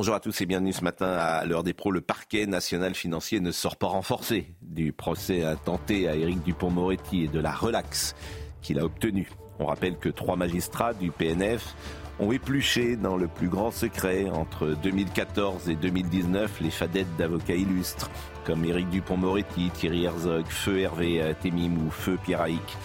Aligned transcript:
Bonjour 0.00 0.14
à 0.14 0.20
tous 0.20 0.40
et 0.40 0.46
bienvenue 0.46 0.72
ce 0.72 0.82
matin 0.82 1.08
à 1.08 1.44
l'heure 1.44 1.62
des 1.62 1.74
pros. 1.74 1.90
Le 1.90 2.00
parquet 2.00 2.46
national 2.46 2.94
financier 2.94 3.38
ne 3.38 3.50
sort 3.50 3.76
pas 3.76 3.88
renforcé 3.88 4.54
du 4.62 4.94
procès 4.94 5.44
intenté 5.44 6.08
à 6.08 6.16
Éric 6.16 6.42
Dupont-Moretti 6.42 7.24
et 7.24 7.28
de 7.28 7.38
la 7.38 7.52
relaxe 7.52 8.14
qu'il 8.62 8.78
a 8.78 8.84
obtenue. 8.86 9.28
On 9.58 9.66
rappelle 9.66 9.98
que 9.98 10.08
trois 10.08 10.36
magistrats 10.36 10.94
du 10.94 11.10
PNF 11.10 11.74
ont 12.18 12.32
épluché 12.32 12.96
dans 12.96 13.18
le 13.18 13.28
plus 13.28 13.50
grand 13.50 13.70
secret 13.70 14.30
entre 14.30 14.68
2014 14.82 15.68
et 15.68 15.76
2019 15.76 16.62
les 16.62 16.70
fadettes 16.70 17.14
d'avocats 17.18 17.56
illustres 17.56 18.10
comme 18.46 18.64
Éric 18.64 18.88
Dupont-Moretti, 18.88 19.68
Thierry 19.68 20.04
Herzog, 20.04 20.46
Feu 20.46 20.80
Hervé 20.80 21.34
Temim 21.42 21.76
ou 21.76 21.90
Feu 21.90 22.18
Pierre 22.24 22.40
Haïk. 22.40 22.78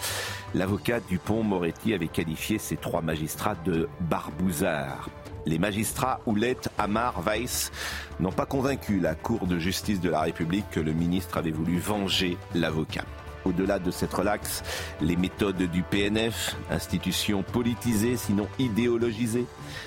L'avocat 0.52 1.00
Dupont-Moretti 1.00 1.94
avait 1.94 2.08
qualifié 2.08 2.58
ces 2.58 2.76
trois 2.76 3.00
magistrats 3.00 3.56
de 3.64 3.88
barbouzards. 4.00 5.08
Les 5.46 5.60
magistrats 5.60 6.20
Oulette, 6.26 6.70
Amar, 6.76 7.22
Weiss 7.24 7.70
n'ont 8.18 8.32
pas 8.32 8.46
convaincu 8.46 8.98
la 8.98 9.14
Cour 9.14 9.46
de 9.46 9.60
justice 9.60 10.00
de 10.00 10.10
la 10.10 10.20
République 10.22 10.68
que 10.72 10.80
le 10.80 10.92
ministre 10.92 11.38
avait 11.38 11.52
voulu 11.52 11.78
venger 11.78 12.36
l'avocat. 12.52 13.04
Au-delà 13.44 13.78
de 13.78 13.92
cette 13.92 14.12
relaxe, 14.12 14.64
les 15.00 15.14
méthodes 15.14 15.62
du 15.70 15.84
PNF, 15.84 16.56
institution 16.68 17.44
politisée 17.44 18.16
sinon 18.16 18.48
idéologisée, 18.58 19.46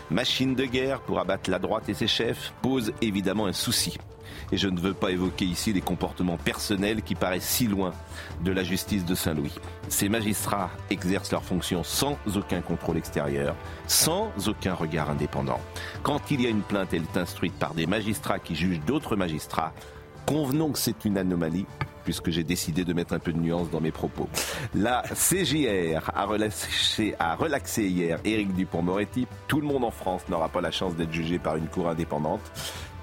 machine 0.10 0.56
de 0.56 0.64
guerre 0.64 1.02
pour 1.02 1.20
abattre 1.20 1.50
la 1.50 1.60
droite 1.60 1.90
et 1.90 1.94
ses 1.94 2.08
chefs, 2.08 2.54
posent 2.62 2.94
évidemment 3.02 3.46
un 3.46 3.54
souci. 3.54 3.98
Et 4.52 4.58
je 4.58 4.68
ne 4.68 4.80
veux 4.80 4.94
pas 4.94 5.12
évoquer 5.12 5.46
ici 5.46 5.74
les 5.74 5.82
comportements 5.82 6.38
personnels 6.38 7.02
qui 7.02 7.16
paraissent 7.16 7.48
si 7.48 7.68
loin 7.68 7.94
de 8.44 8.52
la 8.52 8.64
justice 8.64 9.06
de 9.06 9.16
Saint-Louis. 9.16 9.54
Ces 9.90 10.10
magistrats 10.10 10.72
exercent 10.90 11.32
leurs 11.32 11.44
fonctions 11.44 11.84
sans 11.84 12.18
aucun 12.36 12.62
contrôle 12.62 12.98
extérieur, 12.98 13.56
sans 13.88 14.32
aucun 14.48 14.74
regard 14.74 15.10
indépendant. 15.10 15.60
Quand 16.04 16.32
il 16.32 16.42
y 16.42 16.48
a 16.48 16.50
une 16.50 16.62
plainte, 16.62 16.94
elle 16.94 17.04
est 17.04 17.18
instruite 17.18 17.54
par 17.54 17.74
des 17.74 17.86
magistrats 17.86 18.40
qui 18.40 18.56
jugent 18.56 18.82
d'autres 18.86 19.16
magistrats. 19.16 19.74
Convenons 20.26 20.72
que 20.72 20.80
c'est 20.80 21.06
une 21.06 21.18
anomalie 21.18 21.66
puisque 22.04 22.32
j'ai 22.32 22.44
décidé 22.44 22.86
de 22.86 22.94
mettre 22.94 23.14
un 23.14 23.20
peu 23.20 23.32
de 23.32 23.38
nuance 23.38 23.70
dans 23.70 23.82
mes 23.82 23.92
propos. 23.92 24.28
La 24.74 25.04
CJR 25.14 26.12
a 26.16 26.26
relaxé, 26.26 27.84
hier 27.84 28.20
Éric 28.26 28.56
Dupont-Moretti. 28.56 29.28
Tout 29.48 29.62
le 29.62 29.68
monde 29.68 29.84
en 29.84 29.92
France 29.92 30.24
n'aura 30.28 30.50
pas 30.50 30.62
la 30.62 30.72
chance 30.72 30.96
d'être 30.96 31.14
jugé 31.14 31.38
par 31.38 31.56
une 31.56 31.68
cour 31.68 31.88
indépendante. 31.88 32.42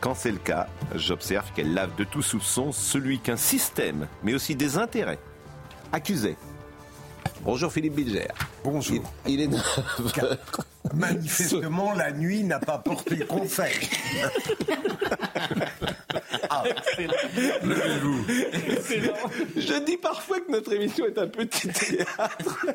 Quand 0.01 0.15
c'est 0.15 0.31
le 0.31 0.39
cas, 0.39 0.69
j'observe 0.95 1.51
qu'elle 1.55 1.75
lave 1.75 1.95
de 1.97 2.05
tout 2.05 2.23
soupçon 2.23 2.73
celui 2.73 3.19
qu'un 3.19 3.37
système, 3.37 4.07
mais 4.23 4.35
aussi 4.35 4.55
des 4.55 4.77
intérêts, 4.77 5.19
accusait. 5.93 6.37
Bonjour 7.43 7.73
Philippe 7.73 7.95
Bilger. 7.95 8.29
Bonjour. 8.63 9.03
Il, 9.27 9.35
il 9.35 9.41
est 9.41 9.49
Manifestement, 10.95 11.93
la 11.95 12.13
nuit 12.13 12.45
n'a 12.45 12.59
pas 12.59 12.79
porté 12.79 13.19
conseil. 13.19 13.75
ah, 16.51 16.65
Levez-vous. 17.63 18.25
Je 19.57 19.85
dis 19.85 19.97
parfois 19.97 20.41
que 20.41 20.51
notre 20.51 20.73
émission 20.73 21.07
est 21.07 21.19
un 21.19 21.27
petit 21.29 21.69
théâtre. 21.69 22.67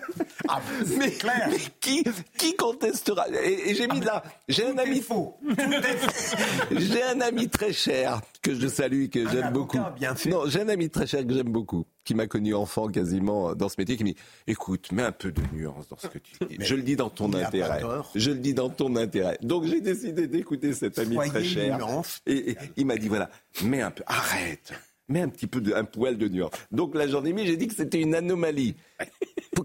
Ah, 0.48 0.60
mais, 0.98 1.12
clair. 1.12 1.48
mais 1.50 1.58
qui, 1.80 2.04
qui 2.38 2.56
contestera? 2.56 3.26
Et, 3.44 3.72
et 3.72 3.76
j'ai 3.76 3.88
mis 3.88 4.02
là. 4.02 4.24
J'ai 4.48 4.68
un 4.68 4.78
ami 4.78 5.02
faux. 5.02 5.38
J'ai 6.72 7.04
un 7.04 7.22
ami 7.22 7.50
très 7.50 7.74
cher 7.74 8.22
que 8.42 8.54
je 8.56 8.68
salue, 8.68 9.08
que 9.10 9.28
j'aime 9.30 9.52
beaucoup. 9.52 9.80
Bien 9.98 10.16
fait. 10.16 10.30
Non, 10.30 10.44
j'ai 10.48 10.62
un 10.62 10.70
ami 10.70 10.90
très 10.90 11.06
cher 11.08 11.26
que 11.26 11.34
j'aime 11.34 11.52
beaucoup, 11.52 11.86
qui 12.04 12.16
m'a 12.16 12.28
connu 12.28 12.54
enfant 12.56 12.88
quasiment 12.88 13.54
dans 13.56 13.70
ce 13.70 13.76
métier, 13.78 13.96
qui 13.98 14.04
me 14.04 14.10
dit 14.10 14.16
"Écoute, 14.48 14.92
mets 14.92 15.04
un 15.04 15.12
peu 15.12 15.32
de 15.32 15.42
nuance 15.54 15.88
dans 15.88 15.98
ce 15.98 16.08
que 16.08 16.18
tu 16.18 16.34
dis. 16.50 16.58
je 16.60 16.76
le 16.76 16.82
dis 16.82 16.96
dans 16.96 17.10
ton 17.10 17.34
intérêt. 17.34 17.82
Je 18.16 18.32
le 18.32 18.38
dis 18.40 18.54
dans 18.54 18.70
ton 18.70 18.96
intérêt. 18.96 19.38
Donc 19.42 19.66
j'ai 19.66 19.82
décidé 19.82 20.28
d'écouter 20.28 20.74
cet 20.74 20.98
ami 21.00 21.16
Soyez 21.16 21.30
très 21.32 21.44
cher. 21.44 21.80
Et, 22.26 22.52
et 22.52 22.58
il 22.78 22.86
m'a 22.86 22.96
dit 22.98 23.08
voilà, 23.08 23.30
mets 23.64 23.82
un 23.82 23.92
peu, 23.92 24.04
arrête, 24.08 24.74
mets 25.10 25.22
un 25.22 25.30
petit 25.30 25.48
peu 25.48 25.62
de, 25.62 25.74
un 25.74 25.84
poil 25.84 26.18
de 26.18 26.28
nuance. 26.28 26.52
Donc 26.72 26.96
là 26.96 27.08
j'en 27.08 27.24
ai 27.26 27.34
mis, 27.34 27.46
j'ai 27.46 27.58
dit 27.58 27.68
que 27.68 27.76
c'était 27.76 28.02
une 28.02 28.16
anomalie. 28.16 28.76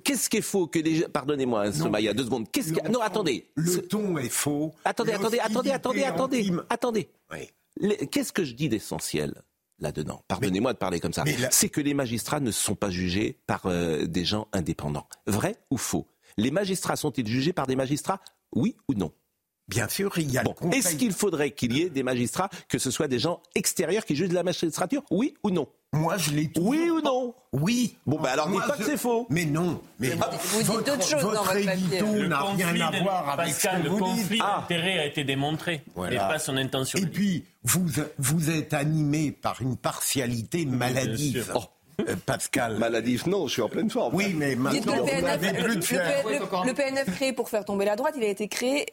Qu'est-ce 0.04 0.28
qu'il 0.28 0.42
faut 0.42 0.66
que 0.66 0.78
les 0.78 0.96
gens... 0.96 1.06
Pardonnez-moi, 1.12 1.62
hein, 1.66 1.72
Somaya, 1.72 2.12
deux 2.12 2.24
secondes. 2.24 2.46
Qu'est-ce 2.52 2.72
que... 2.72 2.88
Non, 2.88 3.00
attendez. 3.00 3.46
Le 3.54 3.78
ton 3.86 4.18
est 4.18 4.28
faux. 4.28 4.72
Attendez, 4.84 5.12
attendez, 5.12 5.38
attendez, 5.38 5.70
attendez, 5.70 6.02
attendez, 6.04 6.52
attendez. 6.68 7.08
Oui. 7.32 7.38
Les- 7.80 8.06
Qu'est-ce 8.06 8.32
que 8.32 8.44
je 8.44 8.54
dis 8.54 8.68
d'essentiel? 8.68 9.34
Là-dedans 9.78 10.22
Pardonnez-moi 10.28 10.72
de 10.72 10.78
parler 10.78 11.00
comme 11.00 11.12
ça. 11.12 11.24
C'est 11.50 11.68
que 11.68 11.80
les 11.80 11.94
magistrats 11.94 12.40
ne 12.40 12.50
sont 12.50 12.74
pas 12.74 12.90
jugés 12.90 13.38
par 13.46 13.66
euh, 13.66 14.06
des 14.06 14.24
gens 14.24 14.48
indépendants. 14.52 15.06
Vrai 15.26 15.56
ou 15.70 15.76
faux? 15.76 16.06
Les 16.36 16.50
magistrats 16.50 16.96
sont-ils 16.96 17.26
jugés 17.26 17.52
par 17.52 17.66
des 17.66 17.76
magistrats? 17.76 18.20
Oui 18.54 18.76
ou 18.88 18.94
non? 18.94 19.12
Bien 19.68 19.88
sûr, 19.88 20.16
il 20.18 20.30
y 20.30 20.38
a 20.38 20.42
Bon, 20.44 20.54
le 20.60 20.66
conseil. 20.66 20.78
est-ce 20.80 20.94
qu'il 20.96 21.12
faudrait 21.12 21.50
qu'il 21.50 21.76
y 21.76 21.82
ait 21.82 21.90
des 21.90 22.02
magistrats, 22.04 22.48
que 22.68 22.78
ce 22.78 22.90
soit 22.92 23.08
des 23.08 23.18
gens 23.18 23.40
extérieurs 23.56 24.04
qui 24.04 24.14
jugent 24.14 24.28
de 24.28 24.34
la 24.34 24.44
magistrature 24.44 25.02
Oui 25.10 25.34
ou 25.42 25.50
non? 25.50 25.66
Moi, 25.92 26.16
je 26.18 26.30
l'ai 26.30 26.48
toujours 26.52 26.70
Oui 26.70 26.90
ou 26.90 27.00
non? 27.00 27.34
Oui. 27.52 27.96
Bon, 28.06 28.20
ben 28.20 28.28
alors, 28.30 28.48
Moi, 28.48 28.60
dites 28.60 28.70
pas 28.70 28.76
que 28.76 28.84
c'est 28.84 28.96
faux. 28.96 29.26
Mais 29.30 29.44
non. 29.44 29.80
Mais 29.98 30.10
vous 30.10 30.14
dites 30.58 30.66
votre- 30.66 30.84
d'autres 30.84 31.02
choses 31.08 31.22
dans 31.22 31.30
votre 31.42 31.56
édito 31.56 32.06
Le 32.12 32.28
n'a 32.28 32.38
conflit 32.38 32.64
rien 32.64 32.86
à 32.92 33.02
voir 33.02 33.28
avec 33.30 33.46
Pascal, 33.54 33.72
ce 33.72 33.78
que 33.78 33.82
le 33.84 33.90
vous 33.90 33.98
conflit 33.98 34.22
dites. 34.36 34.42
Ah. 34.44 34.58
d'intérêt 34.60 34.98
a 35.00 35.06
été 35.06 35.24
démontré, 35.24 35.82
Voilà. 35.94 36.14
et 36.14 36.18
pas 36.18 36.38
son 36.38 36.56
intention. 36.56 36.98
Et 37.00 37.06
puis, 37.06 37.44
vous, 37.64 37.86
vous 38.18 38.50
êtes 38.50 38.72
animé 38.74 39.32
par 39.32 39.60
une 39.62 39.76
partialité 39.76 40.64
maladive. 40.66 41.44
sûr. 41.44 41.70
Euh, 42.08 42.14
Pascal. 42.26 42.76
Maladif, 42.76 43.26
non, 43.26 43.46
je 43.48 43.54
suis 43.54 43.62
en 43.62 43.68
pleine 43.70 43.88
forme. 43.90 44.14
Oui, 44.14 44.34
mais 44.36 44.50
Dites 44.50 44.58
que 44.58 44.62
maintenant, 44.62 44.94
le 44.96 45.00
vous 45.00 45.06
PNF, 45.06 45.22
n'avez 45.24 45.46
le, 45.52 45.64
plus 45.64 45.74
de 45.76 45.96
le 45.96 46.38
le- 46.38 46.66
le 46.66 46.74
PNF 46.74 47.14
créé 47.16 47.32
pour 47.32 47.48
faire 47.48 47.64
tomber 47.64 47.86
la 47.86 47.96
droite, 47.96 48.14
il 48.18 48.22
a 48.22 48.28
été 48.28 48.48
créé 48.48 48.84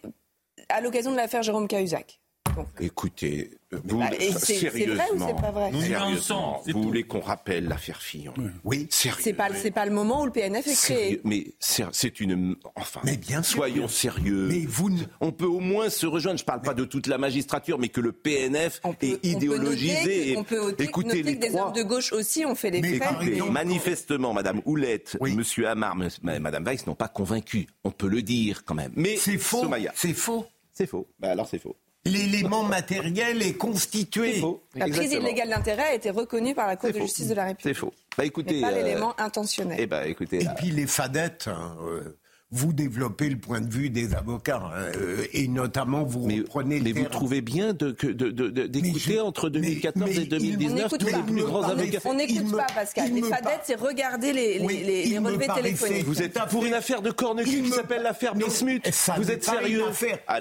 à 0.74 0.82
l'occasion 0.82 1.12
de 1.12 1.18
l'affaire 1.18 1.44
Jérôme 1.44 1.68
Cahuzac. 1.68 2.20
Donc, 2.56 2.68
Écoutez, 2.82 3.58
vous, 3.72 3.98
bah, 3.98 4.10
vrai 4.16 4.30
sérieusement, 4.32 5.28
c'est 5.28 5.42
pas 5.42 5.50
vrai? 5.50 5.72
Sérieusement, 5.72 6.62
c'est 6.64 6.72
vous 6.72 6.84
voulez 6.84 7.02
qu'on 7.02 7.20
rappelle 7.20 7.68
l'affaire 7.68 8.00
Fillon? 8.00 8.32
Oui. 8.64 8.86
Sérieux 8.92 9.22
c'est 9.24 9.34
pas, 9.34 9.48
c'est 9.56 9.72
pas 9.72 9.88
le 9.88 9.92
moment 9.92 10.22
où 10.22 10.26
le 10.28 10.32
PNF 10.32 10.68
est 10.68 10.76
Sérieux, 10.76 11.02
créé. 11.04 11.22
mais 11.24 11.48
c'est 11.60 11.84
c'est 11.94 12.20
une. 12.20 12.56
Enfin, 12.76 13.00
Mais 13.06 13.18
bien 13.18 13.42
sûr. 13.42 13.56
soyons 13.58 13.88
sérieux. 13.88 14.50
Mais 14.52 14.66
vous 14.68 14.92
ne- 14.92 15.02
On 15.20 15.32
peut 15.32 15.48
au 15.48 15.62
moins 15.62 15.90
se 15.90 16.06
rejoindre. 16.06 16.38
Je 16.38 16.44
ne 16.44 16.46
parle 16.46 16.62
pas 16.62 16.76
de 16.76 16.86
toute 16.86 17.08
la 17.08 17.18
magistrature, 17.18 17.80
mais 17.80 17.90
que 17.90 18.02
le 18.02 18.12
PNF 18.12 18.82
On 18.84 18.94
peut, 18.94 19.08
est 19.08 19.14
on 19.16 19.18
peut 19.18 19.28
idéologisé. 19.30 19.94
noter 19.96 20.30
et 20.30 20.38
on 20.38 20.44
peut 20.44 20.76
écoutez 20.78 21.08
noter 21.08 21.24
les 21.24 21.36
que 21.38 21.42
des 21.42 21.48
trois. 21.50 21.68
hommes 21.70 21.74
de 21.74 21.82
gauche 21.82 22.14
aussi 22.14 22.46
ont 22.46 22.54
fait 22.54 22.70
les 22.70 22.82
Mais 22.82 23.00
faits. 23.00 23.08
Écoutez, 23.20 23.50
manifestement, 23.50 24.32
Madame 24.34 24.62
Houlette, 24.66 25.18
Oui. 25.22 25.34
Monsieur 25.36 25.68
Hamar, 25.70 25.96
Madame 26.22 26.64
Weiss 26.66 26.86
n'ont 26.86 26.94
pas 26.94 27.08
convaincu. 27.08 27.66
On 27.84 27.90
peut 27.90 28.08
le 28.10 28.22
dire 28.22 28.64
quand 28.64 28.76
même. 28.76 28.92
Mais 28.96 29.18
C'est 29.18 29.40
faux. 29.40 29.62
Somaya, 29.62 29.92
C'est 29.96 30.14
faux. 30.14 30.46
C'est 30.74 30.88
faux. 30.88 31.08
Bah 31.20 31.32
alors 31.32 31.48
c'est 31.48 31.60
faux. 31.60 31.76
L'élément 32.06 32.64
matériel 32.64 33.42
est 33.42 33.54
constitué. 33.54 34.34
C'est 34.34 34.40
faux. 34.42 34.62
La 34.76 34.86
prise 34.88 34.98
Exactement. 34.98 35.28
illégale 35.28 35.50
d'intérêt 35.50 35.84
a 35.84 35.94
été 35.94 36.10
reconnue 36.10 36.54
par 36.54 36.68
la 36.68 36.76
Cour 36.76 36.88
C'est 36.90 36.94
de 36.94 37.00
faux. 37.00 37.06
justice 37.06 37.28
de 37.30 37.34
la 37.36 37.44
C'est 37.44 37.48
République. 37.50 37.78
faux. 37.78 37.94
Bah 38.18 38.26
écoutez. 38.26 38.56
Mais 38.56 38.62
pas 38.62 38.72
euh, 38.74 38.84
l'élément 38.84 39.20
intentionnel. 39.22 39.78
Eh 39.80 39.86
ben 39.86 40.04
écoutez. 40.04 40.44
Et 40.44 40.48
puis 40.58 40.72
les 40.72 40.86
fadettes, 40.86 41.48
hein, 41.48 41.78
euh, 41.82 42.18
vous 42.54 42.72
développez 42.72 43.30
le 43.30 43.38
point 43.38 43.62
de 43.62 43.70
vue 43.74 43.90
des 43.90 44.14
avocats, 44.14 44.62
euh, 44.76 45.26
et 45.34 45.48
notamment 45.48 46.04
vous 46.04 46.28
mais, 46.28 46.40
reprenez 46.40 46.78
le 46.78 46.84
mais 46.84 46.92
vous 46.94 47.06
trouvez 47.10 47.42
bien 47.42 47.74
de- 47.74 47.92
que- 47.92 48.06
de- 48.08 48.30
de- 48.30 48.68
d'écouter 48.68 49.20
entre 49.20 49.46
mais- 49.50 49.60
2014 49.60 50.10
mais 50.10 50.16
et 50.16 50.22
il- 50.22 50.30
2019 50.30 50.92
On 50.94 50.98
tous 50.98 51.06
les 51.08 51.14
plus 51.14 51.44
grands 51.44 51.64
avocats. 51.64 52.00
On 52.06 52.14
n'écoute 52.14 52.52
pas, 52.56 52.68
Pascal. 52.76 53.08
il 53.10 53.16
Les 53.16 53.22
me 53.22 53.28
fadettes, 53.28 53.62
c'est 53.64 53.76
regarder 53.76 54.32
les, 54.34 54.60
les- 54.60 54.66
Oui, 54.66 54.84
les- 54.86 55.06
les 55.06 55.18
relevés 55.18 55.48
téléphoniques. 55.56 56.06
Vous 56.06 56.22
êtes 56.22 56.38
pour 56.52 56.64
une 56.64 56.76
affaire 56.76 57.02
de 57.02 57.10
corne 57.12 57.42
Il 57.46 57.64
qui 57.64 57.70
s'appelle 57.72 58.04
l'affaire 58.04 58.36
Bismuth. 58.36 58.88
Vous 59.18 59.32
êtes 59.32 59.44
sérieux. 59.44 59.82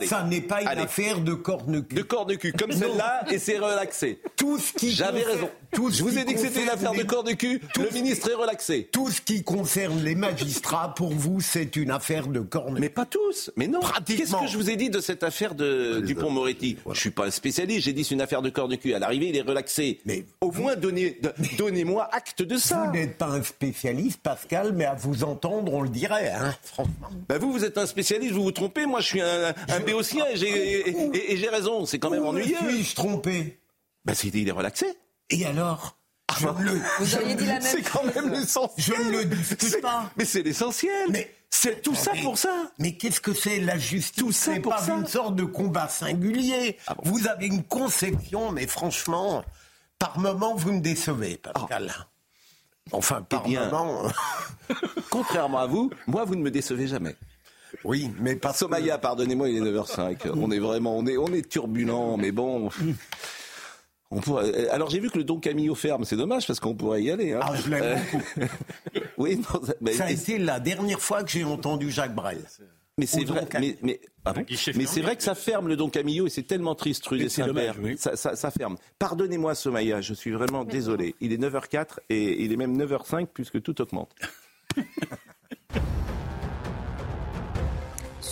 Ça 0.06 0.23
n'est 0.25 0.41
pas 0.43 0.61
une 0.62 0.69
Allez. 0.69 0.82
affaire 0.82 1.20
de 1.20 1.32
corne 1.35 1.82
De 1.91 2.03
corne 2.03 2.37
cul, 2.37 2.53
comme 2.53 2.73
celle-là, 2.73 3.25
et 3.31 3.38
c'est 3.38 3.59
relaxé. 3.59 4.20
Tout 4.37 4.59
ce 4.59 4.73
qui 4.75 4.91
J'avais 4.93 5.23
raison. 5.23 5.49
Je 5.75 6.03
vous 6.03 6.19
ai 6.19 6.25
dit 6.25 6.35
que 6.35 6.41
c'était 6.41 6.62
une 6.64 6.69
affaire 6.69 6.93
de 6.93 6.99
les- 6.99 7.06
corne 7.06 7.35
cul. 7.37 7.61
tout 7.73 7.81
Le 7.82 7.91
ministre 7.91 8.31
est 8.31 8.35
relaxé. 8.35 8.88
Tout 8.93 9.09
ce 9.11 9.23
qui 9.23 9.43
concerne 9.43 10.03
les 10.03 10.14
magistrats, 10.14 10.93
pour 10.94 11.12
vous, 11.14 11.41
c'est 11.41 11.76
une 11.76 11.91
affaire 11.91 12.01
affaire 12.02 12.26
de 12.26 12.40
corne. 12.40 12.78
Mais 12.81 12.88
pas 12.88 13.06
tous. 13.06 13.50
Mais 13.56 13.69
non. 13.69 13.81
Pratiquement. 13.81 14.40
Qu'est-ce 14.40 14.40
que 14.46 14.46
je 14.52 14.56
vous 14.58 14.70
ai 14.70 14.76
dit 14.76 14.90
de 14.90 15.00
cette 15.00 15.22
affaire 15.22 15.54
de 15.54 16.00
Dupont-Moretti 16.04 16.76
Je 16.93 16.99
suis 16.99 17.10
pas 17.10 17.26
un 17.26 17.31
spécialiste. 17.31 17.84
J'ai 17.84 17.93
dit 17.93 18.02
c'est 18.04 18.14
une 18.14 18.20
affaire 18.20 18.43
de 18.43 18.50
corps 18.50 18.69
de 18.69 18.75
cul. 18.76 18.93
À 18.94 18.99
l'arrivée, 18.99 19.28
il 19.28 19.37
est 19.37 19.43
relaxé. 19.43 20.00
Mais- 20.04 20.25
au 20.40 20.50
moins 20.50 20.75
donnez, 20.75 21.20
donnez-moi 21.58 22.08
acte 22.12 22.43
de 22.43 22.56
ça. 22.56 22.84
Vous 22.87 22.93
n'êtes 22.93 23.16
pas 23.19 23.26
un 23.28 23.43
spécialiste, 23.43 24.20
Pascal, 24.20 24.72
mais 24.75 24.84
à 24.84 24.94
vous 24.94 25.22
entendre, 25.25 25.72
on 25.72 25.82
le 25.82 25.88
dirait, 25.88 26.31
hein, 26.31 26.54
franchement. 26.62 27.08
Bah 27.28 27.38
vous, 27.38 27.52
vous 27.52 27.64
êtes 27.64 27.78
un 27.78 27.87
spécialiste, 27.87 28.32
vous 28.32 28.43
vous 28.43 28.52
trompez. 28.52 28.87
Moi, 28.87 29.00
je 29.00 29.06
suis 29.06 29.20
un, 29.20 29.54
un 29.69 29.81
béotien 29.81 30.25
et 30.32 30.37
j'ai 30.37 30.49
et- 30.49 30.88
et- 30.90 31.32
et 31.32 31.37
j'ai 31.37 31.49
raison. 31.49 31.87
C'est 31.87 31.99
quand 31.99 32.10
même 32.10 32.22
Où 32.25 32.28
ennuyeux. 32.28 32.56
suis-je 32.69 32.94
trompé? 32.96 33.58
Bah 34.04 34.14
c'est 34.14 34.28
il 34.28 34.49
est 34.49 34.52
relaxé. 34.52 34.87
Et 35.31 35.44
alors? 35.46 35.96
Je 36.40 36.46
ne 36.49 36.62
le, 36.64 36.70
Vous 36.99 37.04
je- 37.04 37.16
auriez 37.19 37.34
dit 37.34 37.44
la 37.46 37.52
même 37.60 37.62
C'est 37.62 37.82
quand 37.82 38.02
même 38.14 38.31
l'essentiel. 38.32 38.96
Je 38.99 39.02
ne 39.02 39.10
le 39.19 39.25
discute 39.26 39.81
pas. 39.82 40.10
Mais 40.16 40.25
c'est 40.25 40.43
l'essentiel. 40.43 41.08
Mais- 41.10 41.31
c'est 41.54 41.82
tout 41.82 41.94
ça 41.94 42.12
Mais- 42.14 42.22
pour 42.22 42.38
ça. 42.38 42.72
Mais 42.78 42.96
qu'est-ce 42.96 43.20
que 43.20 43.34
c'est 43.34 43.60
la 43.60 43.76
justice 43.78 44.22
Tout 44.25 44.32
ça 44.32 44.54
C'est 44.54 44.60
pour 44.60 44.72
pas 44.75 44.82
ça. 44.82 44.94
une 44.94 45.06
sorte 45.06 45.37
de 45.37 45.44
combat 45.44 45.87
singulier. 45.88 46.78
Ah 46.87 46.94
bon 46.94 47.02
Vous 47.04 47.26
avez 47.28 47.46
une 47.46 47.62
conception, 47.62 48.50
mais 48.52 48.66
franchement, 48.66 49.44
par 49.99 50.19
moment, 50.19 50.54
vous 50.56 50.72
me 50.72 50.81
décevez, 50.81 51.37
Pascal. 51.37 51.93
Enfin, 52.90 53.22
par 53.22 53.43
Eh 53.46 53.50
bien- 53.50 53.69
moment. 53.70 54.02
Contrairement 55.10 55.58
à 55.58 55.66
vous, 55.66 55.90
moi, 56.06 56.25
vous 56.25 56.34
ne 56.37 56.43
me 56.43 56.50
décevez 56.50 56.87
jamais. 56.88 57.14
oui, 57.84 58.10
mais 58.19 58.34
pas 58.34 58.52
Somaya, 58.52 58.96
pardonnez-moi, 58.99 59.49
il 59.50 59.56
est 59.58 59.60
9h05. 59.60 60.31
On 60.34 60.50
est 60.50 60.58
vraiment, 60.58 60.96
on 60.96 61.06
est, 61.06 61.16
on 61.19 61.32
est 61.32 61.49
turbulent, 61.49 62.16
mais 62.16 62.32
bon. 62.32 62.70
On 64.14 64.20
pourrait- 64.20 64.69
Alors 64.69 64.91
j'ai 64.91 65.00
vu 65.00 65.11
que 65.11 65.17
le 65.19 65.25
Don 65.25 65.41
Camillo 65.41 65.75
ferme, 65.75 66.05
c'est 66.05 66.17
dommage 66.17 66.47
parce 66.47 66.61
qu'on 66.61 66.75
pourrait 66.75 67.03
y 67.03 67.11
aller. 67.11 67.32
hein. 67.32 67.41
Ah, 67.43 67.55
je 67.56 67.70
l'aime 67.70 67.82
Euh, 67.82 67.97
beaucoup. 68.12 68.25
oui, 69.17 69.37
non, 69.38 69.64
ça- 69.64 69.75
mais, 69.81 69.93
Ça 69.94 70.05
a 70.05 70.11
été 70.11 70.38
la 70.38 70.61
dernière 70.61 71.00
fois 71.00 71.23
que 71.25 71.31
j'ai 71.31 71.44
entendu 71.44 71.91
Jacques 71.91 72.14
Brel. 72.14 72.38
mais 72.99 73.06
c'est 73.06 73.25
vrai, 73.25 73.47
mais, 73.59 73.79
mais, 73.82 74.00
ah 74.26 74.35
bon 74.35 74.43
guichet 74.43 74.73
Mais 74.73 74.85
fermé. 74.85 74.87
c'est 74.87 75.00
vrai 75.00 75.17
que 75.17 75.23
ça 75.23 75.35
ferme 75.35 75.67
le 75.67 75.76
Don 75.76 75.88
Camillo 75.88 76.26
et 76.26 76.31
c'est 76.31 76.43
tellement 76.43 76.75
triste 76.75 77.06
rue 77.06 77.17
Et 77.17 77.25
des 77.25 77.43
oui. 77.82 77.97
ça, 77.99 78.17
ça- 78.17 78.37
ça 78.37 78.50
ferme. 78.50 78.76
Pardonnez-moi 78.99 79.55
Somaya, 79.55 80.03
je 80.03 80.12
suis 80.12 80.31
vraiment 80.31 80.64
désolé. 80.64 81.14
Il 81.20 81.32
est 81.32 81.38
9h04 81.38 82.00
et 82.11 82.43
il 82.44 82.53
est 82.53 82.56
même 82.56 82.76
9h05 82.76 83.29
puisque 83.32 83.62
tout 83.62 83.81
augmente. 83.81 84.14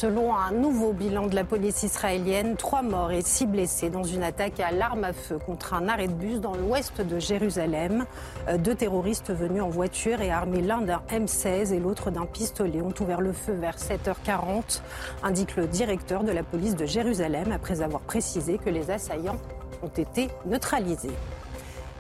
Selon 0.01 0.35
un 0.35 0.53
nouveau 0.53 0.95
bilan 0.95 1.27
de 1.27 1.35
la 1.35 1.45
police 1.45 1.83
israélienne, 1.83 2.57
trois 2.57 2.81
morts 2.81 3.13
et 3.13 3.21
six 3.21 3.45
blessés 3.45 3.91
dans 3.91 4.03
une 4.03 4.23
attaque 4.23 4.59
à 4.59 4.71
l'arme 4.73 5.05
à 5.05 5.13
feu 5.13 5.37
contre 5.37 5.75
un 5.75 5.89
arrêt 5.89 6.09
de 6.09 6.15
bus 6.15 6.41
dans 6.41 6.55
l'ouest 6.55 7.03
de 7.03 7.19
Jérusalem. 7.19 8.07
Euh, 8.49 8.57
Deux 8.57 8.75
terroristes 8.75 9.31
venus 9.31 9.61
en 9.61 9.69
voiture 9.69 10.23
et 10.23 10.31
armés 10.31 10.63
l'un 10.63 10.81
d'un 10.81 11.03
M16 11.11 11.75
et 11.75 11.79
l'autre 11.79 12.11
d'un 12.11 12.25
pistolet 12.25 12.81
ont 12.81 12.95
ouvert 12.99 13.21
le 13.21 13.35
feu 13.35 13.53
vers 13.53 13.77
7h40, 13.77 14.81
indique 15.23 15.57
le 15.57 15.67
directeur 15.67 16.25
de 16.25 16.33
la 16.33 16.45
police 16.45 16.77
de 16.77 16.87
Jérusalem 16.87 17.53
après 17.53 17.83
avoir 17.83 18.01
précisé 18.01 18.57
que 18.57 18.71
les 18.71 18.91
assaillants 18.91 19.37
ont 19.83 19.89
été 19.89 20.29
neutralisés. 20.47 21.11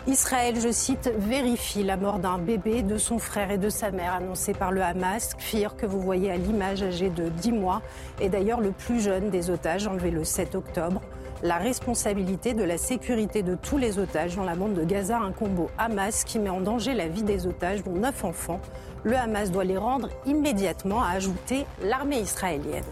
Israël, 0.06 0.58
je 0.58 0.72
cite, 0.72 1.12
vérifie 1.18 1.82
la 1.82 1.98
mort 1.98 2.20
d'un 2.20 2.38
bébé 2.38 2.82
de 2.82 2.96
son 2.96 3.18
frère 3.18 3.50
et 3.50 3.58
de 3.58 3.68
sa 3.68 3.90
mère 3.90 4.14
annoncée 4.14 4.54
par 4.54 4.72
le 4.72 4.82
Hamas. 4.82 5.34
Kfir, 5.34 5.76
que 5.76 5.84
vous 5.84 6.00
voyez 6.00 6.30
à 6.30 6.38
l'image, 6.38 6.82
âgé 6.82 7.10
de 7.10 7.28
10 7.28 7.52
mois, 7.52 7.82
est 8.18 8.30
d'ailleurs 8.30 8.62
le 8.62 8.70
plus 8.70 9.00
jeune 9.00 9.28
des 9.28 9.50
otages 9.50 9.86
enlevés 9.86 10.10
le 10.10 10.24
7 10.24 10.54
octobre. 10.54 11.02
La 11.42 11.58
responsabilité 11.58 12.54
de 12.54 12.64
la 12.64 12.78
sécurité 12.78 13.42
de 13.42 13.54
tous 13.54 13.76
les 13.76 13.98
otages 13.98 14.36
dans 14.36 14.44
la 14.44 14.54
bande 14.54 14.72
de 14.72 14.84
Gaza 14.84 15.18
incombe 15.18 15.58
au 15.58 15.70
Hamas 15.76 16.24
qui 16.24 16.38
met 16.38 16.50
en 16.50 16.60
danger 16.60 16.94
la 16.94 17.08
vie 17.08 17.22
des 17.22 17.46
otages, 17.46 17.84
dont 17.84 17.92
9 17.92 18.24
enfants. 18.24 18.60
Le 19.04 19.16
Hamas 19.16 19.50
doit 19.50 19.64
les 19.64 19.78
rendre 19.78 20.08
immédiatement, 20.24 21.02
a 21.02 21.10
ajouté 21.10 21.66
l'armée 21.82 22.20
israélienne. 22.20 22.84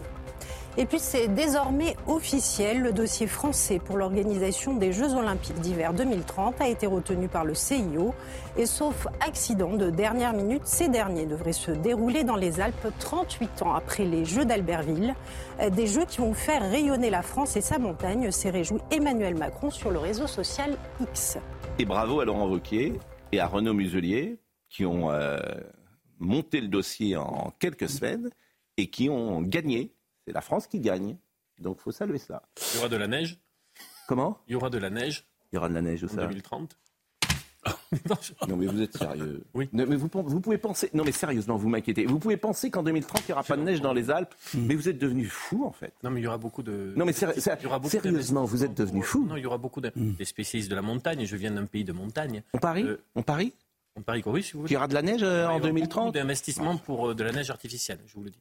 Et 0.77 0.85
puis 0.85 0.99
c'est 0.99 1.27
désormais 1.27 1.95
officiel, 2.07 2.81
le 2.81 2.93
dossier 2.93 3.27
français 3.27 3.79
pour 3.79 3.97
l'organisation 3.97 4.75
des 4.75 4.93
Jeux 4.93 5.13
olympiques 5.13 5.59
d'hiver 5.59 5.93
2030 5.93 6.61
a 6.61 6.69
été 6.69 6.87
retenu 6.87 7.27
par 7.27 7.43
le 7.43 7.53
CIO. 7.53 8.13
Et 8.57 8.65
sauf 8.65 9.07
accident 9.19 9.73
de 9.73 9.89
dernière 9.89 10.33
minute, 10.33 10.61
ces 10.65 10.87
derniers 10.87 11.25
devraient 11.25 11.53
se 11.53 11.71
dérouler 11.71 12.23
dans 12.23 12.35
les 12.35 12.61
Alpes 12.61 12.87
38 12.99 13.63
ans 13.63 13.73
après 13.73 14.05
les 14.05 14.25
Jeux 14.25 14.45
d'Albertville. 14.45 15.15
Euh, 15.59 15.69
Des 15.69 15.87
Jeux 15.87 16.05
qui 16.05 16.19
vont 16.19 16.33
faire 16.33 16.61
rayonner 16.61 17.09
la 17.09 17.23
France 17.23 17.57
et 17.57 17.61
sa 17.61 17.79
montagne, 17.79 18.31
s'est 18.31 18.49
réjoui 18.49 18.79
Emmanuel 18.91 19.35
Macron 19.35 19.71
sur 19.71 19.91
le 19.91 19.99
réseau 19.99 20.27
social 20.27 20.77
X. 21.01 21.37
Et 21.77 21.85
bravo 21.85 22.19
à 22.19 22.25
Laurent 22.25 22.47
Wauquiez 22.47 22.93
et 23.31 23.39
à 23.39 23.47
Renaud 23.47 23.73
Muselier 23.73 24.37
qui 24.69 24.85
ont 24.85 25.11
euh, 25.11 25.37
monté 26.19 26.61
le 26.61 26.67
dossier 26.67 27.15
en 27.15 27.51
quelques 27.59 27.89
semaines 27.89 28.29
et 28.77 28.87
qui 28.87 29.09
ont 29.09 29.41
gagné. 29.41 29.91
C'est 30.29 30.33
la 30.33 30.41
France 30.41 30.67
qui 30.67 30.79
gagne. 30.79 31.17
Donc 31.57 31.79
faut 31.79 31.91
saluer 31.91 32.19
cela. 32.19 32.43
Il 32.73 32.75
y 32.75 32.79
aura 32.81 32.87
de 32.89 32.97
la 32.97 33.07
neige. 33.07 33.39
Comment? 34.07 34.37
Il 34.47 34.53
y 34.53 34.55
aura 34.55 34.69
de 34.69 34.77
la 34.77 34.91
neige 34.91 35.25
Il 35.51 35.55
y 35.55 35.57
aura 35.57 35.69
de 35.69 35.73
la 35.73 35.81
neige 35.81 36.05
ça 36.05 36.27
2030. 36.27 36.77
Non 38.47 38.55
mais 38.55 38.67
vous 38.67 38.79
êtes 38.79 38.95
sérieux. 38.95 39.43
Oui. 39.55 39.69
Non, 39.73 39.85
mais 39.87 39.95
vous, 39.95 40.07
vous 40.13 40.39
pouvez 40.39 40.59
penser. 40.59 40.91
Non 40.93 41.03
mais 41.03 41.11
sérieusement, 41.11 41.57
vous 41.57 41.67
m'inquiétez. 41.67 42.05
Vous 42.05 42.19
pouvez 42.19 42.37
penser 42.37 42.69
qu'en 42.69 42.83
2030 42.83 43.21
il 43.21 43.25
n'y 43.29 43.33
aura 43.33 43.41
pas 43.43 43.57
de 43.57 43.63
neige 43.63 43.81
dans 43.81 43.91
les 43.91 44.11
Alpes. 44.11 44.35
Mais 44.53 44.75
vous 44.75 44.87
êtes 44.87 44.99
devenu 44.99 45.25
fou 45.25 45.65
en 45.65 45.71
fait. 45.71 45.93
Non, 46.03 46.11
mais 46.11 46.21
il 46.21 46.23
y 46.25 46.27
aura 46.27 46.37
beaucoup 46.37 46.61
de. 46.61 46.93
Non, 46.95 47.05
mais 47.05 47.11
séri- 47.11 47.33
il 47.35 47.63
y 47.63 47.65
aura 47.65 47.79
beaucoup 47.79 47.89
sérieusement, 47.89 48.45
vous 48.45 48.63
êtes 48.63 48.75
devenu 48.75 49.01
fou. 49.01 49.25
Non, 49.25 49.35
il 49.35 49.41
y 49.41 49.47
aura 49.47 49.57
beaucoup 49.57 49.81
de, 49.81 49.91
des 49.95 50.25
spécialistes 50.25 50.69
de 50.69 50.75
la 50.75 50.83
montagne. 50.83 51.25
Je 51.25 51.35
viens 51.35 51.49
d'un 51.51 51.65
pays 51.65 51.83
de 51.83 51.91
montagne. 51.91 52.43
On 52.53 52.59
parie? 52.59 52.83
Euh, 52.83 53.01
On 53.15 53.23
parie? 53.23 53.53
On 53.95 54.03
parie 54.03 54.21
oui, 54.27 54.43
si 54.43 54.53
vous 54.53 54.61
voulez. 54.61 54.73
y 54.73 54.77
aura 54.77 54.87
de 54.87 54.93
la 54.93 55.01
neige 55.01 55.23
euh, 55.23 55.39
Il 55.39 55.41
y 55.41 55.45
en 55.45 55.49
aura 55.49 55.53
beaucoup 55.55 55.65
2030 55.67 56.13
d'investissements 56.13 56.77
pour 56.77 57.09
euh, 57.09 57.15
de 57.15 57.23
la 57.23 57.31
neige 57.31 57.49
artificielle, 57.49 57.99
je 58.05 58.13
vous 58.13 58.23
le 58.23 58.29
dis. 58.29 58.39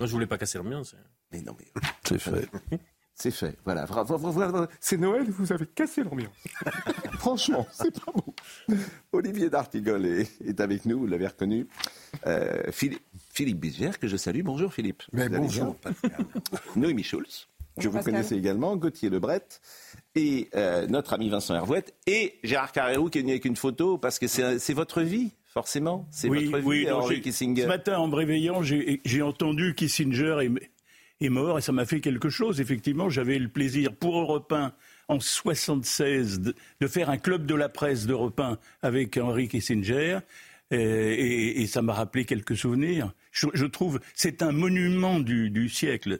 Non, 0.00 0.06
je 0.06 0.12
voulais 0.12 0.26
pas 0.26 0.38
casser 0.38 0.58
l'ambiance. 0.58 0.94
Mais 1.32 1.40
non 1.42 1.56
mais 1.58 1.66
C'est 2.06 2.18
fait. 2.18 2.48
c'est 3.14 3.30
fait. 3.30 3.56
Voilà. 3.64 3.86
C'est 4.80 4.96
Noël, 4.98 5.24
vous 5.30 5.52
avez 5.52 5.66
cassé 5.66 6.02
l'ambiance. 6.04 6.34
Franchement, 7.18 7.66
c'est 7.72 7.98
pas 8.04 8.12
beau. 8.12 8.34
Olivier 9.12 9.48
D'Artigol 9.50 10.04
est, 10.06 10.28
est 10.46 10.60
avec 10.60 10.84
nous, 10.84 11.00
vous 11.00 11.06
l'avez 11.06 11.26
reconnu. 11.26 11.66
Euh, 12.26 12.70
Philippe, 12.70 13.02
Philippe 13.32 13.98
que 13.98 14.08
je 14.08 14.16
salue. 14.16 14.42
Bonjour 14.42 14.72
Philippe. 14.72 15.02
Mais 15.12 15.28
Vous 15.28 15.38
bonjour, 15.38 15.76
Pascal. 15.76 16.26
Noémie 16.76 17.02
Schulz, 17.02 17.48
que 17.80 17.88
vous 17.88 17.94
Pascal. 17.94 18.14
connaissez 18.14 18.36
également, 18.36 18.76
Gauthier 18.76 19.08
Lebret, 19.10 19.46
et 20.14 20.48
euh, 20.54 20.86
notre 20.86 21.14
ami 21.14 21.28
Vincent 21.30 21.54
Hervouette, 21.54 21.94
et 22.06 22.38
Gérard 22.44 22.72
Carrérou 22.72 23.08
qui 23.10 23.18
est 23.18 23.22
venu 23.22 23.32
avec 23.32 23.44
une 23.46 23.56
photo, 23.56 23.98
parce 23.98 24.18
que 24.18 24.26
c'est 24.28 24.74
votre 24.74 25.00
vie, 25.02 25.32
forcément. 25.60 26.06
C'est 26.10 26.28
Oui, 26.28 26.44
votre 26.50 26.68
vie, 26.70 26.84
non, 26.84 26.96
Henri 26.98 27.14
j'ai- 27.16 27.20
Kissinger. 27.22 27.62
Ce 27.62 27.66
matin, 27.66 27.96
en 27.98 28.08
me 28.08 28.14
réveillant, 28.14 28.60
j'ai 28.62 29.22
entendu 29.22 29.74
Kissinger 29.74 30.36
est, 30.42 30.50
est 31.24 31.28
mort 31.30 31.56
et 31.58 31.62
ça 31.62 31.72
m'a 31.72 31.86
fait 31.86 32.00
quelque 32.00 32.28
chose. 32.28 32.60
Effectivement, 32.60 33.08
j'avais 33.08 33.38
le 33.38 33.48
plaisir 33.48 33.94
pour 33.94 34.20
Europe 34.20 34.52
1 34.52 34.74
en 35.08 35.18
76 35.18 36.40
de, 36.40 36.54
de 36.82 36.86
faire 36.86 37.08
un 37.08 37.16
club 37.16 37.46
de 37.46 37.54
la 37.54 37.70
presse 37.70 38.06
d'Europe 38.06 38.38
1 38.38 38.58
avec 38.82 39.16
Henri 39.16 39.48
Kissinger. 39.48 40.18
Et, 40.72 40.76
et- 40.76 41.60
et 41.62 41.66
ça 41.68 41.80
m'a 41.80 41.94
rappelé 41.94 42.24
quelques 42.26 42.56
souvenirs. 42.56 43.14
Je, 43.32 43.46
je 43.54 43.64
trouve 43.66 43.98
c'est 44.14 44.42
un 44.42 44.50
monument 44.52 45.20
du, 45.20 45.48
du 45.48 45.68
siècle. 45.70 46.18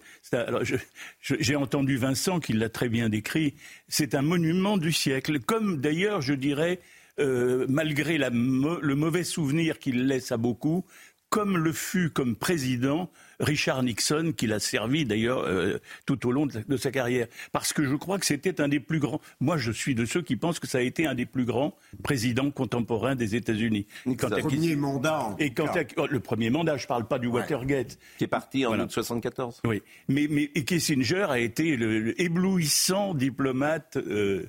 J'ai 1.20 1.56
entendu 1.56 1.96
Vincent 1.96 2.40
qui 2.40 2.52
l'a 2.54 2.68
très 2.68 2.88
bien 2.88 3.08
décrit. 3.08 3.54
C'est 3.88 4.14
un 4.14 4.22
monument 4.22 4.76
du 4.78 4.92
siècle, 4.92 5.40
comme 5.40 5.78
d'ailleurs, 5.80 6.20
je 6.22 6.32
dirais, 6.34 6.78
euh, 7.20 7.66
malgré 7.68 8.18
la 8.18 8.30
le 8.30 8.94
mauvais 8.94 9.24
souvenir 9.24 9.78
qu'il 9.78 10.06
laisse 10.06 10.32
à 10.32 10.36
beaucoup, 10.36 10.84
comme 11.28 11.56
le 11.58 11.72
fut 11.72 12.10
comme 12.10 12.36
président 12.36 13.10
Richard 13.40 13.82
Nixon, 13.82 14.32
qu'il 14.34 14.52
a 14.52 14.60
servi 14.60 15.04
d'ailleurs 15.04 15.40
euh, 15.40 15.78
tout 16.06 16.26
au 16.26 16.32
long 16.32 16.46
de, 16.46 16.52
sa- 16.52 16.62
de 16.62 16.76
sa 16.76 16.90
carrière. 16.92 17.26
Parce 17.52 17.72
que 17.72 17.84
je 17.84 17.94
crois 17.96 18.18
que 18.18 18.24
c'était 18.24 18.60
un 18.60 18.68
des 18.68 18.78
plus 18.80 19.00
grands. 19.00 19.20
Moi, 19.40 19.58
je 19.58 19.72
suis 19.72 19.94
de 19.96 20.06
ceux 20.06 20.22
qui 20.22 20.36
pensent 20.36 20.60
que 20.60 20.68
ça 20.68 20.78
a 20.78 20.82
été 20.82 21.04
un 21.06 21.14
des 21.14 21.26
plus 21.26 21.44
grands 21.44 21.76
présidents 22.04 22.50
contemporains 22.50 23.16
des 23.16 23.34
États-Unis. 23.34 23.86
À 24.22 24.28
Premier 24.38 24.76
mandat. 24.76 25.20
en 25.24 25.36
Et 25.38 25.52
à 25.58 25.74
oh, 25.96 26.06
le 26.08 26.20
premier 26.20 26.48
mandat, 26.48 26.76
je 26.78 26.86
parle 26.86 27.06
pas 27.08 27.18
du 27.18 27.26
Watergate. 27.26 27.98
qui 28.18 28.24
est 28.24 28.28
parti 28.28 28.64
en 28.64 28.68
Voilà. 28.70 28.84
août 28.84 28.92
74. 28.92 29.60
Oui, 29.66 29.82
mais, 30.08 30.28
mais 30.30 30.50
et 30.54 30.64
Kissinger 30.64 31.26
a 31.28 31.40
été 31.40 31.76
le, 31.76 31.98
le 31.98 32.20
éblouissant 32.22 33.12
diplomate. 33.14 33.96
euh, 33.98 34.48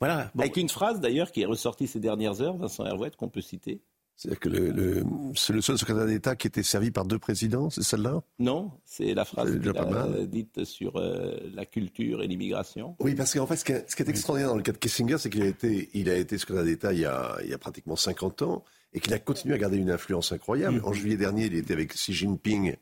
voilà. 0.00 0.30
Bon, 0.34 0.42
Avec 0.42 0.56
une 0.56 0.68
phrase 0.68 1.00
d'ailleurs 1.00 1.32
qui 1.32 1.42
est 1.42 1.46
ressortie 1.46 1.86
ces 1.86 2.00
dernières 2.00 2.40
heures, 2.40 2.56
Vincent 2.56 2.84
Hervouette, 2.84 3.16
qu'on 3.16 3.28
peut 3.28 3.40
citer. 3.40 3.80
C'est-à-dire 4.18 4.40
que 4.40 4.48
le, 4.48 4.70
le- 4.70 5.04
c'est 5.34 5.52
le 5.52 5.60
seul 5.60 5.76
secrétaire 5.76 6.06
d'État 6.06 6.36
qui 6.36 6.46
était 6.46 6.62
servi 6.62 6.90
par 6.90 7.04
deux 7.04 7.18
présidents, 7.18 7.68
c'est 7.68 7.82
celle-là? 7.82 8.22
Non, 8.38 8.70
c'est 8.86 9.12
la 9.12 9.26
phrase 9.26 9.52
C'est 9.52 9.60
qu'il 9.60 9.76
a 9.76 10.06
dite 10.26 10.64
sur 10.64 10.96
euh, 10.96 11.36
la 11.54 11.66
culture 11.66 12.22
et 12.22 12.26
l'immigration. 12.26 12.96
Oui, 13.00 13.14
parce 13.14 13.34
qu'en 13.34 13.46
fait, 13.46 13.56
ce 13.56 13.64
qui, 13.66 13.72
est, 13.72 13.90
ce 13.90 13.94
qui 13.94 14.02
est 14.02 14.08
extraordinaire 14.08 14.48
dans 14.48 14.56
le 14.56 14.62
cas 14.62 14.72
de 14.72 14.78
Kissinger, 14.78 15.18
c'est 15.18 15.28
qu'il 15.28 15.42
a 15.42 15.46
été, 15.46 15.90
il 15.92 16.08
a 16.08 16.16
été 16.16 16.38
secrétaire 16.38 16.64
d'État 16.64 16.92
il 16.94 17.00
y 17.00 17.04
a, 17.04 17.36
il 17.44 17.50
y 17.50 17.52
a 17.54 17.58
pratiquement 17.58 17.96
50 17.96 18.40
ans 18.40 18.64
et 18.94 19.00
qu'il 19.00 19.12
a 19.12 19.18
continué 19.18 19.54
à 19.54 19.58
garder 19.58 19.76
une 19.76 19.90
influence 19.90 20.32
incroyable. 20.32 20.80
En 20.84 20.94
juillet 20.94 21.18
dernier, 21.18 21.44
il 21.46 21.54
était 21.54 21.74
avec 21.74 21.92
Xi 21.92 22.14
Jinping, 22.14 22.74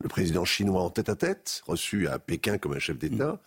le 0.00 0.08
président 0.10 0.44
chinois, 0.44 0.82
en 0.82 0.90
tête 0.90 1.08
à 1.08 1.16
tête, 1.16 1.62
reçu 1.66 2.08
à 2.08 2.18
Pékin 2.18 2.58
comme 2.58 2.74
un 2.74 2.78
chef 2.78 2.98
d'État. 2.98 3.40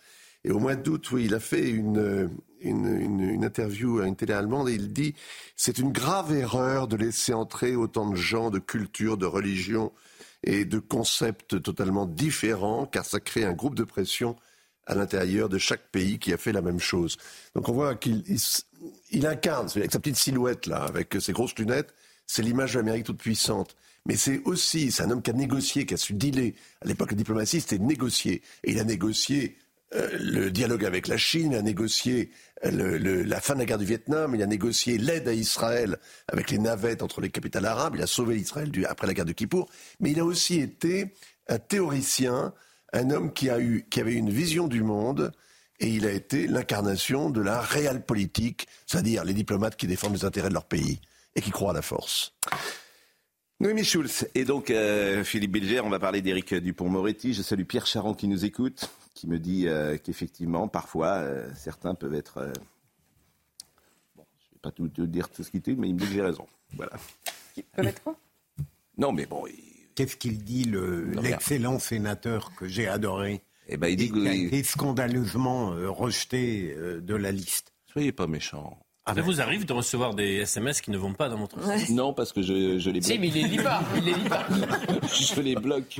Et 0.44 0.50
au 0.50 0.58
mois 0.58 0.76
d'août, 0.76 1.10
oui, 1.12 1.24
il 1.24 1.34
a 1.34 1.40
fait 1.40 1.68
une, 1.68 2.30
une, 2.60 2.86
une, 2.86 3.20
une 3.20 3.44
interview 3.44 4.00
à 4.00 4.06
une 4.06 4.16
télé 4.16 4.32
allemande 4.32 4.68
et 4.68 4.74
il 4.74 4.92
dit 4.92 5.14
c'est 5.56 5.78
une 5.78 5.92
grave 5.92 6.32
erreur 6.32 6.88
de 6.88 6.96
laisser 6.96 7.32
entrer 7.32 7.76
autant 7.76 8.10
de 8.10 8.16
gens 8.16 8.50
de 8.50 8.58
culture, 8.58 9.16
de 9.16 9.26
religion 9.26 9.92
et 10.44 10.64
de 10.64 10.78
concepts 10.78 11.60
totalement 11.62 12.06
différents, 12.06 12.86
car 12.86 13.04
ça 13.04 13.20
crée 13.20 13.44
un 13.44 13.52
groupe 13.52 13.74
de 13.74 13.84
pression 13.84 14.36
à 14.86 14.94
l'intérieur 14.94 15.48
de 15.48 15.58
chaque 15.58 15.90
pays 15.90 16.18
qui 16.18 16.32
a 16.32 16.36
fait 16.36 16.52
la 16.52 16.62
même 16.62 16.80
chose. 16.80 17.16
Donc 17.54 17.68
on 17.68 17.72
voit 17.72 17.94
qu'il 17.94 18.24
il, 19.10 19.26
incarne, 19.26 19.68
avec 19.74 19.92
sa 19.92 19.98
petite 19.98 20.16
silhouette 20.16 20.66
là, 20.66 20.84
avec 20.84 21.16
ses 21.20 21.32
grosses 21.32 21.56
lunettes, 21.56 21.92
c'est 22.26 22.42
l'image 22.42 22.74
de 22.74 22.78
l'Amérique 22.78 23.04
toute 23.04 23.18
puissante. 23.18 23.76
Mais 24.06 24.16
c'est 24.16 24.40
aussi, 24.44 24.90
c'est 24.90 25.02
un 25.02 25.10
homme 25.10 25.20
qui 25.20 25.30
a 25.30 25.34
négocié, 25.34 25.84
qui 25.84 25.92
a 25.92 25.96
su 25.96 26.14
dealer. 26.14 26.54
À 26.80 26.86
l'époque, 26.86 27.10
la 27.10 27.16
diplomatie, 27.16 27.60
c'était 27.60 27.78
négocier. 27.78 28.42
Et 28.64 28.72
il 28.72 28.78
a 28.78 28.84
négocié 28.84 29.58
euh, 29.94 30.08
le 30.20 30.50
dialogue 30.50 30.84
avec 30.84 31.08
la 31.08 31.16
Chine, 31.16 31.52
il 31.52 31.58
a 31.58 31.62
négocié 31.62 32.30
euh, 32.64 33.24
la 33.24 33.40
fin 33.40 33.54
de 33.54 33.60
la 33.60 33.64
guerre 33.64 33.78
du 33.78 33.86
Vietnam, 33.86 34.34
il 34.34 34.42
a 34.42 34.46
négocié 34.46 34.98
l'aide 34.98 35.28
à 35.28 35.32
Israël 35.32 35.96
avec 36.30 36.50
les 36.50 36.58
navettes 36.58 37.02
entre 37.02 37.22
les 37.22 37.30
capitales 37.30 37.64
arabes, 37.64 37.94
il 37.96 38.02
a 38.02 38.06
sauvé 38.06 38.36
Israël 38.36 38.70
après 38.86 39.06
la 39.06 39.14
guerre 39.14 39.24
de 39.24 39.32
Kippour, 39.32 39.68
mais 40.00 40.10
il 40.10 40.20
a 40.20 40.24
aussi 40.24 40.60
été 40.60 41.14
un 41.48 41.58
théoricien, 41.58 42.52
un 42.92 43.10
homme 43.10 43.32
qui, 43.32 43.48
a 43.48 43.60
eu, 43.60 43.86
qui 43.88 44.00
avait 44.00 44.12
une 44.12 44.30
vision 44.30 44.68
du 44.68 44.82
monde, 44.82 45.32
et 45.80 45.88
il 45.88 46.06
a 46.06 46.12
été 46.12 46.46
l'incarnation 46.48 47.30
de 47.30 47.40
la 47.40 47.60
réelle 47.60 48.04
politique, 48.04 48.66
c'est-à-dire 48.86 49.24
les 49.24 49.34
diplomates 49.34 49.76
qui 49.76 49.86
défendent 49.86 50.14
les 50.14 50.24
intérêts 50.24 50.48
de 50.48 50.54
leur 50.54 50.66
pays 50.66 51.00
et 51.34 51.40
qui 51.40 51.50
croient 51.50 51.70
à 51.70 51.74
la 51.74 51.82
force. 51.82 52.34
Noémie 53.60 53.84
Schulz 53.84 54.28
et 54.34 54.44
donc 54.44 54.70
euh, 54.70 55.24
Philippe 55.24 55.52
Bilger, 55.52 55.80
on 55.80 55.88
va 55.88 55.98
parler 55.98 56.20
d'Éric 56.20 56.54
Dupont-Moretti. 56.54 57.32
Je 57.32 57.42
salue 57.42 57.64
Pierre 57.64 57.86
Charon 57.86 58.14
qui 58.14 58.28
nous 58.28 58.44
écoute 58.44 58.88
qui 59.18 59.26
me 59.26 59.40
dit 59.40 59.66
euh, 59.66 59.96
qu'effectivement, 59.98 60.68
parfois, 60.68 61.16
euh, 61.16 61.50
certains 61.56 61.96
peuvent 61.96 62.14
être. 62.14 62.38
Euh, 62.38 62.52
bon, 64.16 64.24
je 64.38 64.46
ne 64.46 64.52
vais 64.52 64.60
pas 64.62 64.70
tout, 64.70 64.88
dire 64.88 65.28
tout 65.28 65.42
ce 65.42 65.50
qu'il 65.50 65.60
dit, 65.60 65.74
mais 65.74 65.88
il 65.88 65.94
me 65.94 65.98
dit 65.98 66.06
que 66.06 66.12
j'ai 66.12 66.22
raison. 66.22 66.46
Voilà. 66.74 66.92
peuvent 67.74 67.86
être 67.88 68.02
quoi? 68.04 68.16
Non, 68.96 69.10
mais 69.12 69.26
bon. 69.26 69.44
Qu'est-ce 69.96 70.16
qu'il 70.16 70.44
dit, 70.44 70.64
l'excellent 71.20 71.80
sénateur 71.80 72.54
que 72.54 72.68
j'ai 72.68 72.86
adoré? 72.86 73.42
Eh 73.66 73.76
ben, 73.76 73.88
il 73.88 73.96
dit 73.96 74.12
qu'il 74.12 74.26
a 74.28 74.34
été 74.34 74.62
scandaleusement 74.62 75.70
rejeté 75.70 76.74
de 76.76 77.14
la 77.16 77.32
liste. 77.32 77.72
Soyez 77.86 78.12
pas 78.12 78.28
méchant. 78.28 78.78
Ah 79.10 79.14
ça 79.14 79.22
vous 79.22 79.40
arrive 79.40 79.64
de 79.64 79.72
recevoir 79.72 80.12
des 80.12 80.40
SMS 80.40 80.82
qui 80.82 80.90
ne 80.90 80.98
vont 80.98 81.14
pas 81.14 81.30
dans 81.30 81.38
votre 81.38 81.62
sens 81.62 81.88
Non, 81.88 82.12
parce 82.12 82.30
que 82.30 82.42
je, 82.42 82.78
je 82.78 82.90
les 82.90 83.00
bloque. 83.00 83.04
Si, 83.10 83.18
mais 83.18 83.28
il 83.28 83.34
les 83.34 83.42
lit 83.44 83.56
pas. 83.56 83.80
Il 83.96 84.04
les 84.04 84.12
lit 84.12 84.28
pas. 84.28 84.46
je 85.08 85.40
les 85.40 85.54
bloque. 85.54 85.98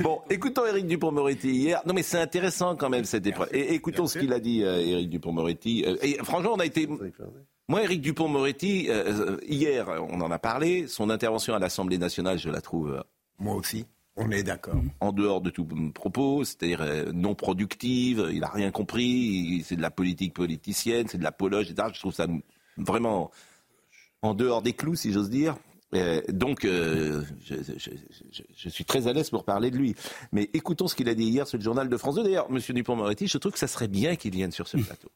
Bon, 0.00 0.20
écoutons 0.28 0.66
Éric 0.66 0.86
Dupont-Moretti 0.86 1.48
hier. 1.50 1.80
Non, 1.86 1.94
mais 1.94 2.02
c'est 2.02 2.20
intéressant 2.20 2.76
quand 2.76 2.90
même 2.90 3.04
cette 3.04 3.26
épreuve. 3.26 3.48
Et 3.52 3.72
écoutons 3.72 4.06
ce 4.06 4.18
qu'il 4.18 4.34
a 4.34 4.38
dit, 4.38 4.64
euh, 4.64 4.80
Éric 4.80 5.08
Dupont-Moretti. 5.08 5.84
Euh, 5.86 5.96
et 6.02 6.18
franchement, 6.22 6.52
on 6.56 6.60
a 6.60 6.66
été. 6.66 6.86
Moi, 7.68 7.82
Éric 7.82 8.02
Dupont-Moretti, 8.02 8.88
euh, 8.90 9.38
hier, 9.48 9.88
on 10.10 10.20
en 10.20 10.30
a 10.30 10.38
parlé. 10.38 10.86
Son 10.88 11.08
intervention 11.08 11.54
à 11.54 11.58
l'Assemblée 11.58 11.96
nationale, 11.96 12.38
je 12.38 12.50
la 12.50 12.60
trouve. 12.60 13.02
Moi 13.38 13.54
aussi. 13.54 13.86
On 14.20 14.32
est 14.32 14.42
d'accord. 14.42 14.74
En 14.98 15.12
dehors 15.12 15.40
de 15.40 15.48
tout 15.48 15.64
propos, 15.94 16.44
c'est-à-dire 16.44 16.82
euh, 16.82 17.12
non 17.12 17.36
productive, 17.36 18.28
il 18.32 18.40
n'a 18.40 18.48
rien 18.48 18.72
compris, 18.72 19.64
c'est 19.64 19.76
de 19.76 19.80
la 19.80 19.92
politique 19.92 20.34
politicienne, 20.34 21.06
c'est 21.08 21.18
de 21.18 21.22
l'apologe, 21.22 21.70
etc. 21.70 21.88
Je 21.94 22.00
trouve 22.00 22.12
ça 22.12 22.26
vraiment 22.76 23.30
en 24.22 24.34
dehors 24.34 24.60
des 24.60 24.72
clous, 24.72 24.96
si 24.96 25.12
j'ose 25.12 25.30
dire. 25.30 25.56
Euh, 25.94 26.20
donc, 26.28 26.64
euh, 26.64 27.22
je, 27.46 28.68
suis 28.68 28.84
très 28.84 29.06
à 29.06 29.12
l'aise 29.12 29.30
pour 29.30 29.44
parler 29.44 29.70
de 29.70 29.78
lui. 29.78 29.94
Mais 30.32 30.50
écoutons 30.52 30.88
ce 30.88 30.96
qu'il 30.96 31.08
a 31.08 31.14
dit 31.14 31.24
hier 31.24 31.46
sur 31.46 31.56
le 31.56 31.62
journal 31.62 31.88
de 31.88 31.96
France 31.96 32.16
2. 32.16 32.24
D'ailleurs, 32.24 32.48
M. 32.50 32.58
Dupont-Moretti, 32.58 33.28
je 33.28 33.38
trouve 33.38 33.52
que 33.52 33.58
ça 33.58 33.68
serait 33.68 33.88
bien 33.88 34.16
qu'il 34.16 34.32
vienne 34.32 34.50
sur 34.50 34.66
ce 34.66 34.78
plateau. 34.78 35.10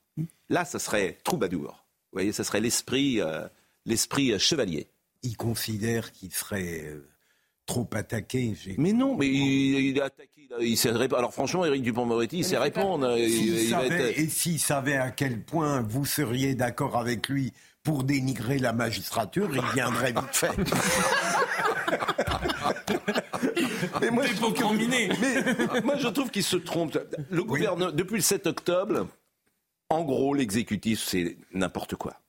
Là, 0.48 0.64
ça 0.64 0.78
serait 0.78 1.18
troubadour. 1.24 1.84
Vous 2.12 2.18
voyez, 2.18 2.30
ça 2.30 2.44
serait 2.44 2.60
l'esprit, 2.60 3.20
l'esprit 3.84 4.38
chevalier. 4.38 4.86
Il 5.24 5.36
considère 5.36 6.12
qu'il 6.12 6.32
serait 6.32 6.94
trop 7.72 7.88
attaqué. 7.94 8.54
Mais 8.76 8.92
non, 8.92 9.16
mais 9.16 9.28
il, 9.28 9.96
est 9.96 10.02
attaqué. 10.02 10.28
Il 10.60 10.76
sait 10.76 10.90
Alors 10.90 11.32
franchement, 11.32 11.64
Éric 11.64 11.82
Dupont-Moretti, 11.82 12.38
il 12.38 12.44
sait 12.44 12.58
répondre. 12.58 13.16
Et 13.16 14.28
s'il 14.28 14.60
savait 14.60 14.96
à 14.96 15.10
quel 15.10 15.40
point 15.40 15.80
vous 15.80 16.04
seriez 16.04 16.54
d'accord 16.54 16.98
avec 16.98 17.28
lui 17.28 17.54
pour 17.82 18.04
dénigrer 18.04 18.58
la 18.58 18.74
magistrature, 18.74 19.48
il 19.52 19.62
viendrait 19.74 20.12
vite 20.12 20.32
fait. 20.32 20.50
mais 24.00 24.10
moi, 24.10 24.26
je 24.26 24.34
trouve 24.34 24.54
mais, 24.88 25.08
moi, 25.82 25.96
je 25.96 26.08
trouve 26.08 26.30
qu'il 26.30 26.44
se 26.44 26.56
trompe. 26.56 26.98
Le 27.30 27.42
gouvernement, 27.42 27.90
depuis 27.90 28.16
le 28.16 28.22
7 28.22 28.46
octobre, 28.46 29.08
en 29.88 30.02
gros, 30.02 30.34
l'exécutif, 30.34 31.02
c'est 31.02 31.38
n'importe 31.52 31.96
quoi. 31.96 32.21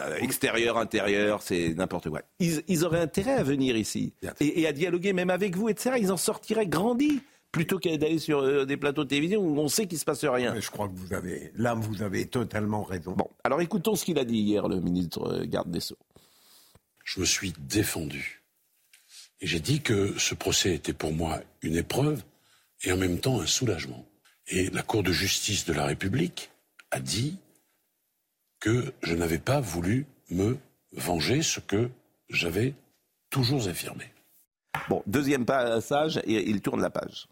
Euh, 0.00 0.16
extérieur, 0.16 0.78
intérieur, 0.78 1.42
c'est 1.42 1.74
n'importe 1.74 2.08
quoi. 2.08 2.22
Ils, 2.38 2.84
auraient 2.84 3.00
intérêt 3.00 3.34
à 3.34 3.42
venir 3.42 3.76
ici 3.76 4.14
et, 4.40 4.66
à 4.66 4.72
dialoguer 4.72 5.12
même 5.12 5.30
avec 5.30 5.56
vous, 5.56 5.68
etc. 5.68 5.96
Ils 5.98 6.12
en 6.12 6.16
sortiraient 6.16 6.66
grandis 6.66 7.20
plutôt 7.52 7.78
qu'à 7.78 7.96
d'aller 7.96 8.18
sur 8.18 8.40
euh, 8.40 8.64
des 8.64 8.76
plateaux 8.76 9.04
de 9.04 9.08
télévision 9.08 9.40
où 9.40 9.58
on 9.58 9.68
sait 9.68 9.86
qu'il 9.86 9.96
ne 9.96 10.00
se 10.00 10.04
passe 10.04 10.24
rien. 10.24 10.58
je 10.58 10.70
crois 10.70 10.88
que 10.88 10.94
vous 10.94 11.12
avez, 11.12 11.52
là, 11.56 11.74
vous 11.74 12.02
avez 12.02 12.26
totalement 12.26 12.82
raison. 12.84 13.12
Bon, 13.12 13.28
alors 13.44 13.60
écoutons 13.60 13.96
ce 13.96 14.04
qu'il 14.04 14.18
a 14.18 14.24
dit 14.24 14.38
hier, 14.38 14.68
le 14.68 14.80
ministre 14.80 15.22
euh, 15.26 15.44
garde 15.46 15.70
des 15.70 15.80
Sceaux. 15.80 15.98
Je 17.04 17.20
me 17.20 17.24
suis 17.24 17.52
défendu. 17.58 18.42
Et 19.40 19.46
j'ai 19.46 19.60
dit 19.60 19.80
que 19.80 20.16
ce 20.18 20.34
procès 20.34 20.74
était 20.74 20.92
pour 20.92 21.12
moi 21.12 21.40
une 21.62 21.76
épreuve 21.76 22.22
et 22.82 22.92
en 22.92 22.96
même 22.96 23.18
temps 23.18 23.40
un 23.40 23.46
soulagement. 23.46 24.06
Et 24.48 24.70
la 24.70 24.82
Cour 24.82 25.02
de 25.02 25.12
justice 25.12 25.64
de 25.64 25.72
la 25.72 25.86
République 25.86 26.50
a 26.90 27.00
dit 27.00 27.38
que 28.60 28.92
je 29.02 29.14
n'avais 29.14 29.38
pas 29.38 29.60
voulu 29.60 30.06
me 30.30 30.58
venger, 30.92 31.42
ce 31.42 31.60
que 31.60 31.90
j'avais 32.28 32.74
toujours 33.30 33.66
affirmé. 33.66 34.04
Bon, 34.88 35.02
deuxième 35.06 35.46
passage, 35.46 36.18
et 36.24 36.48
il 36.48 36.60
tourne 36.60 36.80
la 36.80 36.90
page. 36.90 37.26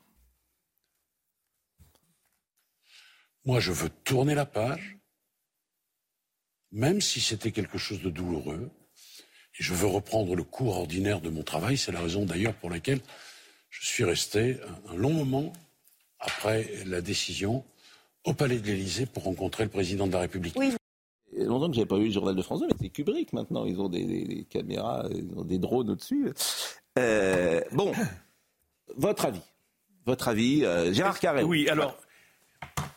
Moi, 3.44 3.60
je 3.60 3.72
veux 3.72 3.90
tourner 4.04 4.34
la 4.34 4.46
page, 4.46 4.96
même 6.72 7.00
si 7.00 7.20
c'était 7.20 7.52
quelque 7.52 7.78
chose 7.78 8.02
de 8.02 8.10
douloureux, 8.10 8.70
et 9.58 9.62
je 9.62 9.74
veux 9.74 9.86
reprendre 9.86 10.34
le 10.34 10.44
cours 10.44 10.76
ordinaire 10.76 11.20
de 11.20 11.30
mon 11.30 11.42
travail. 11.42 11.78
C'est 11.78 11.92
la 11.92 12.00
raison 12.00 12.26
d'ailleurs 12.26 12.54
pour 12.54 12.70
laquelle 12.70 13.00
je 13.70 13.86
suis 13.86 14.04
resté 14.04 14.58
un 14.88 14.94
long 14.94 15.12
moment 15.12 15.52
après 16.18 16.84
la 16.84 17.00
décision 17.00 17.64
au 18.24 18.34
Palais 18.34 18.58
de 18.58 18.66
l'Élysée 18.66 19.06
pour 19.06 19.24
rencontrer 19.24 19.64
le 19.64 19.70
président 19.70 20.06
de 20.06 20.12
la 20.12 20.20
République. 20.20 20.54
Oui 20.56 20.77
longtemps 21.36 21.68
que 21.68 21.74
j'avais 21.74 21.86
pas 21.86 21.98
vu 21.98 22.06
le 22.06 22.12
journal 22.12 22.34
de 22.34 22.42
France 22.42 22.60
2, 22.60 22.66
mais 22.66 22.74
c'est 22.80 22.88
Kubrick 22.88 23.32
maintenant. 23.32 23.64
Ils 23.64 23.80
ont 23.80 23.88
des, 23.88 24.46
caméras, 24.50 25.06
ils 25.10 25.38
ont 25.38 25.44
des 25.44 25.58
drones 25.58 25.90
au-dessus. 25.90 26.32
Euh, 26.98 27.60
bon, 27.72 27.92
votre 28.96 29.26
avis. 29.26 29.42
Votre 30.06 30.28
avis, 30.28 30.64
euh, 30.64 30.92
Gérard 30.92 31.20
Carré. 31.20 31.42
Oui, 31.42 31.68
alors. 31.68 31.96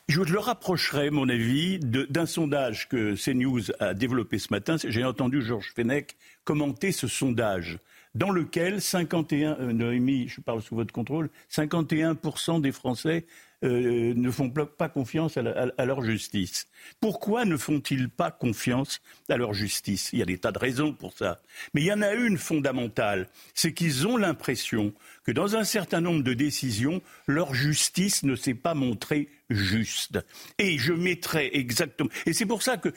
Je 0.07 0.21
le 0.21 0.39
rapprocherai, 0.39 1.09
mon 1.09 1.29
avis, 1.29 1.79
d'un 1.79 2.25
sondage 2.25 2.89
que 2.89 3.15
CNews 3.15 3.71
a 3.79 3.93
développé 3.93 4.39
ce 4.39 4.47
matin. 4.51 4.75
J'ai 4.83 5.05
entendu 5.05 5.41
Georges 5.41 5.71
Fenech 5.73 6.17
commenter 6.43 6.91
ce 6.91 7.07
sondage, 7.07 7.79
dans 8.13 8.29
lequel 8.29 8.81
51, 8.81 9.57
euh, 9.59 9.71
Noémie, 9.71 10.27
je 10.27 10.41
parle 10.41 10.61
sous 10.61 10.75
votre 10.75 10.91
contrôle, 10.91 11.29
51% 11.49 12.59
des 12.59 12.73
Français 12.73 13.25
euh, 13.63 14.13
ne 14.15 14.31
font 14.31 14.49
pas 14.49 14.89
confiance 14.89 15.37
à, 15.37 15.85
leur 15.85 16.03
justice. 16.03 16.67
Pourquoi 16.99 17.45
ne 17.45 17.57
font-ils 17.57 18.09
pas 18.09 18.31
confiance 18.31 19.01
à 19.29 19.37
leur 19.37 19.53
justice? 19.53 20.09
Il 20.13 20.19
y 20.19 20.21
a 20.23 20.25
des 20.25 20.39
tas 20.39 20.51
de 20.51 20.57
raisons 20.57 20.93
pour 20.93 21.13
ça. 21.13 21.41
Mais 21.73 21.81
il 21.81 21.85
y 21.85 21.93
en 21.93 22.01
a 22.01 22.13
une 22.13 22.37
fondamentale, 22.37 23.27
c'est 23.53 23.73
qu'ils 23.73 24.07
ont 24.07 24.17
l'impression 24.17 24.93
que 25.23 25.31
dans 25.31 25.55
un 25.55 25.63
certain 25.63 26.01
nombre 26.01 26.23
de 26.23 26.33
décisions, 26.33 27.01
leur 27.27 27.53
justice 27.53 28.23
ne 28.23 28.35
s'est 28.35 28.55
pas 28.55 28.73
montrée 28.73 29.29
juste. 29.49 30.19
Et 30.57 30.79
je 30.79 30.93
mettrai 30.93 31.51
exactement. 31.53 32.09
Et 32.25 32.33
c'est 32.33 32.47
pour 32.47 32.63
ça 32.63 32.77
que 32.77 32.89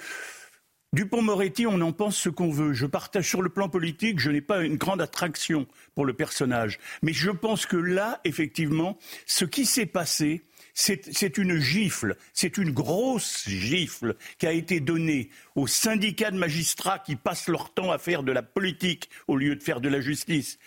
Dupont-Moretti, 0.94 1.66
on 1.66 1.80
en 1.80 1.92
pense 1.92 2.16
ce 2.16 2.28
qu'on 2.28 2.50
veut. 2.50 2.72
Je 2.72 2.86
partage 2.86 3.28
sur 3.28 3.42
le 3.42 3.48
plan 3.48 3.68
politique, 3.68 4.20
je 4.20 4.30
n'ai 4.30 4.40
pas 4.40 4.62
une 4.62 4.76
grande 4.76 5.02
attraction 5.02 5.66
pour 5.96 6.04
le 6.04 6.14
personnage. 6.14 6.78
Mais 7.02 7.12
je 7.12 7.32
pense 7.32 7.66
que 7.66 7.76
là, 7.76 8.20
effectivement, 8.24 8.96
ce 9.26 9.44
qui 9.44 9.66
s'est 9.66 9.86
passé, 9.86 10.44
c'est 10.74 11.38
une 11.38 11.58
gifle, 11.58 12.16
c'est 12.32 12.58
une 12.58 12.72
grosse 12.72 13.48
gifle 13.48 14.16
qui 14.38 14.46
a 14.46 14.52
été 14.52 14.80
donnée 14.80 15.30
aux 15.54 15.68
syndicats 15.68 16.32
de 16.32 16.36
magistrats 16.36 16.98
qui 16.98 17.14
passent 17.14 17.48
leur 17.48 17.72
temps 17.72 17.92
à 17.92 17.98
faire 17.98 18.24
de 18.24 18.32
la 18.32 18.42
politique 18.42 19.08
au 19.28 19.36
lieu 19.36 19.54
de 19.54 19.62
faire 19.62 19.80
de 19.80 19.88
la 19.88 20.00
justice. 20.00 20.58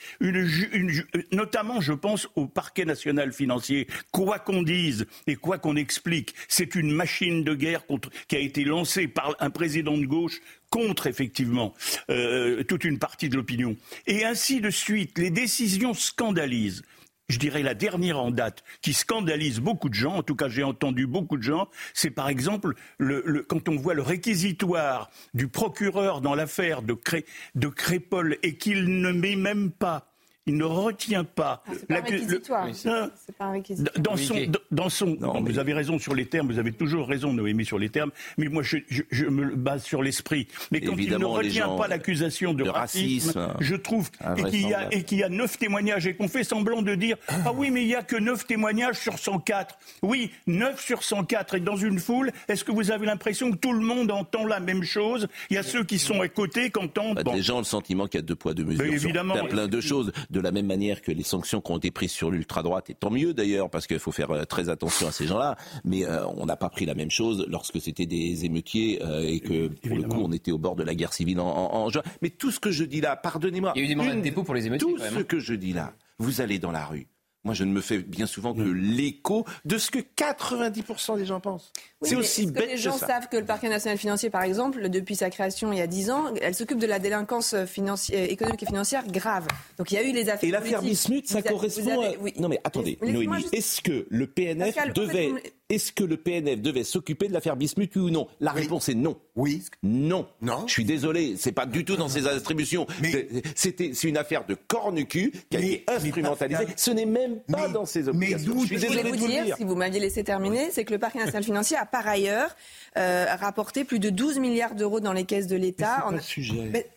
notamment, 1.31 1.81
je 1.81 1.93
pense 1.93 2.27
au 2.35 2.47
parquet 2.47 2.85
national 2.85 3.33
financier. 3.33 3.87
Quoi 4.11 4.39
qu'on 4.39 4.63
dise 4.63 5.05
et 5.27 5.35
quoi 5.35 5.57
qu'on 5.57 5.75
explique, 5.75 6.33
c'est 6.47 6.75
une 6.75 6.91
machine 6.91 7.43
de 7.43 7.53
guerre 7.53 7.83
qui 8.27 8.37
a 8.37 8.39
été 8.39 8.63
lancée 8.63 9.07
par 9.07 9.35
un 9.39 9.49
président 9.49 9.97
de 9.97 10.05
gauche 10.05 10.39
contre 10.69 11.07
effectivement 11.07 11.73
euh, 12.09 12.63
toute 12.63 12.83
une 12.83 12.99
partie 12.99 13.29
de 13.29 13.35
l'opinion. 13.35 13.75
Et 14.05 14.25
ainsi 14.25 14.61
de 14.61 14.69
suite, 14.69 15.17
les 15.17 15.29
décisions 15.29 15.93
scandalisent 15.93 16.83
je 17.29 17.39
dirais, 17.39 17.61
la 17.61 17.73
dernière 17.73 18.19
en 18.19 18.31
date 18.31 18.63
qui 18.81 18.93
scandalise 18.93 19.59
beaucoup 19.59 19.89
de 19.89 19.93
gens, 19.93 20.15
en 20.15 20.23
tout 20.23 20.35
cas 20.35 20.47
j'ai 20.47 20.63
entendu 20.63 21.07
beaucoup 21.07 21.37
de 21.37 21.43
gens, 21.43 21.67
c'est 21.93 22.09
par 22.09 22.29
exemple 22.29 22.73
le, 22.97 23.45
quand 23.47 23.67
on 23.67 23.75
voit 23.75 23.93
le 23.93 24.01
réquisitoire 24.01 25.09
du 25.33 25.47
procureur 25.47 26.21
dans 26.21 26.35
l'affaire 26.35 26.81
de, 26.81 26.93
Cré, 26.93 27.25
de 27.55 27.67
Crépol 27.67 28.37
et 28.43 28.57
qu'il 28.57 29.01
ne 29.01 29.11
met 29.11 29.35
même 29.35 29.71
pas 29.71 30.06
il 30.47 30.57
ne 30.57 30.63
retient 30.63 31.23
pas. 31.23 31.61
Ah, 31.67 31.71
c'est 31.73 31.85
pas 31.87 31.93
un 31.93 31.97
l'accu- 31.97 32.13
réquisitoire. 32.15 32.65
le- 32.67 32.73
C'est 32.73 32.89
Hein 32.89 33.11
c'est 33.25 33.35
pas 33.37 33.45
un 33.45 33.51
réquisitoire. 33.51 33.99
dans 33.99 34.17
son, 34.17 34.35
dans- 34.71 34.89
son, 34.89 35.05
Non, 35.19 35.41
mais- 35.41 35.51
vous 35.51 35.59
avez 35.59 35.73
raison 35.73 35.99
sur 35.99 36.15
les 36.15 36.25
termes, 36.25 36.51
vous 36.51 36.57
avez 36.59 36.71
toujours 36.71 37.07
raison, 37.07 37.33
Noémie, 37.33 37.65
sur 37.65 37.77
les 37.77 37.89
termes, 37.89 38.11
mais 38.37 38.47
moi, 38.47 38.63
je, 38.63 38.77
je- 38.89 39.03
je 39.11 39.25
me 39.25 39.55
base 39.55 39.83
sur 39.83 40.01
l'esprit. 40.01 40.47
Mais 40.71 40.81
quand 40.81 40.95
il 40.97 41.09
ne 41.11 41.25
retient 41.25 41.69
pas 41.75 41.87
l'accusation 41.87 42.53
de, 42.53 42.63
de 42.63 42.69
racisme, 42.69 43.37
racisme, 43.37 43.53
je 43.59 43.75
trouve, 43.75 44.09
et 44.37 44.43
qu'il 44.45 44.61
y 44.61 44.73
a, 44.73 44.79
invraisemblable. 44.79 44.95
et 44.95 45.03
qu'il 45.03 45.17
y 45.19 45.23
a 45.23 45.29
neuf 45.29 45.57
témoignages, 45.59 46.07
et 46.07 46.15
qu'on 46.15 46.27
fait 46.27 46.43
semblant 46.43 46.81
de 46.81 46.95
dire, 46.95 47.17
ah 47.29 47.51
oui, 47.53 47.69
mais 47.69 47.81
il 47.83 47.87
y 47.89 47.95
a 47.95 48.01
que 48.03 48.15
neuf 48.15 48.47
témoignages 48.47 48.97
sur 48.99 49.19
104. 49.19 49.77
Oui, 50.01 50.31
neuf 50.47 50.81
sur 50.83 51.03
104, 51.03 51.55
et 51.55 51.59
dans 51.59 51.75
une 51.75 51.99
foule, 51.99 52.31
est-ce 52.47 52.63
que 52.63 52.71
vous 52.71 52.91
avez 52.91 53.05
l'impression 53.05 53.51
que 53.51 53.57
tout 53.57 53.73
le 53.73 53.81
monde 53.81 54.09
entend 54.11 54.45
la 54.45 54.59
même 54.59 54.83
chose? 54.83 55.27
Il 55.49 55.55
y 55.55 55.57
a 55.57 55.63
ceux 55.63 55.83
qui 55.83 55.99
sont 55.99 56.21
à 56.21 56.27
côté, 56.29 56.71
qui 56.71 56.79
entendent, 56.79 57.15
Bah, 57.17 57.23
bon, 57.23 57.33
Les 57.35 57.41
gens 57.41 57.55
ont 57.55 57.59
le 57.59 57.63
sentiment 57.65 58.05
qu'il 58.07 58.19
y 58.19 58.23
a 58.23 58.25
deux 58.25 58.35
poids, 58.35 58.53
deux 58.53 58.63
mesures. 58.63 58.83
Mais 58.85 58.97
sur 58.97 59.05
évidemment. 59.09 59.33
plein, 59.33 59.45
plein 59.45 59.67
de 59.67 59.81
choses. 59.81 60.11
De 60.29 60.36
la 60.39 60.51
même 60.51 60.65
manière 60.65 61.01
que 61.01 61.11
les 61.11 61.23
sanctions 61.23 61.61
qui 61.61 61.71
ont 61.71 61.77
été 61.77 61.91
prises 61.91 62.11
sur 62.11 62.31
l'ultra-droite, 62.31 62.89
et 62.89 62.93
tant 62.93 63.09
mieux 63.09 63.33
d'ailleurs, 63.33 63.69
parce 63.69 63.87
qu'il 63.87 63.99
faut 63.99 64.11
faire 64.11 64.31
euh, 64.31 64.45
très 64.45 64.69
attention 64.69 65.07
à 65.07 65.11
ces 65.11 65.27
gens-là, 65.27 65.55
mais 65.83 66.05
euh, 66.05 66.25
on 66.27 66.45
n'a 66.45 66.55
pas 66.57 66.69
pris 66.69 66.85
la 66.85 66.93
même 66.95 67.11
chose 67.11 67.45
lorsque 67.49 67.79
c'était 67.81 68.05
des 68.05 68.45
émeutiers 68.45 69.01
euh, 69.03 69.21
et 69.27 69.39
que, 69.39 69.67
pour 69.67 69.95
le 69.97 70.03
coup, 70.03 70.21
on 70.23 70.31
était 70.31 70.51
au 70.51 70.57
bord 70.57 70.75
de 70.75 70.83
la 70.83 70.95
guerre 70.95 71.13
civile 71.13 71.39
en, 71.39 71.47
en- 71.47 71.75
en 71.75 71.89
juin. 71.89 72.03
Mais 72.21 72.29
tout 72.29 72.51
ce 72.51 72.59
que 72.59 72.71
je 72.71 72.83
dis 72.83 73.01
là, 73.01 73.15
pardonnez-moi. 73.15 73.73
Il 73.75 73.79
y 73.79 73.81
a 73.83 73.85
eu 73.85 73.87
des 73.89 73.95
mandats 73.95 74.11
de 74.11 74.15
une- 74.17 74.21
dépôt 74.21 74.43
pour 74.43 74.55
les 74.55 74.65
émeutiers, 74.67 74.87
Tout 74.87 74.95
quand 74.97 75.03
même, 75.03 75.13
ce 75.13 75.19
hein. 75.19 75.23
que 75.23 75.39
je 75.39 75.53
dis 75.53 75.73
là, 75.73 75.93
vous 76.19 76.41
allez 76.41 76.59
dans 76.59 76.71
la 76.71 76.85
rue. 76.85 77.07
Moi, 77.47 77.53
je 77.53 77.63
ne 77.63 77.71
me 77.71 77.79
fais 77.79 77.99
bien 77.99 78.25
souvent 78.25 78.53
que 78.53 78.59
l'écho 78.61 79.45
de 79.63 79.77
ce 79.77 79.89
que 79.89 79.99
90% 79.99 81.15
des 81.17 81.25
gens 81.25 81.39
pensent. 81.39 81.71
Oui, 82.01 82.09
C'est 82.09 82.15
aussi 82.17 82.41
est-ce 82.41 82.49
que 82.49 82.53
bête 82.59 82.69
les 82.71 82.75
gens 82.77 82.91
que 82.91 82.99
ça. 82.99 83.07
savent 83.07 83.29
que 83.29 83.37
le 83.37 83.45
parquet 83.45 83.69
national 83.69 83.97
financier, 83.97 84.29
par 84.29 84.41
exemple, 84.43 84.89
depuis 84.89 85.15
sa 85.15 85.29
création 85.29 85.71
il 85.71 85.79
y 85.79 85.81
a 85.81 85.87
10 85.87 86.11
ans, 86.11 86.25
elle 86.41 86.53
s'occupe 86.55 86.77
de 86.79 86.85
la 86.87 86.99
délinquance 86.99 87.55
financière, 87.65 88.29
économique 88.29 88.63
et 88.63 88.65
financière 88.65 89.07
grave. 89.07 89.47
Donc 89.77 89.91
il 89.91 89.95
y 89.95 89.97
a 89.97 90.03
eu 90.03 90.11
les 90.11 90.27
affaires. 90.29 90.49
Et 90.49 90.51
l'affaire. 90.51 90.81
Bismuth, 90.81 91.27
ça 91.27 91.39
Vous 91.39 91.47
correspond 91.47 92.01
avez- 92.03 92.15
à... 92.17 92.19
oui. 92.19 92.33
Non 92.37 92.49
mais 92.49 92.59
attendez, 92.65 92.97
Noémie, 93.01 93.37
juste- 93.37 93.53
est-ce 93.53 93.81
que 93.81 94.05
le 94.09 94.27
PNF 94.27 94.75
Pascal, 94.75 94.91
en 94.91 94.93
fait, 94.93 94.99
devait... 95.01 95.31
Est-ce 95.69 95.91
que 95.91 96.05
le 96.05 96.15
PNF 96.15 96.61
devait 96.61 96.85
s'occuper 96.85 97.27
de 97.27 97.33
l'affaire 97.33 97.57
Bismuth, 97.57 97.93
ou 97.97 98.09
non? 98.09 98.27
La 98.39 98.51
réponse 98.53 98.87
est 98.87 98.93
non. 98.95 99.17
Oui. 99.35 99.63
Non. 99.83 100.25
Non. 100.41 100.65
Je 100.65 100.71
suis 100.71 100.85
désolé, 100.85 101.35
c'est 101.37 101.51
pas 101.51 101.65
du 101.65 101.83
tout 101.83 101.97
dans 101.97 102.07
ces 102.07 102.25
attributions. 102.25 102.87
Mais- 103.01 103.11
C'est- 103.11 103.27
C'était, 103.55 103.91
c'est 103.93 104.07
une 104.07 104.15
affaire 104.17 104.45
de 104.45 104.55
cornu-cul 104.55 105.31
qui 105.49 105.57
a 105.57 105.59
Mais- 105.59 105.65
été 105.73 105.83
mais 105.89 105.93
instrumentalisée. 105.95 106.57
Pascal- 106.59 106.73
Ce 106.77 106.91
n'est 106.91 107.05
même 107.05 107.39
pas 107.51 107.67
Mais- 107.67 107.73
dans 107.73 107.85
ses 107.85 108.03
mais 108.03 108.09
obligations. 108.09 108.53
d'où- 108.53 108.61
Je 108.61 108.65
suis 108.67 108.77
Je 108.79 108.87
vous 108.87 108.93
de 108.93 109.09
vous 109.17 109.27
dire, 109.27 109.43
dire. 109.43 109.55
si 109.57 109.65
vous 109.65 109.75
m'aviez 109.75 109.99
laissé 109.99 110.23
terminer, 110.23 110.69
c'est 110.71 110.85
que 110.85 110.93
le 110.93 110.99
parquet 110.99 111.19
national 111.19 111.43
financier 111.43 111.75
a 111.75 111.85
par 111.85 112.07
ailleurs 112.07 112.55
euh, 112.97 113.25
rapporté 113.39 113.83
plus 113.83 113.99
de 113.99 114.09
12 114.09 114.39
milliards 114.39 114.73
d'euros 114.73 115.01
dans 115.01 115.13
les 115.13 115.25
caisses 115.25 115.47
de 115.47 115.55
l'État. 115.57 116.05
C'est 116.09 116.15
en- 116.15 116.19
sujet. 116.21 116.69
Mais- 116.71 116.87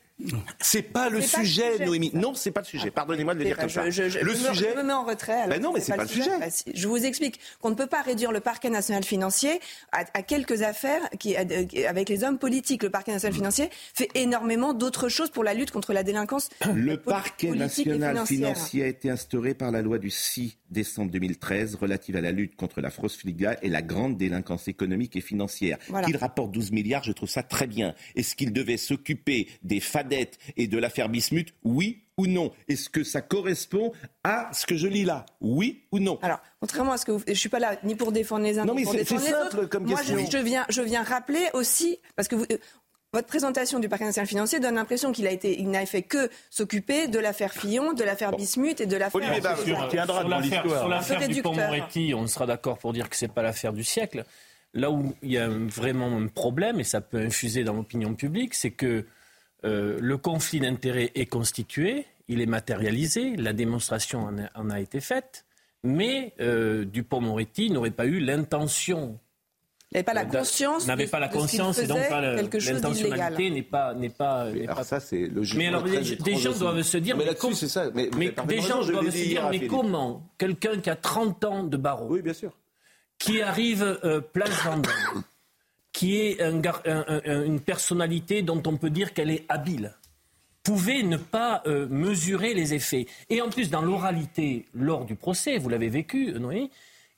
C'est 0.61 0.83
pas 0.83 1.09
le 1.09 1.19
pas 1.21 1.39
le 1.41 1.45
sujet, 1.45 1.73
sujet. 1.73 1.85
Noémie. 1.87 2.11
Non, 2.15 2.35
c'est 2.35 2.50
pas 2.50 2.61
le 2.61 2.67
sujet. 2.67 2.91
Pardonnez-moi 2.91 3.35
de 3.35 3.39
le 3.41 3.45
dire 3.47 3.57
comme 3.57 3.69
ça. 3.69 3.89
Je- 3.91 4.09
je- 4.09 4.19
le 4.19 4.35
je 4.35 4.39
me- 4.43 4.49
sujet. 4.55 4.71
je 4.73 4.79
me 4.79 4.83
mets 4.85 4.93
en 4.93 5.05
retrait. 5.05 5.33
alors 5.33 5.49
Ben 5.49 5.62
non, 5.62 5.73
mais 5.73 5.81
c'est 5.81 5.95
pas 5.97 6.03
le 6.03 6.09
sujet. 6.09 6.31
Bah, 6.39 6.50
si. 6.50 6.65
je 6.75 6.89
vous 6.89 7.05
explique 7.05 7.41
qu'on 7.61 7.71
ne 7.71 7.75
peut 7.75 7.87
pas 7.87 8.03
réduire 8.03 8.33
le 8.33 8.41
parquet 8.41 8.71
national 8.71 9.05
financier 9.05 9.61
à, 9.93 10.05
à 10.15 10.23
quelques 10.23 10.62
affaires 10.62 11.03
qui, 11.19 11.37
à- 11.37 11.45
avec 11.89 12.09
les 12.09 12.25
hommes 12.25 12.39
politiques. 12.39 12.83
Le 12.83 12.91
parquet 12.91 13.12
national 13.12 13.35
financier 13.35 13.69
fait 13.95 14.09
énormément 14.15 14.75
d'autres 14.75 15.09
choses 15.09 15.31
pour 15.31 15.45
la 15.45 15.55
lutte 15.55 15.71
contre 15.71 15.93
la 15.93 16.03
délinquance. 16.03 16.49
Le 16.75 16.97
parquet 16.97 17.50
national 17.50 18.27
financier 18.27 18.85
a 18.85 18.87
été 18.87 19.11
instauré 19.11 19.55
par 19.55 19.71
la 19.71 19.83
loi 19.83 19.99
du 19.99 20.11
6 20.11 20.57
décembre 20.71 21.11
2013 21.11 21.75
relative 21.77 22.17
à 22.17 22.21
la 22.21 22.31
lutte 22.33 22.57
contre 22.57 22.81
la 22.81 22.91
fraude 22.91 23.11
fiscale 23.11 23.59
et 23.62 23.69
la 23.69 23.83
grande 23.83 24.17
délinquance 24.17 24.69
économique 24.69 25.17
et 25.17 25.21
financière. 25.21 25.79
Voilà. 25.89 26.07
Qu'il 26.07 26.17
rapporte 26.17 26.50
12 26.53 26.71
milliards, 26.73 27.03
je 27.05 27.12
trouve 27.12 27.29
ça 27.29 27.43
très 27.43 27.67
bien. 27.67 27.95
Est-ce 28.17 28.35
qu'il 28.37 28.53
devait 28.53 28.77
s'occuper 28.77 29.49
des 29.62 29.81
et 30.57 30.67
de 30.67 30.79
l'affaire 30.79 31.09
Bismuth 31.09 31.49
Oui 31.64 32.02
ou 32.17 32.26
non? 32.26 32.52
Est-ce 32.69 32.90
que 32.90 33.02
ça 33.05 33.21
correspond 33.23 33.93
à 34.25 34.50
ce 34.52 34.67
que 34.67 34.76
je 34.76 34.87
lis 34.87 35.05
là? 35.05 35.25
Oui 35.40 35.83
ou 35.93 35.99
non? 35.99 36.19
Alors, 36.23 36.40
contrairement 36.61 36.93
à 36.93 36.97
ce 36.99 37.05
que 37.07 37.12
vous, 37.12 37.23
je 37.26 37.33
suis 37.35 37.49
pas 37.49 37.59
là 37.61 37.76
ni 37.85 37.95
pour 37.95 38.12
défendre 38.12 38.45
les 38.45 38.59
uns 38.59 38.64
Non, 38.64 38.75
ni 38.75 38.81
mais 38.81 38.85
pour 38.85 38.93
c'est- 38.93 38.99
défendre 38.99 39.21
c'est 39.23 39.26
les 39.29 39.33
simple 39.35 39.57
autres. 39.59 39.69
comme 39.69 39.85
Moi, 39.87 39.99
question. 39.99 40.19
je, 40.19 40.31
je 40.31 40.38
viens, 40.38 40.67
je 40.69 40.83
viens 40.83 41.02
rappeler 41.02 41.47
aussi 41.55 41.99
parce 42.17 42.29
que 42.29 42.37
vous, 42.37 42.45
euh, 42.50 42.59
votre 43.12 43.26
présentation 43.26 43.81
du 43.81 43.88
parquet 43.88 44.05
national 44.05 44.29
financier 44.29 44.61
donne 44.61 44.76
l'impression 44.76 45.11
qu'il 45.11 45.26
a 45.26 45.33
été, 45.33 45.59
il 45.59 45.69
n'a 45.69 45.85
fait 45.87 46.02
que 46.02 46.31
s'occuper 46.49 47.09
de 47.09 47.19
l'affaire 47.19 47.52
Fillon, 47.52 47.93
de 47.93 48.05
l'affaire 48.05 48.31
Bismuth 48.33 48.81
et 48.81 48.87
de 48.87 48.97
l'affaire. 48.97 49.17
Olivier 49.21 49.40
Bavard. 49.40 49.64
Sur- 49.64 49.88
tiendra 49.88 50.21
sur 50.21 50.29
dans 50.29 50.37
l'affaire 50.38 50.62
l'histoire. 50.62 50.81
sur 50.81 50.88
l'affaire 50.88 51.29
du. 51.29 51.43
Moretti, 51.43 52.12
on 52.14 52.26
sera 52.29 52.47
d'accord 52.47 52.79
pour 52.79 52.93
dire 52.93 53.09
que 53.09 53.17
c'est 53.17 53.26
pas 53.33 53.43
l'affaire 53.43 53.73
du 53.73 53.83
siècle. 53.83 54.25
Là 54.75 54.93
où 54.93 55.13
il 55.23 55.32
y 55.32 55.39
a 55.39 55.49
vraiment 55.49 56.17
un 56.17 56.28
problème, 56.28 56.78
et 56.78 56.84
ça 56.84 57.00
peut 57.00 57.19
infuser 57.19 57.65
dans 57.65 57.73
l'opinion 57.75 58.15
publique, 58.15 58.54
c'est 58.54 58.71
que 58.71 59.04
euh, 59.64 59.99
le 60.00 60.16
conflit 60.16 60.60
d'intérêts 60.60 61.10
est 61.14 61.26
constitué, 61.26 62.06
il 62.28 62.40
est 62.40 62.46
matérialisé, 62.46 63.36
la 63.36 63.52
démonstration 63.52 64.20
en 64.25 64.38
a, 64.38 64.49
en 64.54 64.70
a 64.70 64.80
été 64.80 65.00
faite, 65.00 65.44
mais 65.82 66.32
euh, 66.40 66.84
Dupont-Moretti 66.84 67.70
n'aurait 67.70 67.90
pas 67.90 68.06
eu 68.06 68.20
l'intention 68.20 69.18
Il 69.92 69.96
n'avait 69.96 70.04
pas 70.04 70.14
la 70.14 70.25
d'a- 70.25 70.38
conscience. 70.38 70.86
n'avait 70.86 71.06
pas 71.06 71.18
la 71.18 71.28
conscience 71.28 71.78
et 71.78 71.86
donc 71.86 72.08
pas 72.08 72.20
l'intentionnalité 72.20 73.50
n'est 73.50 73.62
pas 73.62 73.94
n'est 73.94 74.08
pas, 74.10 74.50
n'est 74.50 74.64
Alors 74.64 74.76
pas 74.76 74.84
ça, 74.84 75.00
c'est 75.00 75.26
logique. 75.26 75.58
Mais 75.58 75.66
alors, 75.68 75.82
des, 75.82 76.16
des 76.16 76.36
gens 76.36 76.52
doivent 76.56 76.82
se 76.82 76.99
dire, 76.99 77.16
Mais 77.16 77.25
mais, 77.26 77.34
com- 77.34 77.52
c'est 77.54 77.68
ça. 77.68 77.90
Mais, 77.94 78.08
mais 78.16 78.32
des 78.46 78.60
gens 78.60 78.84
doivent 78.84 79.10
se 79.10 79.16
dire, 79.25 79.49
mais 79.50 79.66
comment 79.66 80.28
quelqu'un 80.38 80.78
qui 80.80 80.90
a 80.90 80.96
30 80.96 81.44
ans 81.44 81.64
de 81.64 81.76
barreau, 81.76 82.06
Oui, 82.10 82.23
bien 82.23 82.34
sûr. 82.34 82.52
qui 83.18 83.42
arrive 83.42 83.99
euh, 84.04 84.20
place 84.20 84.50
Vendôme, 84.64 85.25
qui 85.93 86.19
est 86.21 86.41
un 86.43 86.59
gar- 86.61 86.83
un- 86.87 87.05
un- 87.25 87.45
une 87.45 87.61
personnalité 87.61 88.43
dont 88.43 88.63
on 88.67 88.76
peut 88.76 88.91
dire 88.91 89.13
qu'elle 89.13 89.31
est 89.31 89.45
habile, 89.49 89.95
pouvait 90.63 91.03
ne 91.03 91.17
pas 91.17 91.63
euh, 91.67 91.87
mesurer 91.89 92.55
les 92.55 92.75
effets. 92.75 93.07
Et 93.29 93.41
en 93.43 93.49
plus, 93.49 93.71
dans 93.71 93.83
l'oralité, 93.83 94.67
lors 94.75 95.05
du 95.05 95.15
procès, 95.17 95.59
vous 95.59 95.69
l'avez 95.69 95.89
vécu, 95.89 96.33
Noé, 96.39 96.71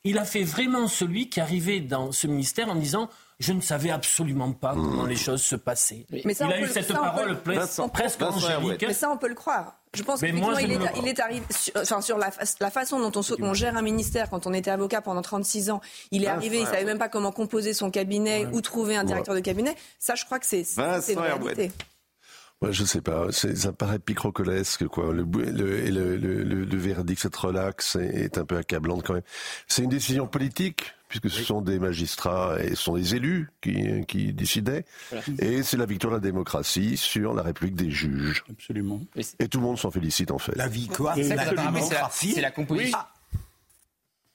il 0.05 0.19
a 0.19 0.25
fait 0.25 0.43
vraiment 0.45 0.89
celui 0.89 1.29
qui 1.29 1.41
arrivait 1.41 1.81
dans 1.81 2.13
ce 2.13 2.27
ministère 2.27 2.69
en 2.71 2.75
disant 2.77 3.09
je 3.41 3.53
ne 3.53 3.61
savais 3.61 3.91
absolument 3.91 4.53
pas 4.53 4.73
comment 4.75 5.05
les 5.05 5.17
choses 5.17 5.43
se 5.43 5.57
passaient. 5.57 6.07
Mais 6.25 6.33
ça, 6.35 6.47
il 6.47 6.53
a 6.53 6.59
eu 6.61 6.63
peut- 6.67 6.73
cette 6.73 6.87
ça, 6.87 6.95
on 6.95 6.97
peut- 6.97 7.03
parole 7.03 7.43
presque 7.43 7.61
Vincent 7.61 7.89
angélique. 8.37 8.85
Mais 8.87 8.95
ça, 8.95 9.11
on 9.11 9.17
peut 9.19 9.29
le 9.29 9.35
croire. 9.35 9.81
Je 9.95 10.03
pense 10.03 10.23
Mais 10.23 10.29
qu'effectivement, 10.29 10.53
moi, 10.53 10.63
il, 10.63 10.73
est, 10.73 10.79
le- 10.79 11.03
il 11.03 11.09
est 11.09 11.21
arrivé 11.21 11.43
sur, 11.51 11.73
enfin, 11.77 12.01
sur 12.01 12.17
la, 12.17 12.31
fa- 12.31 12.45
la 12.61 12.71
façon 12.71 12.99
dont 12.99 13.13
on, 13.15 13.53
gère 13.55 13.77
un 13.77 13.83
ministère 13.83 14.31
quand 14.31 14.47
on 14.47 14.55
était 14.55 14.71
avocat 14.71 15.03
pendant 15.03 15.21
36 15.21 15.71
ans. 15.71 15.81
Il 16.11 16.23
est 16.23 16.27
Vincent 16.27 16.39
arrivé, 16.39 16.61
il 16.61 16.67
savait 16.67 16.85
même 16.85 16.99
pas 16.99 17.11
comment 17.11 17.31
composer 17.33 17.75
son 17.75 17.91
cabinet 17.91 18.47
ou 18.53 18.63
trouver 18.63 18.97
un 18.97 19.05
directeur 19.05 19.35
de 19.35 19.41
cabinet. 19.41 19.75
Ça, 19.99 20.15
je 20.15 20.25
crois 20.25 20.39
que 20.39 20.47
c'est 20.47 20.65
une 20.77 21.19
réalité. 21.19 21.73
Ouais, 22.63 22.73
je 22.73 22.85
sais 22.85 23.01
pas, 23.01 23.27
c'est- 23.33 23.57
ça 23.57 23.73
paraît 23.73 23.99
picrocolesque, 23.99 24.87
quoi. 24.87 25.13
Le, 25.13 25.25
le, 25.25 25.85
et 25.85 25.91
le, 25.91 26.17
le, 26.17 26.77
verdict, 26.79 27.21
cette 27.21 27.35
relax, 27.37 27.97
est, 27.97 28.07
est 28.07 28.39
un 28.39 28.45
peu 28.45 28.57
accablante 28.57 29.03
quand 29.05 29.15
même. 29.15 29.25
C'est 29.67 29.83
une 29.83 29.91
décision 29.91 30.29
politique, 30.29 30.95
puisque 31.21 31.29
ce 31.29 31.45
sont 31.45 31.61
des 31.61 31.79
magistrats 31.79 32.57
et 32.59 32.71
ce 32.71 32.77
sont 32.77 32.97
des 32.97 33.15
élus 33.15 33.51
qui, 33.61 34.07
qui 34.07 34.33
décidaient. 34.33 34.87
Et 35.39 35.63
c'est 35.63 35.77
la 35.77 35.85
victoire 35.85 36.13
de 36.13 36.17
la 36.17 36.23
démocratie 36.23 36.97
sur 36.97 37.35
la 37.35 37.43
République 37.43 37.75
des 37.75 37.91
juges. 37.91 38.45
Absolument. 38.51 39.01
Et 39.39 39.49
tout 39.49 39.59
le 39.59 39.65
monde 39.65 39.79
s'en 39.79 39.91
félicite, 39.91 40.31
en 40.31 40.39
fait. 40.39 40.57
La 40.57 40.69
victoire 40.69 41.15
c'est 41.15 41.37
la, 41.37 41.51
démocratie. 41.51 42.33
c'est 42.33 42.41
la 42.41 42.51
composition. 42.51 42.99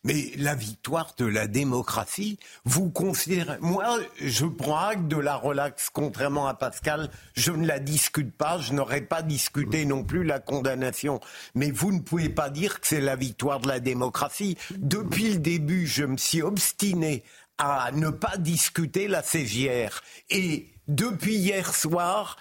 Mais 0.08 0.32
la 0.38 0.56
victoire 0.56 1.16
de 1.18 1.26
la 1.26 1.48
démocratie, 1.48 2.40
vous 2.64 2.90
considérez... 2.90 3.58
Moi, 3.60 4.00
je 4.22 4.46
prends 4.46 4.78
acte 4.78 5.10
de 5.10 5.18
la 5.18 5.36
relaxe, 5.36 5.90
contrairement 5.92 6.48
à 6.48 6.54
Pascal. 6.54 7.10
Je 7.34 7.52
ne 7.52 7.68
la 7.68 7.80
discute 7.80 8.34
pas, 8.34 8.58
je 8.58 8.72
n'aurais 8.72 9.02
pas 9.02 9.22
discuté 9.22 9.84
non 9.84 10.06
plus 10.06 10.24
la 10.24 10.40
condamnation. 10.40 11.20
Mais 11.56 11.72
vous 11.72 11.92
ne 11.92 12.00
pouvez 12.00 12.30
pas 12.30 12.50
dire 12.50 12.80
que 12.80 12.88
c'est 12.88 13.02
la 13.02 13.18
victoire 13.18 13.60
de 13.60 13.68
la 13.68 13.82
démocratie. 13.82 14.58
Depuis 14.78 15.34
le 15.34 15.40
début, 15.40 15.86
je 15.86 16.06
me 16.06 16.16
suis 16.16 16.42
obstiné 16.42 17.26
à 17.58 17.92
ne 17.92 18.10
pas 18.10 18.38
discuter 18.38 19.10
la 19.10 19.22
CGR. 19.22 19.90
Et 20.30 20.68
depuis 20.88 21.36
hier 21.36 21.76
soir, 21.76 22.38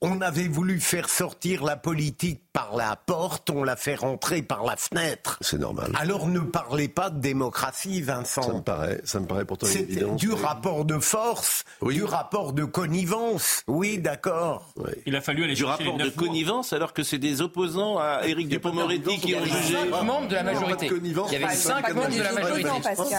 on 0.00 0.20
avait 0.20 0.46
voulu 0.48 0.80
faire 0.80 1.08
sortir 1.08 1.64
la 1.64 1.76
politique 1.76 2.40
par 2.52 2.76
la 2.76 2.94
porte, 2.96 3.50
on 3.50 3.62
l'a 3.64 3.76
fait 3.76 3.94
rentrer 3.96 4.42
par 4.42 4.64
la 4.64 4.76
fenêtre. 4.76 5.38
C'est 5.40 5.58
normal. 5.58 5.92
Alors 5.98 6.26
ne 6.28 6.40
parlez 6.40 6.88
pas 6.88 7.10
de 7.10 7.20
démocratie, 7.20 8.04
Ça 8.04 8.12
me 8.12 8.18
Vincent. 8.18 8.60
paraît, 8.60 9.00
ça 9.04 9.20
me 9.20 9.26
paraît 9.26 9.44
pourtant 9.44 9.66
évidence. 9.66 10.16
du 10.20 10.32
rapport 10.32 10.84
de 10.84 10.98
force, 10.98 11.64
Oui. 11.80 11.94
du 11.94 12.04
rapport 12.04 12.52
de 12.52 12.64
connivence. 12.64 13.62
Oui, 13.66 13.98
d'accord. 13.98 14.72
Il 15.06 15.14
a 15.16 15.20
fallu 15.20 15.44
aller 15.44 15.54
Du 15.54 15.62
chercher 15.62 15.84
rapport 15.84 15.98
les 15.98 16.04
de 16.10 16.16
connivence 16.16 16.72
alors 16.72 16.92
que 16.92 17.02
c'est 17.02 17.18
des 17.18 17.40
opposants 17.42 17.98
à 17.98 18.20
Éric 18.26 18.48
Dupond-Moretti 18.48 19.18
qui 19.18 19.34
ont 19.34 19.44
jugé. 19.44 19.76
Cinq 19.90 20.04
membres 20.04 20.28
de 20.28 20.34
la 20.34 20.42
majorité. 20.42 20.90
Il 21.28 21.32
y 21.32 21.36
avait 21.44 21.54
cinq 21.54 21.94
membres 21.94 22.08
de 22.08 22.22
la 22.22 22.32
majorité. 22.32 22.68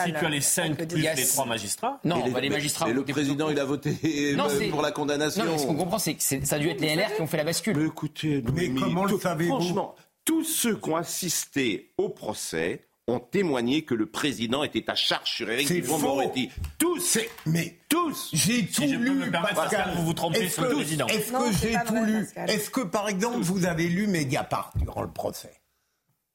Si 0.05 0.13
tu 0.13 0.25
as 0.25 0.29
les 0.29 0.41
cinq 0.41 0.77
plus 0.87 0.97
les 1.01 1.25
trois 1.27 1.45
magistrats, 1.45 1.99
Non, 2.03 2.25
Et 2.25 2.31
bah, 2.31 2.39
les 2.41 2.49
magistrats. 2.49 2.89
Et 2.89 2.93
le 2.93 3.03
président, 3.03 3.49
il 3.49 3.59
a 3.59 3.65
voté 3.65 3.97
euh, 4.03 4.69
pour 4.69 4.81
la 4.81 4.91
condamnation. 4.91 5.43
Non, 5.45 5.51
mais 5.53 5.57
ce 5.57 5.65
qu'on 5.65 5.75
comprend, 5.75 5.99
c'est 5.99 6.15
que 6.15 6.23
ça 6.23 6.55
a 6.55 6.59
dû 6.59 6.68
être 6.69 6.81
les 6.81 6.95
LR 6.95 7.15
qui 7.15 7.21
ont 7.21 7.27
fait 7.27 7.37
la 7.37 7.43
bascule. 7.43 7.77
Mais 7.77 7.85
écoutez, 7.87 8.43
Mais 8.53 8.69
comment 8.69 9.05
le 9.05 9.11
tout- 9.11 9.19
savez-vous 9.19 9.55
Franchement, 9.59 9.95
tous 10.25 10.43
ceux 10.43 10.75
qui 10.77 10.89
ont 10.89 10.95
assisté 10.95 11.91
au 11.97 12.09
procès 12.09 12.85
ont 13.07 13.19
témoigné 13.19 13.81
que 13.81 13.95
le 13.95 14.05
président 14.05 14.63
était 14.63 14.87
à 14.87 14.93
charge 14.93 15.31
sur 15.31 15.49
Éric 15.49 15.67
Dupond-Moretti. 15.71 16.51
Tous, 16.77 16.99
C'est- 16.99 17.29
Mais 17.47 17.79
tous. 17.89 18.29
j'ai 18.33 18.67
tout 18.67 18.83
lu, 18.83 19.11
me 19.11 19.31
Pascal, 19.31 19.93
vous 19.95 20.05
vous 20.05 20.13
trompez 20.13 20.47
sur 20.47 20.61
le 20.63 20.69
que- 20.69 20.75
président. 20.75 21.07
Est-ce 21.07 21.31
que 21.31 21.51
j'ai 21.67 21.73
tout 21.87 21.93
vrai, 21.95 22.05
lu. 22.05 22.27
Est-ce 22.47 22.69
que, 22.69 22.81
par 22.81 23.09
exemple, 23.09 23.39
vous 23.39 23.65
avez 23.65 23.87
lu 23.87 24.05
Mediapart 24.05 24.71
durant 24.75 25.01
le 25.01 25.09
procès? 25.11 25.51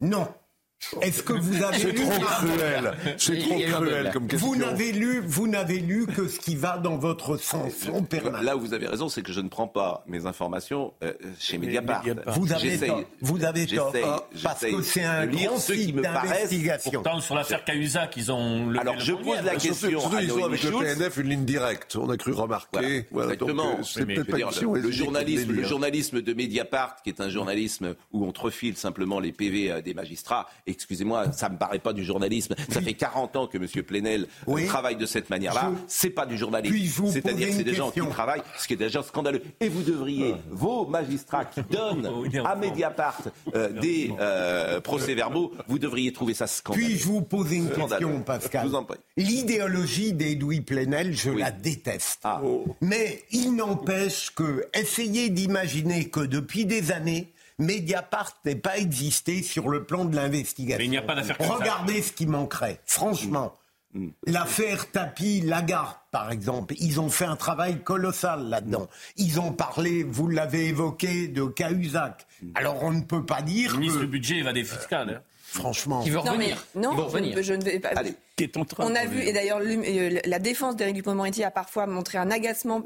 Non. 0.01 0.27
Est-ce 1.01 1.23
que 1.23 1.33
vous 1.33 1.63
avez 1.63 1.79
C'est 1.79 1.93
lu 1.93 2.05
trop 2.05 2.25
cruel. 2.25 2.93
C'est 3.17 3.39
trop 3.39 3.59
cruel 3.59 4.11
comme 4.13 4.27
question. 4.29 4.49
Vous 4.49 4.57
n'avez 4.57 4.93
lu, 4.93 5.23
vous 5.27 5.49
n'avez 5.49 5.79
lu 5.79 6.07
que 6.07 6.29
ce 6.29 6.39
qui 6.39 6.57
va 6.57 6.79
dans 6.79 6.97
votre 6.99 7.37
sens 7.37 7.89
en 7.93 8.03
permanence. 8.03 8.43
Là 8.45 8.57
où 8.57 8.61
vous 8.61 8.75
avez 8.75 8.87
raison, 8.87 9.09
c'est 9.09 9.23
que 9.23 9.33
je 9.33 9.41
ne 9.41 9.49
prends 9.49 9.67
pas 9.67 10.05
mes 10.07 10.27
informations 10.27 10.93
euh, 11.03 11.13
chez 11.39 11.59
Mediapart. 11.59 12.05
Vous 12.27 12.53
avez 12.53 12.79
tort. 12.79 13.03
Vous 13.21 13.45
avez 13.45 13.67
tort. 13.67 13.93
j'essaye- 13.95 14.43
Parce 14.43 14.61
que 14.67 14.83
c'est 14.83 15.05
un 15.05 15.27
grand 15.27 15.57
ceux 15.59 15.75
qui 15.75 15.85
site 15.87 15.95
me 15.97 16.03
paraissent 16.03 16.31
d'investigation. 16.31 16.91
Pourtant, 16.93 17.21
sur 17.21 17.35
l'affaire 17.35 17.65
Cahuzac, 17.65 18.17
ils 18.17 18.31
ont 18.31 18.71
Alors, 18.79 18.99
je 19.01 19.13
pose 19.13 19.43
la 19.43 19.57
question 19.57 20.01
surtout, 20.01 20.17
à 20.17 20.23
ils 20.23 20.33
ont 20.33 20.45
avec 20.45 20.63
le. 20.63 20.71
PNF 20.71 21.17
une 21.17 21.29
ligne 21.29 21.45
directe. 21.45 21.97
On 21.97 22.11
a 22.11 22.17
cru 22.17 22.33
remarquer. 22.33 23.07
Voilà, 23.11 23.33
Exactement. 23.33 23.79
le, 23.79 24.91
journalisme, 24.91 25.53
le 25.53 25.65
journalisme 25.65 26.21
de 26.21 26.35
Mediapart, 26.35 26.97
qui 27.03 27.11
est 27.11 27.21
un 27.21 27.31
journalisme 27.31 27.95
où 28.13 28.25
on 28.27 28.33
te 28.33 28.41
refile 28.41 28.77
simplement 28.77 29.19
les 29.19 29.33
PV 29.33 29.71
euh, 29.71 29.81
des 29.81 29.95
magistrats, 29.95 30.47
excusez-moi, 30.67 31.33
ça 31.33 31.49
me 31.49 31.57
paraît 31.59 31.79
pas 31.79 31.93
du 31.93 32.05
journalisme. 32.05 32.55
Ça 32.71 32.81
fait 32.81 32.95
40 32.95 33.37
ans 33.37 33.47
que 33.47 33.59
M. 33.59 33.67
Plenel 33.85 34.23
euh, 34.23 34.27
Oui. 34.47 34.67
travaille 34.67 34.97
de 34.97 35.07
cette 35.07 35.31
manière-là. 35.31 35.71
Je- 35.73 35.79
C'est 35.89 36.11
pas 36.11 36.27
du 36.27 36.37
journalisme. 36.39 37.07
C'est-à-dire 37.07 37.49
que 37.49 37.55
c'est 37.55 37.65
des 37.65 37.75
gens 37.75 37.91
qui 37.91 38.01
travaillent, 38.01 38.43
ce 38.59 38.67
qui 38.67 38.75
est 38.75 38.77
déjà 38.77 39.03
scandaleux. 39.03 39.43
Et 39.61 39.69
vous 39.69 39.83
devriez, 39.83 40.35
vos 40.51 40.87
magistrats 40.87 41.45
qui 41.45 41.63
donnent 41.63 42.09
à 42.45 42.55
Mediapart 42.57 43.21
euh, 43.55 43.69
des 43.81 44.13
euh, 44.21 44.81
procès-verbaux, 44.81 45.53
vous 45.69 45.79
devriez 45.79 46.13
trouver 46.13 46.35
ça 46.35 46.47
scandaleux. 46.47 46.87
Puis-je 46.87 47.05
vous 47.07 47.23
poser 47.23 47.57
une 47.57 47.71
Scandaleux. 47.73 48.07
question, 48.07 48.23
Pascal. 48.23 48.69
L'idéologie 49.17 50.13
d'Edoui 50.13 50.61
Plenel, 50.61 51.13
je 51.15 51.31
Oui. 51.31 51.41
la 51.41 51.51
déteste. 51.51 52.21
Ah. 52.25 52.41
Mais 52.81 53.23
il 53.31 53.55
n'empêche 53.57 54.31
que, 54.35 54.65
essayez 54.75 55.29
d'imaginer 55.31 56.09
que 56.09 56.21
depuis 56.21 56.67
des 56.67 56.93
années, 56.93 57.33
Mediapart 57.59 58.33
n'ait 58.45 58.57
pas 58.57 58.77
existé 58.79 59.43
sur 59.43 59.69
le 59.69 59.85
plan 59.85 60.05
de 60.05 60.17
l'investigation. 60.17 60.79
Mais 60.79 60.85
il 60.87 60.91
n'y 60.91 60.97
a 60.99 61.03
pas 61.03 61.15
d'affaire 61.15 61.37
ça. 61.41 61.47
Regardez 61.55 62.03
ce 62.03 62.13
qui 62.13 62.27
manquerait, 62.27 62.81
franchement. 62.87 63.55
Mm. 63.93 64.09
L'affaire 64.27 64.91
Tapi 64.91 65.41
Lagarde, 65.41 65.95
par 66.11 66.33
exemple, 66.33 66.75
ils 66.79 67.01
ont 67.01 67.11
fait 67.11 67.27
un 67.27 67.37
travail 67.37 67.81
colossal 67.81 68.49
là-dedans. 68.49 68.89
Ils 69.17 69.39
ont 69.39 69.53
parlé, 69.53 70.03
vous 70.03 70.27
l'avez 70.29 70.67
évoqué, 70.67 71.29
de 71.29 71.45
Cahuzac. 71.45 72.27
Mm. 72.43 72.51
Alors 72.57 72.83
on 72.83 72.91
ne 72.93 73.03
peut 73.03 73.25
pas 73.25 73.41
dire 73.43 73.73
Le 73.73 73.79
ministre 73.79 74.01
que, 74.01 74.05
du 74.07 74.11
budget 74.11 74.43
va 74.43 74.53
des 74.53 74.65
fiscales. 74.65 75.11
hein. 75.11 75.23
franchement, 75.45 76.03
Qui 76.03 76.11
veut 76.11 76.17
Non, 76.19 76.25
mais 76.37 76.55
revenir. 76.55 76.65
non, 76.75 76.91
vont 76.91 76.97
je, 76.97 77.03
revenir. 77.15 77.37
ne- 77.37 77.43
je 77.43 77.55
ne 77.55 77.63
vais 77.63 77.79
pas. 77.79 77.91
Allez. 77.95 78.15
Qui 78.37 78.43
est 78.43 78.57
en 78.57 78.65
train 78.65 78.85
On 78.87 78.91
de 78.91 78.97
a 78.97 79.07
vu, 79.07 79.21
et 79.23 79.33
d'ailleurs, 79.33 79.61
euh, 79.63 80.21
la 80.25 80.39
défense 80.41 80.75
d'Éric 80.75 80.97
Dupond-Moretti 80.97 81.45
a 81.45 81.53
parfois 81.53 81.87
montré 81.87 82.19
un 82.19 82.33
agacement 82.33 82.83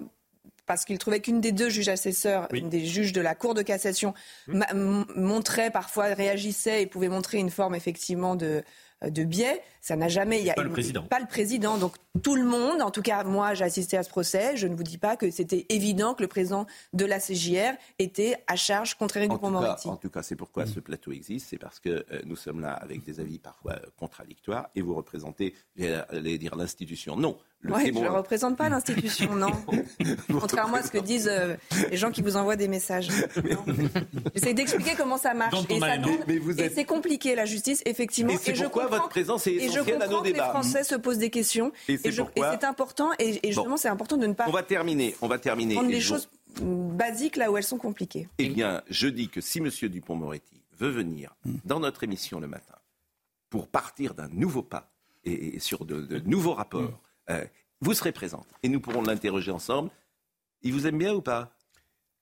parce 0.68 0.84
qu'il 0.84 0.98
trouvait 0.98 1.18
qu'une 1.20 1.40
des 1.40 1.50
deux 1.50 1.68
juges 1.70 1.88
assesseurs, 1.88 2.46
une 2.52 2.68
des 2.68 2.84
juges 2.86 3.12
de 3.12 3.20
la 3.20 3.34
Cour 3.34 3.54
de 3.54 3.62
cassation, 3.62 4.14
ma- 4.46 4.66
m- 4.70 5.04
montrait 5.16 5.70
parfois, 5.70 6.04
réagissait 6.14 6.82
et 6.82 6.86
pouvait 6.86 7.08
montrer 7.08 7.38
une 7.38 7.50
forme 7.50 7.74
effectivement 7.74 8.36
de, 8.36 8.62
de 9.02 9.24
biais. 9.24 9.60
Ça 9.88 9.96
n'a 9.96 10.08
jamais. 10.08 10.40
il 10.40 10.44
y 10.44 10.50
a 10.50 10.54
Pas 10.54 10.64
le 10.64 10.70
président. 10.70 11.02
Pas 11.04 11.18
le 11.18 11.26
président. 11.26 11.78
Donc 11.78 11.94
tout 12.22 12.34
le 12.36 12.44
monde, 12.44 12.82
en 12.82 12.90
tout 12.90 13.00
cas 13.00 13.24
moi, 13.24 13.54
j'ai 13.54 13.64
assisté 13.64 13.96
à 13.96 14.02
ce 14.02 14.10
procès. 14.10 14.54
Je 14.54 14.66
ne 14.66 14.74
vous 14.74 14.82
dis 14.82 14.98
pas 14.98 15.16
que 15.16 15.30
c'était 15.30 15.64
évident 15.70 16.12
que 16.12 16.20
le 16.20 16.28
président 16.28 16.66
de 16.92 17.06
la 17.06 17.18
CJR 17.18 17.72
était 17.98 18.36
à 18.48 18.56
charge 18.56 18.96
contre 18.96 19.16
Éric 19.16 19.30
Dupond-Moretti. 19.30 19.88
en 19.88 19.96
tout 19.96 20.10
cas, 20.10 20.22
c'est 20.22 20.36
pourquoi 20.36 20.66
ce 20.66 20.80
plateau 20.80 21.10
existe, 21.10 21.46
c'est 21.48 21.56
parce 21.56 21.80
que 21.80 21.88
euh, 21.88 22.20
nous 22.26 22.36
sommes 22.36 22.60
là 22.60 22.72
avec 22.72 23.02
des 23.02 23.18
avis 23.18 23.38
parfois 23.38 23.76
euh, 23.76 23.86
contradictoires 23.98 24.68
et 24.74 24.82
vous 24.82 24.94
représentez, 24.94 25.54
j'allais 25.78 26.36
dire 26.36 26.54
l'institution. 26.54 27.16
Non, 27.16 27.38
Ouais, 27.64 27.86
je 27.86 27.98
ne 27.98 28.08
représente 28.08 28.56
pas 28.56 28.68
l'institution, 28.68 29.34
non. 29.34 29.50
Contrairement 30.30 30.76
à 30.76 30.82
ce 30.84 30.92
que 30.92 30.98
disent 30.98 31.28
euh, 31.28 31.56
les 31.90 31.96
gens 31.96 32.12
qui 32.12 32.22
vous 32.22 32.36
envoient 32.36 32.54
des 32.54 32.68
messages. 32.68 33.08
J'essaie 34.34 34.54
d'expliquer 34.54 34.92
comment 34.96 35.18
ça 35.18 35.34
marche. 35.34 35.56
Et, 35.68 35.74
et 35.76 36.62
êtes- 36.62 36.74
c'est 36.76 36.84
compliqué, 36.84 37.34
la 37.34 37.46
justice, 37.46 37.82
effectivement. 37.84 38.32
Et 38.32 38.36
c'est 38.36 38.54
je 38.54 38.62
pourquoi 38.62 38.84
comprends 38.84 38.98
votre 38.98 39.08
présence 39.08 39.48
est 39.48 39.54
et 39.54 39.72
je 39.84 39.90
comprends 39.92 40.10
nos 40.10 40.22
que 40.22 40.28
les. 40.28 40.34
Français 40.34 40.84
se 40.84 40.94
posent 40.94 41.18
des 41.18 41.30
questions. 41.30 41.72
Et 41.88 41.96
c'est 41.98 42.12
je- 42.12 42.22
pourquoi- 42.22 42.52
c'est 42.52 42.64
important. 42.64 43.10
Et, 43.18 43.40
et 43.46 43.52
justement, 43.52 43.76
c'est 43.76 43.88
important 43.88 44.16
de 44.16 44.26
ne 44.26 44.32
pas 44.34 44.46
On 44.48 44.52
va 44.52 44.62
terminer, 44.62 45.14
on 45.22 45.28
va 45.28 45.38
terminer. 45.38 45.74
prendre 45.74 45.90
les 45.90 46.00
choses 46.00 46.28
mm, 46.60 46.96
basiques 46.96 47.36
là 47.36 47.50
où 47.50 47.56
elles 47.56 47.62
sont 47.64 47.78
compliquées. 47.78 48.28
Eh 48.38 48.48
bien, 48.48 48.82
je 48.88 49.08
dis 49.08 49.28
que 49.28 49.40
si 49.40 49.58
M. 49.58 49.68
Dupont-Moretti 49.68 50.62
veut 50.78 50.90
venir 50.90 51.34
dans 51.64 51.80
notre 51.80 52.04
émission 52.04 52.38
le 52.40 52.46
matin 52.46 52.74
pour 53.50 53.66
partir 53.68 54.14
d'un 54.14 54.28
nouveau 54.28 54.62
pas 54.62 54.90
et, 55.24 55.56
et 55.56 55.58
sur 55.58 55.84
de, 55.84 56.00
de 56.02 56.18
nouveaux 56.20 56.54
rapports, 56.54 57.00
euh, 57.30 57.44
vous 57.80 57.94
serez 57.94 58.12
présente 58.12 58.46
et 58.62 58.68
nous 58.68 58.80
pourrons 58.80 59.02
l'interroger 59.02 59.50
ensemble. 59.50 59.90
Il 60.62 60.72
vous 60.72 60.86
aime 60.86 60.98
bien 60.98 61.14
ou 61.14 61.20
pas? 61.20 61.50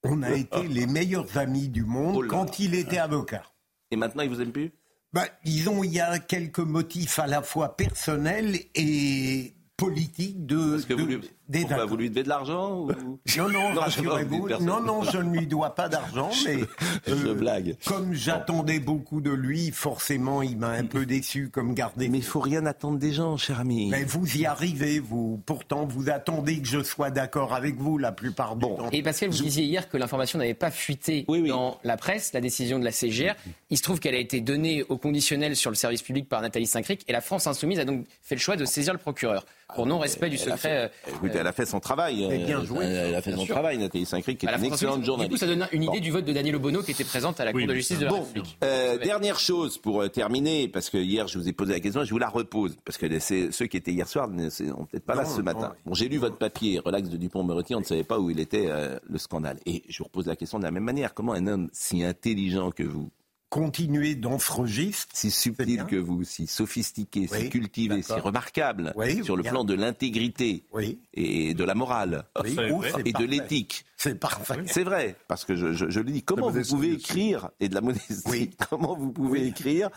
On 0.03 0.21
a 0.23 0.31
été 0.31 0.67
les 0.67 0.85
meilleurs 0.87 1.37
amis 1.37 1.69
du 1.69 1.83
monde 1.83 2.23
Oh 2.25 2.27
quand 2.27 2.59
il 2.59 2.75
était 2.75 2.99
avocat. 2.99 3.43
Et 3.91 3.95
maintenant, 3.95 4.21
il 4.23 4.29
vous 4.29 4.41
aime 4.41 4.51
plus? 4.51 4.71
Bah, 5.17 5.25
disons, 5.43 5.83
il 5.83 5.93
y 5.93 5.99
a 5.99 6.19
quelques 6.19 6.59
motifs 6.59 7.17
à 7.17 7.25
la 7.25 7.41
fois 7.41 7.75
personnels 7.75 8.59
et 8.75 9.55
politiques 9.77 10.45
de, 10.47 10.81
que 10.81 10.93
de- 10.95 10.99
vous 11.01 11.05
lui, 11.07 11.19
des 11.49 11.59
pourquoi, 11.61 11.85
vous 11.85 11.97
lui 11.97 12.09
devez 12.09 12.23
de 12.23 12.29
l'argent 12.29 12.79
ou... 12.79 12.91
Non, 13.37 13.47
non, 13.49 13.79
rassurez-vous. 13.79 14.49
Non, 14.61 14.81
non, 14.81 15.03
je 15.03 15.17
ne 15.19 15.37
lui 15.37 15.45
dois 15.45 15.75
pas 15.75 15.87
d'argent, 15.87 16.31
mais 16.45 16.61
euh, 17.07 17.15
Je 17.23 17.31
blague. 17.31 17.75
comme 17.85 18.13
j'attendais 18.13 18.79
beaucoup 18.79 19.21
de 19.21 19.29
lui, 19.29 19.69
forcément, 19.71 20.41
il 20.41 20.57
m'a 20.57 20.69
un 20.71 20.85
peu 20.85 21.05
déçu 21.05 21.49
comme 21.51 21.75
gardé. 21.75 22.09
Mais 22.09 22.17
il 22.17 22.23
faut 22.23 22.39
rien 22.39 22.65
attendre 22.65 22.97
des 22.97 23.11
gens, 23.13 23.37
cher 23.37 23.59
ami. 23.59 23.89
Mais 23.91 24.03
vous 24.03 24.37
y 24.37 24.45
arrivez, 24.47 24.97
vous. 24.99 25.39
Pourtant, 25.45 25.85
vous 25.85 26.09
attendez 26.09 26.59
que 26.59 26.67
je 26.67 26.81
sois 26.81 27.11
d'accord 27.11 27.53
avec 27.53 27.75
vous 27.77 27.99
la 27.99 28.11
plupart 28.11 28.55
du 28.55 28.65
temps. 28.65 28.89
Et 28.91 29.03
Pascal, 29.03 29.29
vous 29.29 29.43
disiez 29.43 29.63
hier 29.63 29.87
que 29.87 29.97
l'information 29.97 30.39
n'avait 30.39 30.53
pas 30.55 30.71
fuité 30.71 31.23
Oui, 31.27 31.39
oui. 31.41 31.49
dans 31.49 31.77
la 31.83 31.97
presse, 31.97 32.33
la 32.33 32.41
décision 32.41 32.79
de 32.79 32.83
la 32.85 32.91
CGR. 32.91 33.35
Il 33.69 33.77
se 33.77 33.83
trouve 33.83 33.99
qu'elle 33.99 34.15
a 34.15 34.19
été 34.19 34.41
donnée 34.41 34.83
au 34.89 34.97
conditionnel 34.97 35.55
sur 35.55 35.69
le 35.69 35.75
service 35.75 36.01
public 36.01 36.27
par 36.27 36.41
Nathalie 36.41 36.65
Saint-Cric 36.67 37.03
et 37.07 37.11
la 37.11 37.21
France 37.21 37.45
Insoumise 37.45 37.79
a 37.79 37.85
donc 37.85 38.05
fait 38.23 38.35
le 38.35 38.41
choix 38.41 38.55
de 38.55 38.65
saisir 38.65 38.93
le 38.93 38.99
procureur 38.99 39.45
pour 39.75 39.85
non-respect 39.85 40.29
du 40.29 40.37
Elle 40.37 40.51
a 40.51 40.55
secret. 40.57 40.57
fait- 40.57 41.09
euh, 41.09 41.15
Écoutez, 41.15 41.37
elle 41.39 41.47
a 41.47 41.51
fait 41.51 41.65
son 41.65 41.79
travail. 41.79 42.15
Bien 42.45 42.59
euh, 42.59 42.65
joué. 42.65 42.85
Elle 42.85 43.15
a 43.15 43.21
fait 43.21 43.31
Bien 43.31 43.39
son 43.39 43.45
sûr. 43.45 43.53
travail, 43.55 43.77
Nathalie 43.77 44.05
Saint-Cric, 44.05 44.37
qui 44.37 44.45
est 44.45 44.49
une 44.49 44.55
excellente 44.65 44.73
Insoumise. 44.73 44.99
Du 44.99 45.05
journaliste. 45.05 45.31
coup, 45.33 45.37
ça 45.37 45.47
donne 45.47 45.67
une 45.71 45.85
Bon. 45.85 45.91
idée 45.91 45.99
du 46.01 46.11
vote 46.11 46.25
de 46.25 46.33
Daniel 46.33 46.55
Obono 46.55 46.81
qui 46.83 46.91
était 46.91 47.03
présente 47.03 47.39
à 47.39 47.45
la 47.45 47.51
Cour 47.51 47.67
de 47.67 47.73
justice 47.73 47.99
de 47.99 48.05
la 48.05 48.11
Bon, 48.11 48.21
République. 48.21 48.57
euh, 48.63 48.97
dernière 48.97 49.39
chose 49.39 49.77
pour 49.77 50.09
terminer, 50.11 50.67
parce 50.67 50.89
que 50.89 50.97
hier 50.97 51.27
je 51.27 51.37
vous 51.37 51.47
ai 51.49 51.53
posé 51.53 51.73
la 51.73 51.79
question, 51.79 52.03
je 52.03 52.09
vous 52.11 52.17
la 52.17 52.29
repose, 52.29 52.77
parce 52.85 52.97
que 52.97 53.07
ceux 53.19 53.65
qui 53.67 53.77
étaient 53.77 53.91
hier 53.91 54.07
soir 54.07 54.27
ne 54.29 54.49
sont 54.49 54.87
peut-être 54.91 55.05
pas 55.05 55.15
là 55.15 55.25
ce 55.25 55.37
non, 55.39 55.43
matin. 55.43 55.71
oui. 55.73 55.81
Bon, 55.85 55.93
j'ai 55.93 56.07
lu 56.09 56.17
votre 56.17 56.37
papier, 56.37 56.79
relax 56.79 57.09
de 57.09 57.17
Dupont-Moretti, 57.17 57.75
on 57.75 57.79
ne 57.79 57.85
savait 57.85 58.03
pas 58.03 58.19
où 58.19 58.29
il 58.29 58.39
était 58.39 58.67
euh, 58.69 58.97
le 59.09 59.17
scandale. 59.17 59.59
Et 59.65 59.83
je 59.89 59.97
vous 59.99 60.05
repose 60.05 60.27
la 60.27 60.35
question 60.35 60.59
de 60.59 60.63
la 60.63 60.71
même 60.71 60.83
manière. 60.83 61.13
Comment 61.13 61.33
un 61.33 61.45
homme 61.47 61.69
si 61.73 62.03
intelligent 62.03 62.71
que 62.71 62.83
vous, 62.83 63.09
Continuez 63.49 64.15
dans 64.15 64.39
ce 64.39 64.51
registre. 64.51 65.07
si 65.13 65.31
subtil 65.31 65.85
que 65.85 65.95
vous, 65.95 66.25
si 66.25 66.47
sophistiqué, 66.47 67.27
si 67.27 67.49
cultivé, 67.49 68.01
si 68.01 68.11
remarquable, 68.11 68.93
Oui, 68.97 69.23
sur 69.23 69.37
le 69.37 69.43
bien. 69.43 69.51
plan 69.51 69.63
de 69.63 69.73
l'intégrité 69.73 70.65
Oui. 70.73 70.99
et 71.13 71.53
de 71.53 71.63
la 71.63 71.73
morale 71.73 72.25
et 72.43 73.13
de 73.13 73.23
l'éthique. 73.25 73.85
C'est 73.99 74.13
parfait. 74.19 74.61
C'est 74.67 74.83
vrai, 74.83 75.15
parce 75.27 75.43
que 75.43 75.55
je, 75.55 75.73
je- 75.73 75.89
je 75.89 75.99
le 75.99 76.11
dis. 76.11 76.21
Comment 76.21 76.51
vous 76.51 76.61
pouvez 76.61 76.91
écrire 76.93 77.49
et 77.59 77.67
de 77.67 77.73
la 77.73 77.81
modestie 77.81 78.21
Oui. 78.27 78.51
Comment 78.69 78.95
vous 78.95 79.11
pouvez 79.11 79.47
écrire 79.47 79.89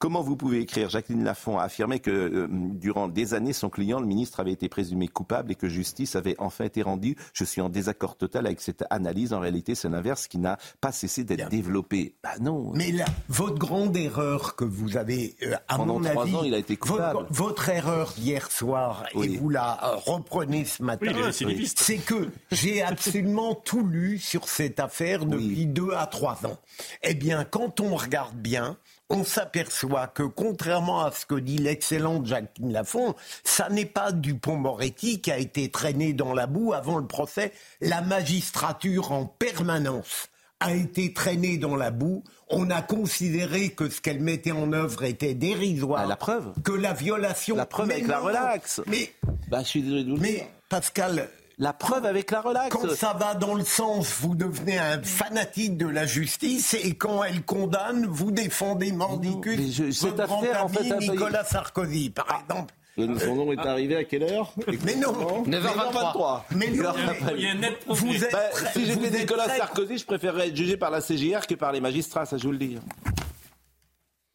Comment 0.00 0.20
vous 0.22 0.34
pouvez 0.36 0.58
écrire? 0.60 0.90
Jacqueline 0.90 1.22
Lafont 1.22 1.56
a 1.58 1.62
affirmé 1.62 2.00
que 2.00 2.10
euh, 2.10 2.48
durant 2.50 3.06
des 3.06 3.34
années, 3.34 3.52
son 3.52 3.70
client, 3.70 4.00
le 4.00 4.06
ministre, 4.06 4.40
avait 4.40 4.50
été 4.52 4.68
présumé 4.68 5.06
coupable 5.06 5.52
et 5.52 5.54
que 5.54 5.68
justice 5.68 6.16
avait 6.16 6.34
enfin 6.38 6.64
été 6.64 6.82
rendue. 6.82 7.16
Je 7.34 7.44
suis 7.44 7.60
en 7.60 7.68
désaccord 7.68 8.16
total 8.16 8.46
avec 8.46 8.60
cette 8.60 8.84
analyse. 8.90 9.32
En 9.32 9.38
réalité, 9.38 9.76
c'est 9.76 9.88
l'inverse 9.88 10.26
qui 10.26 10.38
n'a 10.38 10.58
pas 10.80 10.90
cessé 10.90 11.22
d'être 11.22 11.48
développé. 11.48 12.14
Bah 12.24 12.30
non. 12.40 12.72
Mais 12.74 12.90
là, 12.90 13.04
votre 13.28 13.54
grande 13.58 13.96
erreur 13.96 14.56
que 14.56 14.64
vous 14.64 14.96
avez, 14.96 15.36
euh, 15.44 15.54
à 15.68 15.76
Pendant 15.76 16.00
mon 16.00 16.10
trois 16.10 16.24
avis, 16.24 16.34
ans, 16.34 16.42
il 16.42 16.52
a 16.54 16.58
été 16.58 16.76
coupable. 16.76 17.20
Votre, 17.20 17.32
votre 17.32 17.68
erreur 17.68 18.12
d'hier 18.18 18.50
soir, 18.50 19.04
Oui. 19.14 19.34
et 19.34 19.36
vous 19.36 19.50
la 19.50 19.78
euh, 19.84 19.96
reprenez 20.04 20.64
ce 20.64 20.82
matin, 20.82 21.12
c'est 21.32 21.98
que 21.98 22.28
j'ai 22.50 22.82
absolument 22.82 23.45
tout 23.54 23.86
lu 23.86 24.18
sur 24.18 24.48
cette 24.48 24.80
affaire 24.80 25.24
depuis 25.26 25.66
deux 25.66 25.92
à 25.92 26.06
trois 26.06 26.46
ans. 26.46 26.58
Eh 27.02 27.14
bien, 27.14 27.44
quand 27.44 27.80
on 27.80 27.94
regarde 27.96 28.36
bien, 28.36 28.76
on 29.08 29.24
s'aperçoit 29.24 30.08
que 30.08 30.22
contrairement 30.24 31.04
à 31.04 31.12
ce 31.12 31.26
que 31.26 31.36
dit 31.36 31.58
l'excellente 31.58 32.26
Jacqueline 32.26 32.72
Lafont, 32.72 33.14
ça 33.44 33.68
n'est 33.68 33.86
pas 33.86 34.12
Dupont-Moretti 34.12 35.20
qui 35.20 35.30
a 35.30 35.38
été 35.38 35.70
traîné 35.70 36.12
dans 36.12 36.34
la 36.34 36.46
boue 36.46 36.72
avant 36.72 36.98
le 36.98 37.06
procès. 37.06 37.52
La 37.80 38.00
magistrature 38.00 39.12
en 39.12 39.24
permanence 39.26 40.28
a 40.60 40.74
été 40.74 41.12
traînée 41.12 41.58
dans 41.58 41.76
la 41.76 41.90
boue. 41.90 42.24
On 42.48 42.70
a 42.70 42.80
considéré 42.82 43.70
que 43.70 43.88
ce 43.88 44.00
qu'elle 44.00 44.20
mettait 44.20 44.52
en 44.52 44.72
œuvre 44.72 45.04
était 45.04 45.34
dérisoire. 45.34 46.02
Ah, 46.04 46.06
la 46.06 46.16
preuve. 46.16 46.52
Que 46.64 46.72
la 46.72 46.92
violation. 46.92 47.56
La 47.56 47.66
preuve 47.66 47.88
Mais 47.88 47.94
avec 47.94 48.06
la 48.06 48.18
non, 48.20 48.26
relax. 48.26 48.80
Mais, 48.86 49.12
Bah, 49.48 49.60
je 49.62 49.68
suis 49.68 49.82
désolé 49.82 50.04
de 50.04 50.10
vous 50.10 50.16
mais 50.16 50.48
Pascal, 50.68 51.28
La 51.58 51.72
preuve 51.72 52.04
avec 52.04 52.30
la 52.30 52.42
relax. 52.42 52.68
quand 52.68 52.90
ça 52.90 53.14
va 53.14 53.34
dans 53.34 53.54
le 53.54 53.64
sens, 53.64 54.12
vous 54.20 54.34
devenez 54.34 54.78
un 54.78 55.02
fanatique 55.02 55.78
de 55.78 55.86
la 55.88 56.04
justice 56.04 56.74
et 56.74 56.94
quand 56.96 57.24
elle 57.24 57.42
condamne, 57.44 58.04
vous 58.06 58.30
défendez 58.30 58.92
je- 58.92 59.90
cette 59.90 60.10
votre 60.16 60.26
grand 60.26 60.42
affaire, 60.42 60.64
en 60.64 60.68
ami 60.68 60.88
fait, 60.90 60.98
Nicolas 61.12 61.44
Sarkozy, 61.44 62.10
par 62.10 62.42
exemple. 62.42 62.74
Son 62.98 63.34
nom 63.34 63.52
est 63.52 63.58
arrivé 63.58 63.96
à 63.96 64.04
quelle 64.04 64.22
heure? 64.24 64.52
Mais 64.84 64.96
non, 64.96 65.44
9h23. 65.46 66.44
mais 66.50 66.68
non, 66.68 66.92
mais 66.94 67.34
Il 67.36 67.42
y 67.42 67.46
a 67.46 67.50
un 67.50 67.54
net 67.54 67.78
progrès. 67.84 68.04
vous 68.06 68.24
êtes 68.24 68.32
Bah, 68.32 68.40
si 68.74 68.86
j'étais 68.86 69.18
Nicolas 69.20 69.48
Sarkozy, 69.48 69.98
je 69.98 70.04
préférerais 70.06 70.48
être 70.48 70.56
jugé 70.56 70.76
par 70.76 70.90
la 70.90 71.00
CGR 71.00 71.46
que 71.46 71.54
par 71.54 71.72
les 71.72 71.80
magistrats, 71.80 72.26
ça 72.26 72.36
je 72.36 72.44
vous 72.44 72.52
le 72.52 72.58
dis. 72.58 72.78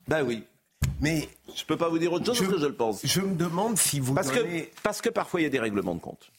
Bah 0.07 0.23
oui. 0.23 0.43
Mais 0.99 1.29
je 1.55 1.63
peux 1.65 1.77
pas 1.77 1.89
vous 1.89 1.97
dire 1.99 2.11
autre 2.13 2.25
chose 2.25 2.35
je, 2.37 2.41
parce 2.43 2.55
que 2.55 2.61
je 2.61 2.65
le 2.67 2.73
pense. 2.75 3.01
Je 3.03 3.21
me 3.21 3.35
demande 3.35 3.77
si 3.77 3.99
vous 3.99 4.13
parce 4.13 4.31
donnez... 4.31 4.65
que 4.65 4.81
parce 4.83 5.01
que 5.01 5.09
parfois 5.09 5.39
il 5.39 5.43
y 5.43 5.47
a 5.47 5.49
des 5.49 5.59
règlements 5.59 5.95
de 5.95 5.99
compte. 5.99 6.31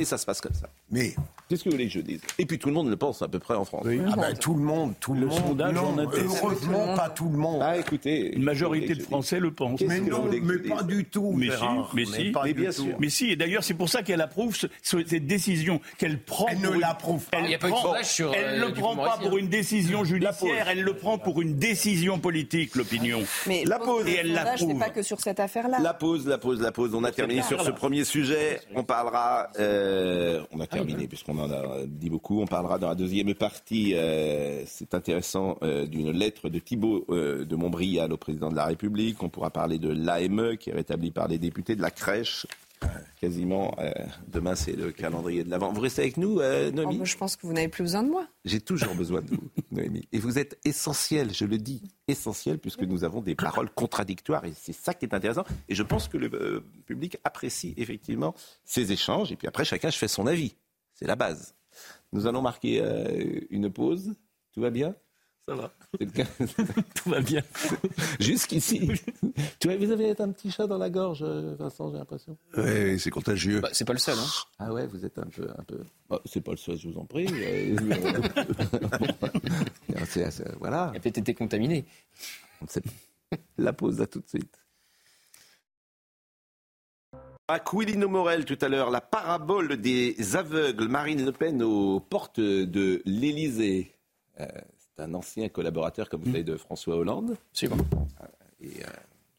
Et 0.00 0.04
ça 0.04 0.18
se 0.18 0.26
passe 0.26 0.40
comme 0.40 0.54
ça. 0.54 0.68
Mais 0.90 1.14
qu'est-ce 1.48 1.62
que 1.62 1.68
vous 1.68 1.74
voulez 1.76 1.86
que 1.86 1.92
je 1.92 2.00
dise? 2.00 2.20
Et 2.38 2.46
puis 2.46 2.58
tout 2.58 2.66
le 2.68 2.74
monde 2.74 2.88
le 2.90 2.96
pense 2.96 3.22
à 3.22 3.28
peu 3.28 3.38
près 3.38 3.54
en 3.54 3.64
France. 3.64 3.82
Oui. 3.86 4.00
Ah 4.10 4.16
ben, 4.16 4.34
tout 4.34 4.54
le 4.54 4.60
monde, 4.62 4.94
tout 4.98 5.14
le, 5.14 5.20
le 5.20 5.26
monde. 5.26 5.38
sondage 5.46 5.72
non, 5.74 5.86
en 5.94 5.98
atteste. 5.98 6.24
heureusement 6.42 6.96
pas 6.96 7.10
tout 7.10 7.28
le 7.28 7.36
monde. 7.38 7.60
Ah 7.62 7.76
écoutez, 7.78 8.34
une 8.34 8.42
majorité 8.42 8.94
de 8.96 9.02
Français 9.02 9.38
le 9.38 9.52
pensent. 9.52 9.80
Mais 9.82 10.00
non, 10.00 10.24
mais 10.28 10.40
pas 10.68 10.82
du 10.82 11.04
tout. 11.04 11.32
Mais 11.36 11.48
si, 11.50 11.62
mais 11.94 12.04
si, 12.06 12.32
mais 12.44 12.54
bien 12.54 12.72
sûr. 12.72 12.96
Mais 12.98 13.08
si, 13.08 13.30
et 13.30 13.36
d'ailleurs 13.36 13.62
c'est 13.62 13.74
pour 13.74 13.88
ça 13.88 14.02
qu'elle 14.02 14.20
approuve 14.20 14.56
ce- 14.56 14.66
ce- 14.82 15.06
cette 15.06 15.26
décision 15.28 15.80
qu'elle 15.96 16.18
prend. 16.20 16.46
Elle 16.48 16.60
ne 16.60 16.70
l'approuve 16.70 17.24
pas. 17.26 17.38
Elle 17.38 17.52
Elle 17.52 17.60
euh, 17.64 18.60
ne 18.62 18.66
le 18.66 18.72
prend 18.72 18.96
pas 18.96 19.18
pour 19.22 19.38
une 19.38 19.48
décision 19.48 20.02
judiciaire, 20.04 20.68
elle 20.68 20.82
le 20.82 20.94
prend 20.94 21.18
pour 21.18 21.40
une 21.40 21.54
décision 21.56 22.18
politique, 22.18 22.74
l'opinion. 22.74 23.22
Mais 23.46 23.62
La 23.64 23.78
pause. 23.78 24.06
Et 24.08 24.16
elle 24.16 24.32
l'approuve. 24.32 24.76
pas 24.78 24.90
que 24.90 25.02
sur 25.02 25.20
cette 25.20 25.38
affaire-là. 25.38 25.78
La 25.80 25.94
pause, 25.94 26.26
la 26.26 26.38
pause, 26.38 26.60
la 26.60 26.72
pause. 26.72 26.94
On 26.94 27.04
a 27.04 27.12
terminé 27.12 27.42
sur 27.42 27.62
ce 27.62 27.70
premier 27.70 28.04
sujet. 28.04 28.60
On 28.74 28.82
parlera. 28.82 29.50
euh, 29.60 29.82
on 30.52 30.60
a 30.60 30.66
terminé 30.66 31.06
puisqu'on 31.08 31.38
en 31.38 31.50
a 31.50 31.84
dit 31.86 32.10
beaucoup. 32.10 32.40
On 32.40 32.46
parlera 32.46 32.78
dans 32.78 32.88
la 32.88 32.94
deuxième 32.94 33.34
partie. 33.34 33.94
euh, 33.94 34.62
c'est 34.66 34.94
intéressant 34.94 35.58
euh, 35.62 35.86
d'une 35.86 36.10
lettre 36.10 36.48
de 36.48 36.58
Thibault 36.58 37.04
euh, 37.10 37.44
de 37.44 37.56
Montbrial 37.56 38.12
au 38.12 38.16
président 38.16 38.50
de 38.50 38.56
la 38.56 38.66
République. 38.66 39.22
On 39.22 39.28
pourra 39.28 39.50
parler 39.50 39.78
de 39.78 39.88
l'AME 39.90 40.56
qui 40.56 40.70
est 40.70 40.74
rétabli 40.74 41.10
par 41.10 41.28
les 41.28 41.38
députés 41.38 41.76
de 41.76 41.82
la 41.82 41.90
crèche. 41.90 42.46
Quasiment. 43.20 43.74
euh, 43.78 43.90
demain, 44.28 44.54
c'est 44.54 44.72
le 44.72 44.92
calendrier 44.92 45.44
de 45.44 45.50
l'avant. 45.50 45.72
Vous 45.72 45.80
restez 45.80 46.02
avec 46.02 46.16
nous, 46.16 46.40
euh, 46.40 46.70
Oh, 46.72 46.76
Noémie 46.76 47.06
je 47.06 47.16
pense 47.16 47.36
que 47.36 47.46
vous 47.46 47.52
n'avez 47.52 47.68
plus 47.68 47.82
besoin 47.82 48.02
de 48.02 48.10
moi. 48.10 48.26
J'ai 48.44 48.60
toujours 48.60 48.94
besoin 48.94 49.22
de 49.22 49.30
vous, 49.30 49.48
Noémie. 49.70 50.06
Et 50.12 50.18
vous 50.18 50.38
êtes 50.38 50.58
essentiel, 50.64 51.32
je 51.32 51.44
le 51.44 51.56
dis, 51.58 51.82
essentiel, 52.08 52.58
puisque 52.58 52.82
nous 52.82 53.04
avons 53.04 53.20
des 53.22 53.34
paroles 53.34 53.70
contradictoires. 53.70 54.44
Et 54.44 54.52
c'est 54.54 54.74
ça 54.74 54.92
qui 54.94 55.06
est 55.06 55.14
intéressant. 55.14 55.44
Et 55.68 55.74
je 55.74 55.82
pense 55.82 56.08
que 56.08 56.18
le 56.18 56.30
euh, 56.34 56.60
public 56.86 57.16
apprécie 57.24 57.74
effectivement 57.76 58.34
ces 58.64 58.92
échanges. 58.92 59.32
Et 59.32 59.36
puis 59.36 59.48
après, 59.48 59.64
chacun 59.64 59.90
se 59.90 59.98
fait 59.98 60.08
son 60.08 60.26
avis. 60.26 60.54
C'est 60.92 61.06
la 61.06 61.16
base. 61.16 61.54
Nous 62.12 62.26
allons 62.26 62.42
marquer 62.42 62.80
euh, 62.82 63.40
une 63.50 63.70
pause. 63.70 64.14
Tout 64.52 64.60
va 64.60 64.70
bien? 64.70 64.94
Ça 65.46 65.54
va. 65.54 65.70
Tout 66.94 67.10
va 67.10 67.20
bien. 67.20 67.42
Jusqu'ici. 68.18 68.90
Tu 69.60 69.68
vois, 69.68 69.76
vous 69.76 69.90
avez 69.90 70.18
un 70.18 70.30
petit 70.32 70.50
chat 70.50 70.66
dans 70.66 70.78
la 70.78 70.88
gorge, 70.88 71.22
euh, 71.22 71.54
Vincent, 71.58 71.90
j'ai 71.92 71.98
l'impression. 71.98 72.38
Oui, 72.56 72.98
c'est 72.98 73.10
contagieux. 73.10 73.60
Bah, 73.60 73.68
c'est 73.72 73.84
pas 73.84 73.92
le 73.92 73.98
seul. 73.98 74.18
Hein. 74.18 74.26
Ah 74.58 74.72
ouais, 74.72 74.86
vous 74.86 75.04
êtes 75.04 75.18
un 75.18 75.26
peu. 75.26 75.46
Un 75.58 75.62
peu... 75.64 75.80
Bah, 76.08 76.20
c'est 76.24 76.40
pas 76.40 76.52
le 76.52 76.56
seul, 76.56 76.78
je 76.78 76.88
vous 76.88 76.98
en 76.98 77.04
prie. 77.04 77.26
Euh, 77.30 77.76
bon. 77.82 79.28
C'est- 80.06 80.30
c'est- 80.30 80.54
voilà. 80.58 80.90
Il 80.94 80.96
a 80.96 81.00
peut-être 81.00 81.18
été 81.18 81.34
contaminé. 81.34 81.84
On 82.60 82.64
ne 82.64 82.70
sait 82.70 82.80
pas. 82.80 82.90
La 83.58 83.72
pause, 83.72 84.00
à 84.00 84.06
tout 84.06 84.20
de 84.20 84.28
suite. 84.28 84.58
Aquilino 87.48 88.08
Morel 88.08 88.44
tout 88.46 88.58
à 88.62 88.68
l'heure, 88.68 88.90
la 88.90 89.00
parabole 89.02 89.76
des 89.76 90.36
aveugles, 90.36 90.88
Marine 90.88 91.24
Le 91.24 91.32
Pen 91.32 91.62
aux 91.62 92.00
portes 92.00 92.40
de 92.40 93.02
l'Élysée. 93.04 93.92
Euh, 94.40 94.46
un 94.98 95.14
ancien 95.14 95.48
collaborateur, 95.48 96.08
comme 96.08 96.22
vous 96.22 96.30
savez, 96.30 96.44
de 96.44 96.56
François 96.56 96.96
Hollande. 96.96 97.36
C'est 97.52 97.68
bon. 97.68 97.76
Et 98.60 98.66
euh, 98.82 98.86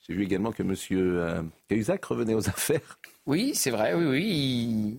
j'ai 0.08 0.14
vu 0.14 0.24
également 0.24 0.52
que 0.52 0.64
M. 0.64 0.76
Euh, 0.92 1.42
Cahuzac 1.70 2.04
revenait 2.06 2.34
aux 2.36 2.48
affaires. 2.50 3.00
Oui, 3.28 3.54
c'est 3.56 3.72
vrai, 3.72 3.96
oui, 3.96 4.06
oui. 4.06 4.24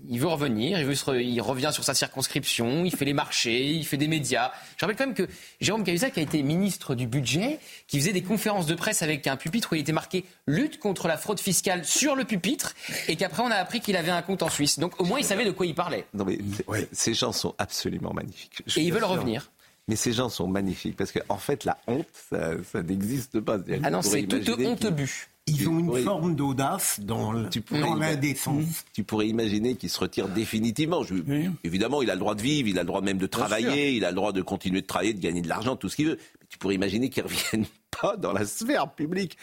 Il, 0.08 0.14
il 0.14 0.18
veut 0.18 0.26
revenir, 0.26 0.80
il, 0.80 0.84
veut 0.84 0.96
se 0.96 1.04
re- 1.04 1.22
il 1.22 1.40
revient 1.40 1.70
sur 1.72 1.84
sa 1.84 1.94
circonscription, 1.94 2.84
il 2.84 2.90
fait 2.90 3.04
les 3.04 3.12
marchés, 3.12 3.66
il 3.70 3.86
fait 3.86 3.98
des 3.98 4.08
médias. 4.08 4.50
Je 4.76 4.84
rappelle 4.84 4.96
quand 4.96 5.06
même 5.06 5.14
que 5.14 5.28
Jérôme 5.60 5.84
Cahuzac 5.84 6.18
a 6.18 6.20
été 6.22 6.42
ministre 6.42 6.96
du 6.96 7.06
budget, 7.06 7.60
qui 7.86 8.00
faisait 8.00 8.12
des 8.12 8.24
conférences 8.24 8.66
de 8.66 8.74
presse 8.74 9.02
avec 9.02 9.28
un 9.28 9.36
pupitre 9.36 9.68
où 9.70 9.74
il 9.76 9.82
était 9.82 9.92
marqué 9.92 10.24
lutte 10.48 10.80
contre 10.80 11.06
la 11.06 11.16
fraude 11.18 11.38
fiscale 11.38 11.84
sur 11.84 12.16
le 12.16 12.24
pupitre, 12.24 12.74
et 13.06 13.14
qu'après 13.14 13.44
on 13.44 13.50
a 13.52 13.54
appris 13.56 13.78
qu'il 13.78 13.96
avait 13.96 14.10
un 14.10 14.22
compte 14.22 14.42
en 14.42 14.48
Suisse. 14.48 14.80
Donc 14.80 15.00
au 15.00 15.04
moins 15.04 15.20
il 15.20 15.24
savait 15.24 15.44
de 15.44 15.52
quoi 15.52 15.66
il 15.66 15.76
parlait. 15.76 16.04
Non, 16.12 16.24
mais 16.24 16.38
c'est- 16.56 16.88
ces 16.90 17.14
gens 17.14 17.30
sont 17.30 17.54
absolument 17.58 18.12
magnifiques. 18.12 18.60
Je 18.66 18.80
Et 18.80 18.82
ils 18.82 18.92
veulent 18.92 19.04
revenir. 19.04 19.52
Mais 19.88 19.94
ces 19.96 20.12
gens 20.12 20.28
sont 20.28 20.48
magnifiques 20.48 20.96
parce 20.96 21.12
qu'en 21.12 21.20
en 21.28 21.38
fait, 21.38 21.64
la 21.64 21.78
honte, 21.86 22.06
ça, 22.30 22.54
ça 22.64 22.82
n'existe 22.82 23.40
pas. 23.40 23.58
Ah 23.84 23.90
non, 23.90 24.00
tu 24.00 24.08
c'est 24.08 24.22
toute 24.26 24.46
imaginer 24.46 24.66
honte 24.68 24.78
qu'ils- 24.80 24.90
bu. 24.90 25.26
Ils 25.48 25.68
ont 25.68 25.78
une 25.78 26.02
forme 26.02 26.34
d'audace 26.34 26.98
dans 26.98 27.32
l'indécence. 27.32 28.84
Tu 28.92 29.04
pourrais 29.04 29.28
imaginer 29.28 29.76
qu'il 29.76 29.88
se 29.90 30.00
retire 30.00 30.28
définitivement. 30.28 31.04
Je- 31.04 31.14
Oui. 31.14 31.50
Évidemment, 31.62 32.02
il 32.02 32.10
a 32.10 32.14
le 32.14 32.18
droit 32.18 32.34
de 32.34 32.42
vivre, 32.42 32.68
il 32.68 32.76
a 32.78 32.82
le 32.82 32.86
droit 32.88 33.00
même 33.00 33.18
de 33.18 33.26
travailler, 33.28 33.92
il 33.92 34.04
a 34.04 34.10
le 34.10 34.16
droit 34.16 34.32
de 34.32 34.42
continuer 34.42 34.80
de 34.80 34.86
travailler, 34.86 35.14
de 35.14 35.20
gagner 35.20 35.42
de 35.42 35.48
l'argent, 35.48 35.76
tout 35.76 35.88
ce 35.88 35.94
qu'il 35.94 36.06
veut. 36.08 36.18
Mais 36.40 36.46
tu 36.48 36.58
pourrais 36.58 36.74
imaginer 36.74 37.08
qu'il 37.10 37.22
ne 37.22 37.28
revienne 37.28 37.66
pas 38.02 38.16
dans 38.16 38.32
la 38.32 38.44
sphère 38.44 38.90
publique. 38.92 39.38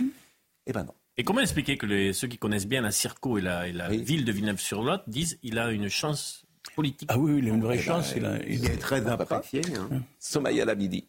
Eh 0.68 0.74
ben 0.74 0.84
non. 0.84 0.94
Et 1.16 1.24
comment 1.24 1.40
expliquer 1.40 1.78
que 1.78 1.86
les- 1.86 2.12
ceux 2.12 2.28
qui 2.28 2.38
connaissent 2.38 2.68
bien 2.68 2.82
la 2.82 2.92
Circo 2.92 3.38
et 3.38 3.42
la, 3.42 3.70
et 3.70 3.72
la 3.72 3.90
Oui. 3.90 4.04
ville 4.04 4.26
de 4.26 4.32
Villeneuve-sur-Lot 4.34 5.02
disent 5.08 5.38
qu'il 5.42 5.58
a 5.58 5.72
une 5.72 5.88
chance 5.88 6.44
politique 6.76 7.10
Ah 7.12 7.18
oui, 7.18 7.40
il 7.40 7.50
a 7.50 7.54
une 7.54 7.62
vraie 7.64 7.78
chance. 7.78 8.14
ben, 8.14 8.18
il 8.20 8.26
a- 8.26 8.38
il- 8.48 8.64
Il 8.64 8.72
est 8.72 8.78
très 8.78 9.06
apprécié. 9.08 9.62
hein. 9.78 10.02
Somaya 10.20 10.66
Labidi. 10.66 11.08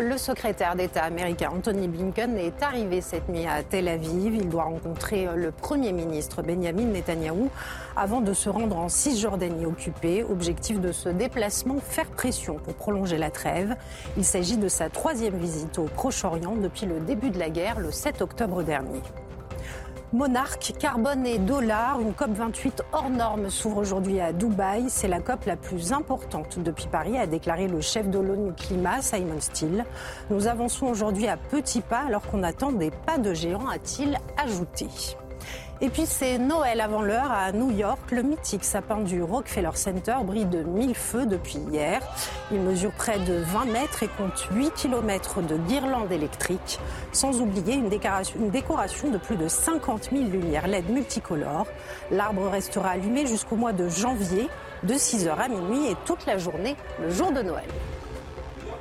Le 0.00 0.16
secrétaire 0.16 0.76
d'État 0.76 1.02
américain 1.02 1.50
Anthony 1.52 1.88
Blinken 1.88 2.38
est 2.38 2.62
arrivé 2.62 3.00
cette 3.00 3.28
nuit 3.28 3.46
à 3.46 3.64
Tel 3.64 3.88
Aviv. 3.88 4.32
Il 4.32 4.48
doit 4.48 4.62
rencontrer 4.62 5.26
le 5.34 5.50
Premier 5.50 5.92
ministre 5.92 6.40
Benjamin 6.40 6.84
Netanyahou 6.84 7.50
avant 7.96 8.20
de 8.20 8.32
se 8.32 8.48
rendre 8.48 8.76
en 8.78 8.88
Cisjordanie 8.88 9.66
occupée. 9.66 10.22
Objectif 10.22 10.80
de 10.80 10.92
ce 10.92 11.08
déplacement, 11.08 11.80
faire 11.80 12.06
pression 12.10 12.58
pour 12.58 12.74
prolonger 12.74 13.18
la 13.18 13.32
trêve. 13.32 13.74
Il 14.16 14.24
s'agit 14.24 14.56
de 14.56 14.68
sa 14.68 14.88
troisième 14.88 15.36
visite 15.36 15.78
au 15.80 15.86
Proche-Orient 15.86 16.54
depuis 16.54 16.86
le 16.86 17.00
début 17.00 17.30
de 17.30 17.38
la 17.40 17.50
guerre, 17.50 17.80
le 17.80 17.90
7 17.90 18.22
octobre 18.22 18.62
dernier. 18.62 19.00
Monarque, 20.14 20.72
carbone 20.78 21.26
et 21.26 21.38
dollars, 21.38 22.00
une 22.00 22.12
COP28 22.12 22.80
hors 22.92 23.10
norme 23.10 23.50
s'ouvre 23.50 23.76
aujourd'hui 23.76 24.20
à 24.20 24.32
Dubaï. 24.32 24.86
C'est 24.88 25.06
la 25.06 25.20
COP 25.20 25.44
la 25.44 25.56
plus 25.56 25.92
importante 25.92 26.58
depuis 26.58 26.86
Paris, 26.86 27.18
a 27.18 27.26
déclaré 27.26 27.68
le 27.68 27.82
chef 27.82 28.08
de 28.08 28.18
l'ONU 28.18 28.54
Climat, 28.54 29.02
Simon 29.02 29.38
Steele. 29.38 29.84
Nous 30.30 30.46
avançons 30.46 30.86
aujourd'hui 30.86 31.28
à 31.28 31.36
petits 31.36 31.82
pas 31.82 32.04
alors 32.06 32.22
qu'on 32.22 32.42
attend 32.42 32.72
des 32.72 32.90
pas 32.90 33.18
de 33.18 33.34
géant, 33.34 33.68
a-t-il 33.68 34.18
ajouté. 34.42 34.86
Et 35.80 35.90
puis 35.90 36.06
c'est 36.06 36.38
Noël 36.38 36.80
avant 36.80 37.02
l'heure 37.02 37.30
à 37.30 37.52
New 37.52 37.70
York. 37.70 38.10
Le 38.10 38.22
mythique 38.22 38.64
sapin 38.64 38.98
du 38.98 39.22
Rockefeller 39.22 39.70
Center 39.74 40.16
brille 40.24 40.44
de 40.44 40.64
mille 40.64 40.96
feux 40.96 41.24
depuis 41.24 41.58
hier. 41.70 42.00
Il 42.50 42.60
mesure 42.60 42.90
près 42.90 43.20
de 43.20 43.34
20 43.34 43.66
mètres 43.66 44.02
et 44.02 44.08
compte 44.08 44.48
8 44.50 44.72
km 44.74 45.40
de 45.40 45.56
guirlandes 45.56 46.10
électriques, 46.10 46.80
sans 47.12 47.40
oublier 47.40 47.74
une 47.74 47.88
décoration, 47.88 49.10
de 49.10 49.18
plus 49.18 49.36
de 49.36 49.46
50 49.46 50.08
000 50.10 50.24
lumières 50.24 50.66
LED 50.66 50.90
multicolores. 50.90 51.68
L'arbre 52.10 52.48
restera 52.48 52.90
allumé 52.90 53.26
jusqu'au 53.26 53.54
mois 53.54 53.72
de 53.72 53.88
janvier, 53.88 54.48
de 54.82 54.94
6h 54.94 55.30
à 55.30 55.48
minuit 55.48 55.86
et 55.86 55.96
toute 56.04 56.26
la 56.26 56.38
journée, 56.38 56.74
le 57.00 57.10
jour 57.10 57.30
de 57.30 57.42
Noël. 57.42 57.68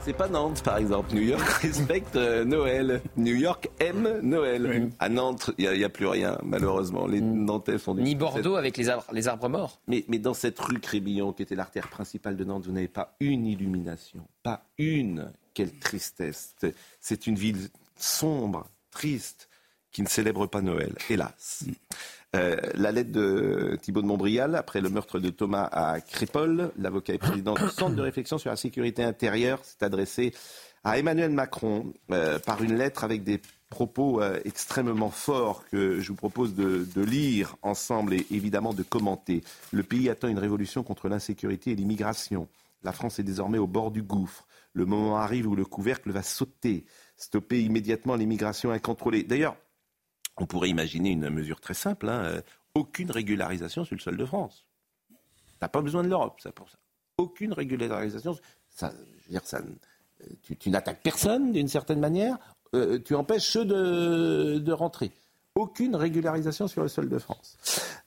C'est 0.08 0.14
pas 0.14 0.30
Nantes, 0.30 0.64
par 0.64 0.78
exemple. 0.78 1.14
New 1.14 1.22
York 1.22 1.42
respecte 1.62 2.16
euh, 2.16 2.46
Noël. 2.46 3.02
New 3.18 3.36
York 3.36 3.70
aime 3.82 4.22
Noël. 4.22 4.90
À 5.00 5.10
Nantes, 5.10 5.52
il 5.58 5.70
n'y 5.70 5.84
a, 5.84 5.90
plus 5.90 6.06
rien, 6.08 6.38
malheureusement. 6.46 7.08
Les 7.08 7.20
Nantais 7.20 7.78
sont 7.78 7.94
du 7.94 8.04
Ni 8.04 8.16
Bordeaux 8.16 8.56
avec 8.56 8.78
les 8.78 8.88
arbres, 8.88 9.04
les 9.12 9.28
arbres 9.28 9.50
morts. 9.50 9.82
Mais, 9.86 10.06
mais 10.08 10.18
dans 10.18 10.34
cette 10.34 10.58
rue 10.62 10.80
Crébillon, 10.80 11.34
qui 11.34 11.44
était 11.44 11.56
l'artère 11.56 11.90
principale 11.90 12.38
de 12.38 12.46
Nantes, 12.46 12.68
vous 12.68 12.72
n'avez 12.72 12.88
pas 12.88 13.18
une 13.20 13.46
illumination. 13.46 14.26
Pas 14.44 14.64
une. 14.78 15.30
Quelle 15.54 15.78
tristesse. 15.78 16.56
C'est- 16.62 16.76
C'est 17.02 17.28
une 17.28 17.36
ville 17.36 17.68
sombre, 17.98 18.66
triste, 18.92 19.50
qui 19.92 20.04
ne 20.04 20.08
célèbre 20.08 20.48
pas 20.48 20.62
Noël, 20.62 20.96
hélas. 21.10 21.66
Euh, 22.36 22.58
la 22.76 22.92
lettre 22.92 23.12
de 23.12 23.78
Thibault 23.82 24.02
de 24.02 24.08
Montbrial, 24.08 24.56
après 24.56 24.82
le 24.82 24.90
meurtre 24.90 25.20
de 25.20 25.30
Thomas 25.30 25.70
à 25.72 26.02
Crépol, 26.02 26.72
l'avocat 26.78 27.14
et 27.14 27.18
président 27.18 27.54
du 27.54 27.70
Centre 27.70 27.96
de 27.96 28.02
réflexion 28.02 28.38
sur 28.38 28.50
la 28.50 28.58
sécurité 28.58 29.04
intérieure, 29.04 29.64
s'est 29.64 29.84
adressé 29.84 30.34
à 30.84 30.98
Emmanuel 31.00 31.32
Macron 31.32 31.94
euh, 32.12 32.38
par 32.40 32.62
une 32.64 32.76
lettre 32.76 33.04
avec 33.04 33.24
des 33.24 33.42
propos 33.70 34.22
euh, 34.22 34.40
extrêmement 34.46 35.10
forts 35.10 35.66
que 35.70 36.00
je 36.00 36.10
vous 36.10 36.16
propose 36.16 36.54
de, 36.54 36.86
de 36.96 37.02
lire 37.02 37.56
ensemble 37.62 38.14
et 38.14 38.26
évidemment 38.32 38.74
de 38.74 38.84
commenter. 38.84 39.44
Le 39.72 39.84
pays 39.84 40.10
attend 40.10 40.28
une 40.28 40.40
révolution 40.40 40.84
contre 40.84 41.08
l'insécurité 41.08 41.72
et 41.72 41.76
l'immigration. 41.76 42.48
La 42.84 42.92
France 42.92 43.20
est 43.20 43.24
désormais 43.24 43.58
au 43.58 43.68
bord 43.68 43.92
du 43.92 44.04
gouffre. 44.04 44.48
Le 44.74 44.86
moment 44.86 45.18
arrive 45.18 45.48
où 45.48 45.56
le 45.56 45.66
couvercle 45.66 46.12
va 46.12 46.24
sauter. 46.24 46.86
Stopper 47.16 47.62
immédiatement 47.62 48.16
l'immigration 48.16 48.72
incontrôlée. 48.72 49.24
D'ailleurs, 49.24 49.58
on 50.38 50.46
pourrait 50.46 50.70
imaginer 50.70 51.12
une 51.12 51.30
mesure 51.30 51.60
très 51.60 51.74
simple, 51.74 52.10
hein, 52.10 52.24
euh, 52.24 52.42
aucune 52.76 53.12
régularisation 53.12 53.84
sur 53.84 53.96
le 53.96 54.02
sol 54.02 54.18
de 54.18 54.26
France. 54.26 54.66
T'as 55.60 55.68
pas 55.68 55.82
besoin 55.82 56.04
de 56.04 56.10
l'Europe, 56.10 56.40
ça, 56.40 56.52
pour 56.52 56.70
ça. 56.70 56.78
Aucune 57.18 57.54
régularisation. 57.54 58.38
Ça, 58.70 58.94
euh, 59.34 59.40
tu, 60.60 60.70
n'attaques 60.70 61.02
personne 61.02 61.52
d'une 61.52 61.68
certaine 61.68 62.00
manière, 62.00 62.38
euh, 62.76 63.00
tu 63.00 63.16
empêches 63.16 63.50
ceux 63.50 63.66
de 63.66 64.72
rentrer. 64.72 65.12
Aucune 65.58 65.96
régularisation 65.96 66.68
sur 66.68 66.84
le 66.84 66.88
sol 66.88 67.10
de 67.10 67.18
France. 67.18 67.58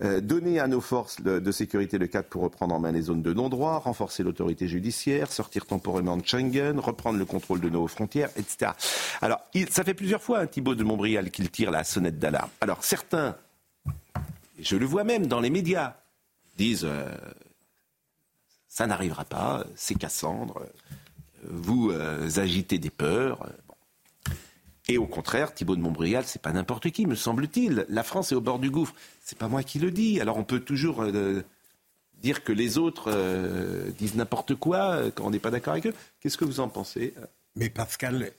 Euh, 0.03 0.21
donner 0.21 0.61
à 0.61 0.69
nos 0.69 0.81
forces 0.81 1.21
de, 1.21 1.53
sécurité 1.53 1.99
le 1.99 2.07
cadre 2.07 2.29
pour 2.29 2.43
reprendre 2.43 2.75
en 2.75 2.79
main 2.79 2.93
les 2.93 3.03
zones 3.03 3.23
de 3.23 3.33
non-droit, 3.33 3.79
renforcer 3.79 4.23
l'autorité 4.23 4.69
judiciaire, 4.69 5.33
sortir 5.33 5.67
temporairement 5.67 6.17
de 6.17 6.25
Schengen, 6.25 6.79
reprendre 6.79 7.19
le 7.19 7.25
contrôle 7.25 7.61
de 7.61 7.69
nos 7.69 7.87
frontières, 7.87 8.31
etc. 8.37 8.73
Alors, 9.21 9.41
ça 9.69 9.85
fait 9.85 9.95
plusieurs 9.95 10.23
fois, 10.23 10.39
un 10.39 10.43
hein, 10.43 10.47
Thibault 10.47 10.75
de 10.75 10.85
Montbrial, 10.85 11.31
qu'il 11.31 11.51
tire 11.51 11.71
la 11.71 11.85
sonnette 11.85 12.19
d'alarme. 12.19 12.51
Alors, 12.61 12.85
certains, 12.85 13.37
je 14.61 14.77
le 14.77 14.87
vois 14.87 15.05
même 15.05 15.27
dans 15.27 15.41
les 15.41 15.51
médias, 15.51 15.97
disent 16.57 16.87
euh, 16.87 17.11
ça 18.69 18.87
n'arrivera 18.87 19.25
pas, 19.25 19.65
c'est 19.75 19.97
Cassandre, 19.97 20.63
vous 21.43 21.91
euh, 21.91 22.29
agitez 22.37 22.79
des 22.79 22.91
peurs. 22.91 23.49
Et 24.91 24.99
au 24.99 25.07
contraire, 25.07 25.55
Thibault 25.55 25.77
de 25.77 25.81
Montbrial, 25.81 26.25
c'est 26.27 26.43
pas 26.43 26.51
n'importe 26.51 26.91
qui, 26.91 27.07
me 27.07 27.15
semble-t-il. 27.15 27.87
La 27.89 28.03
France 28.03 28.33
est 28.33 28.35
au 28.35 28.41
bord 28.41 28.59
du 28.59 28.71
gouffre. 28.71 28.93
C'est 29.25 29.39
pas 29.39 29.47
moi 29.47 29.63
qui 29.63 29.79
le 29.79 29.93
dis. 29.93 30.21
Alors 30.21 30.37
on 30.37 30.43
peut 30.43 30.59
toujours 30.59 31.03
euh, 31.03 31.43
dire 32.21 32.43
que 32.43 32.51
les 32.51 32.77
autres 32.77 33.05
euh, 33.07 33.93
disent 33.93 34.17
n'importe 34.17 34.57
quoi 34.57 34.95
euh, 34.95 35.11
quand 35.15 35.27
on 35.27 35.31
n'est 35.31 35.39
pas 35.39 35.53
d'accord 35.53 35.75
avec 35.75 35.87
eux. 35.87 35.95
Qu'est-ce 36.19 36.37
que 36.37 36.45
vous 36.45 36.59
en 36.59 36.69
pensez 36.69 37.15
Mais 37.55 37.71
Pascal, 37.71 38.33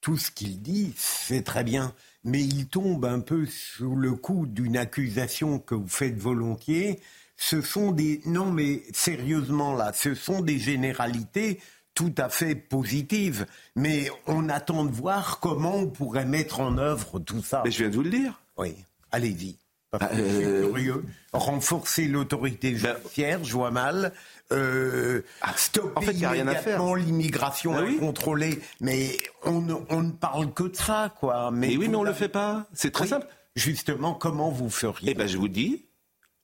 tout 0.00 0.16
ce 0.16 0.30
qu'il 0.30 0.62
dit, 0.62 0.94
c'est 0.96 1.42
très 1.42 1.64
bien. 1.64 1.92
Mais 2.24 2.42
il 2.42 2.68
tombe 2.68 3.04
un 3.04 3.20
peu 3.20 3.44
sous 3.44 3.96
le 3.96 4.12
coup 4.12 4.46
d'une 4.46 4.78
accusation 4.78 5.58
que 5.58 5.74
vous 5.74 5.88
faites 5.88 6.16
volontiers. 6.16 6.98
Ce 7.36 7.60
sont 7.60 7.92
des. 7.92 8.22
Non, 8.24 8.50
mais 8.50 8.84
sérieusement, 8.94 9.74
là, 9.74 9.92
ce 9.92 10.14
sont 10.14 10.40
des 10.40 10.58
généralités 10.58 11.60
tout 12.00 12.14
à 12.16 12.30
fait 12.30 12.54
positive, 12.54 13.44
mais 13.76 14.08
on 14.26 14.48
attend 14.48 14.86
de 14.86 14.90
voir 14.90 15.38
comment 15.38 15.76
on 15.76 15.86
pourrait 15.86 16.24
mettre 16.24 16.60
en 16.60 16.78
œuvre 16.78 17.18
tout 17.18 17.42
ça. 17.42 17.60
Mais 17.62 17.70
je 17.70 17.76
viens 17.76 17.90
de 17.90 17.94
vous 17.94 18.02
le 18.02 18.08
dire. 18.08 18.40
Oui, 18.56 18.74
allez-y. 19.12 19.58
Bah, 19.92 20.08
euh, 20.14 20.66
curieux. 20.68 21.04
Renforcer 21.34 22.06
l'autorité 22.06 22.70
bah, 22.70 22.96
judiciaire, 22.96 23.44
je 23.44 23.52
vois 23.52 23.70
mal. 23.70 24.14
Euh, 24.50 25.20
ah, 25.42 25.52
stopper 25.56 25.92
en 25.94 26.00
fait, 26.00 26.12
immédiatement 26.14 26.94
l'immigration 26.94 27.72
bah 27.74 27.82
incontrôlée. 27.82 28.60
Mais 28.80 29.18
on, 29.44 29.60
ne 29.60 30.10
parle 30.12 30.54
que 30.54 30.62
de 30.62 30.76
ça, 30.76 31.14
quoi. 31.20 31.50
Mais, 31.50 31.76
oui, 31.76 31.88
mais 31.88 31.96
on 31.96 32.02
ne 32.02 32.08
le 32.08 32.14
fait 32.14 32.30
pas. 32.30 32.66
C'est 32.72 32.92
très 32.92 33.08
simple. 33.08 33.26
Justement, 33.56 34.14
comment 34.14 34.50
vous 34.50 34.70
feriez? 34.70 35.10
Eh 35.10 35.14
bien, 35.14 35.26
je 35.26 35.36
vous 35.36 35.48
dis, 35.48 35.84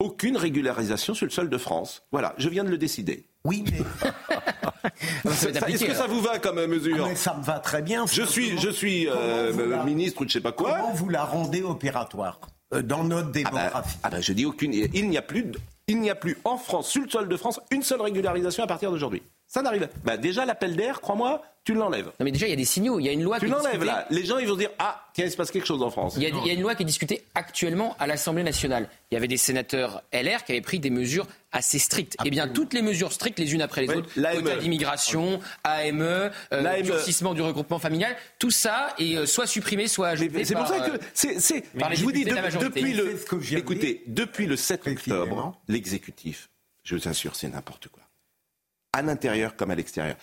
aucune 0.00 0.36
régularisation 0.36 1.14
sur 1.14 1.24
le 1.24 1.32
sol 1.32 1.48
de 1.48 1.56
France. 1.56 2.02
Voilà, 2.12 2.34
je 2.36 2.50
viens 2.50 2.64
de 2.64 2.68
le 2.68 2.76
décider. 2.76 3.24
Oui, 3.44 3.64
mais. 3.70 3.80
Est-ce 5.24 5.84
que 5.84 5.94
ça 5.94 6.06
vous 6.06 6.20
va 6.20 6.38
comme 6.38 6.64
mesure 6.66 7.08
ah, 7.10 7.16
Ça 7.16 7.34
me 7.34 7.42
va 7.42 7.58
très 7.58 7.82
bien. 7.82 8.06
Je 8.06 8.22
suis, 8.22 8.58
je 8.58 8.70
suis 8.70 9.08
euh, 9.08 9.84
ministre 9.84 10.20
ou 10.20 10.24
je 10.24 10.28
ne 10.28 10.32
sais 10.32 10.40
pas 10.40 10.52
quoi. 10.52 10.76
Comment 10.76 10.92
vous 10.94 11.08
la 11.08 11.24
rendez 11.24 11.62
opératoire 11.62 12.40
euh, 12.74 12.82
dans 12.82 13.04
notre 13.04 13.28
ah 13.28 13.32
bah, 13.32 13.50
démographie 13.50 13.98
ah 14.02 14.10
ben, 14.10 14.20
Je 14.20 14.32
dis 14.32 14.44
aucune. 14.44 14.72
Il 14.72 15.08
n'y 15.08 15.18
a 15.18 15.22
plus, 15.22 15.52
il 15.88 16.00
n'y 16.00 16.10
a 16.10 16.14
plus 16.14 16.36
en 16.44 16.56
France, 16.56 16.90
sur 16.90 17.02
le 17.02 17.08
sol 17.08 17.28
de 17.28 17.36
France, 17.36 17.60
une 17.70 17.82
seule 17.82 18.02
régularisation 18.02 18.64
à 18.64 18.66
partir 18.66 18.90
d'aujourd'hui. 18.90 19.22
Ça 19.48 19.62
n'arrive. 19.62 19.88
Bah, 20.04 20.16
déjà, 20.16 20.44
l'appel 20.44 20.76
d'air, 20.76 21.00
crois-moi, 21.00 21.42
tu 21.66 21.74
l'enlèves. 21.74 22.06
Non, 22.06 22.24
mais 22.24 22.30
déjà, 22.30 22.46
il 22.46 22.50
y 22.50 22.52
a 22.52 22.56
des 22.56 22.64
signaux. 22.64 23.00
Il 23.00 23.06
y 23.06 23.08
a 23.08 23.12
une 23.12 23.22
loi 23.22 23.40
tu 23.40 23.46
l'enlèves 23.46 23.84
là. 23.84 24.06
Les 24.10 24.24
gens, 24.24 24.38
ils 24.38 24.46
vont 24.46 24.56
dire 24.56 24.70
Ah, 24.78 25.04
tiens, 25.14 25.24
il 25.24 25.30
se 25.30 25.36
passe 25.36 25.50
quelque 25.50 25.66
chose 25.66 25.82
en 25.82 25.90
France. 25.90 26.14
Il 26.16 26.22
y, 26.22 26.26
a, 26.26 26.28
il 26.28 26.46
y 26.46 26.50
a 26.50 26.52
une 26.52 26.62
loi 26.62 26.74
qui 26.76 26.82
est 26.82 26.86
discutée 26.86 27.24
actuellement 27.34 27.96
à 27.98 28.06
l'Assemblée 28.06 28.44
nationale. 28.44 28.88
Il 29.10 29.14
y 29.14 29.16
avait 29.16 29.28
des 29.28 29.36
sénateurs 29.36 30.02
LR 30.12 30.44
qui 30.44 30.52
avaient 30.52 30.60
pris 30.60 30.78
des 30.78 30.90
mesures 30.90 31.26
assez 31.50 31.78
strictes. 31.78 32.16
Eh 32.24 32.30
bien, 32.30 32.48
toutes 32.48 32.72
les 32.72 32.82
mesures 32.82 33.12
strictes, 33.12 33.38
les 33.38 33.54
unes 33.54 33.62
après 33.62 33.82
les 33.82 33.94
autres, 33.94 34.08
quota 34.14 34.56
d'immigration, 34.56 35.40
AME, 35.64 36.30
euh, 36.52 36.82
durcissement 36.82 37.34
du 37.34 37.42
regroupement 37.42 37.78
familial, 37.78 38.14
tout 38.38 38.50
ça 38.50 38.94
est 38.98 39.16
euh, 39.16 39.26
soit 39.26 39.46
supprimé, 39.46 39.88
soit 39.88 40.08
ajouté. 40.08 40.44
C'est 40.44 40.54
pour 40.54 40.68
ça 40.68 40.80
que. 40.80 40.98
c'est 41.14 41.38
je 41.38 42.02
vous 42.02 42.12
dis, 42.12 42.24
depuis, 42.24 42.94
le, 42.94 43.18
écoutez, 43.56 44.02
depuis 44.06 44.46
le 44.46 44.56
7 44.56 44.86
octobre, 44.86 45.60
l'exécutif, 45.68 46.48
je 46.84 46.94
vous 46.94 47.08
assure, 47.08 47.34
c'est 47.34 47.48
n'importe 47.48 47.88
quoi. 47.88 48.05
À 48.96 49.02
l'intérieur 49.02 49.56
comme 49.56 49.70
à 49.70 49.74
l'extérieur 49.74 50.16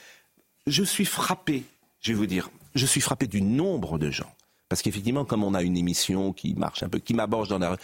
je 0.68 0.84
suis 0.84 1.06
frappé, 1.06 1.64
je 2.00 2.12
vais 2.12 2.18
vous 2.18 2.26
dire, 2.26 2.50
je 2.76 2.86
suis 2.86 3.02
frappé 3.02 3.28
du 3.28 3.42
nombre 3.42 3.98
de 3.98 4.10
gens. 4.10 4.34
Parce 4.70 4.82
qu'effectivement, 4.82 5.26
comme 5.26 5.44
on 5.44 5.54
a 5.54 5.62
une 5.62 5.78
émission 5.78 6.34
qui 6.34 6.56
marche 6.56 6.84
un 6.84 6.90
peu, 6.90 7.00
qui 7.00 7.14
m'aborde 7.14 7.50
dans 7.50 7.60
la 7.60 7.72
rue, 7.72 7.78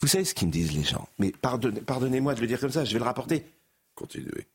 vous 0.00 0.08
savez 0.08 0.24
ce 0.24 0.34
qu'ils 0.34 0.48
me 0.48 0.52
disent 0.52 0.72
les 0.72 0.84
gens 0.84 1.08
Mais 1.18 1.32
pardonnez-moi 1.32 2.34
de 2.34 2.40
le 2.40 2.46
dire 2.46 2.60
comme 2.60 2.70
ça, 2.70 2.84
je 2.84 2.92
vais 2.92 2.98
le 2.98 3.04
rapporter. 3.04 3.44
Continuez. 3.94 4.46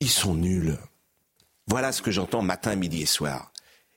Ils 0.00 0.10
sont 0.10 0.34
nuls. 0.34 0.76
Voilà 1.66 1.92
ce 1.92 2.02
que 2.02 2.10
j'entends 2.10 2.42
matin, 2.42 2.74
midi 2.76 3.02
et 3.02 3.06
soir. 3.06 3.52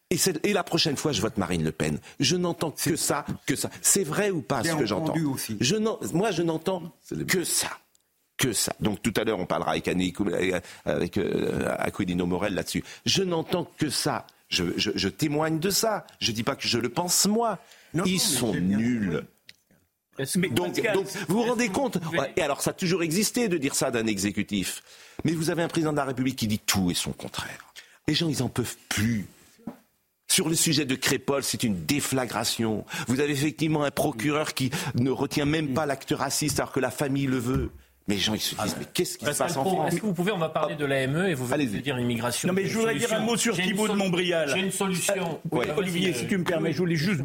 Et, 0.09 0.17
et, 0.43 0.53
la 0.53 0.63
prochaine 0.63 0.95
fois, 0.95 1.11
je 1.11 1.21
vote 1.21 1.37
Marine 1.37 1.63
Le 1.63 1.73
Pen. 1.73 1.99
Je 2.21 2.37
n'entends 2.37 2.71
que 2.71 2.95
ça, 2.95 3.25
que 3.45 3.57
ça. 3.57 3.69
C'est 3.81 4.05
vrai 4.05 4.29
ou 4.29 4.41
pas 4.41 4.63
ce 4.63 4.73
que 4.73 4.85
j'entends? 4.85 5.13
Moi, 6.13 6.31
je 6.31 6.43
n'entends 6.43 6.93
que 7.27 7.43
ça 7.43 7.77
que 8.37 8.53
ça. 8.53 8.73
Donc 8.79 9.01
tout 9.01 9.13
à 9.17 9.23
l'heure, 9.23 9.39
on 9.39 9.45
parlera 9.45 9.71
avec, 9.71 9.87
Annie, 9.87 10.13
avec 10.85 11.17
euh, 11.17 11.75
Aquilino 11.79 12.25
Morel 12.25 12.53
là-dessus. 12.53 12.83
Je 13.05 13.23
n'entends 13.23 13.69
que 13.77 13.89
ça. 13.89 14.25
Je, 14.49 15.09
témoigne 15.09 15.59
de 15.59 15.69
ça. 15.69 16.05
Je 16.19 16.31
ne 16.31 16.35
dis 16.35 16.43
pas 16.43 16.55
que 16.55 16.67
je 16.67 16.77
le 16.77 16.89
pense 16.89 17.25
moi. 17.25 17.59
Ils 18.05 18.19
sont 18.19 18.53
nuls. 18.53 19.23
donc, 20.51 20.79
vous 21.27 21.41
vous 21.41 21.43
rendez 21.43 21.69
compte 21.69 21.97
Et 22.37 22.41
alors, 22.41 22.61
ça 22.61 22.69
a 22.69 22.73
toujours 22.73 23.03
existé 23.03 23.49
de 23.49 23.57
dire 23.57 23.75
ça 23.75 23.91
d'un 23.91 24.07
exécutif. 24.07 24.83
Mais 25.25 25.33
vous 25.33 25.49
avez 25.49 25.63
un 25.63 25.67
président 25.67 25.91
de 25.91 25.97
la 25.97 26.05
République 26.05 26.37
qui 26.37 26.47
dit 26.47 26.59
tout 26.59 26.91
et 26.91 26.93
son 26.93 27.11
contraire. 27.11 27.73
Les 28.07 28.13
gens, 28.13 28.29
ils 28.29 28.39
n'en 28.39 28.49
peuvent 28.49 28.77
plus. 28.87 29.27
Sur 30.29 30.49
le 30.49 30.55
sujet 30.55 30.85
de 30.85 30.95
Crépol, 30.95 31.43
c'est 31.43 31.63
une 31.63 31.85
déflagration. 31.85 32.85
Vous 33.07 33.19
avez 33.19 33.31
effectivement 33.31 33.83
un 33.83 33.91
procureur 33.91 34.53
qui 34.53 34.71
ne 34.95 35.09
retient 35.09 35.45
même 35.45 35.73
pas 35.73 35.85
l'acte 35.85 36.13
raciste 36.15 36.59
alors 36.59 36.71
que 36.71 36.79
la 36.79 36.91
famille 36.91 37.27
le 37.27 37.37
veut. 37.37 37.71
Mais 38.07 38.15
les 38.15 38.21
gens, 38.21 38.33
ils 38.33 38.39
se 38.39 38.55
disent, 38.55 38.75
mais 38.79 38.85
qu'est-ce 38.93 39.17
qui 39.17 39.25
se 39.25 39.31
passe 39.31 39.57
en 39.57 39.65
France 39.65 39.91
Est-ce 39.91 40.01
que 40.01 40.05
vous 40.05 40.13
pouvez, 40.13 40.31
on 40.31 40.37
va 40.37 40.47
parler 40.49 40.75
de 40.75 40.85
l'AME 40.85 41.25
et 41.25 41.33
vous 41.33 41.51
allez 41.53 41.65
dire 41.65 41.97
l'immigration 41.97 42.47
Non, 42.47 42.53
mais 42.53 42.65
je 42.65 42.77
voudrais 42.77 42.95
dire 42.95 43.13
un 43.13 43.19
mot 43.19 43.35
sur 43.35 43.55
Thibault 43.55 43.89
de 43.89 43.93
Montbrial. 43.93 44.49
J'ai 44.53 44.61
une 44.61 44.71
solution. 44.71 45.41
Olivier, 45.75 46.13
si 46.13 46.27
tu 46.27 46.37
me 46.37 46.43
permets, 46.43 46.71
je 46.71 46.77
voulais 46.77 46.95
juste. 46.95 47.21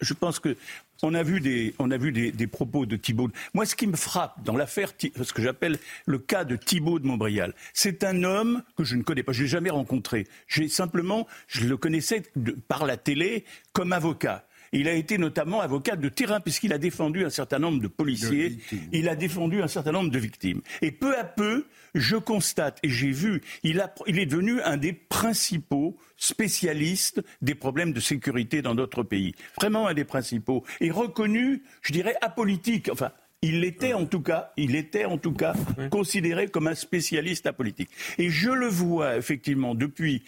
Je 0.00 0.14
pense 0.14 0.38
que 0.38 0.56
on 1.02 1.14
a 1.14 1.22
vu 1.22 1.40
des, 1.40 1.74
on 1.78 1.90
a 1.90 1.96
vu 1.96 2.12
des, 2.12 2.32
des 2.32 2.46
propos 2.46 2.86
de 2.86 2.96
Thibault. 2.96 3.30
Moi, 3.54 3.66
ce 3.66 3.74
qui 3.76 3.86
me 3.86 3.96
frappe 3.96 4.42
dans 4.44 4.56
l'affaire, 4.56 4.92
ce 4.98 5.32
que 5.32 5.42
j'appelle 5.42 5.78
le 6.06 6.18
cas 6.18 6.44
de 6.44 6.56
Thibault 6.56 6.98
de 6.98 7.06
Montbrial, 7.06 7.54
c'est 7.72 8.04
un 8.04 8.22
homme 8.24 8.62
que 8.76 8.84
je 8.84 8.96
ne 8.96 9.02
connais 9.02 9.22
pas, 9.22 9.32
je 9.32 9.42
l'ai 9.42 9.48
jamais 9.48 9.70
rencontré. 9.70 10.26
J'ai 10.48 10.68
simplement, 10.68 11.26
je 11.48 11.66
le 11.66 11.76
connaissais 11.76 12.22
par 12.68 12.86
la 12.86 12.96
télé 12.96 13.44
comme 13.72 13.92
avocat. 13.92 14.46
Il 14.72 14.88
a 14.88 14.94
été 14.94 15.18
notamment 15.18 15.60
avocat 15.60 15.96
de 15.96 16.08
terrain 16.08 16.40
puisqu'il 16.40 16.72
a 16.72 16.78
défendu 16.78 17.24
un 17.24 17.30
certain 17.30 17.58
nombre 17.58 17.80
de 17.80 17.88
policiers, 17.88 18.58
il 18.92 19.08
a 19.08 19.16
défendu 19.16 19.62
un 19.62 19.68
certain 19.68 19.92
nombre 19.92 20.10
de 20.10 20.18
victimes. 20.18 20.60
Et 20.82 20.90
peu 20.90 21.16
à 21.16 21.24
peu, 21.24 21.66
je 21.94 22.16
constate 22.16 22.78
et 22.82 22.90
j'ai 22.90 23.10
vu, 23.10 23.42
il, 23.62 23.80
est 24.06 24.26
devenu 24.26 24.60
un 24.62 24.76
des 24.76 24.92
principaux 24.92 25.96
spécialistes 26.16 27.22
des 27.42 27.54
problèmes 27.54 27.92
de 27.92 28.00
sécurité 28.00 28.62
dans 28.62 28.74
notre 28.74 29.02
pays. 29.02 29.34
Vraiment 29.56 29.86
un 29.86 29.94
des 29.94 30.04
principaux. 30.04 30.64
Et 30.80 30.90
reconnu, 30.90 31.62
je 31.82 31.92
dirais, 31.92 32.16
apolitique. 32.20 32.88
Enfin, 32.90 33.12
il 33.42 33.64
était 33.64 33.92
en 33.92 34.06
tout 34.06 34.20
cas, 34.20 34.52
il 34.56 34.74
était 34.76 35.04
en 35.04 35.18
tout 35.18 35.32
cas 35.32 35.54
considéré 35.90 36.48
comme 36.48 36.66
un 36.66 36.74
spécialiste 36.74 37.46
apolitique. 37.46 37.90
Et 38.18 38.30
je 38.30 38.50
le 38.50 38.66
vois 38.66 39.16
effectivement 39.16 39.74
depuis, 39.74 40.22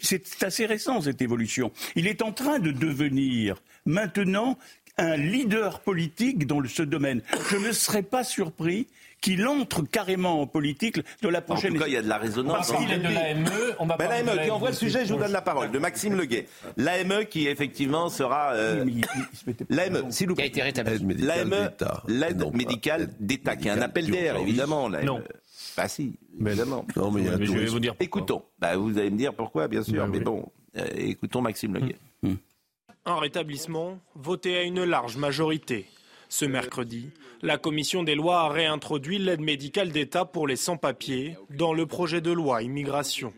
c'est 0.00 0.42
assez 0.42 0.66
récent 0.66 1.00
cette 1.00 1.22
évolution. 1.22 1.72
Il 1.96 2.06
est 2.06 2.22
en 2.22 2.32
train 2.32 2.58
de 2.58 2.70
devenir 2.70 3.62
maintenant 3.84 4.58
un 4.98 5.16
leader 5.16 5.80
politique 5.80 6.46
dans 6.46 6.62
ce 6.64 6.82
domaine. 6.82 7.22
Je 7.50 7.56
ne 7.56 7.72
serais 7.72 8.02
pas 8.02 8.24
surpris 8.24 8.86
qu'il 9.22 9.46
entre 9.46 9.82
carrément 9.82 10.42
en 10.42 10.46
politique 10.46 11.00
de 11.22 11.28
la 11.28 11.40
prochaine. 11.40 11.72
En 11.72 11.74
tout 11.76 11.80
cas, 11.80 11.86
il 11.86 11.94
y 11.94 11.96
a 11.96 12.02
de 12.02 12.08
la 12.08 12.18
résonance. 12.18 12.68
Parce 12.68 12.72
qu'il 12.72 12.92
est 12.92 12.98
de 12.98 13.04
l'AME, 13.04 13.48
on 13.78 13.86
va 13.86 13.96
ben, 13.96 14.08
L'AME, 14.08 14.42
qui 14.42 14.50
envoie 14.50 14.70
le 14.70 14.76
sujet, 14.76 15.06
je 15.06 15.14
vous 15.14 15.18
donne 15.18 15.32
la 15.32 15.40
parole, 15.40 15.70
de 15.70 15.78
Maxime 15.78 16.14
Leguet. 16.16 16.46
L'AME 16.76 17.24
qui, 17.24 17.48
effectivement, 17.48 18.10
sera... 18.10 18.52
Euh, 18.52 18.84
L'AME, 19.70 20.10
s'il 20.10 20.28
vous 20.28 20.34
plaît. 20.34 20.50
Qui 20.50 20.60
a 20.60 20.68
été 20.68 20.82
rétabli. 20.82 21.16
L'AME, 21.24 21.70
l'aide 22.08 22.44
médicale 22.52 23.08
d'État, 23.18 23.56
qui 23.56 23.68
est 23.68 23.70
un 23.70 23.80
appel 23.80 24.10
d'air, 24.10 24.36
évidemment. 24.36 24.90
Non. 24.90 25.22
Bah 25.76 25.88
si, 25.88 26.18
évidemment. 26.38 26.84
Non, 26.96 27.10
mais, 27.10 27.24
je 27.24 27.52
vais 27.52 27.66
vous 27.66 27.80
dire 27.80 27.94
Écoutons. 28.00 28.42
Bah, 28.58 28.76
vous 28.76 28.98
allez 28.98 29.10
me 29.10 29.16
dire 29.16 29.32
pourquoi, 29.32 29.68
bien 29.68 29.82
sûr. 29.82 30.06
mais 30.06 30.20
bon, 30.20 30.50
euh, 30.76 30.86
écoutons 30.96 31.40
Maxime 31.40 31.74
Leguet. 31.74 31.96
Hum. 32.22 32.36
Un 33.04 33.18
rétablissement 33.18 33.98
voté 34.14 34.56
à 34.56 34.62
une 34.62 34.84
large 34.84 35.16
majorité. 35.16 35.86
Ce 36.28 36.44
mercredi, 36.44 37.10
la 37.42 37.58
commission 37.58 38.04
des 38.04 38.14
lois 38.14 38.42
a 38.42 38.48
réintroduit 38.48 39.18
l'aide 39.18 39.40
médicale 39.40 39.90
d'État 39.90 40.24
pour 40.24 40.46
les 40.46 40.56
sans-papiers 40.56 41.36
dans 41.50 41.72
le 41.72 41.86
projet 41.86 42.20
de 42.20 42.30
loi 42.30 42.62
immigration. 42.62 43.34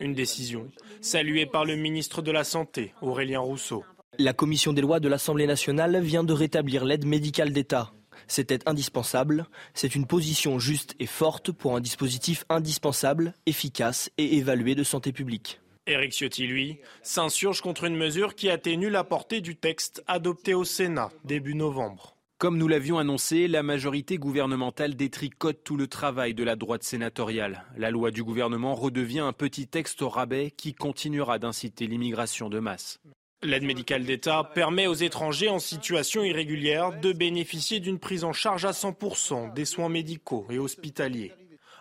Une 0.00 0.12
décision 0.12 0.68
saluée 1.00 1.46
par 1.46 1.64
le 1.64 1.76
ministre 1.76 2.20
de 2.20 2.32
la 2.32 2.42
Santé, 2.42 2.92
Aurélien 3.00 3.38
Rousseau. 3.38 3.84
La 4.18 4.32
commission 4.32 4.72
des 4.72 4.82
lois 4.82 4.98
de 4.98 5.08
l'Assemblée 5.08 5.46
nationale 5.46 6.00
vient 6.00 6.24
de 6.24 6.32
rétablir 6.32 6.84
l'aide 6.84 7.06
médicale 7.06 7.52
d'État. 7.52 7.92
C'était 8.26 8.68
indispensable. 8.68 9.46
C'est 9.72 9.94
une 9.94 10.06
position 10.06 10.58
juste 10.58 10.94
et 10.98 11.06
forte 11.06 11.52
pour 11.52 11.76
un 11.76 11.80
dispositif 11.80 12.44
indispensable, 12.48 13.34
efficace 13.46 14.10
et 14.18 14.36
évalué 14.36 14.74
de 14.74 14.82
santé 14.82 15.12
publique. 15.12 15.60
Éric 15.86 16.12
Ciotti, 16.12 16.46
lui, 16.46 16.78
s'insurge 17.02 17.60
contre 17.60 17.84
une 17.84 17.96
mesure 17.96 18.34
qui 18.34 18.48
atténue 18.48 18.88
la 18.88 19.04
portée 19.04 19.40
du 19.40 19.54
texte 19.54 20.02
adopté 20.06 20.54
au 20.54 20.64
Sénat 20.64 21.10
début 21.24 21.54
novembre. 21.54 22.13
Comme 22.38 22.58
nous 22.58 22.66
l'avions 22.66 22.98
annoncé, 22.98 23.46
la 23.46 23.62
majorité 23.62 24.18
gouvernementale 24.18 24.96
détricote 24.96 25.62
tout 25.62 25.76
le 25.76 25.86
travail 25.86 26.34
de 26.34 26.42
la 26.42 26.56
droite 26.56 26.82
sénatoriale. 26.82 27.64
La 27.76 27.92
loi 27.92 28.10
du 28.10 28.24
gouvernement 28.24 28.74
redevient 28.74 29.20
un 29.20 29.32
petit 29.32 29.68
texte 29.68 30.02
au 30.02 30.08
rabais 30.08 30.50
qui 30.50 30.74
continuera 30.74 31.38
d'inciter 31.38 31.86
l'immigration 31.86 32.50
de 32.50 32.58
masse. 32.58 33.00
L'aide 33.42 33.62
médicale 33.62 34.04
d'État 34.04 34.42
permet 34.42 34.88
aux 34.88 34.94
étrangers 34.94 35.48
en 35.48 35.60
situation 35.60 36.24
irrégulière 36.24 36.98
de 36.98 37.12
bénéficier 37.12 37.78
d'une 37.78 38.00
prise 38.00 38.24
en 38.24 38.32
charge 38.32 38.64
à 38.64 38.72
100% 38.72 39.54
des 39.54 39.64
soins 39.64 39.88
médicaux 39.88 40.46
et 40.50 40.58
hospitaliers. 40.58 41.32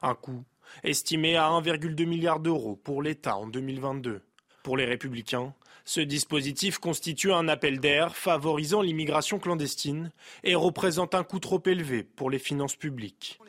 Un 0.03 0.13
coût 0.13 0.43
estimé 0.83 1.35
à 1.35 1.47
1,2 1.49 2.05
milliard 2.05 2.39
d'euros 2.39 2.75
pour 2.75 3.01
l'État 3.01 3.37
en 3.37 3.47
2022. 3.47 4.21
Pour 4.61 4.77
les 4.77 4.85
républicains, 4.85 5.53
ce 5.85 6.01
dispositif 6.01 6.77
constitue 6.77 7.33
un 7.33 7.47
appel 7.47 7.79
d'air 7.79 8.15
favorisant 8.15 8.81
l'immigration 8.81 9.39
clandestine 9.39 10.11
et 10.43 10.55
représente 10.55 11.15
un 11.15 11.23
coût 11.23 11.39
trop 11.39 11.61
élevé 11.65 12.03
pour 12.03 12.29
les 12.29 12.39
finances 12.39 12.75
publiques. 12.75 13.39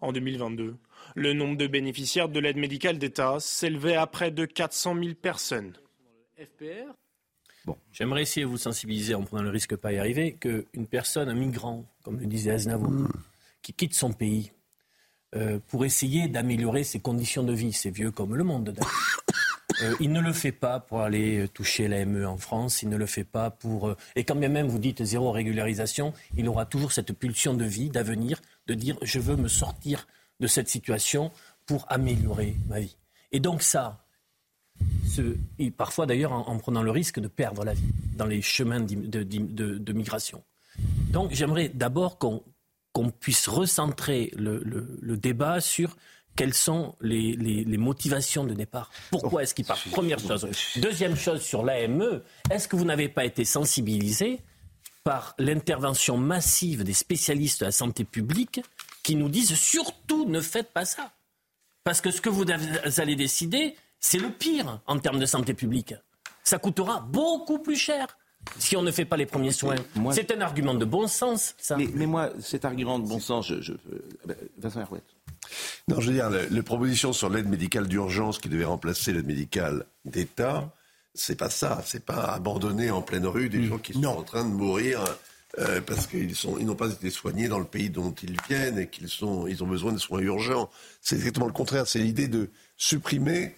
En 0.00 0.12
2022, 0.12 0.76
le 1.14 1.32
nombre 1.32 1.56
de 1.56 1.66
bénéficiaires 1.66 2.28
de 2.28 2.40
l'aide 2.40 2.56
médicale 2.56 2.98
d'État 2.98 3.38
s'élevait 3.38 3.96
à 3.96 4.06
près 4.06 4.30
de 4.30 4.44
400 4.44 4.96
000 4.96 5.14
personnes. 5.14 5.74
Bon, 7.64 7.78
j'aimerais 7.92 8.22
essayer 8.22 8.44
de 8.44 8.50
vous 8.50 8.58
sensibiliser 8.58 9.14
en 9.14 9.22
prenant 9.22 9.42
le 9.42 9.50
risque 9.50 9.70
de 9.70 9.76
ne 9.76 9.80
pas 9.80 9.92
y 9.92 9.98
arriver, 9.98 10.36
qu'une 10.38 10.86
personne, 10.90 11.28
un 11.28 11.34
migrant, 11.34 11.84
comme 12.02 12.18
le 12.18 12.26
disait 12.26 12.50
Aznavour, 12.50 13.08
qui 13.62 13.72
quitte 13.72 13.94
son 13.94 14.12
pays 14.12 14.52
euh, 15.36 15.58
pour 15.68 15.84
essayer 15.84 16.28
d'améliorer 16.28 16.84
ses 16.84 17.00
conditions 17.00 17.42
de 17.42 17.52
vie, 17.52 17.72
c'est 17.72 17.90
vieux 17.90 18.10
comme 18.10 18.36
le 18.36 18.44
monde. 18.44 18.74
Euh, 19.82 19.94
il 20.00 20.12
ne 20.12 20.20
le 20.20 20.32
fait 20.32 20.52
pas 20.52 20.80
pour 20.80 21.00
aller 21.00 21.40
euh, 21.40 21.48
toucher 21.48 21.88
l'AME 21.88 22.24
en 22.24 22.36
France, 22.36 22.82
il 22.82 22.88
ne 22.88 22.96
le 22.96 23.06
fait 23.06 23.24
pas 23.24 23.50
pour... 23.50 23.88
Euh, 23.88 23.96
et 24.16 24.24
quand 24.24 24.36
bien 24.36 24.48
même 24.48 24.68
vous 24.68 24.78
dites 24.78 25.02
zéro 25.02 25.32
régularisation, 25.32 26.12
il 26.36 26.48
aura 26.48 26.66
toujours 26.66 26.92
cette 26.92 27.12
pulsion 27.12 27.54
de 27.54 27.64
vie, 27.64 27.90
d'avenir, 27.90 28.40
de 28.66 28.74
dire 28.74 28.96
je 29.02 29.18
veux 29.18 29.36
me 29.36 29.48
sortir 29.48 30.06
de 30.40 30.46
cette 30.46 30.68
situation 30.68 31.30
pour 31.66 31.86
améliorer 31.88 32.56
ma 32.68 32.80
vie. 32.80 32.96
Et 33.32 33.40
donc 33.40 33.62
ça, 33.62 34.04
parfois 35.76 36.06
d'ailleurs 36.06 36.32
en, 36.32 36.48
en, 36.48 36.58
prenant 36.58 36.82
le 36.82 36.90
risque 36.90 37.20
de 37.20 37.28
perdre 37.28 37.64
la 37.64 37.74
vie 37.74 37.92
dans 38.16 38.26
les 38.26 38.42
chemins 38.42 38.80
de, 38.80 39.92
migration. 39.92 40.42
Donc 41.10 41.32
j'aimerais 41.32 41.68
d'abord 41.68 42.18
qu'on 42.18 43.10
puisse 43.10 43.48
recentrer 43.48 44.32
le, 44.36 45.16
débat 45.16 45.60
sur 45.60 45.96
quelles 46.36 46.54
sont 46.54 46.96
les, 47.00 47.32
les, 47.36 47.64
les 47.64 47.76
motivations 47.76 48.44
de 48.44 48.54
départ? 48.54 48.90
Pourquoi 49.10 49.42
est-ce 49.42 49.54
qu'il 49.54 49.64
part? 49.64 49.78
Première 49.92 50.18
chose. 50.18 50.46
Deuxième 50.76 51.16
chose 51.16 51.42
sur 51.42 51.64
l'AME, 51.64 52.22
est-ce 52.50 52.68
que 52.68 52.76
vous 52.76 52.84
n'avez 52.84 53.08
pas 53.08 53.24
été 53.24 53.44
sensibilisé 53.44 54.40
par 55.04 55.34
l'intervention 55.38 56.16
massive 56.16 56.82
des 56.82 56.94
spécialistes 56.94 57.60
de 57.60 57.66
la 57.66 57.72
santé 57.72 58.04
publique 58.04 58.60
qui 59.02 59.16
nous 59.16 59.28
disent 59.28 59.54
surtout 59.54 60.24
ne 60.26 60.40
faites 60.40 60.72
pas 60.72 60.84
ça 60.84 61.12
Parce 61.84 62.00
que 62.00 62.10
ce 62.10 62.20
que 62.20 62.30
vous 62.30 62.44
allez 62.98 63.16
décider, 63.16 63.76
c'est 64.00 64.18
le 64.18 64.30
pire 64.30 64.80
en 64.86 64.98
termes 64.98 65.20
de 65.20 65.26
santé 65.26 65.54
publique. 65.54 65.94
Ça 66.42 66.58
coûtera 66.58 67.00
beaucoup 67.00 67.58
plus 67.58 67.76
cher 67.76 68.06
si 68.58 68.76
on 68.76 68.82
ne 68.82 68.90
fait 68.90 69.04
pas 69.04 69.16
les 69.16 69.26
premiers 69.26 69.52
soins. 69.52 69.76
C'est 70.12 70.32
un 70.32 70.40
argument 70.40 70.74
de 70.74 70.84
bon 70.84 71.06
sens, 71.06 71.54
ça. 71.58 71.76
Mais, 71.76 71.88
mais, 71.94 72.06
moi, 72.06 72.30
cet 72.40 72.64
argument 72.64 72.98
de 72.98 73.06
bon 73.06 73.20
sens, 73.20 73.48
je, 73.48 73.60
je, 73.60 73.72
Vincent 74.58 74.80
Herouette. 74.80 75.04
Non, 75.88 76.00
je 76.00 76.08
veux 76.08 76.14
dire, 76.14 76.30
les 76.30 76.62
propositions 76.62 77.12
sur 77.12 77.28
l'aide 77.28 77.48
médicale 77.48 77.86
d'urgence 77.86 78.38
qui 78.38 78.48
devait 78.48 78.64
remplacer 78.64 79.12
l'aide 79.12 79.26
médicale 79.26 79.84
d'État, 80.04 80.72
c'est 81.14 81.36
pas 81.36 81.50
ça. 81.50 81.82
C'est 81.84 82.04
pas 82.04 82.24
abandonner 82.24 82.90
en 82.90 83.02
pleine 83.02 83.26
rue 83.26 83.48
des 83.48 83.64
gens 83.64 83.78
qui 83.78 83.92
sont 83.92 84.04
en 84.06 84.22
train 84.22 84.44
de 84.44 84.54
mourir 84.54 85.04
euh, 85.58 85.80
parce 85.80 86.06
qu'ils 86.06 86.34
sont, 86.34 86.58
ils 86.58 86.66
n'ont 86.66 86.74
pas 86.74 86.90
été 86.90 87.10
soignés 87.10 87.48
dans 87.48 87.58
le 87.58 87.64
pays 87.64 87.90
dont 87.90 88.12
ils 88.22 88.36
viennent 88.48 88.78
et 88.78 88.88
qu'ils 88.88 89.08
sont, 89.08 89.46
ils 89.46 89.62
ont 89.62 89.66
besoin 89.66 89.92
de 89.92 89.98
soins 89.98 90.20
urgents. 90.20 90.70
C'est 91.00 91.16
exactement 91.16 91.46
le 91.46 91.52
contraire. 91.52 91.86
C'est 91.86 92.00
l'idée 92.00 92.28
de 92.28 92.50
supprimer 92.76 93.54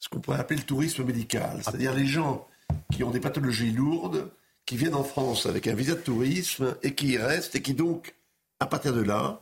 ce 0.00 0.08
qu'on 0.08 0.20
pourrait 0.20 0.40
appeler 0.40 0.58
le 0.58 0.66
tourisme 0.66 1.04
médical, 1.04 1.60
c'est-à-dire 1.62 1.94
les 1.94 2.06
gens 2.06 2.48
qui 2.92 3.04
ont 3.04 3.10
des 3.10 3.20
pathologies 3.20 3.72
lourdes, 3.72 4.30
qui 4.66 4.76
viennent 4.76 4.94
en 4.94 5.04
France 5.04 5.46
avec 5.46 5.66
un 5.66 5.74
visa 5.74 5.94
de 5.94 6.00
tourisme 6.00 6.76
et 6.82 6.94
qui 6.94 7.08
y 7.08 7.18
restent 7.18 7.56
et 7.56 7.62
qui 7.62 7.74
donc, 7.74 8.14
à 8.60 8.66
partir 8.66 8.92
de 8.92 9.02
là, 9.02 9.40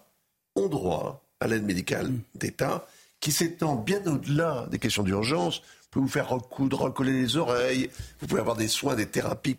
ont 0.56 0.68
droit 0.68 1.22
à 1.40 1.46
l'aide 1.46 1.64
médicale 1.64 2.12
d'État 2.34 2.86
qui 3.20 3.32
s'étend 3.32 3.76
bien 3.76 4.04
au-delà 4.06 4.66
des 4.70 4.78
questions 4.78 5.02
d'urgence. 5.02 5.60
Vous 5.60 5.88
pouvez 5.90 6.04
vous 6.06 6.12
faire 6.12 6.28
recoudre, 6.28 6.80
recoller 6.80 7.12
les 7.12 7.36
oreilles, 7.36 7.90
vous 8.20 8.26
pouvez 8.26 8.40
avoir 8.40 8.56
des 8.56 8.68
soins, 8.68 8.94
des 8.94 9.06
thérapies 9.06 9.58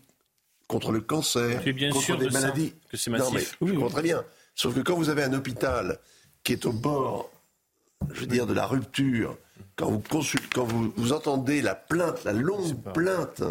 contre 0.67 0.91
le 0.91 1.01
cancer, 1.01 1.61
bien 1.73 1.91
contre 1.91 2.03
sûr 2.03 2.17
des 2.17 2.27
de 2.27 2.31
maladies. 2.31 2.69
Ça, 2.69 2.89
que 2.91 2.97
c'est 2.97 3.11
massif. 3.11 3.27
Non, 3.27 3.33
mais 3.33 3.67
je 3.67 3.73
comprends 3.73 3.89
très 3.89 4.01
bien. 4.01 4.23
Sauf 4.55 4.73
que 4.73 4.79
quand 4.79 4.95
vous 4.95 5.09
avez 5.09 5.23
un 5.23 5.33
hôpital 5.33 5.99
qui 6.43 6.53
est 6.53 6.65
au 6.65 6.71
bord, 6.71 7.29
je 8.11 8.21
veux 8.21 8.27
dire, 8.27 8.47
de 8.47 8.53
la 8.53 8.65
rupture, 8.65 9.37
quand 9.75 9.89
vous 9.89 9.99
consultez, 9.99 10.47
quand 10.53 10.65
vous, 10.65 10.93
vous 10.95 11.13
entendez 11.13 11.61
la 11.61 11.75
plainte, 11.75 12.23
la 12.23 12.33
longue 12.33 12.75
plainte 12.93 13.43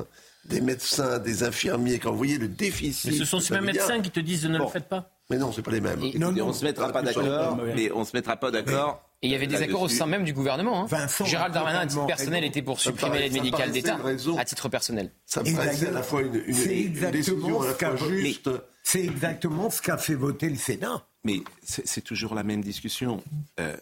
des 0.44 0.61
médecins, 0.61 1.18
des 1.18 1.42
infirmiers, 1.42 1.98
quand 1.98 2.11
vous 2.11 2.16
voyez 2.16 2.38
le 2.38 2.48
déficit. 2.48 3.11
Mais 3.11 3.16
ce 3.16 3.24
sont 3.24 3.40
ces 3.40 3.54
mêmes 3.54 3.66
médecins 3.66 4.00
qui 4.00 4.11
te 4.11 4.20
disent 4.20 4.46
ne 4.46 4.58
bon. 4.58 4.64
le 4.64 4.70
faites 4.70 4.88
pas. 4.88 5.11
Mais 5.28 5.38
non, 5.38 5.52
c'est 5.52 5.62
pas 5.62 5.70
les 5.70 5.80
mêmes. 5.80 6.02
Et 6.02 6.18
non, 6.18 6.32
non, 6.32 6.48
on 6.48 6.52
se 6.52 6.64
mettra 6.64 6.90
pas 6.90 7.02
d'accord, 7.02 7.58
mais 7.76 7.92
on 7.92 8.04
se 8.04 8.16
mettra 8.16 8.36
pas 8.36 8.50
d'accord. 8.50 9.02
Et 9.22 9.28
il 9.28 9.32
y 9.32 9.34
avait 9.34 9.46
des 9.46 9.62
accords 9.62 9.82
au 9.82 9.88
sein 9.88 10.06
même 10.06 10.24
du 10.24 10.32
gouvernement. 10.32 10.82
Hein. 10.82 10.86
Vincent, 10.88 11.26
Gérald 11.26 11.52
Darmanin, 11.52 11.80
à 11.80 11.86
titre 11.86 12.06
personnel, 12.06 12.42
était 12.44 12.62
pour 12.62 12.80
supprimer 12.80 13.18
l'aide 13.18 13.34
médicale 13.34 13.70
d'État, 13.70 13.98
à 14.38 14.44
titre 14.44 14.68
personnel. 14.68 15.11
Ça 15.26 15.42
me 15.42 15.54
paraissait 15.54 15.88
à 15.88 15.92
la 15.92 16.02
fois 16.02 16.22
une, 16.22 16.42
une, 16.46 16.70
une 16.70 17.11
décision 17.11 17.62
à 17.62 17.66
la 17.66 17.74
fois 17.74 17.96
juste. 17.96 18.50
C'est 18.82 19.04
exactement 19.04 19.70
ce 19.70 19.82
qu'a 19.82 19.98
fait 19.98 20.14
voter 20.14 20.48
le 20.48 20.56
Sénat. 20.56 21.06
Mais 21.22 21.42
c'est 21.62 22.00
toujours 22.00 22.34
la 22.34 22.42
même 22.42 22.62
discussion. 22.62 23.22
Euh, 23.61 23.76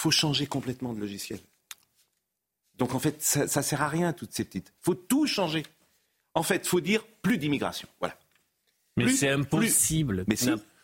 faut 0.00 0.10
changer 0.10 0.46
complètement 0.46 0.94
de 0.94 1.00
logiciel. 1.00 1.40
Donc 2.78 2.94
en 2.94 2.98
fait, 2.98 3.22
ça, 3.22 3.46
ça 3.46 3.62
sert 3.62 3.82
à 3.82 3.88
rien 3.88 4.12
toutes 4.14 4.32
ces 4.32 4.44
petites. 4.44 4.72
faut 4.80 4.94
tout 4.94 5.26
changer. 5.26 5.62
En 6.34 6.42
fait, 6.42 6.66
faut 6.66 6.80
dire 6.80 7.04
plus 7.22 7.36
d'immigration. 7.36 7.88
Voilà. 7.98 8.16
Mais 8.96 9.08
c'est 9.12 9.28
impossible. 9.28 10.24
Mais. 10.26 10.36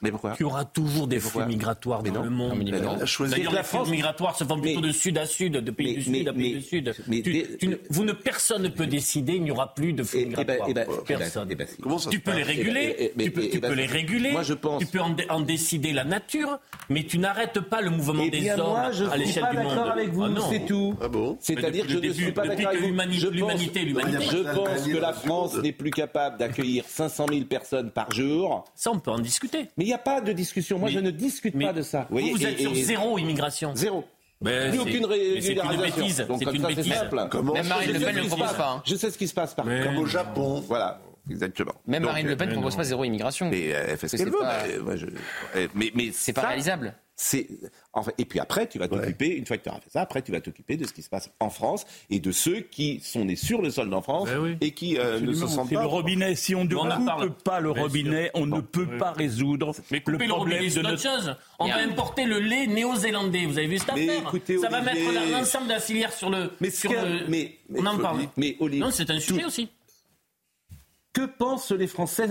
Mais 0.02 0.10
pourquoi 0.10 0.34
Il 0.38 0.42
y 0.42 0.44
aura 0.44 0.64
toujours 0.64 1.06
des 1.06 1.20
flux 1.20 1.46
migratoires 1.46 2.02
dans 2.02 2.12
non. 2.12 2.22
le 2.22 2.30
monde. 2.30 2.58
Non, 2.58 2.98
D'ailleurs, 3.28 3.52
les 3.52 3.62
flux 3.62 3.90
migratoires 3.90 4.36
se 4.36 4.44
font 4.44 4.60
plutôt 4.60 4.80
mais, 4.80 4.88
de 4.88 4.92
sud 4.92 5.16
à 5.18 5.26
sud, 5.26 5.52
de 5.52 5.70
pays 5.70 5.88
mais, 5.88 5.94
du 5.94 6.02
sud 6.02 6.28
à 6.28 6.32
pays 6.32 6.54
du 6.54 6.62
sud. 6.62 6.94
Mais, 7.08 7.22
tu, 7.22 7.44
tu 7.58 7.68
ne, 7.68 7.76
vous 7.90 8.04
ne, 8.04 8.12
personne 8.12 8.62
ne 8.62 8.68
peut 8.68 8.86
décider, 8.86 9.34
il 9.34 9.42
n'y 9.42 9.50
aura 9.50 9.74
plus 9.74 9.92
de 9.92 10.02
flux 10.02 10.20
et, 10.20 10.26
migratoires. 10.26 10.68
Et 10.68 10.74
ben, 10.74 10.86
personne. 11.06 11.48
Ben, 11.48 11.66
tu 12.10 12.20
peux 12.20 12.34
les 12.34 12.42
réguler, 12.42 13.12
tu 13.18 13.30
peux, 13.30 13.48
tu 13.48 13.60
peux 13.60 13.72
les 13.72 13.86
réguler, 13.86 14.32
moi, 14.32 14.42
je 14.42 14.54
pense... 14.54 14.80
tu 14.80 14.86
peux 14.86 15.00
en, 15.00 15.16
en, 15.30 15.40
décider 15.40 15.92
la 15.92 16.04
nature, 16.04 16.58
mais 16.90 17.04
tu 17.04 17.18
n'arrêtes 17.18 17.60
pas 17.60 17.80
le 17.80 17.90
mouvement 17.90 18.24
et 18.24 18.30
des 18.30 18.40
bien 18.40 18.58
hommes 18.58 18.66
moi, 18.66 18.92
je 18.92 19.04
à 19.04 19.16
l'échelle 19.16 19.46
du 19.50 19.56
monde. 19.58 19.68
d'accord 19.68 19.90
avec 19.90 20.08
vous, 20.10 20.24
ah 20.24 20.48
c'est 20.50 20.66
tout. 20.66 20.94
Ah 21.00 21.06
C'est-à-dire 21.40 21.86
que 21.86 21.92
je 21.92 21.98
ne 21.98 22.12
suis 22.12 22.32
pas 22.32 22.46
d'accord 22.46 22.68
avec 22.68 22.80
vous. 22.80 22.86
L'humanité, 22.88 23.80
l'humanité. 23.80 24.24
Je 24.30 24.38
pense 24.38 24.82
que 24.86 24.98
la 24.98 25.12
France 25.12 25.56
n'est 25.56 25.72
plus 25.72 25.90
capable 25.90 26.38
d'accueillir 26.38 26.84
500 26.86 27.26
000 27.30 27.44
personnes 27.44 27.90
par 27.90 28.10
jour. 28.10 28.64
Ça, 28.74 28.90
on 28.90 28.98
peut 28.98 29.10
en 29.10 29.18
discuter. 29.18 29.68
Mais 29.76 29.85
il 29.86 29.90
n'y 29.90 29.94
a 29.94 29.98
pas 29.98 30.20
de 30.20 30.32
discussion. 30.32 30.78
Moi, 30.78 30.88
je 30.90 30.98
ne 30.98 31.10
discute 31.10 31.56
pas 31.58 31.72
de 31.72 31.82
ça. 31.82 32.06
Vous, 32.10 32.18
vous 32.18 32.44
êtes 32.44 32.58
sur 32.58 32.74
zéro 32.74 33.18
immigration. 33.18 33.72
Zéro. 33.76 34.04
Mais 34.40 34.68
plus 34.70 34.80
aucune 34.80 35.06
régularisation. 35.06 35.64
C'est 35.70 35.74
une 35.76 35.80
bêtise. 35.80 36.26
Donc 36.28 36.44
comme 36.44 36.54
une 36.56 36.62
ça, 36.62 36.68
c'est 36.70 36.74
bêtise. 36.76 36.92
simple. 36.92 37.26
Comment 37.30 37.52
Même 37.54 37.66
Marine 37.68 37.92
Le 37.92 38.00
Pen 38.00 38.16
ne 38.16 38.22
propose 38.28 38.52
pas. 38.52 38.70
Hein. 38.70 38.82
Je 38.84 38.94
sais 38.96 39.10
ce 39.10 39.16
qui 39.18 39.28
se 39.28 39.34
passe 39.34 39.54
par 39.54 39.64
Mais... 39.64 39.82
Comme 39.82 39.96
au 39.98 40.06
Japon. 40.06 40.62
Voilà. 40.66 41.00
Exactement. 41.30 41.72
Même 41.86 42.02
Donc, 42.02 42.10
Marine 42.12 42.26
Le 42.26 42.36
Pen 42.36 42.48
ne 42.48 42.54
propose 42.54 42.76
pas 42.76 42.84
zéro 42.84 43.04
immigration. 43.04 43.48
Mais 43.48 43.66
elle 43.68 43.96
fait 43.96 44.08
ce 44.08 44.16
Que 44.16 44.22
qu'elle 44.24 44.32
c'est 44.32 44.38
veut. 44.38 44.38
pas- 44.44 44.62
mais, 44.66 44.78
ouais, 44.78 44.96
je- 44.98 45.06
euh, 45.56 45.68
mais, 45.74 45.90
mais 45.94 46.10
C'est 46.12 46.32
pas 46.32 46.42
réalisable. 46.48 46.94
C'est 47.18 47.48
et 48.18 48.26
puis 48.26 48.40
après, 48.40 48.66
tu 48.68 48.78
vas 48.78 48.88
t'occuper, 48.88 49.28
une 49.36 49.46
fois 49.46 49.56
que 49.56 49.62
tu 49.62 49.70
auras 49.70 49.80
fait 49.80 49.88
ça, 49.88 50.02
après, 50.02 50.20
tu 50.20 50.32
vas 50.32 50.40
t'occuper 50.42 50.76
de 50.76 50.86
ce 50.86 50.92
qui 50.92 51.00
se 51.00 51.08
passe 51.08 51.30
en 51.40 51.48
France 51.48 51.86
et 52.10 52.20
de 52.20 52.30
ceux 52.30 52.60
qui 52.60 53.00
sont 53.00 53.24
nés 53.24 53.36
sur 53.36 53.62
le 53.62 53.70
sol 53.70 53.88
d'en 53.88 54.02
France 54.02 54.28
Ben 54.28 54.38
oui. 54.38 54.56
et 54.60 54.72
qui 54.72 54.98
euh, 54.98 55.18
ne 55.20 55.32
se 55.32 55.46
sentent 55.46 55.72
pas. 55.72 55.80
le 55.80 55.86
robinet. 55.86 56.34
Si 56.34 56.54
on 56.54 56.64
ne 56.66 56.74
On 56.76 56.86
coupe 57.26 57.42
pas 57.42 57.60
le 57.60 57.70
robinet, 57.70 58.30
on 58.34 58.44
ne 58.44 58.60
peut 58.60 58.98
pas 58.98 59.12
résoudre 59.12 59.72
Mais 59.90 60.02
couper 60.02 60.26
le, 60.26 60.28
problème 60.28 60.58
robinet, 60.58 60.68
de 60.68 60.68
c'est 60.74 60.80
autre 60.80 60.90
notre... 60.90 61.02
chose. 61.24 61.36
On 61.58 61.68
va 61.68 61.76
importer 61.78 62.26
le 62.26 62.38
lait 62.38 62.66
néo-zélandais. 62.66 63.46
Vous 63.46 63.56
avez 63.56 63.66
vu 63.66 63.78
cette 63.78 63.94
Mais 63.94 64.10
affaire 64.10 64.22
écoutez, 64.28 64.58
Ça 64.58 64.68
va 64.68 64.82
Olivier- 64.82 65.06
mettre 65.08 65.30
l'ensemble 65.32 65.68
de 65.68 65.72
la 65.72 65.80
filière 65.80 66.12
sur 66.12 66.28
le. 66.28 66.50
Mais, 66.60 66.68
sur 66.70 66.92
le- 66.92 67.26
mais, 67.28 67.56
mais- 67.70 67.80
on 67.80 67.86
en 67.86 67.96
parle. 67.98 68.20
Mais 68.36 68.56
Olivier, 68.60 68.84
Non, 68.84 68.90
c'est 68.90 69.08
un 69.08 69.20
sujet 69.20 69.46
aussi. 69.46 69.70
que 71.14 71.24
pensent 71.24 71.72
les 71.72 71.86
Français? 71.86 72.28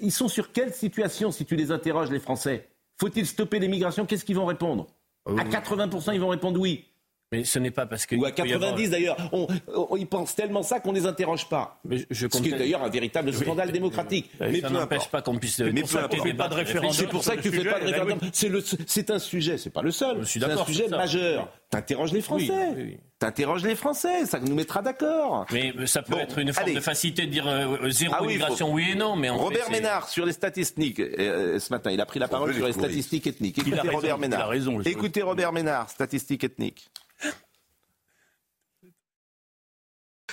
Ils 0.00 0.12
sont 0.12 0.28
sur 0.28 0.52
quelle 0.52 0.72
situation 0.72 1.32
si 1.32 1.44
tu 1.44 1.56
les 1.56 1.72
interroges, 1.72 2.12
les 2.12 2.20
Français? 2.20 2.67
Faut-il 3.00 3.26
stopper 3.26 3.58
l'immigration 3.58 4.06
Qu'est-ce 4.06 4.24
qu'ils 4.24 4.36
vont 4.36 4.46
répondre? 4.46 4.86
À 5.26 5.44
80%, 5.44 6.14
ils 6.14 6.20
vont 6.20 6.28
répondre 6.28 6.58
oui. 6.58 6.87
Mais 7.30 7.44
ce 7.44 7.58
n'est 7.58 7.70
pas 7.70 7.84
parce 7.84 8.06
que. 8.06 8.16
Ou 8.16 8.24
à 8.24 8.30
90 8.30 8.88
d'ailleurs. 8.90 9.16
On, 9.32 9.46
on, 9.68 9.96
ils 9.96 10.06
pensent 10.06 10.34
tellement 10.34 10.62
ça 10.62 10.80
qu'on 10.80 10.92
ne 10.92 10.98
les 10.98 11.06
interroge 11.06 11.46
pas. 11.48 11.78
Mais 11.84 11.98
je 12.10 12.26
Ce 12.30 12.38
qui 12.38 12.48
est 12.48 12.56
d'ailleurs 12.58 12.82
un 12.82 12.88
véritable 12.88 13.32
scandale 13.34 13.70
démocratique. 13.70 14.30
Mais 14.40 14.52
peu 14.52 14.60
ça 14.62 14.70
n'empêche 14.70 15.08
pas 15.08 15.20
qu'on 15.20 15.36
puisse. 15.36 15.58
Mais 15.60 15.82
pour 15.82 15.90
peu 15.90 15.98
ça 15.98 16.08
qu'il 16.08 16.18
importe. 16.20 16.28
fait 16.28 16.34
pas 16.34 16.48
de 16.48 16.54
référendum. 16.54 16.92
C'est 16.94 17.06
pour 17.06 17.22
ça 17.22 17.36
que 17.36 17.42
tu 17.42 17.50
fais 17.50 17.64
pas 17.64 17.80
de 17.80 17.84
oui. 17.84 17.90
référendum. 17.92 18.18
C'est 18.32 18.48
le- 18.48 18.64
C'est 18.86 19.10
un 19.10 19.18
sujet, 19.18 19.58
c'est 19.58 19.68
pas 19.70 19.82
le 19.82 19.90
seul. 19.90 20.18
Je 20.20 20.24
suis 20.24 20.40
C'est 20.40 20.50
un 20.50 20.64
sujet 20.64 20.88
majeur. 20.88 21.48
T'interroges 21.70 22.12
les 22.14 22.22
Français. 22.22 22.46
Oui, 22.50 22.74
oui, 22.76 22.82
oui. 22.92 22.96
T'interroges 23.18 23.64
les 23.64 23.74
Français, 23.74 24.24
ça 24.24 24.38
nous 24.40 24.54
mettra 24.54 24.80
d'accord. 24.80 25.44
Mais 25.52 25.74
ça 25.86 26.00
peut 26.02 26.12
Bon, 26.14 26.18
être 26.20 26.38
une 26.38 26.52
forme 26.54 26.66
allez. 26.68 26.76
de 26.76 26.80
facilité 26.80 27.26
de 27.26 27.30
dire 27.30 27.46
euh, 27.46 27.90
zéro 27.90 28.14
Ah 28.16 28.22
oui, 28.22 28.28
immigration, 28.34 28.68
faut- 28.68 28.72
oui 28.74 28.90
et 28.92 28.94
non, 28.94 29.16
mais 29.16 29.28
en 29.28 29.36
Robert 29.36 29.64
fait, 29.66 29.72
Ménard 29.72 30.08
sur 30.08 30.24
les 30.24 30.32
statistiques 30.32 31.00
euh, 31.00 31.58
ce 31.58 31.70
matin, 31.70 31.90
il 31.90 32.00
a 32.00 32.06
pris 32.06 32.20
la 32.20 32.28
parole 32.28 32.54
sur 32.54 32.66
les 32.66 32.72
statistiques 32.72 33.26
ethniques. 33.26 33.58
Écoutez 33.58 33.76
raison, 33.80 33.92
Robert 33.96 34.10
il 34.18 34.24
a 34.24 34.28
Ménard. 34.28 34.48
raison, 34.48 34.80
Écoutez 34.80 35.20
Robert 35.20 35.52
Ménard, 35.52 35.90
statistiques 35.90 36.44
ethniques. 36.44 36.88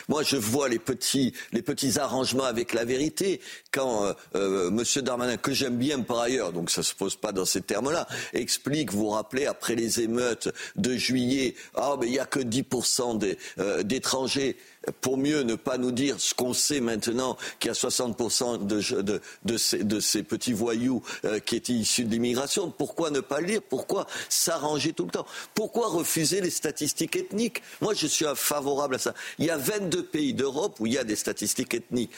Moi, 0.07 0.23
je 0.23 0.37
vois 0.37 0.69
les 0.69 0.79
petits, 0.79 1.33
les 1.51 1.61
petits 1.61 1.99
arrangements 1.99 2.43
avec 2.43 2.73
la 2.73 2.85
vérité. 2.85 3.41
Quand 3.71 4.05
euh, 4.05 4.13
euh, 4.35 4.71
Monsieur 4.71 5.01
Darmanin, 5.01 5.37
que 5.37 5.53
j'aime 5.53 5.77
bien 5.77 6.01
par 6.01 6.19
ailleurs, 6.19 6.53
donc 6.53 6.69
ça 6.69 6.83
se 6.83 6.93
pose 6.93 7.15
pas 7.15 7.31
dans 7.31 7.45
ces 7.45 7.61
termes-là, 7.61 8.07
explique, 8.33 8.91
vous 8.91 9.05
vous 9.05 9.09
rappelez, 9.09 9.45
après 9.45 9.75
les 9.75 10.01
émeutes 10.01 10.49
de 10.75 10.95
juillet, 10.95 11.55
ah 11.75 11.95
mais 11.99 12.07
il 12.07 12.13
y 12.13 12.19
a 12.19 12.25
que 12.25 12.39
10% 12.39 13.17
des, 13.17 13.37
euh, 13.59 13.83
d'étrangers. 13.83 14.57
Pour 15.01 15.17
mieux 15.17 15.41
ne 15.41 15.55
pas 15.55 15.77
nous 15.77 15.91
dire 15.91 16.19
ce 16.19 16.33
qu'on 16.33 16.53
sait 16.53 16.79
maintenant, 16.79 17.37
qu'il 17.59 17.69
y 17.69 17.71
a 17.71 17.73
60% 17.73 18.65
de, 18.65 19.99
ces, 19.99 20.23
petits 20.23 20.53
voyous 20.53 21.01
euh, 21.25 21.39
qui 21.39 21.55
étaient 21.55 21.73
issus 21.73 22.05
de 22.05 22.11
l'immigration. 22.11 22.71
Pourquoi 22.71 23.09
ne 23.11 23.19
pas 23.19 23.41
le 23.41 23.47
dire 23.47 23.61
Pourquoi 23.61 24.07
s'arranger 24.29 24.93
tout 24.93 25.05
le 25.05 25.11
temps? 25.11 25.25
Pourquoi 25.53 25.87
refuser 25.87 26.41
les 26.41 26.49
statistiques 26.49 27.15
ethniques? 27.15 27.61
Moi, 27.81 27.93
je 27.93 28.07
suis 28.07 28.25
favorable 28.35 28.95
à 28.95 28.99
ça. 28.99 29.13
Il 29.39 29.45
y 29.45 29.49
a 29.49 29.57
22 29.57 30.03
pays 30.03 30.33
d'Europe 30.33 30.79
où 30.79 30.87
il 30.87 30.93
y 30.93 30.97
a 30.97 31.03
des 31.03 31.15
statistiques 31.15 31.73
ethniques. 31.73 32.11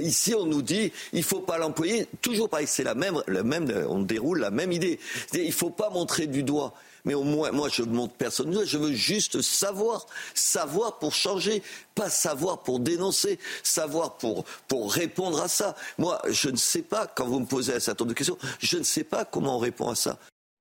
Ici, 0.00 0.34
on 0.34 0.46
nous 0.46 0.62
dit 0.62 0.92
il 1.12 1.22
faut 1.22 1.40
pas 1.40 1.58
l'employer. 1.58 2.06
Toujours 2.22 2.48
pareil, 2.48 2.66
c'est 2.66 2.84
la 2.84 2.94
même, 2.94 3.22
la 3.26 3.42
même, 3.42 3.72
on 3.88 4.00
déroule 4.00 4.40
la 4.40 4.50
même 4.50 4.72
idée. 4.72 4.98
Il 5.34 5.52
faut 5.52 5.70
pas 5.70 5.90
montrer 5.90 6.26
du 6.26 6.42
doigt. 6.42 6.74
Mais 7.08 7.14
au 7.14 7.24
moins, 7.24 7.50
moi, 7.52 7.70
je 7.70 7.82
ne 7.82 7.90
montre 7.90 8.12
personne. 8.12 8.54
Je 8.66 8.76
veux 8.76 8.92
juste 8.92 9.40
savoir, 9.40 10.04
savoir 10.34 10.98
pour 10.98 11.14
changer, 11.14 11.62
pas 11.94 12.10
savoir 12.10 12.62
pour 12.62 12.80
dénoncer, 12.80 13.38
savoir 13.62 14.18
pour 14.18 14.44
pour 14.68 14.92
répondre 14.92 15.40
à 15.40 15.48
ça. 15.48 15.74
Moi, 15.96 16.20
je 16.28 16.50
ne 16.50 16.56
sais 16.56 16.82
pas. 16.82 17.06
Quand 17.06 17.26
vous 17.26 17.40
me 17.40 17.46
posez 17.46 17.72
un 17.74 17.80
certain 17.80 18.04
nombre 18.04 18.12
de 18.12 18.18
questions, 18.18 18.36
je 18.58 18.76
ne 18.76 18.82
sais 18.82 19.04
pas 19.04 19.24
comment 19.24 19.56
on 19.56 19.58
répond 19.58 19.88
à 19.88 19.94
ça. 19.94 20.18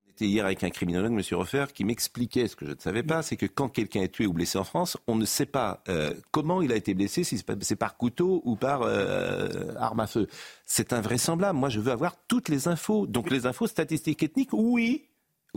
J'étais 0.08 0.28
hier 0.28 0.46
avec 0.46 0.64
un 0.64 0.70
criminologue, 0.70 1.12
M. 1.12 1.38
Refer, 1.38 1.66
qui 1.74 1.84
m'expliquait 1.84 2.48
ce 2.48 2.56
que 2.56 2.66
je 2.66 2.72
ne 2.72 2.80
savais 2.80 3.04
pas, 3.04 3.24
c'est 3.24 3.36
que 3.36 3.46
quand 3.46 3.68
quelqu'un 3.68 4.04
est 4.04 4.14
tué 4.14 4.26
ou 4.26 4.32
blessé 4.32 4.58
en 4.58 4.64
France, 4.64 4.96
on 5.08 5.18
ne 5.18 5.26
sait 5.26 5.46
pas 5.46 5.84
euh, 5.90 6.14
comment 6.32 6.62
il 6.62 6.72
a 6.72 6.78
été 6.78 6.94
blessé, 6.94 7.26
si 7.26 7.44
c'est 7.62 7.76
par 7.76 7.98
couteau 7.98 8.42
ou 8.46 8.56
par 8.56 8.84
euh, 8.84 9.74
arme 9.78 10.00
à 10.00 10.08
feu. 10.08 10.30
C'est 10.66 10.94
invraisemblable. 10.94 11.60
Moi, 11.60 11.68
je 11.68 11.82
veux 11.82 11.92
avoir 11.92 12.16
toutes 12.30 12.48
les 12.48 12.70
infos. 12.70 13.06
Donc 13.06 13.30
les 13.30 13.48
infos 13.48 13.68
statistiques 13.68 14.24
ethniques, 14.24 14.54
oui. 14.54 15.04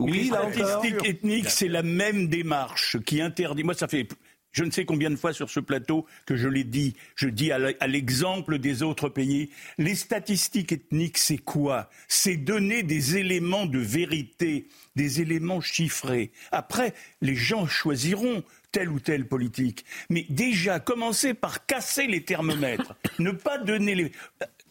Oui, 0.01 0.31
encore. 0.31 0.53
statistiques 0.53 1.05
ethniques, 1.05 1.49
c'est 1.49 1.67
la 1.67 1.83
même 1.83 2.27
démarche 2.27 2.97
qui 3.05 3.21
interdit. 3.21 3.63
Moi, 3.63 3.73
ça 3.73 3.87
fait 3.87 4.07
je 4.51 4.65
ne 4.65 4.71
sais 4.71 4.85
combien 4.85 5.09
de 5.09 5.15
fois 5.15 5.33
sur 5.33 5.49
ce 5.49 5.59
plateau 5.59 6.05
que 6.25 6.35
je 6.35 6.47
l'ai 6.47 6.65
dit. 6.65 6.95
Je 7.15 7.29
dis 7.29 7.51
à 7.51 7.87
l'exemple 7.87 8.59
des 8.59 8.83
autres 8.83 9.07
pays. 9.07 9.49
Les 9.77 9.95
statistiques 9.95 10.73
ethniques, 10.73 11.17
c'est 11.17 11.37
quoi? 11.37 11.89
C'est 12.07 12.35
donner 12.35 12.83
des 12.83 13.17
éléments 13.17 13.65
de 13.65 13.79
vérité, 13.79 14.67
des 14.95 15.21
éléments 15.21 15.61
chiffrés. 15.61 16.31
Après, 16.51 16.93
les 17.21 17.35
gens 17.35 17.65
choisiront 17.65 18.43
telle 18.71 18.89
ou 18.89 18.99
telle 18.99 19.25
politique. 19.25 19.85
Mais 20.09 20.25
déjà, 20.29 20.79
commencer 20.79 21.33
par 21.33 21.65
casser 21.65 22.07
les 22.07 22.23
thermomètres. 22.23 22.95
ne 23.19 23.31
pas 23.31 23.57
donner 23.57 23.95
les. 23.95 24.11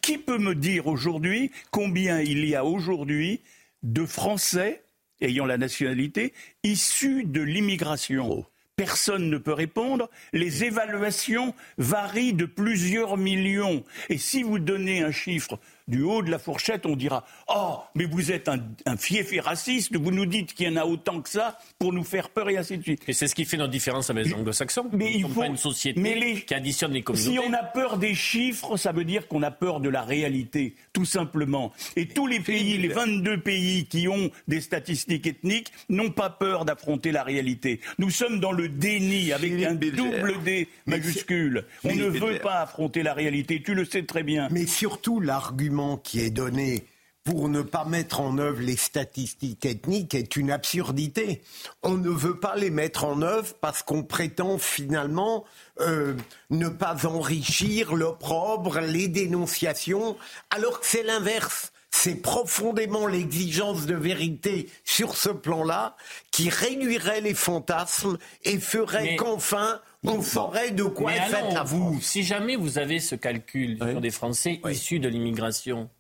Qui 0.03 0.19
peut 0.19 0.39
me 0.39 0.55
dire 0.55 0.87
aujourd'hui 0.87 1.51
combien 1.71 2.21
il 2.21 2.45
y 2.47 2.55
a 2.55 2.65
aujourd'hui 2.65 3.41
de 3.83 4.05
Français 4.05 4.83
ayant 5.21 5.47
la 5.47 5.59
nationalité 5.59 6.33
issus 6.63 7.25
de 7.25 7.41
l'immigration 7.41 8.47
Personne 8.81 9.29
ne 9.29 9.37
peut 9.37 9.53
répondre. 9.53 10.09
Les 10.33 10.65
évaluations 10.65 11.55
varient 11.77 12.33
de 12.33 12.47
plusieurs 12.47 13.19
millions. 13.19 13.85
Et 14.09 14.17
si 14.17 14.43
vous 14.43 14.59
donnez 14.59 15.03
un 15.03 15.11
chiffre 15.11 15.61
du 15.91 16.03
haut 16.03 16.23
de 16.23 16.31
la 16.31 16.39
fourchette, 16.39 16.87
on 16.87 16.97
dira 16.97 17.25
Oh, 17.49 17.79
mais 17.95 18.05
vous 18.05 18.33
êtes 18.33 18.49
un, 18.49 18.59
un 18.87 18.97
fief 18.97 19.33
et 19.33 19.41
raciste, 19.41 19.95
vous 19.97 20.11
nous 20.11 20.27
dites 20.27 20.55
qu'il 20.55 20.67
y 20.67 20.71
en 20.71 20.77
a 20.77 20.85
autant 20.85 21.21
que 21.21 21.29
ça 21.29 21.59
pour 21.79 21.93
nous 21.93 22.05
faire 22.05 22.31
peur 22.31 22.49
et 22.49 22.57
ainsi 22.57 22.79
de 22.79 22.83
suite. 22.83 23.03
Et 23.09 23.13
c'est 23.13 23.27
ce 23.27 23.35
qui 23.35 23.45
fait 23.45 23.57
notre 23.57 23.73
différence 23.73 24.09
avec 24.11 24.27
les 24.27 24.35
anglo-saxons. 24.35 24.89
Mais 24.93 25.13
il 25.15 25.23
faut- 25.23 25.41
pas 25.41 25.47
une 25.47 25.57
société 25.57 26.01
mais 26.01 26.15
les- 26.15 26.43
qui 26.43 26.55
additionne 26.55 26.93
les 26.93 27.03
communautés. 27.03 27.31
Si 27.33 27.39
on 27.39 27.53
a 27.53 27.63
peur 27.63 27.97
des 27.99 28.15
chiffres, 28.15 28.77
ça 28.77 28.93
veut 28.93 29.05
dire 29.05 29.27
qu'on 29.29 29.43
a 29.43 29.51
peur 29.51 29.81
de 29.81 29.89
la 29.89 30.03
réalité, 30.03 30.75
tout 30.93 31.05
simplement. 31.05 31.73
Et 31.97 32.07
tous 32.07 32.27
les 32.27 32.41
pays, 32.41 32.79
les 32.79 32.89
22 32.89 33.41
pays 33.41 33.87
qui 33.87 34.07
ont 34.09 34.31
des 34.49 34.61
statistiques 34.61 35.27
ethniques, 35.27 35.73
n'ont 35.89 36.11
pas 36.11 36.31
peur 36.31 36.65
d'affronter 36.65 37.11
la 37.13 37.23
réalité. 37.25 37.81
Nous 37.99 38.11
sommes 38.11 38.39
dans 38.41 38.53
le 38.53 38.69
déni 38.69 39.33
avec 39.33 39.53
un 39.65 39.75
double 39.75 40.35
D 40.45 40.69
majuscule. 40.87 41.65
On 41.85 41.95
ne 41.95 42.05
veut 42.07 42.39
pas 42.39 42.61
affronter 42.61 43.03
la 43.03 43.15
réalité, 43.15 43.63
tu 43.63 43.75
le 43.75 43.85
sais 43.85 44.03
très 44.05 44.23
bien. 44.23 44.49
Mais 44.51 44.67
surtout, 44.67 45.21
l'argument 45.21 45.80
qui 45.97 46.21
est 46.21 46.31
donné 46.31 46.85
pour 47.25 47.49
ne 47.49 47.63
pas 47.63 47.85
mettre 47.85 48.21
en 48.21 48.39
œuvre 48.39 48.61
les 48.61 48.77
statistiques 48.77 49.67
ethniques 49.67 50.15
est 50.15 50.37
une 50.37 50.51
absurdité. 50.51 51.43
On 51.83 51.95
ne 51.95 52.09
veut 52.09 52.39
pas 52.39 52.57
les 52.57 52.71
mettre 52.71 53.05
en 53.05 53.21
œuvre 53.23 53.55
parce 53.61 53.83
qu'on 53.83 54.03
prétend 54.03 54.59
finalement 54.59 55.45
euh, 55.81 56.15
ne 56.49 56.69
pas 56.69 57.07
enrichir 57.07 57.95
l'opprobre, 57.95 58.81
les 58.81 59.09
dénonciations, 59.09 60.17
alors 60.51 60.81
que 60.81 60.87
c'est 60.87 61.03
l'inverse. 61.03 61.70
C'est 61.91 62.17
profondément 62.17 63.07
l'exigence 63.07 63.85
de 63.87 63.95
vérité 63.95 64.69
sur 64.85 65.17
ce 65.17 65.29
plan-là 65.29 65.97
qui 66.31 66.49
réduirait 66.49 67.21
les 67.21 67.35
fantasmes 67.35 68.17
et 68.45 68.59
ferait 68.59 69.03
Mais- 69.03 69.17
qu'enfin 69.17 69.81
on 70.05 70.23
saurait 70.23 70.71
de 70.71 70.85
quoi 70.85 71.11
Mais 71.11 71.19
est 71.19 71.29
faite 71.29 71.53
la 71.53 71.63
vous. 71.63 72.01
Si 72.01 72.23
jamais 72.23 72.57
vous 72.57 72.79
avez 72.79 73.01
ce 73.01 73.15
calcul 73.17 73.77
sur 73.77 74.01
des 74.01 74.11
Français 74.11 74.61
issus 74.71 74.99
de 74.99 75.09
l'immigration, 75.11 75.91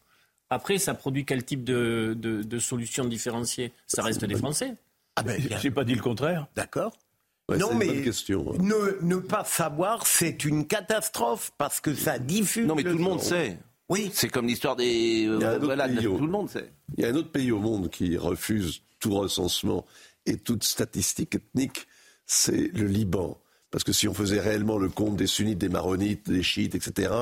après, 0.49 0.79
ça 0.79 0.95
produit 0.95 1.27
quel 1.27 1.45
type 1.45 1.65
de, 1.65 2.17
de, 2.19 2.43
de 2.43 2.59
solution 2.59 3.05
différenciée 3.05 3.73
Ça 3.87 4.03
reste 4.03 4.25
des 4.25 4.37
Français. 4.37 4.75
Ah 5.17 5.23
ben, 5.23 5.41
J'ai 5.61 5.71
pas 5.71 5.85
dit 5.85 5.95
le 5.95 6.01
contraire. 6.01 6.47
D'accord. 6.57 6.93
Ouais, 7.49 7.59
non, 7.59 7.75
mais 7.75 7.87
bonne 7.87 8.03
question. 8.05 8.53
Ne, 8.59 8.97
ne 9.03 9.17
pas 9.17 9.45
savoir, 9.45 10.07
c'est 10.07 10.45
une 10.45 10.67
catastrophe 10.67 11.53
parce 11.59 11.81
que 11.81 11.95
ça 11.95 12.19
diffuse. 12.19 12.67
Non, 12.67 12.75
mais 12.75 12.83
tout 12.85 12.89
le 12.91 12.95
monde 13.05 13.21
sait. 13.21 13.59
Oui. 13.91 14.11
C'est 14.15 14.29
comme 14.31 14.47
l'histoire 14.47 14.77
des. 14.77 15.27
euh, 15.27 15.37
Il 15.39 15.43
y 15.43 15.45
a 15.45 15.51
un 15.51 15.55
autre 15.57 15.65
voilà, 15.67 15.89
pays 15.89 16.07
au- 16.07 16.17
tout 16.17 16.25
le 16.25 16.31
monde 16.33 16.49
sait. 16.49 16.73
Il 16.97 17.03
y 17.03 17.07
a 17.07 17.11
un 17.11 17.15
autre 17.17 17.31
pays 17.31 17.51
au 17.53 17.59
monde 17.59 17.91
qui 17.91 18.17
refuse 18.17 18.81
tout 19.01 19.15
recensement 19.15 19.85
et 20.27 20.37
toute 20.39 20.65
statistique 20.65 21.35
ethnique, 21.35 21.87
c'est 22.27 22.69
le 22.73 22.87
Liban. 22.87 23.37
Parce 23.71 23.85
que 23.85 23.93
si 23.93 24.09
on 24.09 24.15
faisait 24.15 24.41
réellement 24.41 24.79
le 24.79 24.89
compte 24.89 25.17
des 25.17 25.27
sunnites, 25.27 25.59
des 25.59 25.69
maronites, 25.69 26.29
des 26.31 26.43
chiites, 26.43 26.75
etc., 26.75 27.13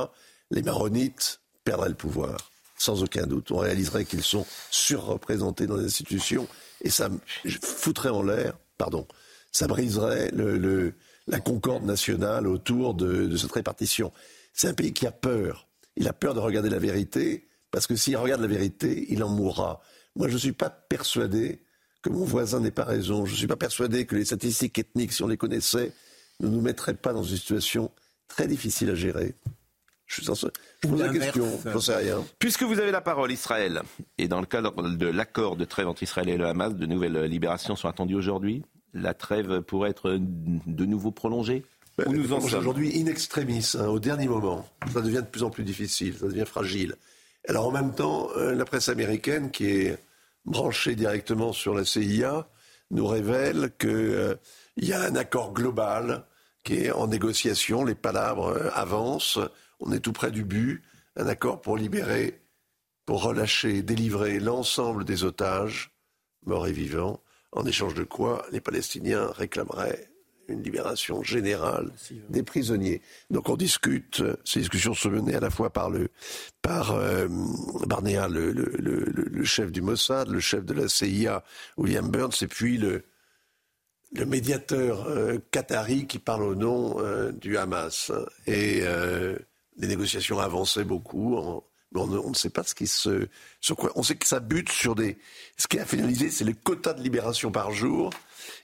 les 0.50 0.62
maronites 0.62 1.40
perdraient 1.64 1.90
le 1.90 1.94
pouvoir, 1.94 2.50
sans 2.78 3.02
aucun 3.02 3.26
doute. 3.26 3.50
On 3.52 3.58
réaliserait 3.58 4.04
qu'ils 4.06 4.22
sont 4.22 4.46
surreprésentés 4.70 5.66
dans 5.66 5.76
les 5.76 5.84
institutions 5.84 6.48
et 6.82 6.90
ça 6.90 7.10
foutrait 7.62 8.08
en 8.08 8.22
l'air, 8.22 8.54
pardon, 8.78 9.06
ça 9.52 9.66
briserait 9.66 10.30
le- 10.32 10.56
le- 10.58 10.94
la 11.26 11.38
concorde 11.40 11.84
nationale 11.84 12.46
autour 12.46 12.94
de, 12.94 13.26
de 13.26 13.36
cette 13.36 13.52
répartition. 13.52 14.12
C'est 14.54 14.68
un 14.68 14.74
pays 14.74 14.92
qui 14.94 15.06
a 15.06 15.12
peur. 15.12 15.67
Il 15.98 16.06
a 16.06 16.12
peur 16.12 16.32
de 16.32 16.38
regarder 16.38 16.70
la 16.70 16.78
vérité, 16.78 17.48
parce 17.72 17.88
que 17.88 17.96
s'il 17.96 18.16
regarde 18.16 18.40
la 18.40 18.46
vérité, 18.46 19.06
il 19.10 19.22
en 19.24 19.28
mourra. 19.28 19.80
Moi, 20.14 20.28
je 20.28 20.34
ne 20.34 20.38
suis 20.38 20.52
pas 20.52 20.70
persuadé 20.70 21.60
que 22.02 22.08
mon 22.08 22.24
voisin 22.24 22.60
n'ait 22.60 22.70
pas 22.70 22.84
raison. 22.84 23.26
Je 23.26 23.32
ne 23.32 23.36
suis 23.36 23.46
pas 23.48 23.56
persuadé 23.56 24.06
que 24.06 24.14
les 24.14 24.24
statistiques 24.24 24.78
ethniques, 24.78 25.12
si 25.12 25.24
on 25.24 25.26
les 25.26 25.36
connaissait, 25.36 25.92
ne 26.38 26.48
nous 26.48 26.60
mettraient 26.60 26.94
pas 26.94 27.12
dans 27.12 27.24
une 27.24 27.36
situation 27.36 27.90
très 28.28 28.46
difficile 28.46 28.90
à 28.90 28.94
gérer. 28.94 29.34
Je, 30.06 30.22
suis 30.22 30.24
je 30.24 30.88
pose 30.88 31.00
la 31.00 31.08
question, 31.08 31.60
j'en 31.64 31.80
sais 31.80 31.96
rien. 31.96 32.24
Puisque 32.38 32.62
vous 32.62 32.78
avez 32.78 32.92
la 32.92 33.00
parole, 33.00 33.32
Israël, 33.32 33.82
et 34.18 34.28
dans 34.28 34.40
le 34.40 34.46
cadre 34.46 34.88
de 34.88 35.06
l'accord 35.06 35.56
de 35.56 35.64
trêve 35.64 35.88
entre 35.88 36.04
Israël 36.04 36.28
et 36.28 36.36
le 36.36 36.46
Hamas, 36.46 36.74
de 36.74 36.86
nouvelles 36.86 37.24
libérations 37.24 37.74
sont 37.74 37.88
attendues 37.88 38.14
aujourd'hui. 38.14 38.62
La 38.94 39.14
trêve 39.14 39.62
pourrait 39.62 39.90
être 39.90 40.12
de 40.16 40.84
nouveau 40.86 41.10
prolongée 41.10 41.64
Où 42.06 42.12
nous 42.12 42.32
en 42.32 42.40
sommes 42.40 42.60
Aujourd'hui, 42.60 43.00
in 43.00 43.06
extremis, 43.06 43.72
hein, 43.74 43.86
au 43.86 43.98
dernier 43.98 44.28
moment, 44.28 44.68
ça 44.92 45.00
devient 45.00 45.16
de 45.16 45.30
plus 45.30 45.42
en 45.42 45.50
plus 45.50 45.64
difficile, 45.64 46.16
ça 46.18 46.26
devient 46.26 46.44
fragile. 46.46 46.94
Alors 47.48 47.66
en 47.66 47.72
même 47.72 47.94
temps, 47.94 48.28
euh, 48.36 48.54
la 48.54 48.64
presse 48.64 48.88
américaine, 48.88 49.50
qui 49.50 49.66
est 49.66 49.98
branchée 50.44 50.94
directement 50.94 51.52
sur 51.52 51.74
la 51.74 51.84
CIA, 51.84 52.48
nous 52.90 53.06
révèle 53.06 53.72
qu'il 53.78 54.38
y 54.76 54.92
a 54.92 55.02
un 55.02 55.16
accord 55.16 55.52
global 55.52 56.24
qui 56.64 56.84
est 56.84 56.90
en 56.90 57.06
négociation, 57.06 57.84
les 57.84 57.94
palabres 57.94 58.48
euh, 58.48 58.70
avancent, 58.74 59.38
on 59.80 59.92
est 59.92 60.00
tout 60.00 60.12
près 60.12 60.30
du 60.30 60.44
but, 60.44 60.82
un 61.16 61.26
accord 61.26 61.60
pour 61.60 61.76
libérer, 61.76 62.40
pour 63.06 63.22
relâcher, 63.22 63.82
délivrer 63.82 64.38
l'ensemble 64.38 65.04
des 65.04 65.24
otages, 65.24 65.90
morts 66.46 66.68
et 66.68 66.72
vivants, 66.72 67.20
en 67.52 67.64
échange 67.66 67.94
de 67.94 68.04
quoi 68.04 68.44
les 68.52 68.60
Palestiniens 68.60 69.32
réclameraient 69.32 70.10
une 70.48 70.62
libération 70.62 71.22
générale 71.22 71.92
des 72.28 72.42
prisonniers. 72.42 73.02
Donc 73.30 73.48
on 73.48 73.56
discute, 73.56 74.22
ces 74.44 74.60
discussions 74.60 74.94
sont 74.94 75.10
menées 75.10 75.34
à 75.34 75.40
la 75.40 75.50
fois 75.50 75.70
par 75.70 75.90
le 75.90 76.08
par 76.62 76.92
euh, 76.92 77.28
Barnea, 77.86 78.28
le, 78.28 78.52
le, 78.52 78.72
le, 78.78 79.04
le, 79.10 79.44
chef 79.44 79.70
du 79.70 79.82
Mossad, 79.82 80.28
le 80.28 80.40
chef 80.40 80.64
de 80.64 80.74
la 80.74 80.88
CIA, 80.88 81.44
William 81.76 82.10
Burns, 82.10 82.42
et 82.42 82.46
puis 82.46 82.78
le, 82.78 83.04
le 84.12 84.26
médiateur 84.26 85.06
euh, 85.08 85.38
qatari 85.50 86.06
qui 86.06 86.18
parle 86.18 86.42
au 86.42 86.54
nom 86.54 86.96
euh, 86.98 87.32
du 87.32 87.56
Hamas. 87.56 88.12
Et 88.46 88.80
euh, 88.82 89.38
les 89.76 89.88
négociations 89.88 90.38
avançaient 90.38 90.84
beaucoup. 90.84 91.36
En, 91.36 91.64
mais 91.92 92.00
on, 92.00 92.10
on, 92.26 92.30
ne 92.30 92.34
sait 92.34 92.50
pas 92.50 92.64
ce 92.64 92.74
qui 92.74 92.86
se, 92.86 93.28
sur 93.60 93.76
quoi. 93.76 93.92
On 93.94 94.02
sait 94.02 94.16
que 94.16 94.26
ça 94.26 94.40
bute 94.40 94.70
sur 94.70 94.94
des. 94.94 95.18
Ce 95.56 95.66
qui 95.66 95.78
a 95.78 95.86
finalisé, 95.86 96.30
c'est 96.30 96.44
le 96.44 96.52
quota 96.52 96.92
de 96.92 97.02
libération 97.02 97.50
par 97.50 97.72
jour 97.72 98.10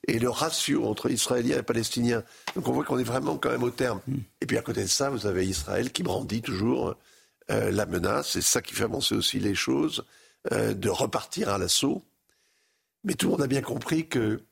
et 0.08 0.18
le 0.18 0.28
ratio 0.30 0.86
entre 0.86 1.10
Israéliens 1.10 1.58
et 1.58 1.62
Palestiniens. 1.62 2.22
Donc 2.54 2.68
on 2.68 2.72
voit 2.72 2.84
qu'on 2.84 2.98
est 2.98 3.04
vraiment 3.04 3.36
quand 3.36 3.50
même 3.50 3.62
au 3.62 3.70
terme. 3.70 4.00
Mm. 4.06 4.16
Et 4.40 4.46
puis 4.46 4.58
à 4.58 4.62
côté 4.62 4.82
de 4.82 4.88
ça, 4.88 5.10
vous 5.10 5.26
avez 5.26 5.46
Israël 5.46 5.92
qui 5.92 6.02
brandit 6.02 6.42
toujours 6.42 6.96
euh, 7.50 7.70
la 7.70 7.86
menace. 7.86 8.30
C'est 8.32 8.42
ça 8.42 8.62
qui 8.62 8.74
fait 8.74 8.84
avancer 8.84 9.14
aussi 9.14 9.40
les 9.40 9.54
choses, 9.54 10.04
euh, 10.52 10.74
de 10.74 10.88
repartir 10.88 11.48
à 11.48 11.58
l'assaut. 11.58 12.02
Mais 13.04 13.14
tout 13.14 13.26
le 13.26 13.32
monde 13.32 13.42
a 13.42 13.46
bien 13.46 13.62
compris 13.62 14.08
que 14.08 14.42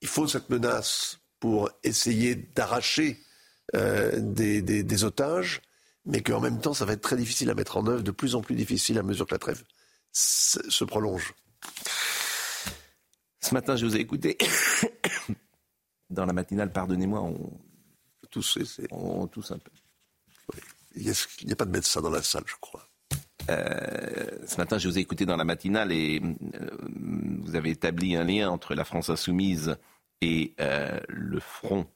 il 0.00 0.08
faut 0.08 0.28
cette 0.28 0.48
menace 0.50 1.18
pour 1.40 1.70
essayer 1.82 2.36
d'arracher 2.36 3.20
euh, 3.74 4.12
des, 4.18 4.62
des, 4.62 4.84
des, 4.84 5.04
otages, 5.04 5.60
mais 6.06 6.22
qu'en 6.22 6.40
même 6.40 6.60
temps, 6.60 6.72
ça 6.72 6.84
va 6.84 6.92
être 6.92 7.02
très 7.02 7.16
difficile 7.16 7.50
à 7.50 7.54
mettre 7.54 7.76
en 7.76 7.86
œuvre, 7.86 8.02
de 8.02 8.12
plus 8.12 8.36
en 8.36 8.40
plus 8.40 8.54
difficile 8.54 8.98
à 8.98 9.02
mesure 9.02 9.26
que 9.26 9.34
la 9.34 9.38
trêve 9.38 9.62
se 10.12 10.84
prolonge. 10.84 11.34
Ce 13.40 13.54
matin, 13.54 13.76
je 13.76 13.86
vous 13.86 13.96
ai 13.96 14.00
écouté 14.00 14.36
dans 16.10 16.26
la 16.26 16.32
matinale, 16.32 16.72
pardonnez-moi, 16.72 17.20
on 17.20 17.50
tous, 18.30 18.58
on 18.90 19.26
tousse 19.26 19.52
un 19.52 19.58
peu. 19.58 19.70
Il 20.96 21.04
n'y 21.44 21.52
a, 21.52 21.56
pas 21.56 21.64
de 21.64 21.70
médecin 21.70 22.00
dans 22.00 22.10
la 22.10 22.22
salle, 22.22 22.44
je 22.46 22.54
crois. 22.60 22.84
Euh, 23.50 24.46
ce 24.46 24.56
matin, 24.56 24.78
je 24.78 24.88
vous 24.88 24.98
ai 24.98 25.00
écouté 25.00 25.26
dans 25.26 25.36
la 25.36 25.44
matinale 25.44 25.92
et 25.92 26.20
euh, 26.20 26.70
vous 27.42 27.54
avez 27.54 27.70
établi 27.70 28.16
un 28.16 28.24
lien 28.24 28.50
entre 28.50 28.74
la 28.74 28.84
France 28.84 29.10
insoumise 29.10 29.76
et 30.20 30.54
euh, 30.60 30.98
le 31.08 31.40
Front 31.40 31.86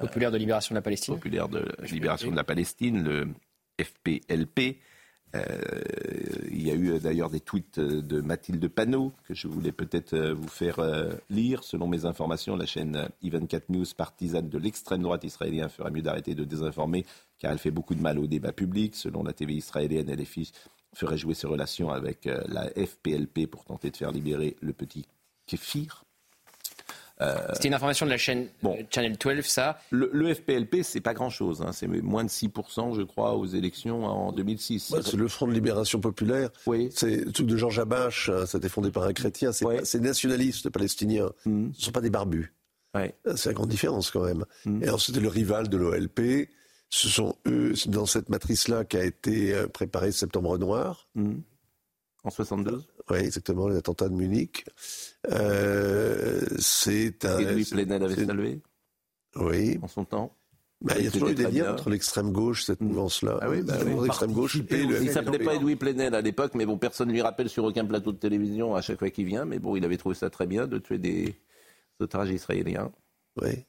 populaire 0.00 0.30
de 0.30 0.38
libération 0.38 0.74
de 0.74 0.78
la 0.78 0.82
Palestine. 0.82 1.14
Populaire 1.14 1.48
de 1.48 1.66
libération 1.90 2.30
de 2.30 2.36
la 2.36 2.44
Palestine, 2.44 3.02
le 3.02 3.28
FPLP. 3.80 4.80
Il 5.34 6.62
y 6.62 6.70
a 6.70 6.74
eu 6.74 6.98
d'ailleurs 6.98 7.30
des 7.30 7.40
tweets 7.40 7.80
de 7.80 8.20
Mathilde 8.20 8.68
Panot 8.68 9.12
que 9.26 9.34
je 9.34 9.48
voulais 9.48 9.72
peut-être 9.72 10.16
vous 10.32 10.48
faire 10.48 10.80
lire. 11.30 11.64
Selon 11.64 11.88
mes 11.88 12.04
informations, 12.04 12.56
la 12.56 12.66
chaîne 12.66 13.08
Even4 13.22 13.62
News, 13.70 13.86
partisane 13.96 14.48
de 14.48 14.58
l'extrême 14.58 15.02
droite 15.02 15.24
israélienne, 15.24 15.68
ferait 15.68 15.90
mieux 15.90 16.02
d'arrêter 16.02 16.34
de 16.34 16.44
désinformer 16.44 17.04
car 17.42 17.50
elle 17.50 17.58
fait 17.58 17.72
beaucoup 17.72 17.96
de 17.96 18.00
mal 18.00 18.18
au 18.18 18.26
débat 18.26 18.52
public. 18.52 18.94
Selon 18.94 19.24
la 19.24 19.32
TV 19.32 19.54
israélienne, 19.54 20.08
elle 20.08 20.24
ferait 20.94 21.18
jouer 21.18 21.34
ses 21.34 21.48
relations 21.48 21.90
avec 21.90 22.26
euh, 22.26 22.40
la 22.46 22.68
FPLP 22.68 23.46
pour 23.46 23.64
tenter 23.64 23.90
de 23.90 23.96
faire 23.96 24.12
libérer 24.12 24.56
le 24.60 24.72
petit 24.72 25.06
Kéfir. 25.46 26.04
Euh, 27.22 27.36
C'était 27.52 27.68
une 27.68 27.74
information 27.74 28.06
de 28.06 28.10
la 28.10 28.18
chaîne 28.18 28.48
bon. 28.62 28.76
Channel 28.90 29.16
12, 29.16 29.44
ça. 29.44 29.78
Le, 29.90 30.10
le 30.12 30.34
FPLP, 30.34 30.82
c'est 30.82 31.00
pas 31.00 31.14
grand-chose. 31.14 31.62
Hein. 31.62 31.72
C'est 31.72 31.86
moins 31.86 32.24
de 32.24 32.28
6%, 32.28 32.96
je 32.96 33.02
crois, 33.02 33.34
aux 33.36 33.46
élections 33.46 34.04
en 34.04 34.32
2006. 34.32 34.90
Ouais, 34.90 35.00
c'est 35.02 35.16
le 35.16 35.28
Front 35.28 35.46
de 35.46 35.52
Libération 35.52 36.00
Populaire. 36.00 36.50
Oui. 36.66 36.90
C'est 36.94 37.24
le 37.24 37.32
truc 37.32 37.46
de 37.46 37.56
Georges 37.56 37.78
Abache. 37.78 38.28
Hein, 38.28 38.46
ça 38.46 38.56
a 38.56 38.58
été 38.58 38.68
fondé 38.68 38.90
par 38.90 39.04
un 39.04 39.12
chrétien. 39.12 39.52
C'est 39.52 39.64
ouais. 39.64 39.82
nationalistes 40.00 40.70
palestiniens. 40.70 41.30
Mm. 41.46 41.70
Ce 41.72 41.78
ne 41.78 41.84
sont 41.84 41.92
pas 41.92 42.00
des 42.00 42.10
barbus. 42.10 42.52
Ouais. 42.94 43.14
C'est 43.36 43.50
la 43.50 43.54
grande 43.54 43.68
différence, 43.68 44.10
quand 44.10 44.24
même. 44.24 44.44
Mm. 44.64 44.82
Et 44.82 44.86
alors, 44.86 45.00
c'était 45.00 45.20
le 45.20 45.28
rival 45.28 45.68
de 45.68 45.76
l'OLP. 45.76 46.48
Ce 46.90 47.08
sont 47.08 47.36
eux, 47.46 47.72
dans 47.86 48.04
cette 48.04 48.28
matrice-là, 48.28 48.84
qui 48.84 48.98
a 48.98 49.04
été 49.04 49.54
euh, 49.54 49.66
préparée 49.66 50.12
Septembre 50.12 50.58
Noir. 50.58 51.08
Mmh. 51.14 51.36
En 52.24 52.30
72 52.30 52.86
Oui, 53.12 53.18
exactement, 53.18 53.68
les 53.68 53.76
attentats 53.76 54.08
de 54.08 54.14
Munich. 54.14 54.64
Euh, 55.30 56.40
c'est 56.58 57.26
un. 57.26 57.38
Et 57.38 57.52
Louis 57.52 57.64
Plenel 57.70 58.02
avait 58.02 58.24
salué 58.24 58.62
Oui. 59.36 59.78
En 59.82 59.88
son 59.88 60.04
temps 60.04 60.34
bah, 60.80 60.94
il 60.98 61.04
y 61.04 61.06
a 61.06 61.10
toujours 61.12 61.28
eu 61.28 61.34
des 61.34 61.48
liens 61.48 61.74
entre 61.74 61.90
l'extrême 61.90 62.32
gauche, 62.32 62.64
cette 62.64 62.80
mouvance-là. 62.80 63.38
Ah 63.40 63.48
oui, 63.48 63.62
bah 63.62 63.74
oui. 63.84 63.94
l'extrême 64.02 64.32
gauche 64.32 64.56
et 64.56 64.84
le. 64.84 65.00
Il 65.00 65.12
s'appelait 65.12 65.38
pas 65.38 65.54
Edoui 65.54 65.76
Plenel 65.76 66.12
à 66.12 66.20
l'époque, 66.20 66.54
mais 66.56 66.66
bon, 66.66 66.76
personne 66.76 67.06
ne 67.06 67.12
lui 67.12 67.22
rappelle 67.22 67.48
sur 67.48 67.62
aucun 67.62 67.84
plateau 67.84 68.10
de 68.10 68.16
télévision 68.16 68.74
à 68.74 68.80
chaque 68.80 68.98
fois 68.98 69.10
qu'il 69.10 69.26
vient. 69.26 69.44
Mais 69.44 69.60
bon, 69.60 69.76
il 69.76 69.84
avait 69.84 69.96
trouvé 69.96 70.16
ça 70.16 70.28
très 70.28 70.46
bien 70.46 70.66
de 70.66 70.78
tuer 70.78 70.98
des 70.98 71.36
otages 72.00 72.30
israéliens. 72.30 72.90
Oui. 73.40 73.64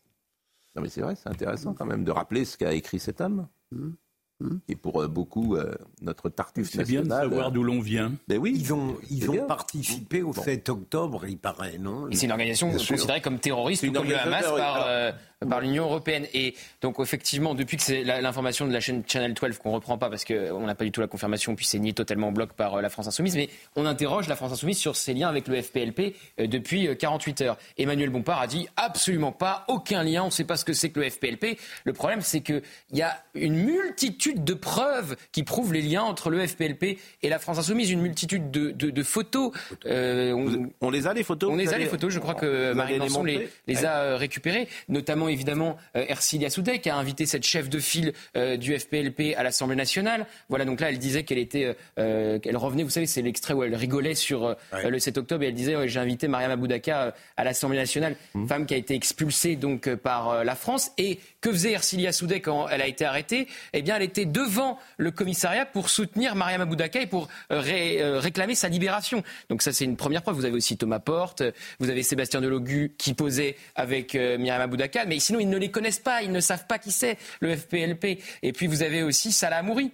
Non 0.75 0.81
mais 0.81 0.89
c'est 0.89 1.01
vrai, 1.01 1.15
c'est 1.15 1.29
intéressant 1.29 1.75
quand 1.75 1.85
même 1.85 2.03
de 2.03 2.09
rappeler 2.09 2.45
ce 2.45 2.57
qu'a 2.57 2.73
écrit 2.73 2.97
cet 2.97 3.21
homme. 3.21 3.47
Mmh. 3.71 3.91
Mmh. 4.39 4.57
Et 4.67 4.75
pour 4.75 5.01
euh, 5.01 5.07
beaucoup, 5.07 5.55
euh, 5.55 5.73
notre 6.01 6.29
Tartuffe 6.29 6.75
national... 6.75 6.85
C'est 6.85 6.91
bien 6.91 7.01
de 7.03 7.09
savoir 7.09 7.51
d'où 7.51 7.63
l'on 7.63 7.79
vient. 7.79 8.13
Ben 8.27 8.37
oui, 8.37 8.53
ils 8.55 8.73
ont, 8.73 8.97
ils 9.09 9.29
ont 9.29 9.45
participé 9.45 10.21
au 10.21 10.31
bon. 10.31 10.41
7 10.41 10.69
octobre, 10.69 11.25
il 11.27 11.37
paraît, 11.37 11.77
non? 11.77 12.09
Et 12.09 12.15
c'est 12.15 12.25
une 12.25 12.31
organisation 12.31 12.71
considérée 12.71 13.21
comme 13.21 13.39
terroriste, 13.39 13.91
comme 13.93 14.07
le 14.07 14.17
Hamas, 14.17 14.43
par, 14.43 14.85
euh, 14.87 15.11
par 15.47 15.61
l'Union 15.61 15.85
européenne. 15.85 16.25
Et 16.33 16.55
donc, 16.81 16.99
effectivement, 16.99 17.53
depuis 17.53 17.77
que 17.77 17.83
c'est 17.83 18.03
l'information 18.03 18.67
de 18.67 18.73
la 18.73 18.79
chaîne 18.79 19.03
Channel 19.05 19.33
12 19.33 19.59
qu'on 19.59 19.71
reprend 19.71 19.97
pas 19.97 20.09
parce 20.09 20.25
qu'on 20.25 20.65
n'a 20.65 20.75
pas 20.75 20.85
du 20.85 20.91
tout 20.91 21.01
la 21.01 21.07
confirmation, 21.07 21.55
puis 21.55 21.65
c'est 21.65 21.79
nié 21.79 21.93
totalement 21.93 22.29
en 22.29 22.31
bloc 22.31 22.53
par 22.53 22.81
la 22.81 22.89
France 22.89 23.07
Insoumise, 23.07 23.35
mais 23.35 23.49
on 23.75 23.85
interroge 23.85 24.27
la 24.27 24.35
France 24.35 24.51
Insoumise 24.51 24.77
sur 24.77 24.95
ses 24.95 25.13
liens 25.13 25.29
avec 25.29 25.47
le 25.47 25.61
FPLP 25.61 26.15
depuis 26.39 26.89
48 26.97 27.41
heures. 27.41 27.57
Emmanuel 27.77 28.09
Bompard 28.09 28.41
a 28.41 28.47
dit 28.47 28.67
absolument 28.77 29.31
pas, 29.31 29.65
aucun 29.67 30.03
lien, 30.03 30.23
on 30.23 30.27
ne 30.27 30.31
sait 30.31 30.43
pas 30.43 30.57
ce 30.57 30.65
que 30.65 30.73
c'est 30.73 30.89
que 30.89 30.99
le 30.99 31.09
FPLP. 31.09 31.59
Le 31.83 31.93
problème, 31.93 32.21
c'est 32.21 32.41
qu'il 32.41 32.61
y 32.91 33.01
a 33.01 33.21
une 33.35 33.55
multitude 33.55 34.22
de 34.31 34.53
preuves 34.53 35.15
qui 35.31 35.43
prouvent 35.43 35.73
les 35.73 35.81
liens 35.81 36.03
entre 36.03 36.29
le 36.29 36.45
FPLP 36.45 36.97
et 37.21 37.29
la 37.29 37.39
France 37.39 37.59
Insoumise, 37.59 37.91
une 37.91 38.01
multitude 38.01 38.51
de, 38.51 38.71
de, 38.71 38.89
de 38.89 39.03
photos. 39.03 39.51
Euh, 39.85 40.31
on, 40.31 40.69
on, 40.81 40.89
les 40.89 41.07
a 41.07 41.13
les 41.13 41.23
photos 41.23 41.51
On 41.51 41.55
les 41.55 41.73
a 41.73 41.77
les 41.77 41.85
photos, 41.85 42.11
je 42.11 42.19
crois 42.19 42.35
que 42.35 42.73
Marie 42.73 42.97
Lançon 42.97 43.23
les, 43.23 43.37
les, 43.37 43.49
les, 43.67 43.85
a 43.85 44.15
récupérées, 44.15 44.67
notamment 44.87 45.27
évidemment 45.27 45.77
euh, 45.95 46.05
Ercilia 46.07 46.49
Soudek 46.49 46.81
qui 46.83 46.89
a 46.89 46.95
invité 46.95 47.25
cette 47.25 47.43
chef 47.43 47.69
de 47.69 47.79
file 47.79 48.13
euh, 48.37 48.57
du 48.57 48.77
FPLP 48.77 49.35
à 49.35 49.43
l'Assemblée 49.43 49.75
nationale. 49.75 50.25
Voilà, 50.49 50.65
donc 50.65 50.79
là 50.79 50.89
elle 50.89 50.99
disait 50.99 51.23
qu'elle 51.23 51.37
était, 51.37 51.75
euh, 51.99 52.39
qu'elle 52.39 52.57
revenait, 52.57 52.83
vous 52.83 52.89
savez, 52.89 53.07
c'est 53.07 53.21
l'extrait 53.21 53.53
où 53.53 53.63
elle 53.63 53.75
rigolait 53.75 54.15
sur 54.15 54.55
ouais. 54.73 54.89
le 54.89 54.99
7 54.99 55.17
octobre 55.17 55.43
et 55.43 55.47
elle 55.47 55.53
disait 55.53 55.75
ouais, 55.75 55.87
j'ai 55.87 55.99
invité 55.99 56.27
Mariam 56.27 56.51
Aboudaka 56.51 57.13
à 57.35 57.43
l'Assemblée 57.43 57.77
nationale, 57.77 58.15
mmh. 58.33 58.47
femme 58.47 58.65
qui 58.65 58.73
a 58.73 58.77
été 58.77 58.95
expulsée 58.95 59.55
donc 59.55 59.93
par 59.95 60.43
la 60.43 60.55
France. 60.55 60.91
Et 60.97 61.19
que 61.41 61.51
faisait 61.51 61.71
Ercilia 61.71 62.11
Soudek 62.11 62.45
quand 62.45 62.67
elle 62.69 62.81
a 62.81 62.87
été 62.87 63.05
arrêtée? 63.05 63.47
Eh 63.73 63.81
bien, 63.81 63.95
elle 63.95 64.03
était 64.03 64.12
devant 64.21 64.79
le 64.97 65.11
commissariat 65.11 65.65
pour 65.65 65.89
soutenir 65.89 66.35
Mariam 66.35 66.61
Aboudaka 66.61 67.01
et 67.01 67.07
pour 67.07 67.27
ré, 67.49 68.01
euh, 68.01 68.19
réclamer 68.19 68.55
sa 68.55 68.69
libération. 68.69 69.23
Donc 69.49 69.61
ça, 69.61 69.71
c'est 69.71 69.85
une 69.85 69.97
première 69.97 70.21
preuve. 70.21 70.35
Vous 70.35 70.45
avez 70.45 70.55
aussi 70.55 70.77
Thomas 70.77 70.99
Porte, 70.99 71.43
vous 71.79 71.89
avez 71.89 72.03
Sébastien 72.03 72.41
Delogu 72.41 72.93
qui 72.97 73.13
posait 73.13 73.55
avec 73.75 74.15
euh, 74.15 74.37
Myriam 74.37 74.61
Aboudaka, 74.61 75.05
mais 75.05 75.19
sinon, 75.19 75.39
ils 75.39 75.49
ne 75.49 75.57
les 75.57 75.71
connaissent 75.71 75.99
pas, 75.99 76.21
ils 76.21 76.31
ne 76.31 76.39
savent 76.39 76.67
pas 76.67 76.79
qui 76.79 76.91
c'est, 76.91 77.17
le 77.39 77.55
FPLP. 77.55 78.19
Et 78.41 78.53
puis, 78.53 78.67
vous 78.67 78.83
avez 78.83 79.03
aussi 79.03 79.31
Salah 79.31 79.57
Amouri 79.57 79.91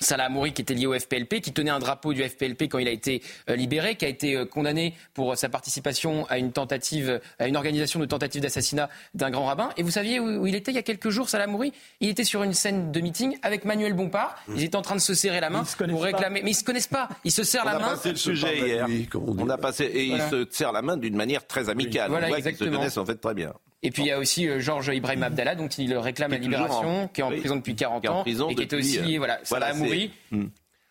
Salah 0.00 0.24
Amouri 0.24 0.52
qui 0.52 0.62
était 0.62 0.74
lié 0.74 0.86
au 0.86 0.98
FPLP, 0.98 1.40
qui 1.40 1.52
tenait 1.52 1.70
un 1.70 1.78
drapeau 1.78 2.12
du 2.12 2.22
FPLP 2.22 2.62
quand 2.62 2.78
il 2.78 2.88
a 2.88 2.92
été 2.92 3.22
euh, 3.48 3.56
libéré, 3.56 3.96
qui 3.96 4.04
a 4.04 4.08
été 4.08 4.36
euh, 4.36 4.44
condamné 4.44 4.94
pour 5.14 5.36
sa 5.36 5.48
participation 5.48 6.26
à 6.28 6.38
une 6.38 6.52
tentative, 6.52 7.20
à 7.38 7.48
une 7.48 7.56
organisation 7.56 8.00
de 8.00 8.06
tentative 8.06 8.42
d'assassinat 8.42 8.88
d'un 9.14 9.30
grand 9.30 9.46
rabbin. 9.46 9.70
Et 9.76 9.82
vous 9.82 9.90
saviez 9.90 10.20
où, 10.20 10.46
il 10.46 10.54
était 10.54 10.70
il 10.70 10.76
y 10.76 10.78
a 10.78 10.82
quelques 10.82 11.10
jours, 11.10 11.28
Salah 11.28 11.44
Amouri? 11.44 11.72
Il 12.00 12.08
était 12.08 12.24
sur 12.24 12.42
une 12.42 12.54
scène 12.54 12.92
de 12.92 13.00
meeting 13.00 13.38
avec 13.42 13.64
Manuel 13.64 13.94
Bompard. 13.94 14.36
Ils 14.54 14.64
étaient 14.64 14.76
en 14.76 14.82
train 14.82 14.96
de 14.96 15.00
se 15.00 15.14
serrer 15.14 15.40
la 15.40 15.50
main 15.50 15.64
pour 15.88 16.02
réclamer. 16.02 16.40
Pas. 16.40 16.44
Mais 16.44 16.50
ils 16.50 16.54
se 16.54 16.64
connaissent 16.64 16.86
pas. 16.86 17.08
Ils 17.24 17.32
se 17.32 17.42
serrent 17.42 17.64
on 17.66 17.72
la 17.72 17.78
main. 17.78 17.86
On 17.86 17.92
a 17.92 17.96
passé 17.96 18.10
le 18.10 18.16
sujet 18.16 18.58
hier. 18.58 18.86
On 19.14 19.48
a 19.48 19.58
passé 19.58 19.90
et 19.92 20.08
voilà. 20.08 20.24
ils 20.24 20.30
se 20.30 20.46
serrent 20.50 20.72
la 20.72 20.82
main 20.82 20.96
d'une 20.96 21.16
manière 21.16 21.46
très 21.46 21.68
amicale. 21.68 22.10
Voilà, 22.10 22.26
on 22.26 22.30
voit 22.30 22.38
exactement. 22.38 22.70
Ils 22.70 22.72
se 22.72 22.78
connaissent 22.78 22.98
en 22.98 23.06
fait 23.06 23.16
très 23.16 23.34
bien. 23.34 23.52
Et 23.82 23.90
puis 23.90 24.02
il 24.02 24.06
y 24.08 24.12
a 24.12 24.18
aussi 24.18 24.48
euh, 24.48 24.58
Georges 24.58 24.90
Ibrahim 24.92 25.22
Abdallah, 25.22 25.54
dont 25.54 25.68
il 25.68 25.96
réclame 25.96 26.32
la 26.32 26.38
libération, 26.38 27.04
en, 27.04 27.08
qui 27.08 27.20
est 27.20 27.24
en 27.24 27.30
oui, 27.30 27.38
prison 27.38 27.56
depuis 27.56 27.76
40 27.76 28.08
ans, 28.08 28.24
et 28.24 28.54
qui 28.54 28.62
était 28.62 28.76
aussi, 28.76 28.98
euh, 28.98 29.18
voilà, 29.18 29.38
ça 29.44 29.56
voilà, 29.56 29.66
a 29.66 29.74
mouru. 29.74 30.10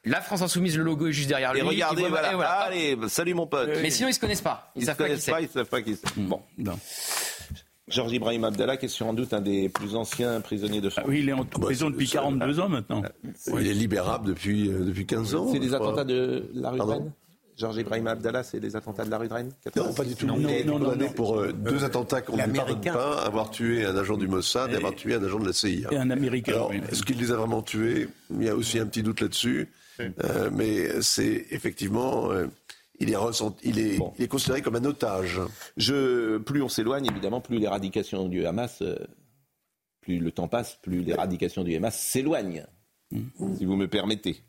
La 0.05 0.21
France 0.21 0.41
Insoumise, 0.41 0.77
le 0.77 0.83
logo 0.83 1.07
est 1.07 1.11
juste 1.11 1.27
derrière 1.27 1.53
et 1.53 1.59
lui. 1.59 1.67
Regardez, 1.67 2.03
voit, 2.03 2.09
voilà. 2.09 2.31
et 2.31 2.35
voilà. 2.35 2.49
Allez, 2.51 2.97
salut 3.09 3.33
mon 3.33 3.45
pote. 3.45 3.69
Mais 3.81 3.89
sinon, 3.89 4.07
ils 4.07 4.13
se 4.13 4.19
connaissent 4.21 4.41
pas. 4.41 4.71
Ils, 4.75 4.83
ils 4.83 4.85
savent 4.85 4.95
se 4.95 5.03
connaissent 5.03 5.25
pas, 5.25 5.41
ils 5.41 5.49
savent 5.49 5.67
pas 5.67 5.81
qui 5.81 5.95
c'est. 5.97 6.17
Bon, 6.17 6.41
non. 6.57 6.79
Georges 7.89 8.13
Ibrahim 8.13 8.43
Abdallah, 8.45 8.77
qui 8.77 8.85
est 8.85 8.89
sans 8.89 9.13
doute 9.13 9.33
un 9.33 9.41
des 9.41 9.69
plus 9.69 9.95
anciens 9.95 10.39
prisonniers 10.39 10.81
de 10.81 10.89
France. 10.89 11.05
Ah 11.05 11.09
oui, 11.09 11.19
il 11.19 11.29
est 11.29 11.33
en 11.33 11.43
prison 11.43 11.87
bah, 11.87 11.91
depuis 11.93 12.07
42 12.07 12.59
ans 12.59 12.69
maintenant. 12.69 13.01
Il 13.47 13.67
est 13.67 13.73
libérable 13.73 14.27
depuis, 14.27 14.69
euh, 14.69 14.83
depuis 14.85 15.05
15 15.05 15.35
ans. 15.35 15.49
C'est 15.51 15.59
des 15.59 15.73
attentats 15.73 16.03
de 16.05 16.49
la 16.53 16.71
rue 16.71 16.81
Rennes 16.81 17.11
Georges 17.57 17.77
Ibrahim 17.77 18.07
Abdallah, 18.07 18.43
c'est 18.43 18.59
les 18.59 18.75
attentats 18.75 19.03
de 19.03 19.09
la 19.09 19.17
rue 19.17 19.27
de 19.27 19.33
Rennes 19.33 19.51
Non, 19.75 19.91
pas 19.93 20.05
du 20.05 20.15
tout. 20.15 20.27
Non, 20.27 20.37
non, 20.37 20.49
non, 20.65 20.79
non, 20.79 20.95
non. 20.95 21.09
pour 21.09 21.39
euh, 21.39 21.51
deux 21.51 21.83
attentats 21.83 22.21
qu'on 22.21 22.37
ne 22.37 22.45
pardonne 22.53 22.81
pas, 22.81 23.23
avoir 23.23 23.49
tué 23.49 23.83
un 23.83 23.95
agent 23.97 24.15
du 24.17 24.27
Mossad 24.27 24.69
et, 24.69 24.73
et 24.73 24.77
avoir 24.77 24.93
tué 24.93 25.15
un 25.15 25.23
agent 25.23 25.39
de 25.39 25.47
la 25.47 25.53
CIA. 25.53 25.89
Et 25.91 25.97
un 25.97 26.11
Américain. 26.11 26.53
Alors, 26.53 26.71
est-ce 26.73 27.03
qu'il 27.03 27.17
les 27.17 27.31
a 27.31 27.35
vraiment 27.35 27.63
tués? 27.63 28.09
Il 28.31 28.43
y 28.43 28.49
a 28.49 28.55
aussi 28.55 28.77
un 28.77 28.85
petit 28.85 29.01
doute 29.01 29.21
là-dessus. 29.21 29.69
Euh, 29.99 30.49
mais 30.53 31.01
c'est 31.01 31.47
effectivement, 31.51 32.31
euh, 32.31 32.47
il 32.99 33.09
est, 33.11 33.15
il 33.63 33.79
est, 33.79 33.99
il 34.17 34.23
est 34.23 34.27
considéré 34.27 34.61
comme 34.61 34.75
un 34.75 34.85
otage. 34.85 35.39
Je, 35.75 36.37
plus 36.37 36.61
on 36.61 36.69
s'éloigne, 36.69 37.05
évidemment, 37.07 37.41
plus 37.41 37.59
l'éradication 37.59 38.27
du 38.27 38.45
Hamas, 38.45 38.81
euh, 38.81 38.97
plus 40.01 40.19
le 40.19 40.31
temps 40.31 40.47
passe, 40.47 40.77
plus 40.81 41.01
l'éradication 41.01 41.63
du 41.63 41.75
Hamas 41.75 41.97
s'éloigne, 41.97 42.65
si 43.57 43.65
vous 43.65 43.75
me 43.75 43.87
permettez. 43.87 44.43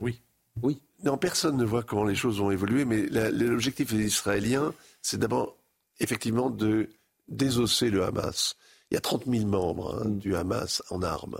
Oui. 0.00 0.20
Oui. 0.62 0.80
Non, 1.04 1.16
personne 1.16 1.56
ne 1.56 1.64
voit 1.64 1.82
comment 1.82 2.04
les 2.04 2.14
choses 2.14 2.40
ont 2.40 2.50
évolué, 2.50 2.84
mais 2.84 3.06
l'objectif 3.06 3.94
des 3.94 4.04
Israéliens, 4.04 4.74
c'est 5.02 5.18
d'abord 5.18 5.56
effectivement 5.98 6.50
de 6.50 6.90
désosser 7.28 7.90
le 7.90 8.04
Hamas. 8.04 8.56
Il 8.90 8.94
y 8.94 8.98
a 8.98 9.00
30 9.00 9.24
000 9.26 9.46
membres 9.46 10.00
hein, 10.02 10.08
mm. 10.08 10.18
du 10.18 10.36
Hamas 10.36 10.82
en 10.90 11.02
armes. 11.02 11.38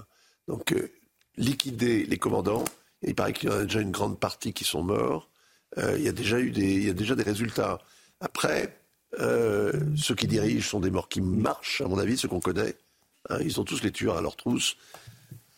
Donc, 0.49 0.73
euh, 0.73 0.91
liquider 1.37 2.05
les 2.05 2.19
commandants, 2.19 2.65
il 3.03 3.15
paraît 3.15 3.33
qu'il 3.33 3.49
y 3.49 3.53
en 3.53 3.57
a 3.57 3.63
déjà 3.65 3.81
une 3.81 3.91
grande 3.91 4.19
partie 4.19 4.53
qui 4.53 4.65
sont 4.65 4.83
morts. 4.83 5.29
Euh, 5.79 5.97
il, 5.99 6.05
y 6.05 6.09
a 6.09 6.13
déjà 6.13 6.39
eu 6.39 6.51
des, 6.51 6.75
il 6.75 6.87
y 6.87 6.91
a 6.91 6.95
déjà 6.95 7.15
des 7.15 7.23
résultats. 7.23 7.79
Après, 8.21 8.79
euh, 9.19 9.73
ceux 9.97 10.15
qui 10.15 10.27
dirigent 10.27 10.69
sont 10.69 10.81
des 10.81 10.91
morts 10.91 11.09
qui 11.09 11.21
marchent, 11.21 11.81
à 11.81 11.89
mon 11.89 11.99
avis, 11.99 12.17
ceux 12.17 12.29
qu'on 12.29 12.41
connaît. 12.41 12.77
Hein, 13.29 13.39
ils 13.41 13.53
sont 13.53 13.65
tous 13.65 13.83
les 13.83 13.91
tueurs 13.91 14.17
à 14.17 14.23
leur 14.23 14.37
trousse. 14.37 14.77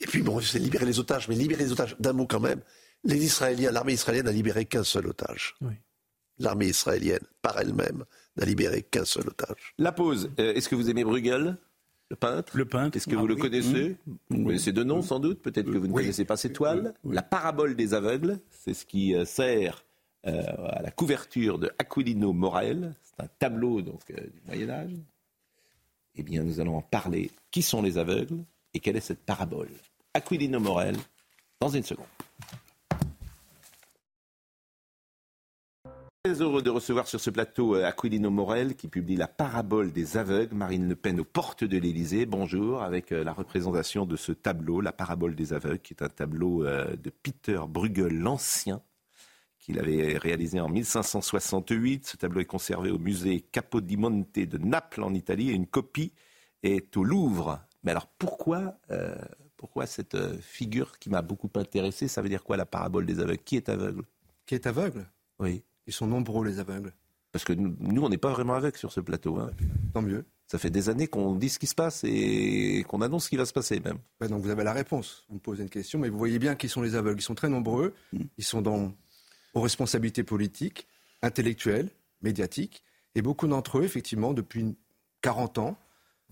Et 0.00 0.06
puis, 0.06 0.22
bon, 0.22 0.40
c'est 0.40 0.58
libérer 0.58 0.86
les 0.86 0.98
otages. 0.98 1.28
Mais 1.28 1.34
libérer 1.34 1.64
les 1.64 1.72
otages, 1.72 1.96
d'un 1.98 2.12
mot 2.12 2.26
quand 2.26 2.40
même, 2.40 2.60
l'armée 3.04 3.92
israélienne 3.92 4.26
n'a 4.26 4.32
libéré 4.32 4.64
qu'un 4.64 4.84
seul 4.84 5.06
otage. 5.06 5.54
L'armée 6.38 6.66
israélienne, 6.66 7.24
par 7.40 7.58
elle-même, 7.58 8.04
n'a 8.36 8.44
libéré 8.44 8.82
qu'un 8.82 9.04
seul 9.04 9.28
otage. 9.28 9.74
La 9.78 9.92
pause. 9.92 10.30
Euh, 10.38 10.54
est-ce 10.54 10.68
que 10.68 10.74
vous 10.74 10.90
aimez 10.90 11.04
Bruegel 11.04 11.56
le 12.10 12.16
peintre? 12.16 12.54
Le 12.58 12.66
peintre. 12.66 12.96
Est-ce 12.96 13.06
que 13.06 13.14
vous 13.14 13.24
ah 13.24 13.28
le 13.28 13.36
connaissez? 13.36 13.96
Vous 14.28 14.44
connaissez 14.44 14.72
de 14.72 14.84
nom 14.84 15.00
sans 15.00 15.18
doute, 15.18 15.40
peut-être 15.40 15.72
que 15.72 15.78
vous 15.78 15.86
ne 15.86 15.92
connaissez 15.94 16.26
pas 16.26 16.36
cette 16.36 16.52
toile. 16.52 16.92
La 17.04 17.22
parabole 17.22 17.74
des 17.74 17.94
aveugles, 17.94 18.38
c'est 18.50 18.74
ce 18.74 18.84
qui 18.84 19.14
euh, 19.14 19.24
sert 19.24 19.82
euh, 20.26 20.42
à 20.68 20.82
la 20.82 20.90
couverture 20.90 21.58
de 21.58 21.70
Aquilino 21.78 22.34
Morel. 22.34 22.94
C'est 23.02 23.24
un 23.24 23.28
tableau 23.38 23.80
donc, 23.80 24.00
du 24.08 24.42
Moyen 24.46 24.68
Âge. 24.68 24.92
Eh 26.14 26.22
bien, 26.22 26.42
nous 26.42 26.60
allons 26.60 26.76
en 26.76 26.82
parler. 26.82 27.30
Qui 27.50 27.62
sont 27.62 27.80
les 27.80 27.96
aveugles 27.96 28.44
et 28.74 28.80
quelle 28.80 28.96
est 28.96 29.00
cette 29.00 29.24
parabole? 29.24 29.70
Aquilino 30.12 30.60
Morel, 30.60 30.96
dans 31.60 31.70
une 31.70 31.82
seconde. 31.82 32.06
Très 36.24 36.40
heureux 36.40 36.62
de 36.62 36.70
recevoir 36.70 37.08
sur 37.08 37.18
ce 37.18 37.30
plateau 37.30 37.74
euh, 37.74 37.84
Aquilino 37.84 38.30
Morel 38.30 38.76
qui 38.76 38.86
publie 38.86 39.16
La 39.16 39.26
parabole 39.26 39.90
des 39.90 40.16
aveugles, 40.16 40.54
Marine 40.54 40.88
Le 40.88 40.94
Pen 40.94 41.18
aux 41.18 41.24
portes 41.24 41.64
de 41.64 41.76
l'Élysée. 41.76 42.26
Bonjour, 42.26 42.80
avec 42.80 43.10
euh, 43.10 43.24
la 43.24 43.32
représentation 43.32 44.06
de 44.06 44.14
ce 44.14 44.30
tableau, 44.30 44.80
La 44.80 44.92
parabole 44.92 45.34
des 45.34 45.52
aveugles, 45.52 45.80
qui 45.80 45.94
est 45.94 46.02
un 46.04 46.08
tableau 46.08 46.64
euh, 46.64 46.94
de 46.94 47.10
Peter 47.10 47.60
Bruegel 47.66 48.16
l'Ancien, 48.16 48.82
qu'il 49.58 49.80
avait 49.80 50.16
réalisé 50.16 50.60
en 50.60 50.68
1568. 50.68 52.06
Ce 52.06 52.16
tableau 52.16 52.40
est 52.40 52.44
conservé 52.44 52.92
au 52.92 53.00
musée 53.00 53.40
Capodimonte 53.40 54.32
de 54.32 54.58
Naples 54.58 55.02
en 55.02 55.14
Italie 55.14 55.50
et 55.50 55.54
une 55.54 55.66
copie 55.66 56.12
est 56.62 56.96
au 56.96 57.02
Louvre. 57.02 57.60
Mais 57.82 57.90
alors 57.90 58.06
pourquoi, 58.06 58.78
pourquoi 59.56 59.86
cette 59.86 60.16
figure 60.40 61.00
qui 61.00 61.10
m'a 61.10 61.22
beaucoup 61.22 61.50
intéressé? 61.56 62.06
Ça 62.06 62.22
veut 62.22 62.28
dire 62.28 62.44
quoi 62.44 62.56
la 62.56 62.66
parabole 62.66 63.06
des 63.06 63.18
aveugles? 63.18 63.42
Qui 63.42 63.56
est 63.56 63.68
aveugle? 63.68 64.04
Qui 64.46 64.54
est 64.54 64.68
aveugle? 64.68 65.10
Oui. 65.40 65.64
Ils 65.86 65.92
sont 65.92 66.06
nombreux, 66.06 66.46
les 66.46 66.58
aveugles. 66.58 66.92
Parce 67.32 67.44
que 67.44 67.52
nous, 67.54 68.02
on 68.02 68.08
n'est 68.08 68.18
pas 68.18 68.30
vraiment 68.30 68.54
aveugles 68.54 68.76
sur 68.76 68.92
ce 68.92 69.00
plateau. 69.00 69.38
Hein. 69.38 69.50
Tant 69.94 70.02
mieux. 70.02 70.24
Ça 70.46 70.58
fait 70.58 70.70
des 70.70 70.90
années 70.90 71.06
qu'on 71.06 71.34
dit 71.34 71.48
ce 71.48 71.58
qui 71.58 71.66
se 71.66 71.74
passe 71.74 72.04
et 72.04 72.84
qu'on 72.86 73.00
annonce 73.00 73.24
ce 73.24 73.30
qui 73.30 73.36
va 73.36 73.46
se 73.46 73.54
passer 73.54 73.80
même. 73.80 73.96
donc 74.20 74.42
vous 74.42 74.50
avez 74.50 74.64
la 74.64 74.74
réponse. 74.74 75.24
Vous 75.30 75.36
me 75.36 75.40
posez 75.40 75.62
une 75.62 75.70
question, 75.70 75.98
mais 75.98 76.10
vous 76.10 76.18
voyez 76.18 76.38
bien 76.38 76.54
qui 76.54 76.68
sont 76.68 76.82
les 76.82 76.94
aveugles. 76.94 77.20
Ils 77.20 77.24
sont 77.24 77.34
très 77.34 77.48
nombreux. 77.48 77.94
Mm. 78.12 78.20
Ils 78.36 78.44
sont 78.44 78.60
dans, 78.60 78.92
aux 79.54 79.60
responsabilités 79.62 80.24
politiques, 80.24 80.86
intellectuelles, 81.22 81.88
médiatiques. 82.20 82.84
Et 83.14 83.22
beaucoup 83.22 83.46
d'entre 83.46 83.78
eux, 83.78 83.84
effectivement, 83.84 84.34
depuis 84.34 84.76
40 85.22 85.56
ans, 85.58 85.78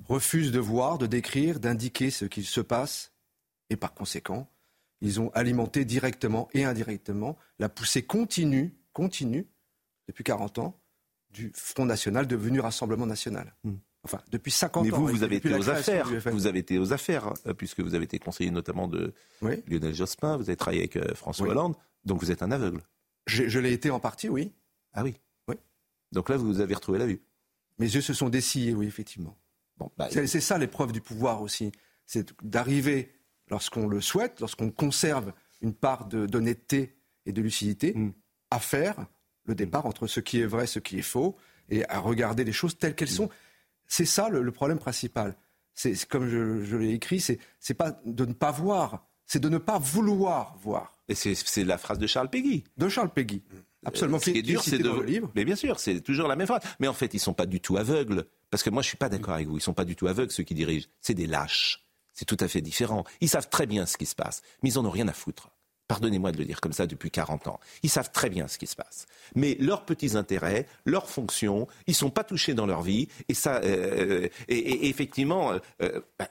refusent 0.06 0.52
de 0.52 0.60
voir, 0.60 0.98
de 0.98 1.06
décrire, 1.06 1.58
d'indiquer 1.60 2.10
ce 2.10 2.26
qui 2.26 2.42
se 2.42 2.60
passe. 2.60 3.12
Et 3.70 3.76
par 3.76 3.94
conséquent, 3.94 4.50
ils 5.00 5.18
ont 5.18 5.30
alimenté 5.30 5.86
directement 5.86 6.48
et 6.52 6.64
indirectement 6.64 7.38
la 7.58 7.70
poussée 7.70 8.02
continue 8.02 8.74
continue, 8.92 9.46
depuis 10.08 10.24
40 10.24 10.58
ans, 10.58 10.80
du 11.30 11.52
Front 11.54 11.84
National 11.84 12.26
devenu 12.26 12.60
Rassemblement 12.60 13.06
National. 13.06 13.54
Hmm. 13.64 13.76
Enfin, 14.02 14.20
depuis 14.30 14.50
50 14.50 14.80
ans. 14.80 14.84
Mais 14.84 14.90
vous, 14.90 15.06
vous 15.06 15.22
avez 15.22 15.36
été 15.36 15.54
aux 15.54 15.68
affaires. 15.68 16.08
Vous 16.32 16.46
avez 16.46 16.60
été 16.60 16.78
aux 16.78 16.92
affaires, 16.92 17.34
puisque 17.58 17.80
vous 17.80 17.94
avez 17.94 18.04
été 18.04 18.18
conseiller 18.18 18.50
notamment 18.50 18.88
de 18.88 19.12
Lionel 19.42 19.94
Jospin, 19.94 20.36
vous 20.36 20.48
avez 20.48 20.56
travaillé 20.56 20.82
avec 20.82 20.96
euh, 20.96 21.14
François 21.14 21.48
Hollande, 21.48 21.76
donc 22.04 22.20
vous 22.20 22.30
êtes 22.30 22.42
un 22.42 22.50
aveugle. 22.50 22.80
Je, 23.26 23.58
l'ai 23.58 23.72
été 23.72 23.90
en 23.90 24.00
partie, 24.00 24.28
oui. 24.28 24.52
Ah 24.94 25.04
oui 25.04 25.14
Oui. 25.46 25.56
Donc 26.12 26.30
là, 26.30 26.36
vous 26.36 26.60
avez 26.60 26.74
retrouvé 26.74 26.98
la 26.98 27.06
vue. 27.06 27.20
Mes 27.78 27.86
yeux 27.86 28.00
se 28.00 28.14
sont 28.14 28.28
dessillés, 28.28 28.74
oui, 28.74 28.86
effectivement. 28.86 29.38
Bon, 29.76 29.90
bah, 29.96 30.08
c'est, 30.10 30.26
ça 30.40 30.58
l'épreuve 30.58 30.92
du 30.92 31.00
pouvoir 31.00 31.42
aussi. 31.42 31.70
C'est 32.06 32.34
d'arriver, 32.42 33.12
lorsqu'on 33.48 33.86
le 33.86 34.00
souhaite, 34.00 34.40
lorsqu'on 34.40 34.70
conserve 34.70 35.32
une 35.60 35.74
part 35.74 36.06
d'honnêteté 36.06 36.96
et 37.26 37.32
de 37.32 37.42
lucidité, 37.42 37.92
hmm 37.94 38.12
à 38.50 38.58
faire 38.58 39.06
le 39.44 39.54
départ 39.54 39.86
entre 39.86 40.06
ce 40.06 40.20
qui 40.20 40.40
est 40.40 40.46
vrai, 40.46 40.66
ce 40.66 40.78
qui 40.78 40.98
est 40.98 41.02
faux, 41.02 41.36
et 41.68 41.88
à 41.88 41.98
regarder 41.98 42.44
les 42.44 42.52
choses 42.52 42.76
telles 42.76 42.94
qu'elles 42.94 43.08
sont. 43.08 43.30
C'est 43.86 44.04
ça 44.04 44.28
le, 44.28 44.50
problème 44.52 44.78
principal. 44.78 45.36
C'est 45.74 46.04
comme 46.06 46.28
je, 46.28 46.76
l'ai 46.76 46.92
écrit, 46.92 47.20
c'est 47.20 47.74
pas 47.74 48.00
de 48.04 48.24
ne 48.24 48.32
pas 48.32 48.50
voir, 48.50 49.06
c'est 49.26 49.40
de 49.40 49.48
ne 49.48 49.58
pas 49.58 49.78
vouloir 49.78 50.56
voir. 50.62 50.92
Et 51.08 51.14
c'est 51.14 51.64
la 51.64 51.78
phrase 51.78 51.98
de 51.98 52.06
Charles 52.06 52.30
Péguy. 52.30 52.64
De 52.76 52.88
Charles 52.88 53.10
Péguy. 53.10 53.42
Absolument. 53.84 54.18
ce 54.18 54.30
qui 54.30 54.38
est 54.38 54.42
dur, 54.42 54.62
c'est 54.62 54.78
de. 54.78 54.90
Le 54.90 55.02
livre. 55.02 55.30
Mais 55.34 55.44
bien 55.44 55.56
sûr, 55.56 55.80
c'est 55.80 56.00
toujours 56.00 56.28
la 56.28 56.36
même 56.36 56.46
phrase. 56.46 56.62
Mais 56.80 56.88
en 56.88 56.92
fait, 56.92 57.14
ils 57.14 57.18
sont 57.18 57.32
pas 57.32 57.46
du 57.46 57.60
tout 57.60 57.76
aveugles. 57.76 58.26
Parce 58.50 58.62
que 58.62 58.70
moi, 58.70 58.82
je 58.82 58.88
suis 58.88 58.96
pas 58.96 59.08
d'accord 59.08 59.34
avec 59.34 59.48
vous. 59.48 59.56
Ils 59.56 59.62
sont 59.62 59.72
pas 59.72 59.84
du 59.84 59.96
tout 59.96 60.06
aveugles, 60.06 60.30
ceux 60.30 60.42
qui 60.42 60.54
dirigent. 60.54 60.88
C'est 61.00 61.14
des 61.14 61.26
lâches. 61.26 61.86
C'est 62.12 62.26
tout 62.26 62.36
à 62.40 62.48
fait 62.48 62.60
différent. 62.60 63.04
Ils 63.20 63.28
savent 63.28 63.48
très 63.48 63.66
bien 63.66 63.86
ce 63.86 63.96
qui 63.96 64.06
se 64.06 64.14
passe, 64.14 64.42
mais 64.62 64.70
ils 64.70 64.78
en 64.78 64.84
ont 64.84 64.90
rien 64.90 65.08
à 65.08 65.12
foutre. 65.12 65.50
Pardonnez-moi 65.90 66.30
de 66.30 66.38
le 66.38 66.44
dire 66.44 66.60
comme 66.60 66.72
ça 66.72 66.86
depuis 66.86 67.10
40 67.10 67.48
ans. 67.48 67.58
Ils 67.82 67.90
savent 67.90 68.12
très 68.12 68.30
bien 68.30 68.46
ce 68.46 68.58
qui 68.58 68.68
se 68.68 68.76
passe. 68.76 69.08
Mais 69.34 69.56
leurs 69.58 69.84
petits 69.84 70.16
intérêts, 70.16 70.68
leurs 70.84 71.10
fonctions, 71.10 71.66
ils 71.88 71.96
sont 71.96 72.10
pas 72.10 72.22
touchés 72.22 72.54
dans 72.54 72.64
leur 72.64 72.82
vie. 72.82 73.08
Et 73.28 73.34
ça, 73.34 73.56
euh, 73.64 74.28
et, 74.46 74.88
effectivement, 74.88 75.52
euh, 75.82 76.00
bah, 76.16 76.28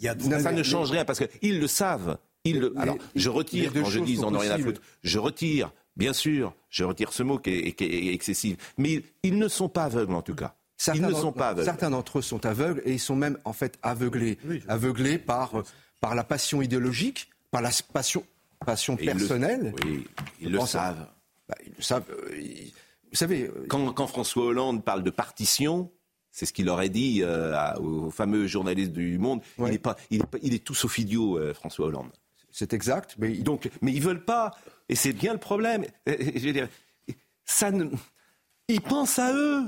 ça, 0.00 0.50
ne 0.50 0.62
change 0.64 0.90
rien 0.90 1.04
parce 1.04 1.20
qu'ils 1.24 1.60
le 1.60 1.68
savent. 1.68 2.18
Ils 2.42 2.72
alors, 2.76 2.98
je 3.14 3.28
retire 3.28 3.72
quand 3.72 3.84
je 3.84 4.00
dis 4.00 4.14
ils 4.14 4.22
n'en 4.22 4.34
ont 4.34 4.38
rien 4.38 4.50
à 4.50 4.58
foutre. 4.58 4.80
Je 5.04 5.20
retire, 5.20 5.70
bien 5.94 6.12
sûr, 6.12 6.52
je 6.68 6.82
retire 6.82 7.12
ce 7.12 7.22
mot 7.22 7.38
qui 7.38 7.50
est, 7.50 8.12
excessif. 8.12 8.56
Mais 8.76 9.04
ils, 9.22 9.38
ne 9.38 9.46
sont 9.46 9.68
pas 9.68 9.84
aveugles 9.84 10.14
en 10.14 10.22
tout 10.22 10.34
cas. 10.34 10.56
Certains 10.76 11.00
ils 11.00 11.06
ne 11.06 11.14
sont 11.14 11.30
pas 11.30 11.50
aveugles. 11.50 11.66
Certains 11.66 11.90
d'entre 11.90 12.18
eux 12.18 12.22
sont 12.22 12.44
aveugles 12.44 12.82
et 12.84 12.94
ils 12.94 12.98
sont 12.98 13.14
même 13.14 13.38
en 13.44 13.52
fait 13.52 13.78
aveuglés, 13.82 14.36
aveuglés 14.66 15.18
par 15.18 15.62
par 16.00 16.16
la 16.16 16.24
passion 16.24 16.60
idéologique, 16.60 17.28
par 17.52 17.62
la 17.62 17.70
passion 17.92 18.24
passion 18.64 18.96
personnelle. 18.96 19.74
oui, 19.84 20.06
ils 20.40 20.50
le 20.50 20.60
savent. 20.60 21.06
Bah, 21.48 21.56
ils 21.66 21.72
le 21.76 21.82
savent. 21.82 22.04
Euh, 22.10 22.40
vous 23.10 23.16
savez. 23.16 23.44
Euh, 23.44 23.66
quand, 23.68 24.06
François 24.06 24.44
Hollande 24.44 24.84
parle 24.84 25.02
de 25.02 25.10
partition, 25.10 25.90
c'est 26.30 26.46
ce 26.46 26.52
qu'il 26.52 26.68
aurait 26.68 26.88
dit 26.88 27.22
euh, 27.22 27.74
aux 27.76 28.10
fameux 28.10 28.46
journalistes 28.46 28.92
du 28.92 29.18
Monde. 29.18 29.40
Il, 29.58 29.72
est 29.72 29.78
pas, 29.78 29.96
il, 30.10 30.20
est 30.20 30.26
il 30.42 30.54
est 30.54 30.64
tout 30.64 30.74
sauf 30.74 30.98
idiot, 30.98 31.38
François 31.54 31.86
Hollande. 31.86 32.10
C'est 32.52 32.72
exact. 32.72 33.16
Mais 33.18 33.32
Donc, 33.34 33.70
mais 33.80 33.92
ils 33.92 34.02
veulent 34.02 34.24
pas. 34.24 34.52
Et 34.88 34.94
c'est 34.94 35.12
bien 35.12 35.32
le 35.32 35.38
problème. 35.38 35.84
Je 36.06 36.46
veux 36.46 36.52
dire, 36.52 36.68
ça 37.44 37.70
ne... 37.70 37.86
Ils 38.68 38.80
pensent 38.80 39.18
à 39.18 39.32
eux. 39.32 39.64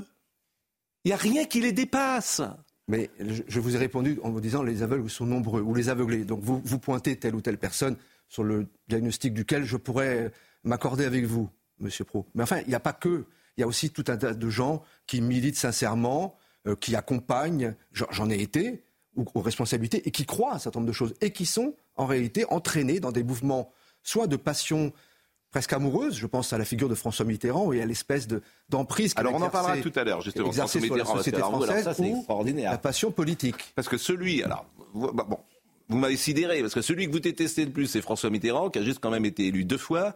Il 1.03 1.09
n'y 1.09 1.13
a 1.13 1.17
rien 1.17 1.45
qui 1.45 1.59
les 1.59 1.73
dépasse. 1.73 2.41
Mais 2.87 3.09
je 3.19 3.59
vous 3.59 3.75
ai 3.75 3.79
répondu 3.79 4.19
en 4.23 4.29
vous 4.29 4.41
disant 4.41 4.63
les 4.63 4.83
aveugles 4.83 5.09
sont 5.09 5.25
nombreux 5.25 5.61
ou 5.61 5.73
les 5.73 5.89
aveuglés. 5.89 6.25
Donc 6.25 6.41
vous, 6.41 6.61
vous 6.63 6.79
pointez 6.79 7.17
telle 7.17 7.35
ou 7.35 7.41
telle 7.41 7.57
personne 7.57 7.97
sur 8.33 8.43
le 8.43 8.67
diagnostic 8.87 9.31
duquel 9.31 9.63
je 9.63 9.77
pourrais 9.77 10.31
m'accorder 10.63 11.05
avec 11.05 11.25
vous, 11.25 11.51
Monsieur 11.77 12.03
Pro. 12.03 12.25
Mais 12.33 12.41
enfin, 12.41 12.61
il 12.61 12.67
n'y 12.67 12.73
a 12.73 12.79
pas 12.79 12.93
que. 12.93 13.25
Il 13.57 13.61
y 13.61 13.63
a 13.63 13.67
aussi 13.67 13.91
tout 13.91 14.05
un 14.07 14.17
tas 14.17 14.33
de 14.33 14.49
gens 14.49 14.81
qui 15.05 15.21
militent 15.21 15.55
sincèrement, 15.55 16.35
euh, 16.65 16.75
qui 16.75 16.95
accompagnent, 16.95 17.75
j'en 17.91 18.31
ai 18.31 18.41
été, 18.41 18.85
aux, 19.15 19.39
responsabilités, 19.39 20.07
et 20.07 20.09
qui 20.09 20.25
croient 20.25 20.53
à 20.53 20.55
un 20.55 20.59
certain 20.59 20.79
nombre 20.79 20.87
de 20.87 20.95
choses, 20.95 21.13
et 21.21 21.31
qui 21.31 21.45
sont 21.45 21.75
en 21.95 22.07
réalité 22.07 22.45
entraînés 22.49 22.99
dans 22.99 23.11
des 23.11 23.21
mouvements, 23.21 23.71
soit 24.01 24.25
de 24.25 24.35
passion 24.35 24.91
presque 25.51 25.73
amoureuse, 25.73 26.15
je 26.17 26.25
pense 26.25 26.51
à 26.53 26.57
la 26.57 26.65
figure 26.65 26.89
de 26.89 26.95
François 26.95 27.25
Mitterrand 27.25 27.71
et 27.71 27.83
à 27.83 27.85
l'espèce 27.85 28.27
d'emprise. 28.69 29.13
Alors 29.15 29.35
on 29.35 29.41
en 29.43 29.51
parlera 29.51 29.77
tout 29.77 29.93
à 29.95 30.03
l'heure 30.03 30.21
justement. 30.21 30.51
Sur 30.51 30.63
la 30.63 31.05
société 31.05 31.37
française 31.37 31.87
extraordinaire. 31.87 32.71
la 32.71 32.79
passion 32.79 33.11
politique. 33.11 33.73
Parce 33.75 33.87
que 33.87 33.97
celui, 33.97 34.41
alors 34.41 34.65
bah, 34.95 35.23
bon, 35.29 35.37
vous 35.93 35.99
m'avez 35.99 36.17
sidéré, 36.17 36.61
parce 36.61 36.73
que 36.73 36.81
celui 36.81 37.07
que 37.07 37.11
vous 37.11 37.19
détestez 37.19 37.65
le 37.65 37.71
plus, 37.71 37.87
c'est 37.87 38.01
François 38.01 38.29
Mitterrand, 38.29 38.69
qui 38.69 38.79
a 38.79 38.83
juste 38.83 38.99
quand 39.01 39.11
même 39.11 39.25
été 39.25 39.47
élu 39.47 39.63
deux 39.63 39.77
fois. 39.77 40.13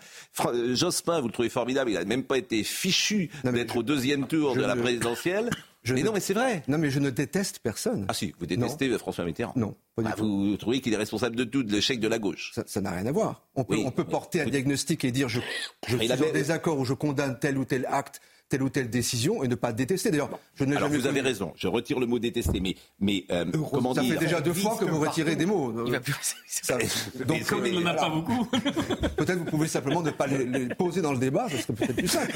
Jospin, 0.74 1.20
vous 1.22 1.28
le 1.28 1.34
trouvez 1.34 1.50
formidable, 1.50 1.92
il 1.92 1.94
n'a 1.94 2.06
même 2.06 2.24
pas 2.24 2.38
été 2.38 2.64
fichu 2.64 3.30
d'être 3.44 3.78
au 3.78 3.84
deuxième 3.84 4.28
tour 4.28 4.56
de 4.56 4.62
la 4.62 4.76
présidentielle. 4.76 5.50
mais 5.90 6.04
non, 6.04 6.12
mais 6.14 6.20
c'est 6.20 6.34
vrai. 6.34 6.64
Non, 6.68 6.78
mais 6.78 6.90
je 6.90 7.00
ne 7.00 7.10
déteste 7.10 7.60
personne. 7.60 8.06
Ah 8.10 8.14
si, 8.14 8.34
vous 8.40 8.46
détestez 8.46 8.90
François 8.98 9.24
Mitterrand. 9.26 9.54
Non, 9.56 9.76
pas 9.96 10.02
du 10.04 10.10
Ah, 10.12 10.16
tout. 10.18 10.26
vous 10.50 10.58
trouvez 10.58 10.82
qu'il 10.82 10.94
est 10.94 10.98
responsable 10.98 11.36
de 11.36 11.44
tout, 11.44 11.64
de 11.64 11.72
l'échec 11.72 12.00
de 12.00 12.08
la 12.08 12.20
gauche 12.20 12.54
Ça- 12.66 12.82
n'a 12.82 12.92
rien 12.92 13.06
à 13.06 13.12
voir. 13.12 13.44
On 13.56 13.64
peut, 13.64 13.76
Oui, 13.76 13.84
on 13.86 13.92
peut 13.92 14.04
oui. 14.04 14.12
porter 14.12 14.42
un 14.42 14.46
diagnostic 14.50 15.04
et 15.06 15.12
dire 15.12 15.30
je, 15.30 15.40
je 15.88 15.98
suis 15.98 16.12
en 16.12 16.32
désaccord 16.34 16.78
ou 16.80 16.86
je 16.86 16.94
condamne 16.94 17.38
tel 17.40 17.58
ou 17.58 17.66
tel 17.66 17.86
acte, 17.90 18.20
telle 18.50 18.64
ou 18.64 18.70
telle 18.70 18.90
décision 18.90 19.44
et 19.44 19.48
ne 19.48 19.56
pas 19.56 19.74
détester. 19.74 20.10
D'ailleurs, 20.12 20.30
je 20.56 20.64
n'ai 20.64 20.76
Alors 20.78 20.88
jamais 20.90 21.00
vous 21.02 21.08
avez 21.08 21.22
raison, 21.22 21.54
je 21.56 21.68
retire 21.68 22.00
le 22.00 22.06
mot 22.06 22.18
détester, 22.20 22.60
mais, 22.60 22.76
mais 23.00 23.26
euh, 23.32 23.46
comment 23.72 23.94
ça 23.94 24.02
dire 24.02 24.14
fait 24.14 24.20
déjà 24.26 24.42
deux 24.42 24.54
fois 24.54 24.78
que 24.80 24.86
vous 24.86 25.00
retirez 25.00 25.36
des 25.36 25.46
mots. 25.46 25.74
Il 25.86 25.92
va 25.92 26.00
plus. 26.00 26.16
Ça- 26.48 26.78
donc, 27.26 27.46
Comme 27.46 27.66
il 27.66 27.80
n'en 27.80 27.86
a 27.88 27.94
pas 27.94 28.10
beaucoup. 28.18 28.46
peut-être 28.46 29.38
vous 29.40 29.46
pouvez 29.46 29.68
simplement 29.68 30.02
ne 30.02 30.12
pas 30.12 30.28
les, 30.28 30.46
les 30.46 30.68
poser 30.76 31.02
dans 31.02 31.12
le 31.14 31.20
débat, 31.20 31.48
ce 31.50 31.58
serait 31.58 31.74
peut-être 31.74 31.96
plus 31.96 32.08
simple. 32.08 32.34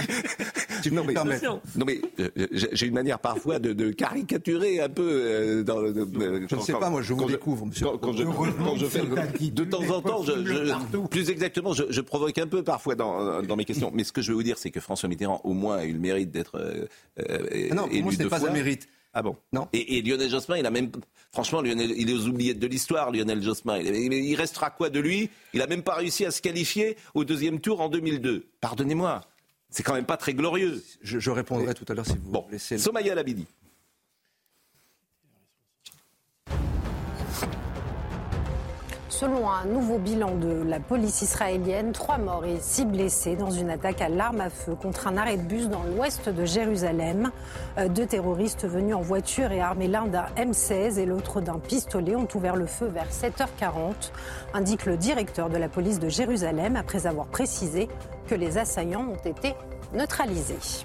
Si 0.83 0.91
Non 0.91 1.03
mais, 1.05 1.13
non 1.75 1.85
mais 1.85 2.01
euh, 2.19 2.29
j'ai 2.51 2.87
une 2.87 2.93
manière 2.93 3.19
parfois 3.19 3.59
de, 3.59 3.71
de 3.73 3.91
caricaturer 3.91 4.81
un 4.81 4.89
peu 4.89 5.03
euh, 5.07 5.63
dans 5.63 5.79
le. 5.79 5.89
euh, 5.95 6.45
Je 6.49 6.55
ne 6.55 6.61
sais 6.61 6.73
pas, 6.73 6.89
moi, 6.89 7.01
je 7.01 7.13
vous 7.13 7.25
découvre, 7.25 7.65
monsieur. 7.65 7.85
Quand, 7.85 7.97
quand 7.99 8.13
je, 8.13 8.23
quand 8.23 8.75
je 8.77 8.85
fais 8.85 9.01
de 9.01 9.63
temps 9.63 9.83
en 9.89 10.01
temps, 10.01 10.23
je, 10.23 10.31
je- 10.45 10.97
plus 11.07 11.29
exactement, 11.29 11.73
je, 11.73 11.83
je 11.89 12.01
provoque 12.01 12.37
un 12.37 12.47
peu 12.47 12.63
parfois 12.63 12.95
dans, 12.95 13.41
dans 13.41 13.55
mes 13.55 13.65
questions. 13.65 13.91
Mais 13.93 14.03
ce 14.03 14.11
que 14.11 14.21
je 14.21 14.29
veux 14.31 14.35
vous 14.37 14.43
dire, 14.43 14.57
c'est 14.57 14.71
que 14.71 14.79
François 14.79 15.07
Mitterrand 15.09 15.41
au 15.43 15.53
moins 15.53 15.77
a 15.77 15.85
eu 15.85 15.93
le 15.93 15.99
mérite 16.01 16.31
d'être 16.31 16.55
euh, 16.57 16.85
euh, 17.19 17.67
Ah 17.71 17.75
non, 17.75 17.87
élu 17.87 18.03
moi, 18.03 18.11
ce 18.11 18.17
n'est 18.17 18.23
deux 18.25 18.29
pas 18.29 18.39
fois. 18.39 18.49
un 18.49 18.53
mérite. 18.53 18.87
Ah 19.13 19.21
bon? 19.21 19.35
Non. 19.53 19.67
Et, 19.73 19.97
et 19.97 20.01
Lionel 20.01 20.29
Jospin, 20.29 20.57
il 20.57 20.65
a 20.65 20.71
même, 20.71 20.89
franchement, 21.33 21.61
Lionel, 21.61 21.91
il 21.97 22.09
est 22.09 22.13
aux 22.13 22.27
oubliettes 22.27 22.59
de 22.59 22.67
l'histoire, 22.67 23.11
Lionel 23.11 23.41
Jospin. 23.43 23.77
Il, 23.79 24.35
restera 24.35 24.69
quoi 24.69 24.89
de 24.89 24.99
lui? 25.01 25.29
Il 25.53 25.61
a 25.61 25.67
même 25.67 25.83
pas 25.83 25.95
réussi 25.95 26.25
à 26.25 26.31
se 26.31 26.41
qualifier 26.41 26.95
au 27.13 27.25
deuxième 27.25 27.59
tour 27.59 27.81
en 27.81 27.89
2002. 27.89 28.45
Pardonnez-moi, 28.61 29.21
c'est 29.69 29.83
quand 29.83 29.93
même 29.93 30.05
pas 30.05 30.15
très 30.17 30.33
glorieux. 30.33 30.81
Je, 31.01 31.19
je 31.19 31.29
répondrai 31.29 31.73
tout 31.73 31.85
à 31.89 31.93
l'heure 31.93 32.05
si 32.05 32.13
vous 32.23 32.31
Bon, 32.31 32.45
laissez. 32.51 32.75
le- 32.75 32.81
Somaya 32.81 33.13
Labidi. 33.15 33.45
Selon 39.21 39.47
un 39.51 39.65
nouveau 39.65 39.99
bilan 39.99 40.33
de 40.33 40.63
la 40.67 40.79
police 40.79 41.21
israélienne, 41.21 41.91
trois 41.91 42.17
morts 42.17 42.43
et 42.43 42.57
six 42.59 42.85
blessés 42.85 43.35
dans 43.35 43.51
une 43.51 43.69
attaque 43.69 44.01
à 44.01 44.09
l'arme 44.09 44.41
à 44.41 44.49
feu 44.49 44.73
contre 44.73 45.05
un 45.05 45.15
arrêt 45.15 45.37
de 45.37 45.43
bus 45.43 45.69
dans 45.69 45.83
l'ouest 45.83 46.27
de 46.27 46.43
Jérusalem. 46.43 47.29
Euh, 47.77 47.87
Deux 47.87 48.07
terroristes 48.07 48.67
venus 48.67 48.95
en 48.95 49.01
voiture 49.01 49.51
et 49.51 49.61
armés 49.61 49.87
l'un 49.87 50.07
d'un 50.07 50.25
M16 50.37 50.97
et 50.97 51.05
l'autre 51.05 51.39
d'un 51.39 51.59
pistolet 51.59 52.15
ont 52.15 52.27
ouvert 52.33 52.55
le 52.55 52.65
feu 52.65 52.87
vers 52.87 53.09
7h40, 53.11 54.11
indique 54.55 54.87
le 54.87 54.97
directeur 54.97 55.51
de 55.51 55.57
la 55.57 55.69
police 55.69 55.99
de 55.99 56.09
Jérusalem 56.09 56.75
après 56.75 57.05
avoir 57.05 57.27
précisé 57.27 57.89
que 58.25 58.33
les 58.33 58.57
assaillants 58.57 59.05
ont 59.07 59.29
été 59.29 59.53
neutralisés. 59.93 60.83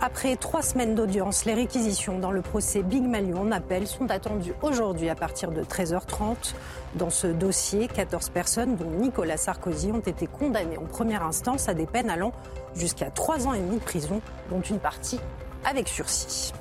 Après 0.00 0.36
trois 0.36 0.62
semaines 0.62 0.94
d'audience, 0.94 1.44
les 1.44 1.54
réquisitions 1.54 2.18
dans 2.18 2.30
le 2.30 2.42
procès 2.42 2.82
Big 2.82 3.02
Malion 3.02 3.42
en 3.42 3.52
appel 3.52 3.86
sont 3.86 4.10
attendues 4.10 4.52
aujourd'hui 4.60 5.08
à 5.08 5.14
partir 5.14 5.50
de 5.50 5.62
13h30. 5.62 6.54
Dans 6.96 7.10
ce 7.10 7.26
dossier, 7.26 7.88
14 7.88 8.28
personnes, 8.28 8.76
dont 8.76 8.90
Nicolas 8.90 9.36
Sarkozy, 9.36 9.92
ont 9.92 10.00
été 10.00 10.26
condamnées 10.26 10.78
en 10.78 10.84
première 10.84 11.24
instance 11.24 11.68
à 11.68 11.74
des 11.74 11.86
peines 11.86 12.10
allant 12.10 12.32
jusqu'à 12.74 13.10
trois 13.10 13.46
ans 13.46 13.54
et 13.54 13.60
demi 13.60 13.76
de 13.76 13.84
prison, 13.84 14.20
dont 14.50 14.60
une 14.60 14.78
partie 14.78 15.20
avec 15.64 15.88
sursis. 15.88 16.52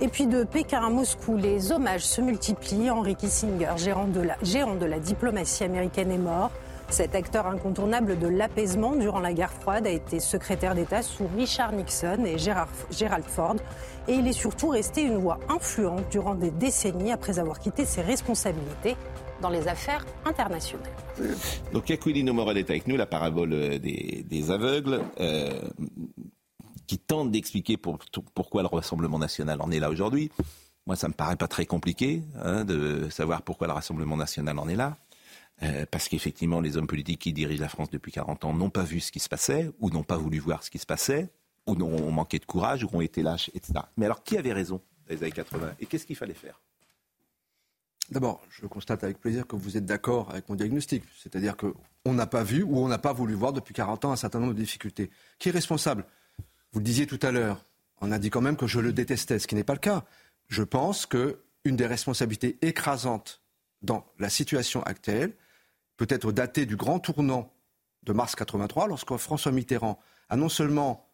Et 0.00 0.08
puis 0.08 0.26
de 0.26 0.44
Pékin 0.44 0.84
à 0.84 0.90
Moscou, 0.90 1.36
les 1.36 1.72
hommages 1.72 2.04
se 2.04 2.20
multiplient. 2.20 2.90
Henry 2.90 3.16
Kissinger, 3.16 3.72
gérant 3.76 4.08
de 4.08 4.20
la, 4.20 4.36
géant 4.42 4.74
de 4.74 4.84
la 4.84 4.98
diplomatie 4.98 5.64
américaine, 5.64 6.10
est 6.10 6.18
mort. 6.18 6.50
Cet 6.88 7.14
acteur 7.14 7.46
incontournable 7.46 8.18
de 8.18 8.28
l'apaisement 8.28 8.94
durant 8.94 9.18
la 9.20 9.32
guerre 9.32 9.52
froide 9.52 9.86
a 9.86 9.90
été 9.90 10.20
secrétaire 10.20 10.74
d'État 10.74 11.02
sous 11.02 11.26
Richard 11.36 11.72
Nixon 11.72 12.24
et 12.24 12.38
Gérard- 12.38 12.68
Gerald 12.90 13.24
Ford. 13.24 13.56
Et 14.08 14.14
il 14.14 14.26
est 14.28 14.32
surtout 14.32 14.68
resté 14.68 15.02
une 15.02 15.16
voix 15.18 15.38
influente 15.48 16.04
durant 16.10 16.34
des 16.36 16.50
décennies 16.52 17.10
après 17.12 17.38
avoir 17.40 17.58
quitté 17.58 17.84
ses 17.84 18.02
responsabilités 18.02 18.96
dans 19.42 19.50
les 19.50 19.66
affaires 19.68 20.06
internationales. 20.24 20.88
Donc 21.72 21.90
Aquilino 21.90 22.32
Morel 22.32 22.56
est 22.58 22.70
avec 22.70 22.86
nous, 22.86 22.96
la 22.96 23.04
parabole 23.06 23.52
euh, 23.52 23.78
des, 23.78 24.50
aveugles, 24.50 25.00
euh, 25.20 25.60
qui 26.86 26.98
tente 26.98 27.32
d'expliquer 27.32 27.76
pour- 27.76 27.98
pourquoi 28.32 28.62
le 28.62 28.68
Rassemblement 28.68 29.18
national 29.18 29.60
en 29.60 29.70
est 29.72 29.80
là 29.80 29.90
aujourd'hui. 29.90 30.30
Moi, 30.86 30.94
ça 30.94 31.08
me 31.08 31.14
paraît 31.14 31.36
pas 31.36 31.48
très 31.48 31.66
compliqué 31.66 32.22
hein, 32.40 32.64
de 32.64 33.08
savoir 33.10 33.42
pourquoi 33.42 33.66
le 33.66 33.72
Rassemblement 33.72 34.16
national 34.16 34.56
en 34.58 34.68
est 34.68 34.76
là. 34.76 34.96
Euh, 35.62 35.86
parce 35.90 36.08
qu'effectivement, 36.08 36.60
les 36.60 36.76
hommes 36.76 36.86
politiques 36.86 37.20
qui 37.20 37.32
dirigent 37.32 37.62
la 37.62 37.68
France 37.68 37.90
depuis 37.90 38.12
40 38.12 38.44
ans 38.44 38.52
n'ont 38.52 38.70
pas 38.70 38.82
vu 38.82 39.00
ce 39.00 39.10
qui 39.10 39.20
se 39.20 39.28
passait, 39.28 39.70
ou 39.80 39.90
n'ont 39.90 40.02
pas 40.02 40.18
voulu 40.18 40.38
voir 40.38 40.62
ce 40.62 40.70
qui 40.70 40.78
se 40.78 40.86
passait, 40.86 41.30
ou 41.66 41.74
n'ont 41.74 42.12
manqué 42.12 42.38
de 42.38 42.44
courage, 42.44 42.84
ou 42.84 42.88
ont 42.92 43.00
été 43.00 43.22
lâches, 43.22 43.50
etc. 43.54 43.72
Mais 43.96 44.04
alors, 44.04 44.22
qui 44.22 44.36
avait 44.36 44.52
raison 44.52 44.82
dans 45.08 45.14
les 45.14 45.22
années 45.22 45.32
80 45.32 45.74
Et 45.80 45.86
qu'est-ce 45.86 46.06
qu'il 46.06 46.16
fallait 46.16 46.34
faire? 46.34 46.60
D'abord, 48.10 48.42
je 48.50 48.66
constate 48.66 49.02
avec 49.02 49.18
plaisir 49.18 49.46
que 49.46 49.56
vous 49.56 49.76
êtes 49.76 49.86
d'accord 49.86 50.30
avec 50.30 50.48
mon 50.48 50.54
diagnostic. 50.54 51.02
C'est-à-dire 51.18 51.56
qu'on 51.56 52.12
n'a 52.12 52.26
pas 52.26 52.44
vu 52.44 52.62
ou 52.62 52.78
on 52.78 52.86
n'a 52.86 52.98
pas 52.98 53.12
voulu 53.12 53.34
voir 53.34 53.52
depuis 53.52 53.74
40 53.74 54.04
ans 54.04 54.12
un 54.12 54.16
certain 54.16 54.38
nombre 54.38 54.54
de 54.54 54.60
difficultés. 54.60 55.10
Qui 55.38 55.48
est 55.48 55.52
responsable? 55.52 56.04
Vous 56.72 56.78
le 56.78 56.84
disiez 56.84 57.06
tout 57.06 57.18
à 57.22 57.32
l'heure, 57.32 57.64
on 58.00 58.12
a 58.12 58.18
dit 58.18 58.30
quand 58.30 58.40
même 58.40 58.56
que 58.56 58.66
je 58.66 58.78
le 58.78 58.92
détestais, 58.92 59.38
ce 59.38 59.46
qui 59.46 59.54
n'est 59.54 59.64
pas 59.64 59.72
le 59.72 59.80
cas. 59.80 60.04
Je 60.48 60.62
pense 60.62 61.06
que 61.06 61.40
une 61.64 61.76
des 61.76 61.86
responsabilités 61.86 62.58
écrasantes 62.62 63.42
dans 63.82 64.06
la 64.20 64.28
situation 64.28 64.82
actuelle 64.84 65.32
peut 65.96 66.06
être 66.10 66.32
datée 66.32 66.66
du 66.66 66.76
grand 66.76 66.98
tournant 66.98 67.52
de 68.02 68.12
mars 68.12 68.34
83, 68.34 68.88
lorsque 68.88 69.16
François 69.16 69.52
Mitterrand 69.52 69.98
a 70.28 70.36
non 70.36 70.48
seulement, 70.48 71.08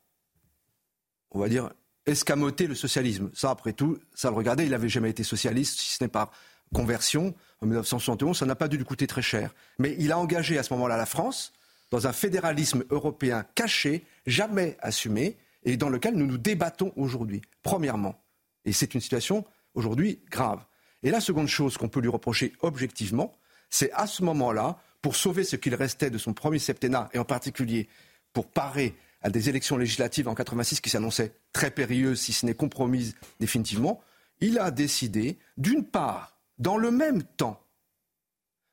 on 1.30 1.38
va 1.38 1.48
dire, 1.48 1.70
escamoté 2.06 2.66
le 2.66 2.74
socialisme. 2.74 3.30
Ça, 3.34 3.50
après 3.50 3.72
tout, 3.72 3.98
ça 4.14 4.30
le 4.30 4.36
regardait, 4.36 4.64
il 4.64 4.70
n'avait 4.70 4.88
jamais 4.88 5.10
été 5.10 5.22
socialiste, 5.22 5.78
si 5.80 5.96
ce 5.96 6.04
n'est 6.04 6.08
par 6.08 6.32
conversion 6.74 7.34
en 7.60 7.66
1971, 7.66 8.38
ça 8.38 8.46
n'a 8.46 8.54
pas 8.54 8.68
dû 8.68 8.76
lui 8.76 8.84
coûter 8.84 9.06
très 9.06 9.22
cher. 9.22 9.54
Mais 9.78 9.94
il 9.98 10.10
a 10.12 10.18
engagé 10.18 10.58
à 10.58 10.62
ce 10.62 10.72
moment-là 10.74 10.96
la 10.96 11.06
France 11.06 11.52
dans 11.90 12.06
un 12.06 12.12
fédéralisme 12.12 12.84
européen 12.90 13.44
caché, 13.54 14.04
jamais 14.26 14.76
assumé, 14.80 15.36
et 15.64 15.76
dans 15.76 15.90
lequel 15.90 16.14
nous 16.14 16.26
nous 16.26 16.38
débattons 16.38 16.92
aujourd'hui, 16.96 17.42
premièrement. 17.62 18.20
Et 18.64 18.72
c'est 18.72 18.94
une 18.94 19.00
situation 19.00 19.44
aujourd'hui 19.74 20.20
grave. 20.30 20.64
Et 21.02 21.10
la 21.10 21.20
seconde 21.20 21.48
chose 21.48 21.76
qu'on 21.76 21.88
peut 21.88 22.00
lui 22.00 22.08
reprocher 22.08 22.52
objectivement, 22.60 23.32
c'est 23.72 23.90
à 23.92 24.06
ce 24.06 24.22
moment-là, 24.22 24.78
pour 25.00 25.16
sauver 25.16 25.42
ce 25.42 25.56
qu'il 25.56 25.74
restait 25.74 26.10
de 26.10 26.18
son 26.18 26.34
premier 26.34 26.60
septennat, 26.60 27.08
et 27.12 27.18
en 27.18 27.24
particulier 27.24 27.88
pour 28.32 28.46
parer 28.46 28.94
à 29.22 29.30
des 29.30 29.48
élections 29.48 29.76
législatives 29.76 30.28
en 30.28 30.34
86 30.34 30.80
qui 30.80 30.90
s'annonçaient 30.90 31.32
très 31.52 31.70
périlleuses, 31.70 32.20
si 32.20 32.32
ce 32.32 32.46
n'est 32.46 32.54
compromises 32.54 33.14
définitivement, 33.40 34.00
il 34.40 34.58
a 34.58 34.70
décidé, 34.70 35.38
d'une 35.56 35.84
part, 35.84 36.36
dans 36.58 36.76
le 36.76 36.90
même 36.90 37.22
temps, 37.22 37.60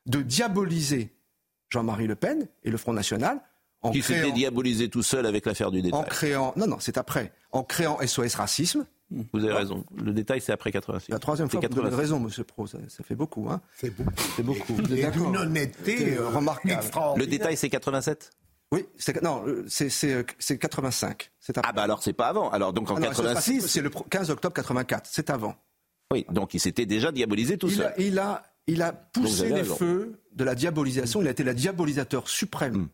de 0.06 0.22
diaboliser 0.22 1.12
Jean-Marie 1.70 2.06
Le 2.06 2.16
Pen 2.16 2.46
et 2.62 2.70
le 2.70 2.76
Front 2.76 2.92
National 2.92 3.40
en 3.82 3.92
Qui 3.92 4.02
s'était 4.02 4.32
diabolisé 4.32 4.90
tout 4.90 5.02
seul 5.02 5.24
avec 5.24 5.46
l'affaire 5.46 5.70
du 5.70 5.80
détail 5.80 5.98
en 5.98 6.02
créant, 6.02 6.52
non, 6.56 6.66
non, 6.66 6.76
c'est 6.78 6.98
après, 6.98 7.32
en 7.52 7.62
créant 7.62 7.98
SOS 8.06 8.34
Racisme. 8.34 8.86
Vous 9.32 9.44
avez 9.44 9.52
raison. 9.52 9.84
Le 10.02 10.12
détail, 10.12 10.40
c'est 10.40 10.52
après 10.52 10.70
86. 10.70 11.10
La 11.10 11.18
troisième 11.18 11.48
fois, 11.50 11.60
C'est 11.60 11.66
vous 11.68 11.74
86. 11.74 11.96
raison, 11.96 12.20
monsieur 12.20 12.44
Pro, 12.44 12.66
ça, 12.66 12.78
ça 12.88 13.02
fait 13.02 13.14
beaucoup. 13.16 13.48
Hein. 13.50 13.60
C'est 13.76 13.90
beaucoup. 13.90 14.12
C'est 14.36 14.42
beaucoup. 14.42 14.76
Et 14.92 15.02
d'accord 15.02 15.26
d'une 15.32 15.36
honnêteté 15.40 15.96
C'est, 15.98 16.18
euh, 16.18 16.28
remarquable. 16.28 16.74
extraordinaire. 16.74 17.26
Le 17.26 17.30
détail, 17.30 17.56
c'est 17.56 17.68
87 17.68 18.30
Oui, 18.72 18.86
c'est, 18.96 19.20
non, 19.22 19.42
euh, 19.46 19.64
c'est, 19.68 19.88
c'est, 19.88 20.12
euh, 20.12 20.22
c'est 20.38 20.58
85. 20.58 21.30
C'est 21.40 21.58
après. 21.58 21.68
Ah 21.70 21.72
bah 21.74 21.82
alors 21.82 22.02
c'est 22.04 22.12
pas 22.12 22.28
avant. 22.28 22.50
Alors 22.50 22.72
donc 22.72 22.88
en 22.90 22.96
Ah 22.96 23.00
non, 23.00 23.12
SOS 23.12 23.20
Racisme, 23.26 23.34
86, 23.58 23.68
c'est 23.68 23.80
le 23.82 23.90
pro- 23.90 24.04
15 24.08 24.30
octobre 24.30 24.54
84, 24.54 25.08
c'est 25.10 25.28
avant. 25.30 25.56
oui, 26.12 26.24
donc 26.30 26.54
il 26.54 26.60
s'était 26.60 26.86
déjà 26.86 27.10
diabolisé 27.10 27.58
tout 27.58 27.66
Il 27.68 27.74
seul. 27.76 27.86
a, 27.86 28.00
il, 28.00 28.18
a, 28.20 28.42
il 28.68 28.80
a 28.82 28.92
poussé 28.92 29.40
avez 29.40 29.48
les 29.48 29.54
raison. 29.62 29.74
feux 29.76 30.20
de 30.32 30.44
la 30.44 30.54
diabolisation. 30.54 31.20
Il 31.20 31.26
a 31.26 31.32
été 31.32 31.42
le 31.42 31.52
diabolisateur 31.54 32.28
suprême 32.28 32.74
Mm. 32.76 32.88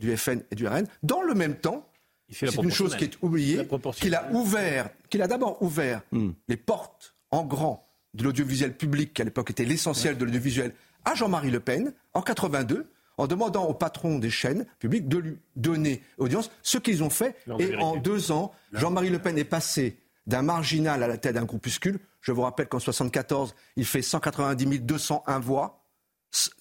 du 0.00 0.16
FN 0.16 0.42
et 0.50 0.54
du 0.56 0.66
RN. 0.66 0.86
Dans 1.04 1.22
le 1.22 1.34
même 1.34 1.54
temps, 1.54 1.86
c'est 2.30 2.54
une 2.56 2.70
chose 2.70 2.96
qui 2.96 3.04
est 3.04 3.18
oubliée, 3.22 3.66
qu'il 3.96 4.14
a 4.14 4.30
ouvert, 4.32 4.90
qu'il 5.08 5.22
a 5.22 5.26
d'abord 5.26 5.60
ouvert 5.62 6.02
Mm. 6.12 6.30
les 6.48 6.56
portes 6.56 7.14
en 7.30 7.44
grand 7.44 7.86
de 8.14 8.24
l'audiovisuel 8.24 8.76
public, 8.76 9.14
qui 9.14 9.22
à 9.22 9.24
l'époque 9.24 9.50
était 9.50 9.64
l'essentiel 9.64 10.16
de 10.18 10.24
l'audiovisuel, 10.24 10.72
à 11.04 11.14
Jean-Marie 11.14 11.50
Le 11.50 11.60
Pen 11.60 11.92
en 12.14 12.22
82, 12.22 12.90
en 13.18 13.26
demandant 13.26 13.66
au 13.66 13.74
patron 13.74 14.18
des 14.18 14.30
chaînes 14.30 14.66
publiques 14.78 15.08
de 15.08 15.18
lui 15.18 15.36
donner 15.56 16.02
audience, 16.18 16.50
ce 16.62 16.78
qu'ils 16.78 17.02
ont 17.02 17.10
fait. 17.10 17.36
Et 17.58 17.76
en 17.76 17.96
deux 17.96 18.32
ans, 18.32 18.52
Jean-Marie 18.72 19.10
Le 19.10 19.18
Pen 19.18 19.36
est 19.38 19.44
passé 19.44 19.98
d'un 20.26 20.42
marginal 20.42 21.02
à 21.02 21.08
la 21.08 21.18
tête 21.18 21.34
d'un 21.34 21.44
groupuscule. 21.44 21.98
Je 22.20 22.32
vous 22.32 22.42
rappelle 22.42 22.66
qu'en 22.68 22.78
74, 22.78 23.54
il 23.76 23.84
fait 23.84 24.02
190 24.02 24.80
201 24.80 25.38
voix. 25.38 25.79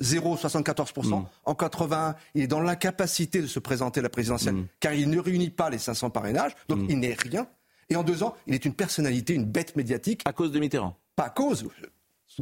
0,74%. 0.02 1.26
En 1.46 1.56
81, 1.56 2.16
il 2.36 2.44
est 2.44 2.48
dans 2.48 2.60
l'incapacité 2.62 3.42
de 3.42 3.48
se 3.48 3.60
présenter 3.60 4.00
à 4.00 4.04
la 4.04 4.10
présidentielle, 4.10 4.66
car 4.80 4.94
il 4.94 5.10
ne 5.10 5.20
réunit 5.20 5.50
pas 5.50 5.70
les 5.70 5.78
500 5.78 6.10
parrainages, 6.10 6.54
donc 6.68 6.80
il 6.90 7.00
n'est 7.00 7.14
rien. 7.14 7.48
Et 7.90 7.96
en 7.96 8.04
deux 8.04 8.22
ans, 8.24 8.36
il 8.48 8.54
est 8.54 8.66
une 8.66 8.74
personnalité, 8.74 9.34
une 9.34 9.46
bête 9.46 9.76
médiatique, 9.76 10.22
À 10.26 10.34
cause 10.34 10.52
de 10.52 10.60
Mitterrand. 10.60 10.96
pas 11.16 11.24
à 11.26 11.30
cause. 11.30 11.68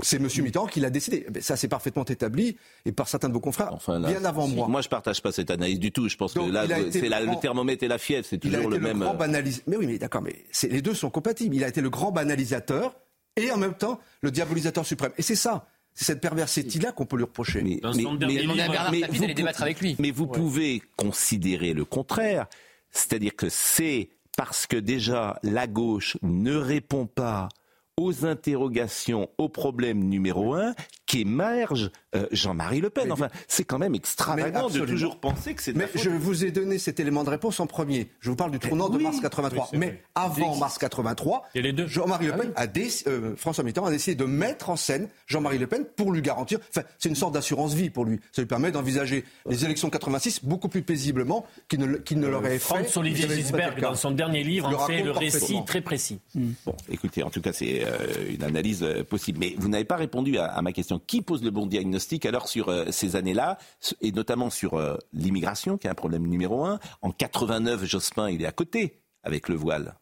C'est 0.03 0.17
M. 0.17 0.27
Mitterrand 0.43 0.67
qui 0.67 0.79
l'a 0.81 0.89
décidé. 0.89 1.25
Mais 1.33 1.41
ça, 1.41 1.55
c'est 1.55 1.69
parfaitement 1.69 2.03
établi 2.03 2.57
et 2.85 2.91
par 2.91 3.07
certains 3.07 3.29
de 3.29 3.33
vos 3.33 3.39
confrères 3.39 3.73
Enfin, 3.73 3.97
là, 3.97 4.09
bien 4.09 4.23
avant 4.25 4.45
si- 4.45 4.53
moi. 4.53 4.67
Moi, 4.67 4.81
je 4.81 4.89
partage 4.89 5.21
pas 5.23 5.31
cette 5.31 5.49
analyse 5.49 5.79
du 5.79 5.91
tout. 5.91 6.07
Je 6.09 6.17
pense 6.17 6.33
Donc, 6.33 6.47
que 6.49 6.51
là, 6.53 6.65
c'est 6.91 7.01
le 7.01 7.25
le 7.31 7.39
thermomètre 7.39 7.83
et 7.83 7.87
la 7.87 7.97
fièvre, 7.97 8.25
c'est 8.29 8.43
Il 8.43 8.53
a 8.53 8.57
toujours 8.59 8.73
été 8.73 8.81
le 8.81 8.87
même. 8.87 8.99
grand 8.99 9.13
euh, 9.15 9.17
banalis- 9.17 9.61
Mais 9.65 9.77
oui, 9.77 9.87
mais 9.87 9.97
d'accord, 9.97 10.21
mais 10.21 10.35
les 10.69 10.81
deux 10.81 10.93
sont 10.93 11.09
compatibles. 11.09 11.55
Il 11.55 11.63
a 11.63 11.69
été 11.69 11.81
le 11.81 11.89
grand 11.89 12.11
banalisateur 12.11 12.95
et 13.37 13.49
en 13.49 13.57
même 13.57 13.73
temps 13.73 13.99
le 14.21 14.29
diabolisateur 14.29 14.85
suprême. 14.85 15.13
Et 15.17 15.21
c'est 15.23 15.35
ça, 15.35 15.65
c'est 15.97 16.05
cette 16.05 16.21
perversité-là 16.21 16.91
qu'on 16.91 17.07
peut 17.07 17.17
lui 17.17 17.23
reprocher. 17.23 17.63
Mais, 17.63 17.79
débattre 19.33 19.63
avec 19.63 19.81
lui. 19.81 19.97
Vous 20.13 20.27
pouvez 20.27 20.83
considérer 20.95 21.73
le 21.73 21.85
contraire, 21.85 22.45
c'est-à-dire 22.91 23.35
que 23.35 23.49
c'est 23.49 24.09
parce 24.37 24.67
que 24.67 24.77
déjà 24.77 25.39
la 25.41 25.65
gauche 25.65 26.17
ne 26.21 26.55
répond 26.55 27.07
pas 27.07 27.49
aux 27.97 28.27
interrogations, 28.27 29.27
au 29.39 29.49
problème 29.49 30.03
numéro 30.03 30.53
un, 30.53 30.75
qu'émerge 31.07 31.89
euh, 32.15 32.27
Jean-Marie 32.31 32.81
Le 32.81 32.89
Pen. 32.91 33.11
Enfin, 33.11 33.29
c'est 33.47 33.63
quand 33.63 33.79
même 33.79 33.95
extravagant 33.95 34.61
de 34.61 34.65
absolument. 34.65 34.87
toujours 34.91 35.19
penser 35.19 35.55
que 35.55 35.63
c'est 35.63 35.73
de 35.73 35.77
Mais 35.79 35.87
je 35.95 36.09
vous 36.09 36.45
ai 36.45 36.51
donné 36.51 36.77
cet 36.77 36.99
élément 36.99 37.23
de 37.23 37.29
réponse 37.31 37.59
en 37.59 37.65
premier. 37.65 38.09
Je 38.19 38.29
vous 38.29 38.35
parle 38.35 38.51
du 38.51 38.59
tournant 38.59 38.89
de 38.89 38.99
mars 38.99 39.19
83. 39.19 39.63
Oui, 39.63 39.69
c'est 39.71 39.77
mais 39.77 40.03
avant 40.13 40.55
mars 40.57 40.77
83, 40.77 41.43
Il 41.55 41.57
y 41.57 41.59
a 41.59 41.63
les 41.63 41.73
deux. 41.73 41.87
Jean-Marie 41.87 42.27
Le 42.27 42.33
Pen 42.33 42.51
a 42.55 42.67
déc- 42.67 43.03
euh, 43.07 43.35
François 43.35 43.63
Mitterrand 43.63 43.87
a 43.87 43.91
décidé 43.91 44.15
de 44.15 44.25
mettre 44.25 44.69
en 44.69 44.75
scène 44.75 45.07
Jean-Marie 45.25 45.57
Le 45.57 45.67
Pen 45.67 45.85
pour 45.95 46.11
lui 46.11 46.21
garantir. 46.21 46.59
Enfin, 46.69 46.85
c'est 46.99 47.09
une 47.09 47.15
sorte 47.15 47.33
d'assurance 47.33 47.73
vie 47.73 47.89
pour 47.89 48.05
lui. 48.05 48.19
Ça 48.33 48.41
lui 48.41 48.47
permet 48.47 48.71
d'envisager 48.71 49.23
les 49.49 49.65
élections 49.65 49.89
86 49.89 50.43
beaucoup 50.43 50.67
plus 50.67 50.81
paisiblement 50.81 51.45
qu'il 51.69 51.79
ne, 51.79 51.95
qu'il 51.97 52.19
ne 52.19 52.27
l'aurait 52.27 52.59
fait. 52.59 52.73
Pas 52.73 52.81
été 52.81 53.27
Gisberg, 53.27 53.79
dans 53.81 53.95
son 53.95 54.11
dernier 54.11 54.43
livre, 54.43 54.67
en 54.75 54.85
fait 54.87 55.01
le 55.03 55.11
récit 55.11 55.57
très 55.65 55.81
précis. 55.81 56.19
Bon, 56.35 56.75
écoutez, 56.89 57.23
en 57.23 57.29
tout 57.29 57.41
cas, 57.41 57.53
c'est 57.53 57.83
euh, 57.85 57.97
une 58.29 58.43
analyse 58.43 58.83
euh, 58.83 59.03
possible. 59.03 59.39
Mais 59.39 59.55
vous 59.57 59.69
n'avez 59.69 59.85
pas 59.85 59.95
répondu 59.95 60.37
à, 60.37 60.45
à 60.45 60.61
ma 60.61 60.71
question. 60.73 60.96
Qui 61.05 61.21
pose 61.21 61.43
le 61.43 61.51
bon 61.51 61.65
diagnostic 61.65 62.25
alors 62.25 62.47
sur 62.47 62.69
euh, 62.69 62.85
ces 62.91 63.15
années-là, 63.15 63.57
et 64.01 64.11
notamment 64.11 64.49
sur 64.49 64.75
euh, 64.75 64.97
l'immigration, 65.13 65.77
qui 65.77 65.87
est 65.87 65.89
un 65.89 65.95
problème 65.95 66.25
numéro 66.27 66.65
un 66.65 66.79
En 67.01 67.11
89, 67.11 67.85
Jospin, 67.85 68.29
il 68.29 68.41
est 68.41 68.45
à 68.45 68.51
côté 68.51 68.99
avec 69.23 69.49
le 69.49 69.55
voile. 69.55 69.95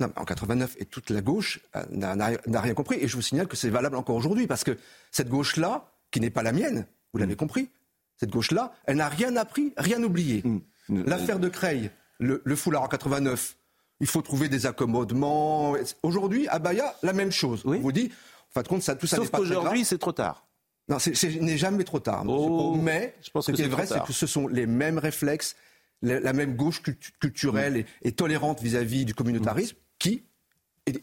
Non, 0.00 0.08
mais 0.08 0.20
en 0.20 0.24
89, 0.24 0.76
et 0.78 0.86
toute 0.86 1.10
la 1.10 1.20
gauche 1.20 1.60
euh, 1.76 1.82
n'a 1.90 2.60
rien 2.60 2.74
compris. 2.74 2.96
Et 3.00 3.08
je 3.08 3.16
vous 3.16 3.22
signale 3.22 3.46
que 3.46 3.56
c'est 3.56 3.70
valable 3.70 3.96
encore 3.96 4.16
aujourd'hui, 4.16 4.46
parce 4.46 4.64
que 4.64 4.78
cette 5.10 5.28
gauche-là, 5.28 5.92
qui 6.10 6.20
n'est 6.20 6.30
pas 6.30 6.42
la 6.42 6.52
mienne, 6.52 6.86
vous 7.12 7.18
l'avez 7.18 7.36
compris, 7.36 7.70
cette 8.16 8.30
gauche-là, 8.30 8.72
elle 8.84 8.96
n'a 8.96 9.08
rien 9.08 9.36
appris, 9.36 9.72
rien 9.76 10.02
oublié. 10.02 10.42
L'affaire 10.88 11.38
de 11.38 11.48
Creil, 11.48 11.90
le, 12.18 12.42
le 12.44 12.56
foulard 12.56 12.82
en 12.82 12.88
89, 12.88 13.56
il 14.02 14.08
faut 14.08 14.20
trouver 14.20 14.48
des 14.48 14.66
accommodements. 14.66 15.74
Aujourd'hui, 16.02 16.48
à 16.48 16.58
Bahia, 16.58 16.94
la 17.02 17.12
même 17.12 17.30
chose. 17.30 17.62
On 17.64 17.78
vous 17.78 17.92
dit, 17.92 18.10
fin 18.52 18.62
de 18.62 18.68
compte, 18.68 18.82
ça, 18.82 18.94
tout 18.96 19.06
ça 19.06 19.16
Sauf 19.16 19.30
qu'aujourd'hui, 19.30 19.84
c'est 19.84 19.98
trop 19.98 20.12
tard. 20.12 20.46
Non, 20.88 20.98
il 20.98 21.44
n'est 21.44 21.56
jamais 21.58 21.84
trop 21.84 22.00
tard. 22.00 22.24
Oh, 22.26 22.76
mais 22.80 23.14
je 23.22 23.30
pense 23.30 23.46
ce 23.46 23.52
qui 23.52 23.62
est 23.62 23.68
vrai, 23.68 23.86
c'est 23.86 24.02
que 24.04 24.12
ce 24.12 24.26
sont 24.26 24.48
les 24.48 24.66
mêmes 24.66 24.98
réflexes, 24.98 25.54
la, 26.02 26.18
la 26.20 26.32
même 26.32 26.56
gauche 26.56 26.82
cultu- 26.82 27.12
culturelle 27.20 27.76
et, 27.76 27.86
et 28.02 28.12
tolérante 28.12 28.60
vis-à-vis 28.60 29.04
du 29.04 29.14
communautarisme 29.14 29.76
qui 29.98 30.24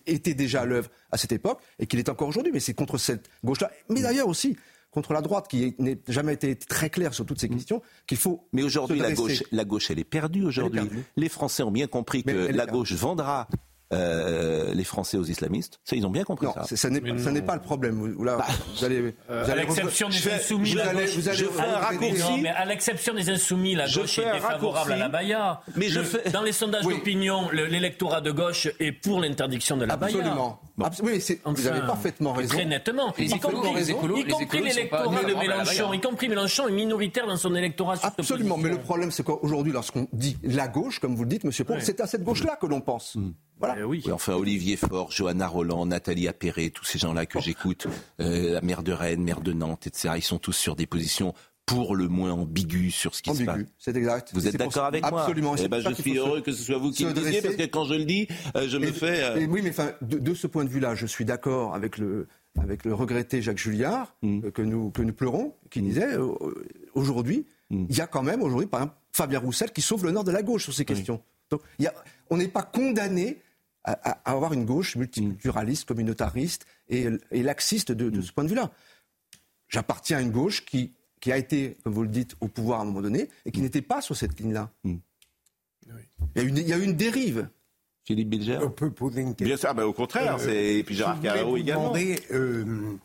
était 0.05 0.33
déjà 0.33 0.61
à 0.61 0.65
l'œuvre 0.65 0.89
à 1.11 1.17
cette 1.17 1.31
époque 1.31 1.61
et 1.79 1.87
qu'il 1.87 1.99
est 1.99 2.09
encore 2.09 2.27
aujourd'hui. 2.27 2.51
Mais 2.51 2.59
c'est 2.59 2.73
contre 2.73 2.97
cette 2.97 3.29
gauche-là, 3.45 3.71
mais 3.87 4.01
d'ailleurs 4.01 4.27
aussi 4.27 4.57
contre 4.91 5.13
la 5.13 5.21
droite 5.21 5.47
qui 5.47 5.75
n'a 5.79 5.91
jamais 6.07 6.33
été 6.33 6.55
très 6.57 6.89
claire 6.89 7.13
sur 7.13 7.25
toutes 7.25 7.39
ces 7.39 7.47
questions 7.47 7.81
qu'il 8.07 8.17
faut. 8.17 8.49
Mais 8.51 8.63
aujourd'hui, 8.63 8.99
la 8.99 9.13
gauche, 9.13 9.43
la 9.51 9.63
gauche, 9.63 9.89
elle 9.91 9.99
est 9.99 10.03
perdue 10.03 10.43
aujourd'hui. 10.43 10.89
Les 11.15 11.29
Français 11.29 11.63
ont 11.63 11.71
bien 11.71 11.87
compris 11.87 12.23
Mais 12.25 12.33
que 12.33 12.37
la 12.51 12.65
gauche 12.65 12.91
vendra 12.93 13.47
euh, 13.91 14.73
les 14.73 14.83
Français 14.83 15.17
aux 15.17 15.23
islamistes. 15.23 15.79
Ça, 15.83 15.95
ils 15.95 16.05
ont 16.05 16.09
bien 16.11 16.23
compris 16.23 16.45
Non, 16.45 16.53
ça. 16.63 16.75
ça 16.75 16.89
n'est 16.89 17.41
pas, 17.41 17.55
le 17.55 17.61
problème. 17.61 17.95
Vous, 18.15 18.23
là, 18.23 18.37
vous 18.77 18.85
allez, 18.85 19.01
vous 19.01 19.11
Euh, 19.29 19.43
allez 19.43 19.51
à 19.51 19.55
l'exception 19.55 20.09
des 20.09 20.29
insoumis, 20.31 20.71
vous 20.71 20.77
la 20.77 20.89
allez- 20.89 21.05
gauche- 21.05 21.15
vous 21.15 21.27
allez 21.29 21.37
je 21.37 21.45
fais 21.45 21.61
un 21.61 21.77
raccourci. 21.77 22.41
Mais 22.41 22.49
à 22.49 22.65
l'exception 22.65 23.13
des 23.15 23.29
insoumis, 23.29 23.75
la 23.75 23.85
gauche 23.87 24.15
défavorable 24.17 24.45
raccourci. 24.45 24.91
à 24.91 24.95
la 24.97 25.09
baya. 25.09 25.61
Mais 25.75 25.89
je 25.89 25.99
Le- 25.99 26.05
fais- 26.05 26.29
Dans 26.29 26.43
les 26.43 26.51
sondages 26.51 26.85
Oui. 26.85 26.95
d'opinion, 26.95 27.49
le- 27.51 27.65
l'électorat 27.65 28.21
de 28.21 28.31
gauche 28.31 28.67
est 28.79 28.91
pour 28.91 29.19
l'interdiction 29.21 29.75
de 29.77 29.85
la 29.85 29.97
baya. 29.97 30.17
Absolument. 30.17 30.59
Abs- 30.81 31.01
oui, 31.03 31.19
c'est- 31.19 31.41
vous 31.43 31.51
Enfin, 31.51 31.69
avez 31.71 31.81
parfaitement 31.81 32.31
raison. 32.33 32.53
Très 32.55 32.65
nettement. 32.65 33.13
Les 33.17 33.25
y 33.33 33.39
compris, 33.39 34.61
l'électorat 34.61 35.23
de 35.23 35.33
Mélenchon, 35.33 35.93
y 35.93 35.99
compris 35.99 36.29
Mélenchon 36.29 36.67
est 36.67 36.71
minoritaire 36.71 37.27
dans 37.27 37.35
son 37.37 37.53
électorat 37.55 37.95
Absolument, 38.03 38.57
mais 38.57 38.69
le 38.69 38.77
problème, 38.77 39.11
c'est 39.11 39.23
qu'aujourd'hui, 39.23 39.73
lorsqu'on 39.73 40.07
dit 40.13 40.37
la 40.43 40.67
gauche, 40.67 40.99
comme 40.99 41.15
vous 41.15 41.23
le 41.23 41.29
dites, 41.29 41.43
Monsieur 41.43 41.63
Pau, 41.65 41.73
c'est 41.79 41.99
à 41.99 42.07
cette 42.07 42.23
gauche-là 42.23 42.57
que 42.61 42.65
l'on 42.67 42.81
pense. 42.81 43.17
Voilà. 43.59 43.75
Eh 43.79 43.83
oui. 43.83 44.01
Oui, 44.05 44.11
enfin, 44.11 44.33
Olivier 44.35 44.77
Faure, 44.77 45.11
Johanna 45.11 45.47
Roland, 45.47 45.85
Nathalie 45.85 46.27
Appéré, 46.27 46.69
tous 46.71 46.85
ces 46.85 46.97
gens-là 46.99 47.25
que 47.25 47.39
j'écoute, 47.39 47.87
euh, 48.21 48.53
la 48.53 48.61
maire 48.61 48.83
de 48.83 48.91
Rennes, 48.93 49.21
maire 49.23 49.41
de 49.41 49.51
Nantes, 49.53 49.85
etc., 49.87 50.13
ils 50.17 50.21
sont 50.23 50.39
tous 50.39 50.53
sur 50.53 50.75
des 50.75 50.85
positions 50.85 51.33
pour 51.65 51.95
le 51.95 52.07
moins 52.07 52.31
ambiguës 52.31 52.91
sur 52.95 53.13
ce 53.13 53.21
qui 53.21 53.29
se 53.35 53.43
passe. 53.43 53.55
Ambigu, 53.55 53.69
c'est 53.77 53.95
exact. 53.95 54.31
Vous 54.33 54.47
êtes 54.47 54.55
d'accord 54.57 54.85
avec 54.85 55.07
moi 55.09 55.21
Absolument. 55.21 55.55
Eh 55.55 55.67
ben, 55.67 55.79
je 55.81 55.93
suis 56.01 56.17
heureux 56.17 56.41
que 56.41 56.51
ce 56.51 56.63
soit 56.63 56.77
vous 56.79 56.89
qui 56.91 57.03
le 57.05 57.13
disiez, 57.13 57.41
parce 57.43 57.55
que 57.55 57.63
quand 57.67 57.85
je 57.85 57.93
le 57.93 58.05
dis, 58.05 58.27
euh, 58.55 58.67
je 58.67 58.77
me 58.77 58.87
Et- 58.87 58.91
fais... 58.93 59.23
euh, 59.23 59.35
et 59.41 59.45
oui, 59.45 59.61
mais 59.63 59.69
enfin, 59.69 59.91
de, 60.01 60.17
de 60.17 60.33
ce 60.33 60.47
point 60.47 60.63
de 60.63 60.69
vue-là, 60.69 60.95
je 60.95 61.05
suis 61.05 61.25
d'accord 61.25 61.75
avec 61.75 61.99
le, 61.99 62.27
avec 62.59 62.85
le 62.85 62.93
regretté 62.95 63.41
Jacques 63.43 63.59
Julliard, 63.59 64.15
Mm. 64.23 64.45
euh, 64.45 64.51
que, 64.51 64.61
nous, 64.63 64.89
que 64.89 65.03
nous 65.03 65.13
pleurons, 65.13 65.53
qui 65.69 65.81
disait 65.81 66.13
euh, 66.17 66.31
euh, 66.41 66.65
aujourd'hui, 66.95 67.45
Mm. 67.69 67.85
il 67.87 67.95
y 67.97 68.01
a 68.01 68.07
quand 68.07 68.23
même, 68.23 68.41
aujourd'hui, 68.41 68.65
par 68.67 68.79
exemple, 68.79 68.95
Fabien 69.11 69.37
Roussel 69.39 69.71
qui 69.71 69.81
sauve 69.83 70.05
l'honneur 70.05 70.23
de 70.23 70.31
la 70.31 70.41
gauche 70.41 70.63
sur 70.63 70.73
ces 70.73 70.85
questions. 70.85 71.21
Donc, 71.51 71.61
il 71.77 71.85
y 71.85 71.87
a, 71.87 71.93
on 72.31 72.37
n'est 72.37 72.47
pas 72.47 72.63
condamné 72.63 73.37
à, 73.83 73.93
avoir 74.31 74.53
une 74.53 74.65
gauche 74.65 74.95
multiculturaliste, 74.95 75.85
communautariste 75.87 76.65
et, 76.89 77.07
et 77.31 77.43
laxiste 77.43 77.91
de, 77.91 78.09
Mm. 78.09 78.11
de 78.11 78.21
ce 78.21 78.31
point 78.31 78.43
de 78.43 78.49
vue-là. 78.49 78.71
J'appartiens 79.67 80.17
à 80.17 80.21
une 80.21 80.31
gauche 80.31 80.65
qui, 80.65 80.93
qui 81.21 81.31
a 81.31 81.37
été, 81.37 81.77
comme 81.83 81.93
vous 81.93 82.03
le 82.03 82.09
dites, 82.09 82.35
au 82.41 82.47
pouvoir 82.47 82.79
à 82.79 82.81
un 82.83 82.85
moment 82.85 83.01
donné 83.01 83.29
et 83.45 83.51
qui 83.51 83.61
n'était 83.61 83.81
pas 83.81 84.01
sur 84.01 84.15
cette 84.15 84.39
ligne-là. 84.39 84.71
Mm. 84.83 84.95
Il 85.85 85.93
y, 86.35 86.39
a 86.39 86.43
une, 86.47 86.57
il 86.57 86.67
y 86.67 86.73
a 86.73 86.77
eu 86.77 86.83
une 86.83 86.93
dérive. 86.95 87.47
Philippe 88.03 88.29
Bilger 88.29 88.59
On 88.61 88.69
peut 88.71 88.91
poser 88.91 89.21
une 89.21 89.29
question. 89.35 89.45
Bien 89.45 89.57
sûr, 89.57 89.73
bah, 89.73 89.85
au 89.87 89.93
contraire, 89.93 90.35
Euh, 90.35 90.39
c'est... 90.39 90.75
et 90.77 90.83
puis 90.83 90.95
Gérard 90.95 91.17
vous 91.45 91.57
également. 91.57 91.83
demander, 91.91 92.19
euh, 92.31 92.95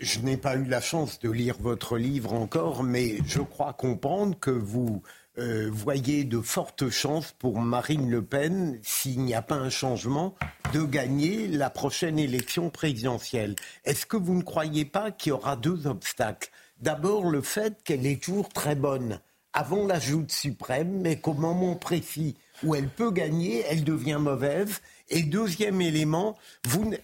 je 0.00 0.20
n'ai 0.20 0.36
pas 0.36 0.56
eu 0.56 0.64
la 0.64 0.80
chance 0.80 1.18
de 1.20 1.30
lire 1.30 1.56
votre 1.58 1.98
livre 1.98 2.32
encore, 2.32 2.82
mais 2.84 3.16
je 3.26 3.40
crois 3.40 3.72
comprendre 3.72 4.38
que 4.38 4.50
vous 4.50 5.02
euh, 5.38 5.68
voyez 5.70 6.24
de 6.24 6.40
fortes 6.40 6.88
chances 6.88 7.32
pour 7.38 7.60
Marine 7.60 8.10
Le 8.10 8.22
Pen, 8.22 8.78
s'il 8.82 9.20
n'y 9.20 9.34
a 9.34 9.42
pas 9.42 9.56
un 9.56 9.70
changement, 9.70 10.34
de 10.72 10.82
gagner 10.82 11.46
la 11.48 11.70
prochaine 11.70 12.18
élection 12.18 12.70
présidentielle. 12.70 13.54
Est-ce 13.84 14.06
que 14.06 14.16
vous 14.16 14.34
ne 14.34 14.42
croyez 14.42 14.84
pas 14.84 15.10
qu'il 15.10 15.30
y 15.30 15.32
aura 15.32 15.56
deux 15.56 15.86
obstacles? 15.86 16.50
D'abord, 16.80 17.26
le 17.26 17.42
fait 17.42 17.82
qu'elle 17.84 18.06
est 18.06 18.22
toujours 18.22 18.48
très 18.48 18.74
bonne 18.74 19.20
avant 19.52 19.86
la 19.86 19.98
joute 19.98 20.32
suprême, 20.32 21.00
mais 21.00 21.18
qu'au 21.18 21.32
moment 21.32 21.76
précis 21.76 22.36
où 22.62 22.74
elle 22.74 22.88
peut 22.88 23.10
gagner, 23.10 23.64
elle 23.70 23.84
devient 23.84 24.18
mauvaise. 24.20 24.80
Et 25.08 25.22
deuxième 25.22 25.80
élément, 25.80 26.36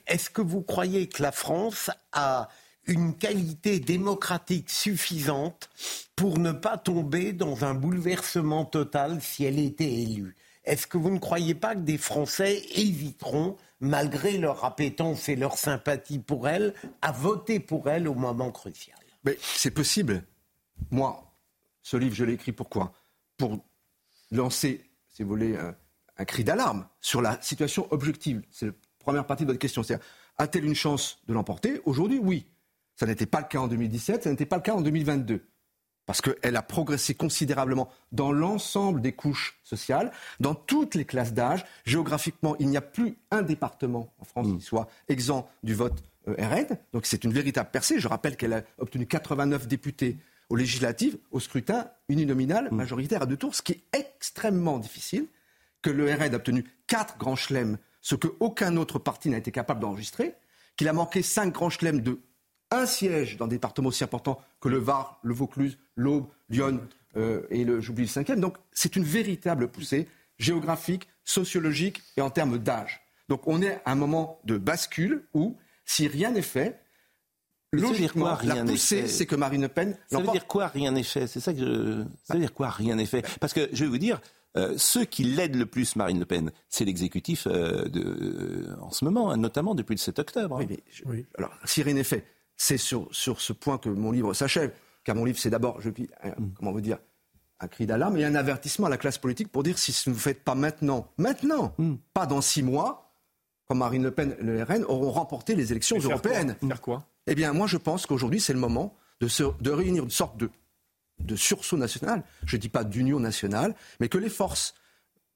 est-ce 0.06 0.28
que 0.28 0.42
vous 0.42 0.60
croyez 0.60 1.08
que 1.08 1.22
la 1.22 1.32
France 1.32 1.90
a 2.12 2.48
une 2.86 3.16
qualité 3.16 3.78
démocratique 3.78 4.70
suffisante 4.70 5.70
pour 6.16 6.38
ne 6.38 6.52
pas 6.52 6.78
tomber 6.78 7.32
dans 7.32 7.64
un 7.64 7.74
bouleversement 7.74 8.64
total 8.64 9.20
si 9.20 9.44
elle 9.44 9.58
était 9.58 9.92
élue 9.92 10.36
Est-ce 10.64 10.86
que 10.86 10.98
vous 10.98 11.10
ne 11.10 11.18
croyez 11.18 11.54
pas 11.54 11.74
que 11.74 11.80
des 11.80 11.98
Français 11.98 12.62
hésiteront, 12.74 13.56
malgré 13.80 14.38
leur 14.38 14.64
appétence 14.64 15.28
et 15.28 15.36
leur 15.36 15.58
sympathie 15.58 16.18
pour 16.18 16.48
elle, 16.48 16.74
à 17.02 17.12
voter 17.12 17.60
pour 17.60 17.88
elle 17.88 18.08
au 18.08 18.14
moment 18.14 18.50
crucial? 18.50 18.98
Mais 19.24 19.38
c'est 19.40 19.70
possible. 19.70 20.24
Moi, 20.90 21.32
ce 21.82 21.96
livre, 21.96 22.14
je 22.14 22.24
l'ai 22.24 22.34
écrit 22.34 22.52
pourquoi? 22.52 22.92
Pour 23.36 23.64
lancer, 24.30 24.84
si 25.08 25.22
vous 25.22 25.28
voulez, 25.28 25.56
un, 25.56 25.74
un 26.16 26.24
cri 26.24 26.44
d'alarme 26.44 26.88
sur 27.00 27.22
la 27.22 27.40
situation 27.40 27.86
objective. 27.90 28.42
C'est 28.50 28.66
la 28.66 28.72
première 28.98 29.26
partie 29.26 29.44
de 29.44 29.48
votre 29.48 29.60
question. 29.60 29.82
C'est-à-dire, 29.82 30.04
a-t-elle 30.38 30.64
une 30.64 30.74
chance 30.74 31.18
de 31.26 31.34
l'emporter? 31.34 31.80
Aujourd'hui, 31.84 32.18
oui. 32.18 32.46
Ça 33.02 33.06
n'était 33.06 33.26
pas 33.26 33.40
le 33.40 33.48
cas 33.48 33.58
en 33.58 33.66
2017, 33.66 34.22
ça 34.22 34.30
n'était 34.30 34.46
pas 34.46 34.54
le 34.54 34.62
cas 34.62 34.74
en 34.74 34.80
2022. 34.80 35.44
Parce 36.06 36.20
qu'elle 36.20 36.54
a 36.54 36.62
progressé 36.62 37.16
considérablement 37.16 37.88
dans 38.12 38.30
l'ensemble 38.30 39.00
des 39.00 39.10
couches 39.10 39.58
sociales, 39.64 40.12
dans 40.38 40.54
toutes 40.54 40.94
les 40.94 41.04
classes 41.04 41.32
d'âge. 41.32 41.64
Géographiquement, 41.84 42.54
il 42.60 42.68
n'y 42.68 42.76
a 42.76 42.80
plus 42.80 43.16
un 43.32 43.42
département 43.42 44.14
en 44.20 44.24
France 44.24 44.46
qui 44.56 44.64
soit 44.64 44.86
exempt 45.08 45.50
du 45.64 45.74
vote 45.74 46.00
euh, 46.28 46.36
RN. 46.38 46.78
Donc 46.92 47.06
c'est 47.06 47.24
une 47.24 47.32
véritable 47.32 47.70
percée. 47.72 47.98
Je 47.98 48.06
rappelle 48.06 48.36
qu'elle 48.36 48.52
a 48.52 48.62
obtenu 48.78 49.04
89 49.04 49.66
députés 49.66 50.18
aux 50.48 50.54
législatives, 50.54 51.18
au 51.32 51.40
scrutin 51.40 51.90
uninominal 52.08 52.68
majoritaire 52.70 53.22
à 53.22 53.26
deux 53.26 53.36
tours, 53.36 53.56
ce 53.56 53.62
qui 53.62 53.72
est 53.72 53.98
extrêmement 53.98 54.78
difficile, 54.78 55.26
que 55.82 55.90
le 55.90 56.04
RN 56.04 56.34
a 56.34 56.36
obtenu 56.36 56.64
quatre 56.86 57.18
grands 57.18 57.34
chelems, 57.34 57.78
ce 58.00 58.14
que 58.14 58.28
aucun 58.38 58.76
autre 58.76 59.00
parti 59.00 59.28
n'a 59.28 59.38
été 59.38 59.50
capable 59.50 59.80
d'enregistrer, 59.80 60.36
qu'il 60.76 60.86
a 60.86 60.92
manqué 60.92 61.22
cinq 61.22 61.52
grands 61.52 61.68
chelems 61.68 62.00
de 62.00 62.20
un 62.72 62.86
siège 62.86 63.36
dans 63.36 63.46
des 63.46 63.56
départements 63.56 63.88
aussi 63.88 64.04
importants 64.04 64.40
que 64.60 64.68
le 64.68 64.78
Var, 64.78 65.18
le 65.22 65.34
Vaucluse, 65.34 65.78
l'Aube, 65.96 66.26
Lyon 66.48 66.80
euh, 67.16 67.42
et 67.50 67.64
le, 67.64 67.80
j'oublie 67.80 68.04
le 68.04 68.08
cinquième. 68.08 68.40
Donc 68.40 68.56
c'est 68.72 68.96
une 68.96 69.04
véritable 69.04 69.68
poussée 69.68 70.08
géographique, 70.38 71.08
sociologique 71.24 72.02
et 72.16 72.20
en 72.20 72.30
termes 72.30 72.58
d'âge. 72.58 73.00
Donc 73.28 73.46
on 73.46 73.62
est 73.62 73.80
à 73.84 73.92
un 73.92 73.94
moment 73.94 74.40
de 74.44 74.58
bascule 74.58 75.24
où, 75.34 75.56
si 75.84 76.08
rien 76.08 76.30
n'est 76.32 76.42
fait, 76.42 76.80
logiquement, 77.72 78.34
rien 78.34 78.54
la 78.56 78.64
n'est 78.64 78.72
poussée, 78.72 79.02
fait 79.02 79.08
c'est 79.08 79.26
que 79.26 79.36
Marine 79.36 79.62
Le 79.62 79.68
Pen 79.68 79.96
Ça 80.10 80.18
veut 80.20 80.26
dire 80.30 80.46
quoi 80.46 80.66
rien 80.68 80.90
n'est 80.92 81.02
fait? 81.02 81.26
C'est 81.26 81.40
ça 81.40 81.52
que 81.52 81.58
je... 81.60 82.04
Ça 82.24 82.34
veut 82.34 82.40
dire 82.40 82.52
quoi 82.52 82.70
rien 82.70 82.96
n'est 82.96 83.06
fait? 83.06 83.22
Parce 83.40 83.52
que 83.52 83.68
je 83.72 83.84
vais 83.84 83.90
vous 83.90 83.98
dire, 83.98 84.20
euh, 84.56 84.74
ceux 84.76 85.04
qui 85.04 85.24
l'aident 85.24 85.56
le 85.56 85.66
plus 85.66 85.96
Marine 85.96 86.18
Le 86.18 86.26
Pen, 86.26 86.50
c'est 86.68 86.84
l'exécutif 86.84 87.46
euh, 87.46 87.84
de, 87.88 88.00
euh, 88.02 88.76
en 88.80 88.90
ce 88.90 89.04
moment, 89.04 89.30
hein, 89.30 89.36
notamment 89.38 89.74
depuis 89.74 89.94
le 89.94 89.98
7 90.00 90.18
octobre. 90.18 90.56
hein. 90.56 90.60
Oui, 90.60 90.66
mais 90.68 90.80
je- 90.90 91.04
Alors, 91.38 91.52
si 91.64 91.82
rien 91.82 91.94
n'est 91.94 92.04
fait, 92.04 92.26
c'est 92.64 92.78
sur, 92.78 93.08
sur 93.12 93.40
ce 93.40 93.52
point 93.52 93.76
que 93.76 93.88
mon 93.88 94.12
livre 94.12 94.34
s'achève. 94.34 94.72
Car 95.02 95.16
mon 95.16 95.24
livre, 95.24 95.36
c'est 95.38 95.50
d'abord, 95.50 95.80
je 95.80 95.88
un- 96.22 96.30
Mm. 96.40 96.52
comment 96.56 96.70
vous 96.70 96.80
dire, 96.80 96.98
un 97.58 97.66
cri 97.66 97.86
d'alarme 97.86 98.16
et 98.18 98.24
un 98.24 98.36
avertissement 98.36 98.86
à 98.86 98.90
la 98.90 98.98
classe 98.98 99.18
politique 99.18 99.48
pour 99.50 99.64
dire 99.64 99.78
si 99.78 99.92
vous 100.06 100.12
ne 100.12 100.20
faites 100.20 100.44
pas 100.44 100.54
maintenant, 100.54 101.08
maintenant, 101.18 101.74
Mm. 101.78 101.94
pas 102.14 102.26
dans 102.26 102.40
six 102.40 102.62
mois, 102.62 103.12
quand 103.66 103.74
Marine 103.74 104.04
Le 104.04 104.12
Pen 104.12 104.36
et 104.38 104.42
le 104.44 104.62
RN 104.62 104.84
auront 104.84 105.10
remporté 105.10 105.56
les 105.56 105.72
élections 105.72 105.98
faire 106.00 106.10
européennes. 106.10 106.54
quoi 106.60 106.68
Faire 106.68 106.80
quoi 106.80 107.06
Eh 107.26 107.34
bien, 107.34 107.52
moi, 107.52 107.66
je 107.66 107.78
pense 107.78 108.06
qu'aujourd'hui, 108.06 108.40
c'est 108.40 108.52
le 108.52 108.60
moment 108.60 108.94
de, 109.20 109.26
se, 109.26 109.42
de 109.60 109.70
réunir 109.72 110.04
une 110.04 110.10
sorte 110.10 110.36
de, 110.36 110.48
de 111.18 111.34
sursaut 111.34 111.76
national. 111.76 112.22
Je 112.46 112.54
ne 112.56 112.60
dis 112.60 112.68
pas 112.68 112.84
d'union 112.84 113.18
nationale, 113.18 113.74
mais 113.98 114.08
que 114.08 114.18
les 114.18 114.28
forces 114.30 114.74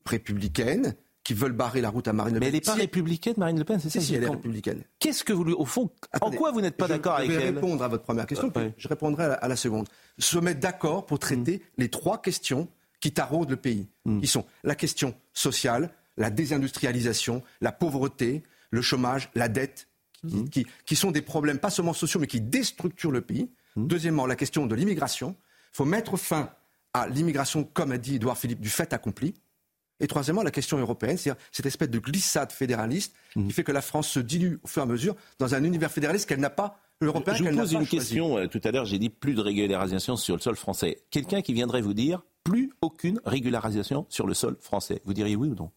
républicaines 0.05 0.95
qui 1.27 1.35
veulent 1.35 1.53
barrer 1.53 1.81
la 1.81 1.91
route 1.91 2.07
à 2.07 2.13
Marine 2.13 2.35
Le 2.35 2.39
Mais 2.41 2.47
Pen. 2.47 2.55
elle 2.55 2.55
n'est 2.55 2.61
pas 2.61 2.75
si- 2.75 2.81
républicaine, 2.81 3.35
Marine 3.37 3.59
Le 3.59 3.65
Pen, 3.65 3.81
c'est 3.81 3.91
ça 3.91 4.01
si, 4.01 4.15
elle 4.15 4.23
est 4.23 4.29
républicaine. 4.29 4.85
Qu'est-ce 5.01 5.25
que 5.25 5.33
vous 5.33 5.43
lui. 5.43 5.55
Au 5.55 5.65
fond, 5.65 5.91
Attendez, 6.13 6.37
en 6.37 6.39
quoi 6.39 6.53
vous 6.53 6.61
n'êtes 6.61 6.77
pas 6.77 6.87
d'accord 6.87 7.17
avec 7.17 7.31
Je 7.33 7.37
vais 7.37 7.43
elle 7.47 7.55
répondre 7.57 7.83
à 7.83 7.89
votre 7.89 8.05
première 8.05 8.27
question, 8.27 8.49
puis 8.49 8.73
je 8.77 8.87
répondrai 8.87 9.25
à 9.25 9.29
la, 9.29 9.35
à 9.35 9.49
la 9.49 9.57
seconde. 9.57 9.89
Se 10.19 10.39
mettre 10.39 10.61
d'accord 10.61 11.05
pour 11.05 11.19
traiter 11.19 11.63
les 11.79 11.89
trois 11.89 12.23
questions 12.23 12.69
qui 13.01 13.13
taraudent 13.13 13.51
le 13.51 13.57
pays, 13.57 13.89
qui 14.21 14.27
sont 14.29 14.45
la 14.63 14.77
question 14.77 15.15
sociale, 15.33 15.91
la 16.17 16.31
désindustrialisation, 16.31 17.43
la 17.61 17.73
pauvreté, 17.73 18.43
le 18.71 18.81
chômage, 18.83 19.29
la 19.35 19.49
dette, 19.49 19.89
qui, 20.29 20.45
qui- 20.51 20.67
qui 20.87 20.97
sont 20.97 21.11
des 21.11 21.23
problèmes 21.23 21.59
pas 21.59 21.71
seulement 21.71 21.93
sociaux, 21.93 22.21
mais 22.21 22.27
qui 22.27 22.41
déstructurent 22.41 23.11
le 23.13 23.21
pays. 23.21 23.51
Deuxièmement, 23.77 24.27
la 24.27 24.37
question 24.37 24.67
de 24.67 24.75
l'immigration. 24.75 25.37
Il 25.73 25.77
faut 25.77 25.85
mettre 25.85 26.17
fin 26.17 26.51
à 26.95 27.07
l'immigration, 27.09 27.65
comme 27.65 27.93
a 27.93 27.99
dit 27.99 28.15
Édouard 28.15 28.39
Philippe, 28.39 28.61
du 28.61 28.71
fait 28.71 28.93
accompli. 28.93 29.35
Et 30.01 30.07
troisièmement, 30.07 30.43
la 30.43 30.51
question 30.51 30.79
européenne, 30.79 31.17
c'est-à-dire 31.17 31.43
cette 31.53 31.67
espèce 31.67 31.89
de 31.91 31.99
glissade 31.99 32.53
fédéraliste 32.53 33.15
qui 33.35 33.51
fait 33.53 33.65
que 33.65 33.73
la 33.73 33.81
France 33.83 34.09
se 34.09 34.21
dilue 34.21 34.57
au 34.63 34.67
fur 34.69 34.83
et 34.83 34.85
à 34.85 34.87
mesure 34.87 35.17
dans 35.39 35.55
un 35.55 35.65
univers 35.65 35.91
fédéraliste 35.91 36.29
qu'elle 36.29 36.41
n'a 36.41 36.51
pas, 36.51 36.79
européen 37.01 37.35
Je 37.35 37.45
vous 37.45 37.57
pose 37.57 37.73
une 37.73 37.87
choisi. 37.87 38.09
question. 38.09 38.39
euh, 38.39 38.47
tout 38.47 38.61
à 38.65 38.71
l'heure, 38.71 38.85
j'ai 38.85 38.99
dit 38.99 39.09
plus 39.11 39.35
de 39.35 39.41
régularisation 39.41 40.17
sur 40.17 40.35
le 40.37 40.41
sol 40.43 40.57
français. 40.57 41.03
Quelqu'un 41.11 41.41
qui 41.43 41.53
viendrait 41.55 41.81
vous 41.81 41.95
dire 41.95 42.23
plus 42.45 42.73
aucune 42.81 43.21
régularisation 43.25 44.07
sur 44.09 44.27
le 44.27 44.35
sol 44.35 44.57
français. 44.61 45.01
Vous 45.05 45.15
diriez 45.15 45.35
oui 45.37 45.49
ou 45.49 45.55
non? 45.55 45.71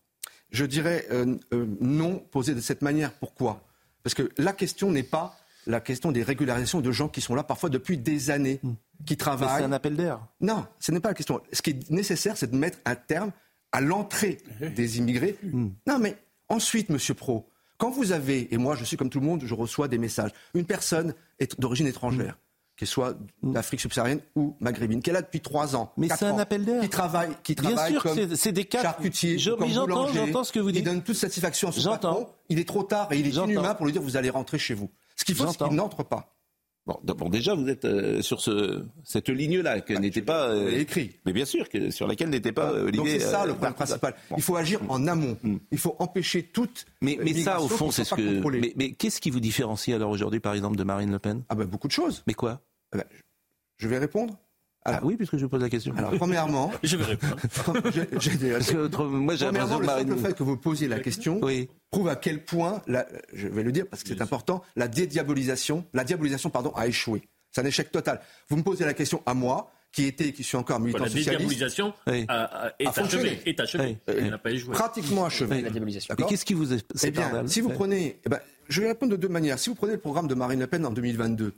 Je 0.52 0.66
dirais 0.66 1.06
euh, 1.12 1.36
euh, 1.54 1.66
non 1.80 2.20
posé 2.32 2.56
de 2.56 2.62
cette 2.62 2.82
manière. 2.82 3.12
Pourquoi? 3.14 3.62
Parce 4.04 4.14
que 4.14 4.30
la 4.38 4.54
question 4.54 4.92
n'est 4.92 5.04
pas 5.04 5.36
la 5.68 5.80
question 5.82 6.12
des 6.12 6.24
régularisations 6.24 6.82
de 6.82 6.92
gens 6.92 7.10
qui 7.10 7.22
sont 7.22 7.36
là 7.36 7.44
parfois 7.44 7.70
depuis 7.70 7.98
des 7.98 8.32
années, 8.32 8.60
qui 9.06 9.14
Mais 9.14 9.16
travaillent. 9.18 9.58
C'est 9.60 9.64
un 9.64 9.72
appel 9.72 9.96
d'air. 9.96 10.20
Non, 10.42 10.66
ce 10.80 10.92
n'est 10.92 11.00
pas 11.00 11.10
la 11.10 11.16
question. 11.16 11.42
Ce 11.52 11.62
qui 11.62 11.72
est 11.72 11.90
nécessaire, 11.92 12.38
c'est 12.38 12.50
de 12.50 12.56
mettre 12.56 12.80
un 12.86 12.96
terme 12.96 13.32
à 13.72 13.82
l'entrée 13.82 14.38
des 14.76 14.98
immigrés. 14.98 15.38
Non, 15.88 16.00
mais 16.00 16.18
ensuite, 16.48 16.90
Monsieur 16.90 17.14
Pro, 17.14 17.50
quand 17.78 17.90
vous 17.92 18.12
avez, 18.12 18.54
et 18.54 18.58
moi 18.58 18.76
je 18.76 18.84
suis 18.84 18.98
comme 18.98 19.10
tout 19.10 19.20
le 19.20 19.26
monde, 19.26 19.44
je 19.46 19.54
reçois 19.54 19.88
des 19.88 19.98
messages, 19.98 20.32
une 20.54 20.66
personne 20.66 21.14
est 21.40 21.60
d'origine 21.60 21.88
étrangère, 21.88 22.38
qu'elle 22.76 22.88
soit 22.88 23.18
d'Afrique 23.44 23.80
subsaharienne 23.82 24.20
ou 24.36 24.56
maghrébine, 24.60 25.02
qu'elle 25.02 25.16
a 25.16 25.22
depuis 25.22 25.40
trois 25.42 25.76
ans, 25.76 25.92
Mais 25.98 26.08
c'est 26.10 26.26
un 26.26 26.32
ans, 26.32 26.38
appel 26.40 26.66
d'air. 26.66 26.82
qui 26.82 26.90
travaille, 26.90 27.30
qui 27.44 27.56
Bien 27.56 27.72
travaille 27.72 27.92
sûr, 27.94 28.04
comme 28.04 28.16
c'est- 28.16 28.36
c'est 28.36 28.52
des 28.52 28.66
cas- 28.66 28.82
charcutier, 28.82 29.38
Je- 29.38 29.52
ou 29.52 29.56
comme 29.58 29.68
mais 29.68 29.74
j'entends, 29.74 29.88
boulanger, 29.88 30.14
j'entends 30.26 30.44
ce 30.44 30.52
que 30.52 30.60
vous 30.60 30.70
Il 30.70 30.74
dites. 30.76 30.86
donne 30.86 31.02
toute 31.04 31.16
satisfaction 31.16 31.70
à 31.70 31.72
son 31.72 31.90
patron. 31.92 32.28
Il 32.50 32.60
est 32.60 32.68
trop 32.68 32.84
tard 32.84 33.12
et 33.12 33.20
il 33.20 33.28
est 33.28 33.36
inhumain 33.36 33.76
pour 33.76 33.86
lui 33.86 33.94
dire 33.94 34.02
vous 34.02 34.18
allez 34.18 34.30
rentrer 34.30 34.58
chez 34.60 34.74
vous. 34.74 34.90
Ce 35.16 35.24
qu'il 35.26 35.36
faut, 35.36 35.48
c'est 35.48 35.58
qu'il 35.58 35.76
n'entre 35.76 36.04
pas. 36.04 36.36
Bon, 37.04 37.30
déjà, 37.30 37.54
vous 37.56 37.68
êtes 37.70 37.86
euh, 37.86 38.22
sur 38.22 38.42
ce, 38.42 38.84
cette 39.04 39.30
ligne-là, 39.30 39.82
que 39.82 39.94
n'était 39.94 40.22
pas. 40.22 40.50
euh, 40.50 40.72
Bah, 40.72 40.78
écrit. 40.78 41.12
Mais 41.26 41.34
bien 41.34 41.46
sûr, 41.46 41.70
que, 41.70 41.92
sur 41.92 42.08
laquelle 42.08 42.30
n'était 42.30 42.52
pas 42.52 42.72
euh, 42.72 42.92
Donc 42.92 43.02
Olivier. 43.06 43.20
c'est 43.20 43.28
ça 43.28 43.44
euh, 43.44 43.48
le 43.48 43.54
point 43.56 43.72
principal. 43.72 44.16
Bon. 44.30 44.36
Il 44.38 44.44
faut 44.44 44.56
agir 44.56 44.80
en 44.90 45.08
amont. 45.08 45.38
Il 45.72 45.78
faut 45.78 45.96
empêcher 46.00 46.44
toute 46.44 46.86
Mais, 47.02 47.18
mais 47.22 47.34
ça, 47.34 47.62
au 47.62 47.68
fond, 47.68 47.88
qui 47.90 47.96
c'est 47.96 48.04
ce 48.04 48.16
que. 48.16 48.50
Mais, 48.60 48.74
mais 48.76 48.92
qu'est-ce 48.94 49.22
qui 49.22 49.30
vous 49.30 49.40
différencie 49.40 49.96
alors 49.96 50.10
aujourd'hui, 50.12 50.40
par 50.40 50.54
exemple, 50.54 50.78
de 50.78 50.84
Marine 50.84 51.12
Le 51.12 51.20
Pen? 51.20 51.44
Ah 51.50 51.56
ben 51.56 51.66
beaucoup 51.66 51.88
de 51.88 51.94
choses. 51.94 52.24
Mais 52.28 52.34
quoi? 52.34 52.62
Ah 52.94 53.04
je 53.78 53.88
vais 53.88 53.98
répondre. 53.98 54.38
Ah 54.86 55.02
oui, 55.04 55.18
puisque 55.18 55.38
je 55.38 55.46
pose 55.46 55.62
la 55.62 55.70
question. 55.70 55.94
Alors 55.98 56.12
premièrement, 56.16 56.72
Je 56.84 56.96
vais 56.98 57.04
répondre. 57.06 57.36
Parce 57.44 58.72
que 58.72 58.78
autre- 58.78 59.06
moi, 59.06 59.36
j'ai 59.36 59.46
Premièrement, 59.46 59.80
le 59.80 59.86
simple 59.86 60.18
fait 60.18 60.34
que 60.36 60.44
vous 60.44 60.58
posiez 60.58 60.88
la 60.88 61.00
question 61.00 61.40
Oui. 61.44 61.70
prouve 61.92 62.08
à 62.10 62.16
quel 62.16 62.44
point, 62.46 62.82
la- 62.88 63.08
je 63.34 63.48
vais 63.48 63.64
le 63.64 63.72
dire 63.72 63.86
parce 63.90 64.04
que 64.04 64.10
c'est 64.10 64.22
important, 64.22 64.64
la 64.76 64.88
dédiabolisation, 64.88 65.86
la 65.94 66.04
diabolisation 66.04 66.50
pardon, 66.50 66.72
a 66.76 66.88
échoué. 66.88 67.22
C'est 67.52 67.62
un 67.62 67.66
échec 67.66 67.92
total. 67.92 68.22
Vous 68.50 68.56
me 68.58 68.64
posez 68.64 68.86
la 68.86 68.94
question 68.94 69.22
à 69.26 69.34
moi, 69.34 69.72
qui 69.92 70.06
était 70.06 70.28
et 70.28 70.34
qui 70.34 70.44
suis 70.44 70.56
encore 70.56 70.80
militant 70.80 71.00
La 71.00 71.06
socialiste, 71.06 71.30
dédiabolisation 71.32 71.94
Oui. 72.08 72.26
a- 72.28 72.68
a- 72.68 72.72
est 72.80 72.86
A 72.88 72.92
achevée. 73.02 73.42
Est 73.46 73.60
achevée. 73.60 73.98
Oui. 74.08 74.14
Elle 74.18 74.30
n'a 74.30 74.38
pas 74.38 74.52
échoué. 74.52 74.72
pratiquement 74.72 75.26
achevé. 75.26 75.62
La 75.62 75.70
diabolisation. 75.72 76.16
Mais 76.18 76.26
qu'est-ce 76.26 76.46
qui 76.46 76.54
vous 76.54 76.74
est 76.74 76.86
Eh 77.04 77.12
bien, 77.12 77.46
si 77.48 77.60
vous 77.62 77.70
prenez, 77.70 78.20
eh 78.26 78.30
ben, 78.30 78.40
je 78.70 78.82
vais 78.82 78.88
répondre 78.90 79.12
de 79.12 79.18
deux 79.18 79.28
manières. 79.30 79.58
Si 79.60 79.70
vous 79.70 79.76
prenez 79.76 79.94
le 79.94 80.00
programme 80.00 80.28
de 80.28 80.36
Marine 80.36 80.60
Le 80.60 80.68
Pen 80.68 80.86
en 80.86 80.92
2022, 80.92 81.54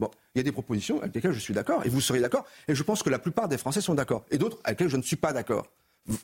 bon, 0.00 0.10
il 0.34 0.38
y 0.38 0.40
a 0.40 0.42
des 0.42 0.50
propositions 0.52 1.00
avec 1.00 1.14
lesquelles 1.14 1.32
je 1.32 1.38
suis 1.38 1.54
d'accord, 1.54 1.84
et 1.86 1.88
vous 1.88 2.00
serez 2.00 2.18
d'accord, 2.20 2.44
et 2.66 2.74
je 2.74 2.82
pense 2.82 3.02
que 3.04 3.10
la 3.10 3.18
plupart 3.20 3.48
des 3.48 3.58
Français 3.58 3.80
sont 3.80 3.94
d'accord, 3.94 4.24
et 4.30 4.38
d'autres 4.38 4.58
avec 4.64 4.80
lesquelles 4.80 4.90
je 4.92 4.96
ne 4.96 5.02
suis 5.02 5.16
pas 5.16 5.32
d'accord. 5.32 5.66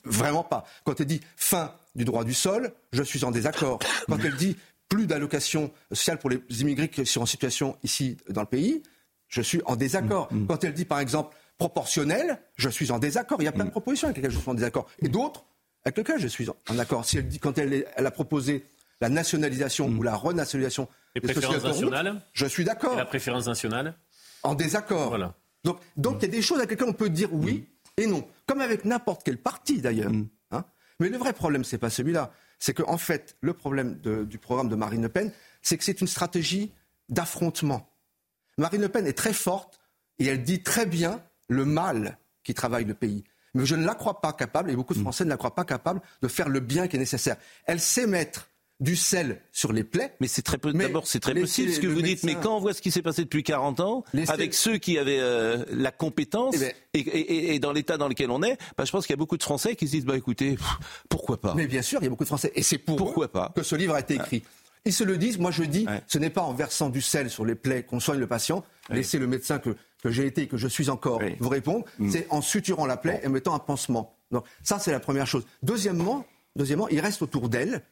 Vraiment 0.04 0.42
pas. 0.42 0.64
Quand 0.84 0.98
elle 1.00 1.06
dit 1.06 1.20
fin 1.36 1.72
du 1.94 2.04
droit 2.04 2.24
du 2.24 2.34
sol, 2.34 2.72
je 2.92 3.02
suis 3.02 3.24
en 3.24 3.30
désaccord. 3.30 3.78
Quand 4.08 4.18
elle 4.24 4.34
dit 4.34 4.56
plus 4.88 5.06
d'allocations 5.06 5.70
sociales 5.92 6.18
pour 6.18 6.30
les 6.30 6.40
immigrés 6.62 6.88
qui 6.88 7.04
sont 7.06 7.20
en 7.20 7.26
situation 7.26 7.76
ici 7.84 8.16
dans 8.30 8.40
le 8.40 8.46
pays, 8.46 8.82
je 9.28 9.42
suis 9.42 9.60
en 9.66 9.76
désaccord. 9.76 10.28
Quand 10.48 10.64
elle 10.64 10.72
dit 10.72 10.86
par 10.86 10.98
exemple 11.00 11.36
proportionnel, 11.58 12.38
je 12.56 12.68
suis 12.70 12.90
en 12.90 12.98
désaccord. 12.98 13.40
Il 13.40 13.44
y 13.44 13.48
a 13.48 13.52
plein 13.52 13.64
de 13.66 13.70
propositions 13.70 14.06
avec 14.08 14.16
lesquelles 14.16 14.30
je 14.32 14.38
suis 14.38 14.50
en 14.50 14.54
désaccord. 14.54 14.86
Et 15.00 15.08
d'autres 15.08 15.44
avec 15.84 15.98
lesquelles 15.98 16.20
je 16.20 16.28
suis 16.28 16.48
en- 16.48 16.78
accord. 16.78 17.04
Si 17.04 17.18
elle 17.18 17.28
dit, 17.28 17.38
quand 17.38 17.58
elle 17.58 17.84
a 17.96 18.10
proposé 18.10 18.64
la 19.00 19.08
nationalisation 19.08 19.88
ou 19.88 20.02
la 20.02 20.14
renationalisation 20.16 20.88
Les 21.14 21.20
des 21.20 21.26
préférences 21.32 21.56
sociétés 21.56 21.68
de 21.80 21.84
route, 21.84 21.92
nationales 21.92 22.22
je 22.32 22.46
suis 22.46 22.62
Et 22.62 22.66
d'accord. 22.66 22.96
la 22.96 23.04
préférence 23.04 23.46
nationale 23.46 23.94
En 24.42 24.54
désaccord. 24.54 25.08
Voilà. 25.08 25.34
Donc, 25.64 25.78
donc 25.96 26.16
il 26.20 26.22
y 26.22 26.28
a 26.28 26.32
des 26.32 26.42
choses 26.42 26.58
avec 26.58 26.70
lesquelles 26.70 26.88
on 26.88 26.92
peut 26.92 27.10
dire 27.10 27.32
oui 27.32 27.68
et 27.96 28.06
non, 28.06 28.26
comme 28.46 28.60
avec 28.60 28.84
n'importe 28.84 29.22
quel 29.24 29.38
parti 29.38 29.80
d'ailleurs. 29.80 30.12
hein. 30.50 30.64
Mais 31.00 31.08
le 31.08 31.18
vrai 31.18 31.32
problème, 31.32 31.64
c'est 31.64 31.78
pas 31.78 31.90
celui-là. 31.90 32.30
C'est 32.58 32.72
qu'en 32.74 32.90
en 32.92 32.98
fait, 32.98 33.36
le 33.42 33.52
problème 33.52 33.98
de- 34.00 34.24
du 34.24 34.38
programme 34.38 34.68
de 34.70 34.76
Marine 34.76 35.02
Le 35.02 35.08
Pen, 35.10 35.30
c'est 35.62 35.76
que 35.76 35.84
c'est 35.84 36.00
une 36.00 36.06
stratégie 36.06 36.72
d'affrontement. 37.10 37.88
Marine 38.58 38.80
Le 38.82 38.88
Pen 38.88 39.06
est 39.06 39.12
très 39.16 39.32
forte 39.32 39.78
et 40.18 40.26
elle 40.26 40.42
dit 40.42 40.62
très 40.62 40.86
bien 40.86 41.22
le 41.48 41.64
mal 41.64 42.18
qui 42.44 42.54
travaille 42.54 42.84
le 42.84 42.94
pays. 42.94 43.24
Mais 43.54 43.66
je 43.66 43.74
ne 43.76 43.84
la 43.86 43.94
crois 43.94 44.20
pas 44.20 44.32
capable, 44.32 44.70
et 44.70 44.76
beaucoup 44.76 44.94
de 44.94 44.98
Français 45.00 45.24
ne 45.24 45.30
la 45.30 45.36
croient 45.36 45.54
pas 45.54 45.64
capable, 45.64 46.00
de 46.22 46.28
faire 46.28 46.48
le 46.48 46.60
bien 46.60 46.88
qui 46.88 46.96
est 46.96 46.98
nécessaire. 46.98 47.36
Elle 47.64 47.80
sait 47.80 48.06
mettre 48.06 48.48
du 48.80 48.94
sel 48.96 49.40
sur 49.52 49.72
les 49.72 49.84
plaies. 49.84 50.14
Mais 50.20 50.28
c'est 50.28 50.42
très 50.42 50.58
peu. 50.58 50.72
D'abord, 50.72 51.06
c'est 51.06 51.20
très 51.20 51.34
possible 51.34 51.72
ce 51.72 51.80
que 51.80 51.86
vous 51.86 52.02
dites. 52.02 52.22
Mais 52.24 52.34
quand 52.34 52.56
on 52.56 52.60
voit 52.60 52.74
ce 52.74 52.82
qui 52.82 52.90
s'est 52.90 53.02
passé 53.02 53.22
depuis 53.24 53.42
40 53.42 53.80
ans, 53.80 54.04
avec 54.28 54.52
ceux 54.54 54.76
qui 54.78 54.98
avaient 54.98 55.18
euh, 55.20 55.64
la 55.70 55.90
compétence 55.90 56.54
Eh 56.56 56.58
ben- 56.58 56.72
et, 56.94 56.98
et- 57.00 57.54
et 57.54 57.58
dans 57.58 57.72
l'état 57.72 57.96
dans 57.96 58.08
lequel 58.08 58.30
on 58.30 58.42
est, 58.42 58.58
bah, 58.76 58.84
je 58.84 58.90
pense 58.92 59.06
qu'il 59.06 59.14
y 59.14 59.18
a 59.18 59.18
beaucoup 59.18 59.38
de 59.38 59.42
Français 59.42 59.76
qui 59.76 59.86
se 59.86 59.92
disent 59.92 60.04
bah 60.04 60.16
écoutez, 60.16 60.56
pff, 60.56 60.78
pourquoi 61.08 61.40
pas? 61.40 61.54
Mais 61.54 61.66
bien 61.66 61.82
sûr, 61.82 62.00
il 62.00 62.04
y 62.04 62.06
a 62.06 62.10
beaucoup 62.10 62.24
de 62.24 62.28
Français. 62.28 62.52
Et 62.54 62.62
c'est 62.62 62.78
pour 62.78 62.96
Pourquoi 62.96 63.26
eux 63.26 63.28
pas? 63.28 63.52
que 63.56 63.62
ce 63.62 63.74
livre 63.76 63.94
a 63.94 64.00
été 64.00 64.14
écrit. 64.14 64.42
Ils 64.84 64.92
se 64.92 65.02
le 65.04 65.16
disent. 65.16 65.38
Moi, 65.38 65.50
je 65.50 65.64
dis, 65.64 65.84
Ouais. 65.86 66.00
ce 66.06 66.18
n'est 66.18 66.30
pas 66.30 66.42
en 66.42 66.52
versant 66.52 66.90
du 66.90 67.00
sel 67.02 67.28
sur 67.28 67.44
les 67.44 67.54
plaies 67.56 67.82
qu'on 67.82 67.98
soigne 67.98 68.20
le 68.20 68.26
patient. 68.28 68.62
Laissez 68.90 69.18
le 69.18 69.26
médecin 69.26 69.58
que, 69.58 69.74
que 70.02 70.10
j'ai 70.10 70.26
été 70.26 70.42
et 70.42 70.46
que 70.48 70.56
je 70.58 70.68
suis 70.68 70.90
encore 70.90 71.18
Oui. 71.20 71.34
vous 71.40 71.48
répondre. 71.48 71.84
Mm. 71.98 72.10
C'est 72.10 72.26
en 72.30 72.40
suturant 72.40 72.86
la 72.86 72.96
plaie 72.96 73.20
et 73.24 73.28
mettant 73.28 73.54
un 73.54 73.58
pansement. 73.58 74.16
Donc, 74.30 74.44
ça, 74.62 74.78
c'est 74.78 74.92
la 74.92 75.00
première 75.00 75.26
chose. 75.26 75.44
Deuxièmement, 75.64 76.24
deuxièmement, 76.54 76.88
il 76.88 77.00
reste 77.00 77.22
autour 77.22 77.48
d'elle. 77.48 77.82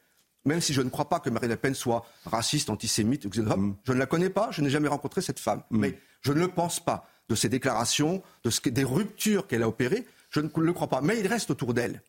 Même 0.45 0.61
si 0.61 0.73
je 0.73 0.81
ne 0.81 0.89
crois 0.89 1.09
pas 1.09 1.19
que 1.19 1.29
Marine 1.29 1.49
Le 1.49 1.55
Pen 1.57 1.73
soit 1.73 2.05
raciste, 2.25 2.69
antisémite, 2.69 3.27
xénophobe, 3.27 3.59
Mm. 3.61 3.75
je 3.83 3.93
ne 3.93 3.97
la 3.99 4.05
connais 4.05 4.29
pas, 4.29 4.49
je 4.51 4.61
n'ai 4.61 4.69
jamais 4.69 4.87
rencontré 4.87 5.21
cette 5.21 5.39
femme. 5.39 5.63
Mais 5.71 5.99
je 6.21 6.31
ne 6.33 6.39
le 6.39 6.47
pense 6.47 6.79
pas. 6.79 7.07
De 7.27 7.33
ses 7.33 7.49
déclarations, 7.49 8.21
de 8.43 8.51
ce 8.51 8.61
que- 8.61 8.69
des 8.69 8.83
ruptures 8.83 9.47
qu'elle 9.47 9.63
a 9.63 9.67
opérées, 9.67 10.05
je 10.29 10.39
ne 10.41 10.49
le 10.55 10.73
crois 10.73 10.87
pas. 10.87 11.01
Mais 11.01 11.19
il 11.19 11.25
reste 11.25 11.49
autour 11.49 11.73
d'elle 11.73 12.03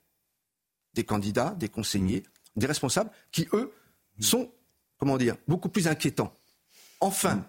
des 0.92 1.04
candidats, 1.04 1.54
des 1.58 1.70
conseillers, 1.70 2.22
des 2.56 2.66
responsables 2.66 3.10
qui, 3.32 3.48
eux, 3.54 3.72
sont, 4.20 4.50
comment 4.98 5.16
dire, 5.16 5.36
beaucoup 5.48 5.70
plus 5.70 5.88
inquiétants. 5.88 6.34
Enfin, 7.00 7.44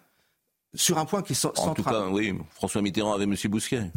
sur 0.73 0.97
un 0.97 1.05
point 1.05 1.21
qui 1.21 1.33
est 1.33 1.35
cen- 1.35 1.49
En 1.49 1.73
tout 1.73 1.81
central. 1.83 1.93
cas, 1.93 2.07
oui, 2.09 2.37
François 2.51 2.81
Mitterrand 2.81 3.13
avait 3.13 3.23
M. 3.25 3.35
Bousquet. 3.49 3.91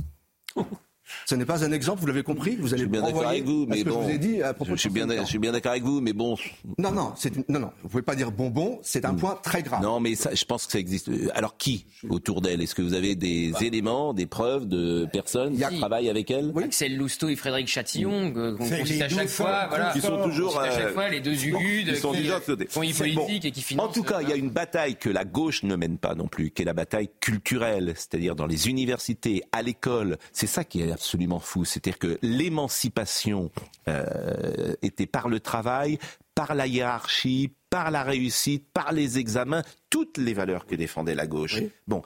Ce 1.27 1.35
n'est 1.35 1.45
pas 1.45 1.65
un 1.65 1.73
exemple, 1.73 2.01
vous 2.01 2.07
l'avez 2.07 2.23
compris 2.23 2.57
Vous 2.57 2.69
allez 2.75 2.83
Je 2.85 2.89
suis 2.89 2.91
bien 2.91 3.03
d'accord 3.03 3.27
avec 3.27 3.45
vous, 3.45 3.67
mais 3.69 3.79
ce 3.79 3.85
que 3.85 3.91
bon. 3.91 4.01
je 4.03 4.07
vous 4.07 4.11
ai 4.11 4.19
dit 4.19 4.43
à 4.43 4.55
propos 4.55 4.71
je, 4.71 4.75
de 4.75 4.81
suis 4.81 4.91
bien, 4.91 5.07
je 5.21 5.25
suis 5.25 5.39
bien 5.39 5.53
d'accord 5.53 5.73
avec 5.73 5.85
vous, 5.85 6.01
mais 6.01 6.13
bon. 6.13 6.37
Non, 6.79 6.91
non, 6.93 7.13
c'est 7.17 7.35
une- 7.37 7.45
non, 7.49 7.61
non. 7.61 7.71
Vous 7.83 7.89
pouvez 7.89 8.03
pas 8.03 8.15
dire 8.15 8.31
bonbon. 8.33 8.79
C'est 8.83 9.05
un 9.05 9.15
point 9.15 9.39
très 9.43 9.63
grave. 9.63 9.83
Non, 9.83 10.01
mais 10.01 10.15
ça, 10.15 10.35
je 10.35 10.45
pense 10.45 10.67
que 10.67 10.73
ça 10.73 10.79
existe. 10.79 11.09
Euh, 11.09 11.29
Alors 11.35 11.57
qui 11.57 11.87
autour 12.09 12.41
d'elle? 12.41 12.61
Est-ce 12.63 12.75
que 12.75 12.83
vous 12.83 12.95
avez 12.95 13.15
des 13.15 13.51
Bah. 13.53 13.59
éléments, 13.63 14.15
des 14.15 14.27
preuves 14.27 14.67
de 14.69 15.07
personnes 15.13 15.57
qui 15.57 15.79
travaillent 15.79 16.09
avec 16.11 16.31
elle? 16.31 16.53
Axel 16.63 16.97
Lousteau 16.97 17.29
et 17.29 17.37
Frédéric 17.37 17.69
Chatillon, 17.69 18.33
que- 18.33 18.53
qu'on 18.57 18.65
cite 18.65 19.03
à 19.03 19.09
chaque 19.09 19.23
deux 19.23 19.27
fois. 19.29 19.67
Voilà. 19.69 19.91
qui 19.93 20.01
sont 20.01 20.23
toujours, 20.23 20.59
à 20.59 20.71
chaque 20.71 20.81
euh, 20.87 20.93
fois 20.93 21.09
les 21.09 21.21
deux 21.21 21.45
Ugudes 21.45 21.89
Ils 21.89 21.97
sont 21.97 22.13
qui 22.13 22.19
déjà 22.19 22.41
font 22.41 22.57
politique 22.81 23.15
bon. 23.15 23.27
et 23.29 23.51
qui 23.51 23.63
financent. 23.63 23.89
En 23.89 23.93
tout 23.93 24.03
cas, 24.03 24.21
il 24.23 24.29
y 24.29 24.33
a 24.33 24.37
une 24.37 24.51
bataille 24.51 24.97
que 24.97 25.09
la 25.11 25.25
gauche 25.25 25.63
ne 25.63 25.75
mène 25.77 25.99
pas 25.99 26.15
non 26.15 26.29
plus, 26.29 26.51
qui 26.51 26.63
est 26.63 26.65
la 26.65 26.73
bataille 26.75 27.09
culturelle, 27.21 27.93
c'est-à-dire 27.97 28.35
dans 28.37 28.47
les 28.47 28.69
universités, 28.69 29.43
à 29.53 29.63
l'école. 29.63 30.19
C'est 30.33 30.47
ça 30.47 30.65
qui 30.65 30.83
est 30.83 31.00
absolument 31.01 31.41
fou, 31.41 31.65
c'est-à-dire 31.65 31.99
que 31.99 32.19
l'émancipation 32.21 33.51
euh, 33.89 34.75
était 34.83 35.07
par 35.07 35.31
le 35.31 35.41
travail, 35.41 35.99
par 36.35 36.55
la 36.55 36.67
hiérarchie, 36.67 37.55
par 37.71 37.91
la 37.91 38.03
réussite, 38.03 38.67
par 38.75 38.93
les 38.93 39.19
examens, 39.19 39.63
toutes 39.89 40.19
les 40.19 40.35
valeurs 40.35 40.67
que 40.67 40.75
défendait 40.75 41.15
la 41.15 41.27
gauche. 41.27 41.63
Bon. 41.89 42.03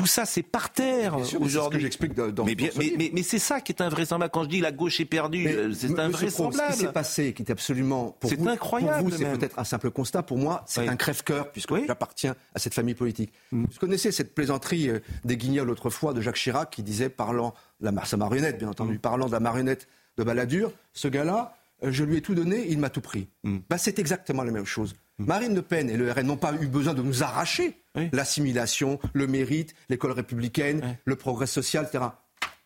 Tout 0.00 0.06
ça, 0.06 0.24
c'est 0.24 0.42
par 0.42 0.70
terre 0.72 1.16
aujourd'hui. 1.38 1.80
j'explique 1.80 2.14
dans- 2.14 2.44
mais, 2.44 2.54
bien- 2.54 2.68
dans 2.68 2.80
ce 2.80 2.96
mais, 2.96 3.10
mais- 3.12 3.22
c'est 3.22 3.38
ça 3.38 3.60
qui 3.60 3.72
est 3.72 3.82
invraisemblable. 3.82 4.30
Quand 4.32 4.44
je 4.44 4.48
dis 4.48 4.60
la 4.60 4.72
gauche 4.72 4.98
est 4.98 5.04
perdue, 5.04 5.46
euh, 5.46 5.72
c'est 5.74 5.98
invraisemblable. 5.98 6.72
Ce 6.72 6.78
qui 6.78 6.86
s'est 6.86 6.92
passé, 6.92 7.32
qui 7.34 7.42
est 7.42 7.50
absolument 7.50 8.16
pour 8.18 8.32
vous, 8.34 8.48
incroyable, 8.48 9.02
Pour 9.02 9.10
vous, 9.10 9.16
c'est 9.18 9.30
peut-être 9.38 9.58
un 9.58 9.64
simple 9.64 9.90
constat. 9.90 10.22
Pour 10.22 10.38
moi, 10.38 10.64
c'est 10.66 10.80
Oui. 10.80 10.88
un 10.88 10.96
crève-cœur 10.96 11.52
puisque 11.52 11.74
j'appartiens 11.86 12.34
à 12.54 12.58
cette 12.58 12.72
famille 12.72 12.94
politique. 12.94 13.32
Vous 13.52 13.66
connaissez 13.78 14.10
cette 14.10 14.34
plaisanterie 14.34 14.88
euh, 14.88 15.00
des 15.24 15.36
Guignols 15.36 15.68
autrefois 15.70 16.14
de 16.14 16.20
Jacques 16.22 16.36
Chirac 16.36 16.70
qui 16.70 16.82
disait, 16.82 17.10
parlant 17.10 17.54
de 17.80 17.90
la, 17.90 18.04
sa 18.06 18.16
marionnette, 18.16 18.58
bien 18.58 18.68
entendu, 18.68 18.98
parlant 18.98 19.26
de 19.26 19.32
la 19.32 19.40
marionnette 19.40 19.86
de 20.16 20.24
Balladur, 20.24 20.72
ce 20.94 21.08
gars-là, 21.08 21.54
euh, 21.84 21.92
je 21.92 22.04
lui 22.04 22.16
ai 22.16 22.20
tout 22.22 22.34
donné, 22.34 22.66
il 22.68 22.78
m'a 22.78 22.88
tout 22.90 23.00
pris. 23.02 23.28
Bah, 23.68 23.76
c'est 23.78 23.98
exactement 23.98 24.42
la 24.44 24.50
même 24.52 24.66
chose. 24.66 24.94
Marine 25.26 25.54
Le 25.54 25.62
Pen 25.62 25.90
et 25.90 25.96
le 25.96 26.10
RN 26.10 26.26
n'ont 26.26 26.36
pas 26.36 26.52
eu 26.60 26.66
besoin 26.66 26.94
de 26.94 27.02
nous 27.02 27.22
arracher 27.22 27.76
l'assimilation, 28.12 28.98
le 29.12 29.26
mérite, 29.26 29.74
l'école 29.88 30.12
républicaine, 30.12 30.96
le 31.04 31.16
progrès 31.16 31.46
social, 31.46 31.84
etc. 31.84 32.04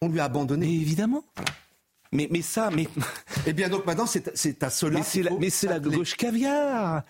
On 0.01 0.09
lui 0.09 0.21
a 0.21 0.25
abandonné. 0.25 0.67
évidemment. 0.67 1.25
Mais, 2.13 2.29
mais 2.31 2.43
ça, 2.43 2.71
mais. 2.71 2.87
Eh 3.47 3.53
bien, 3.53 3.69
donc 3.69 3.87
maintenant, 3.87 4.07
c'est 4.07 4.63
à 4.63 4.71
cela. 4.71 4.99
Mais 4.99 5.05
c'est 5.05 5.23
la, 5.23 5.31
mais 5.33 5.51
c'est 5.51 5.67
la 5.67 5.81
gauche 5.81 6.15
caviar. 6.15 7.03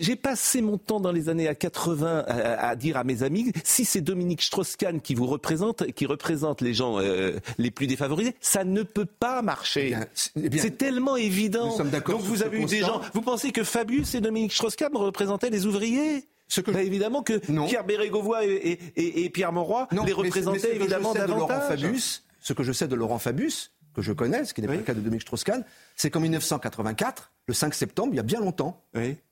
J'ai 0.00 0.16
passé 0.16 0.60
mon 0.60 0.76
temps 0.76 1.00
dans 1.00 1.12
les 1.12 1.30
années 1.30 1.48
à 1.48 1.54
80 1.54 2.24
à, 2.28 2.68
à 2.68 2.76
dire 2.76 2.98
à 2.98 3.04
mes 3.04 3.22
amis, 3.22 3.52
si 3.64 3.86
c'est 3.86 4.02
Dominique 4.02 4.42
Strauss-Kahn 4.42 5.00
qui 5.00 5.14
vous 5.14 5.24
représente, 5.26 5.90
qui 5.92 6.04
représente 6.04 6.60
les 6.60 6.74
gens 6.74 7.00
euh, 7.00 7.38
les 7.56 7.70
plus 7.70 7.86
défavorisés, 7.86 8.34
ça 8.42 8.64
ne 8.64 8.82
peut 8.82 9.06
pas 9.06 9.40
marcher. 9.40 9.96
eh 10.36 10.48
bien, 10.50 10.60
c'est 10.60 10.76
tellement 10.76 11.16
évident. 11.16 11.70
nous 11.70 11.76
sommes 11.78 11.88
d'accord 11.88 12.18
Donc 12.18 12.26
vous 12.26 12.42
avez 12.42 12.58
eu 12.58 12.66
des 12.66 12.80
constat. 12.80 12.86
gens. 12.86 13.00
Vous 13.14 13.22
pensez 13.22 13.50
que 13.50 13.64
Fabius 13.64 14.14
et 14.14 14.20
Dominique 14.20 14.52
Strauss-Kahn 14.52 14.94
représentaient 14.94 15.48
les 15.48 15.64
ouvriers? 15.64 16.28
Bah, 16.66 16.82
évidemment 16.82 17.22
que 17.22 17.38
Pierre 17.66 17.84
Bérégovoy 17.84 18.44
et, 18.44 18.50
et- 18.72 18.78
et- 18.96 19.24
et 19.24 19.30
Pierre 19.30 19.52
Mauroy 19.52 19.88
Non, 19.92 20.04
les 20.04 20.12
mais 20.12 20.16
c'est- 20.16 20.16
mais 20.22 20.28
représentaient 20.28 20.58
ce 20.58 20.66
que 20.66 20.70
je 20.74 20.76
évidemment 20.80 21.12
sais 21.14 21.20
de 21.22 21.26
Laurent. 21.28 21.60
Fabius, 21.60 22.24
ce 22.40 22.52
que 22.52 22.62
je 22.62 22.72
sais 22.72 22.88
de 22.88 22.94
Laurent 22.94 23.18
Fabius, 23.18 23.72
que 23.94 24.02
je 24.02 24.12
connais, 24.12 24.44
ce 24.44 24.52
qui 24.52 24.60
n'est 24.60 24.66
pas 24.66 24.74
le 24.74 24.82
cas 24.82 24.92
de 24.94 25.00
Dominique 25.00 25.22
Strauss-Kahn, 25.22 25.64
c'est 25.96 26.10
qu'en 26.10 26.20
1984, 26.20 27.32
le 27.48 27.54
5 27.54 27.74
septembre, 27.74 28.10
il 28.12 28.16
y 28.16 28.20
a 28.20 28.22
bien 28.22 28.38
longtemps, 28.40 28.80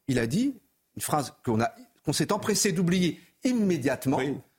il 0.09 0.18
a 0.18 0.26
dit 0.26 0.55
une 0.97 1.02
phrase 1.02 1.34
qu'on 1.44 1.60
a- 1.60 1.72
qu'on 2.05 2.12
s'est 2.12 2.32
empressé 2.32 2.72
d'oublier 2.72 3.20
immédiatement, 3.44 4.16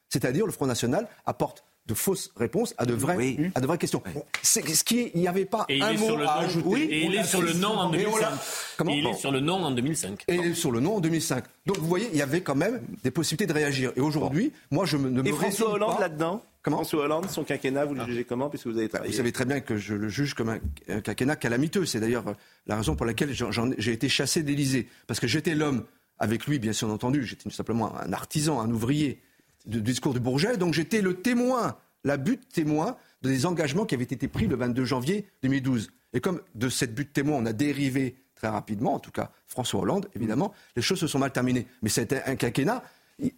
c'est-à-dire 0.10 0.46
le 0.46 0.52
Front 0.54 0.68
National 0.68 1.08
apporte 1.26 1.66
de 1.88 1.94
fausses 1.94 2.32
réponses 2.36 2.74
à 2.78 2.86
de 2.86 2.94
vraies, 2.94 3.52
à 3.56 3.62
de 3.62 3.66
vraies 3.68 3.78
questions. 3.78 4.04
C'est 4.42 4.68
ce 4.68 4.84
qui 4.84 5.00
est- 5.00 5.12
il 5.16 5.22
n'y 5.22 5.28
avait 5.28 5.46
pas 5.46 5.66
Et 5.70 5.82
un 5.82 5.94
mot 5.94 6.06
sur 6.06 6.18
le 6.18 6.26
à 6.28 6.34
ajouter. 6.40 6.68
Oui, 6.68 6.82
et 6.90 7.06
il 7.06 7.16
est 7.16 7.24
sur 7.24 7.42
le 7.42 7.54
non 7.54 7.70
en 7.70 7.94
Et 7.94 8.06
on 8.06 8.12
2005. 8.12 8.22
l'a- 8.22 8.38
Comment 8.78 8.92
Et 8.92 8.98
il 8.98 9.08
est 9.08 9.14
sur 9.14 9.32
le 9.32 9.40
non 9.40 9.64
en 9.64 9.72
2005. 9.72 10.24
Et 10.28 10.36
il 10.36 10.46
est 10.46 10.54
sur 10.54 10.72
le 10.72 10.80
non 10.80 10.96
en 10.98 11.00
2005. 11.00 11.44
Donc 11.66 11.78
vous 11.78 11.88
voyez, 11.88 12.10
il 12.12 12.18
y 12.18 12.22
avait 12.22 12.42
quand 12.42 12.56
même 12.56 12.82
des 13.04 13.12
possibilités 13.12 13.48
de 13.48 13.54
réagir. 13.54 13.92
Et 13.96 14.02
aujourd'hui, 14.02 14.52
moi 14.72 14.86
je 14.86 14.98
me, 14.98 15.10
ne 15.10 15.22
me 15.22 15.28
Et 15.28 15.32
François 15.32 15.72
Hollande 15.72 15.96
pas- 15.96 16.02
là-dedans 16.02 16.44
Comment 16.64 16.78
François 16.78 17.06
Hollande, 17.06 17.30
son 17.30 17.46
quinquennat, 17.46 17.86
vous 17.86 17.94
le 17.94 18.04
jugez 18.06 18.26
comment 18.26 18.50
puisque 18.50 18.68
vous 18.68 18.76
avez 18.76 18.88
Vous 18.88 18.90
travaillé 18.90 19.14
savez 19.14 19.32
très 19.32 19.46
bien 19.46 19.62
que 19.62 19.78
je 19.78 19.94
le 19.94 20.10
juge 20.10 20.34
comme 20.34 20.50
un, 20.50 20.60
un 20.90 21.00
quinquennat 21.00 21.38
calamiteux. 21.38 21.86
C'est 21.86 22.02
d'ailleurs 22.02 22.26
la 22.66 22.76
raison 22.76 22.94
pour 22.98 23.06
laquelle 23.06 23.34
j'en- 23.34 23.52
j'en- 23.54 23.72
j'ai 23.78 23.94
été 23.94 24.10
chassé 24.10 24.44
d'Élysée. 24.44 24.90
Parce 25.08 25.22
que 25.22 25.28
j'étais 25.28 25.56
l'homme, 25.56 25.86
avec 26.20 26.46
lui 26.46 26.60
bien 26.60 26.74
sûr 26.74 26.90
entendu, 26.90 27.26
j'étais 27.26 27.50
simplement 27.52 27.98
un 27.98 28.12
artisan, 28.12 28.60
un 28.60 28.70
ouvrier 28.70 29.22
du 29.68 29.82
discours 29.82 30.14
du 30.14 30.20
Bourget, 30.20 30.58
donc 30.58 30.74
j'étais 30.74 31.02
le 31.02 31.16
témoin, 31.22 31.78
la 32.04 32.18
butte 32.18 32.48
témoin 32.50 32.98
des 33.22 33.46
engagements 33.46 33.86
qui 33.86 33.96
avaient 33.96 34.04
été 34.04 34.28
pris 34.28 34.48
le 34.48 34.56
22 34.56 34.86
janvier 34.86 35.26
2012. 35.44 35.90
Et 36.14 36.22
comme 36.22 36.42
de 36.56 36.70
cette 36.70 36.96
butte 36.96 37.14
témoin, 37.14 37.38
on 37.38 37.46
a 37.46 37.54
dérivé 37.54 38.16
très 38.36 38.48
rapidement, 38.48 38.94
en 38.94 39.00
tout 39.00 39.12
cas 39.12 39.32
François 39.48 39.82
Hollande, 39.82 40.08
évidemment, 40.16 40.54
les 40.76 40.82
choses 40.82 41.00
se 41.00 41.08
sont 41.08 41.20
mal 41.20 41.32
terminées. 41.32 41.68
Mais 41.82 41.90
c'était 41.90 42.24
un 42.26 42.36
quinquennat, 42.36 42.84
il 43.20 43.32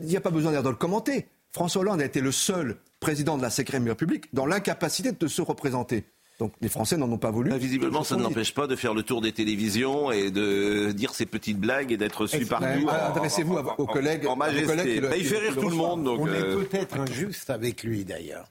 n'y 0.00 0.16
a, 0.16 0.20
pas 0.20 0.30
besoin 0.30 0.50
d'ailleurs 0.50 0.64
de 0.64 0.70
le 0.70 0.76
commenter. 0.76 1.28
François 1.52 1.82
Hollande 1.82 2.00
a 2.00 2.04
été 2.04 2.20
le 2.20 2.32
seul 2.32 2.78
président 3.00 3.36
de 3.36 3.42
la 3.42 3.50
Cinquième 3.50 3.86
République 3.86 4.34
dans 4.34 4.46
l'incapacité 4.46 5.12
de 5.12 5.26
se 5.28 5.42
représenter. 5.42 6.04
Donc 6.38 6.52
les 6.60 6.68
Français 6.68 6.96
n'en 6.98 7.10
ont 7.10 7.18
pas 7.18 7.30
voulu. 7.30 7.50
Bah, 7.50 7.56
Visiblement, 7.58 8.04
ça 8.04 8.16
ne 8.16 8.22
l'empêche 8.22 8.52
pas 8.52 8.66
de 8.66 8.76
faire 8.76 8.92
le 8.92 9.02
tour 9.02 9.20
des 9.22 9.32
télévisions 9.32 10.10
et 10.12 10.30
de 10.30 10.92
dire 10.92 11.14
ses 11.14 11.24
petites 11.26 11.58
blagues 11.58 11.92
et 11.92 11.96
d'être 11.96 12.22
reçu 12.22 12.44
partout. 12.44 12.88
Adressez-vous 12.88 13.58
vos 13.78 13.86
collègues. 13.86 14.26
En 14.26 14.36
majesté. 14.36 14.66
collègues 14.66 14.94
qui 14.94 15.00
le- 15.00 15.08
Bah, 15.08 15.16
il 15.16 15.24
fait 15.24 15.38
rire 15.38 15.54
tout 15.54 15.68
le 15.70 15.76
monde. 15.76 16.04
Donc, 16.04 16.20
On 16.20 16.26
euh, 16.28 16.34
est 16.34 16.64
peut-être 16.66 16.98
injuste 17.00 17.48
avec 17.50 17.82
lui 17.84 18.04
d'ailleurs. 18.04 18.50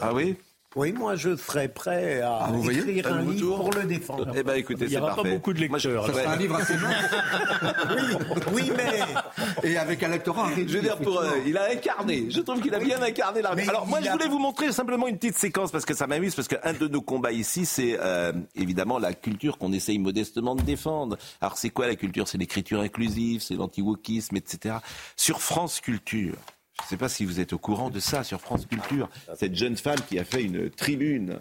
Ah 0.00 0.12
oui 0.14 0.36
Oui, 0.76 0.92
moi 0.92 1.16
je 1.16 1.36
serais 1.36 1.66
prêt 1.66 2.20
à 2.20 2.44
Ah, 2.44 2.50
vous 2.52 2.62
voyez 2.62 2.78
écrire 2.78 3.02
Pas 3.02 3.10
un 3.10 3.22
livre 3.22 3.56
retour 3.56 3.70
pour 3.70 3.80
le 3.80 3.88
défendre. 3.88 4.32
Eh 4.36 4.42
ben, 4.44 4.54
écoutez, 4.54 4.84
Il 4.84 4.90
n'y 4.90 4.96
aura 4.98 5.16
pas 5.16 5.24
beaucoup 5.24 5.52
de 5.52 5.58
lecteurs. 5.58 6.06
Ça 6.06 6.12
là. 6.12 6.22
sera 6.22 6.32
un 6.32 6.36
livre 6.36 6.54
assez 6.54 6.74
long. 6.74 6.88
Oui, 8.52 8.70
mais 8.76 9.68
Et 9.68 9.76
avec 9.76 10.00
un 10.04 10.08
lectorat 10.08 10.48
Je 10.56 10.62
veux 10.62 10.80
dire, 10.80 10.96
pour, 10.98 11.18
euh, 11.18 11.28
il 11.44 11.56
a 11.58 11.70
incarné. 11.72 12.26
Je 12.30 12.40
trouve 12.40 12.60
qu'il 12.60 12.72
a 12.74 12.78
bien 12.78 13.02
incarné 13.02 13.42
la. 13.42 13.54
Mais 13.56 13.68
Alors 13.68 13.86
moi, 13.86 14.00
je 14.00 14.10
voulais 14.10 14.28
vous 14.28 14.38
montrer 14.38 14.70
simplement 14.70 15.08
une 15.08 15.18
petite 15.18 15.38
séquence 15.38 15.72
parce 15.72 15.84
que 15.84 15.94
ça 15.94 16.06
m'amuse 16.06 16.36
parce 16.36 16.46
qu'un 16.46 16.72
de 16.72 16.86
nos 16.86 17.02
combats 17.02 17.32
ici, 17.32 17.66
c'est 17.66 17.98
euh, 18.00 18.32
évidemment 18.54 19.00
la 19.00 19.12
culture 19.12 19.58
qu'on 19.58 19.72
essaye 19.72 19.98
modestement 19.98 20.54
de 20.54 20.62
défendre. 20.62 21.16
Alors 21.40 21.58
c'est 21.58 21.70
quoi 21.70 21.88
la 21.88 21.96
culture? 21.96 22.28
C'est 22.28 22.38
l'écriture 22.38 22.80
inclusive, 22.80 23.40
c'est 23.42 23.54
l'anti-wokisme, 23.54 24.36
etc. 24.36 24.76
Sur 25.16 25.42
France 25.42 25.80
Culture. 25.80 26.36
Je 26.80 26.84
ne 26.86 26.88
sais 26.88 26.96
pas 26.96 27.08
si 27.08 27.24
vous 27.24 27.40
êtes 27.40 27.52
au 27.52 27.58
courant 27.58 27.90
de 27.90 28.00
ça 28.00 28.24
sur 28.24 28.40
France 28.40 28.66
Culture. 28.66 29.08
Cette 29.36 29.54
jeune 29.54 29.76
femme 29.76 29.98
qui 30.08 30.18
a 30.18 30.24
fait 30.24 30.42
une 30.42 30.70
tribune 30.70 31.38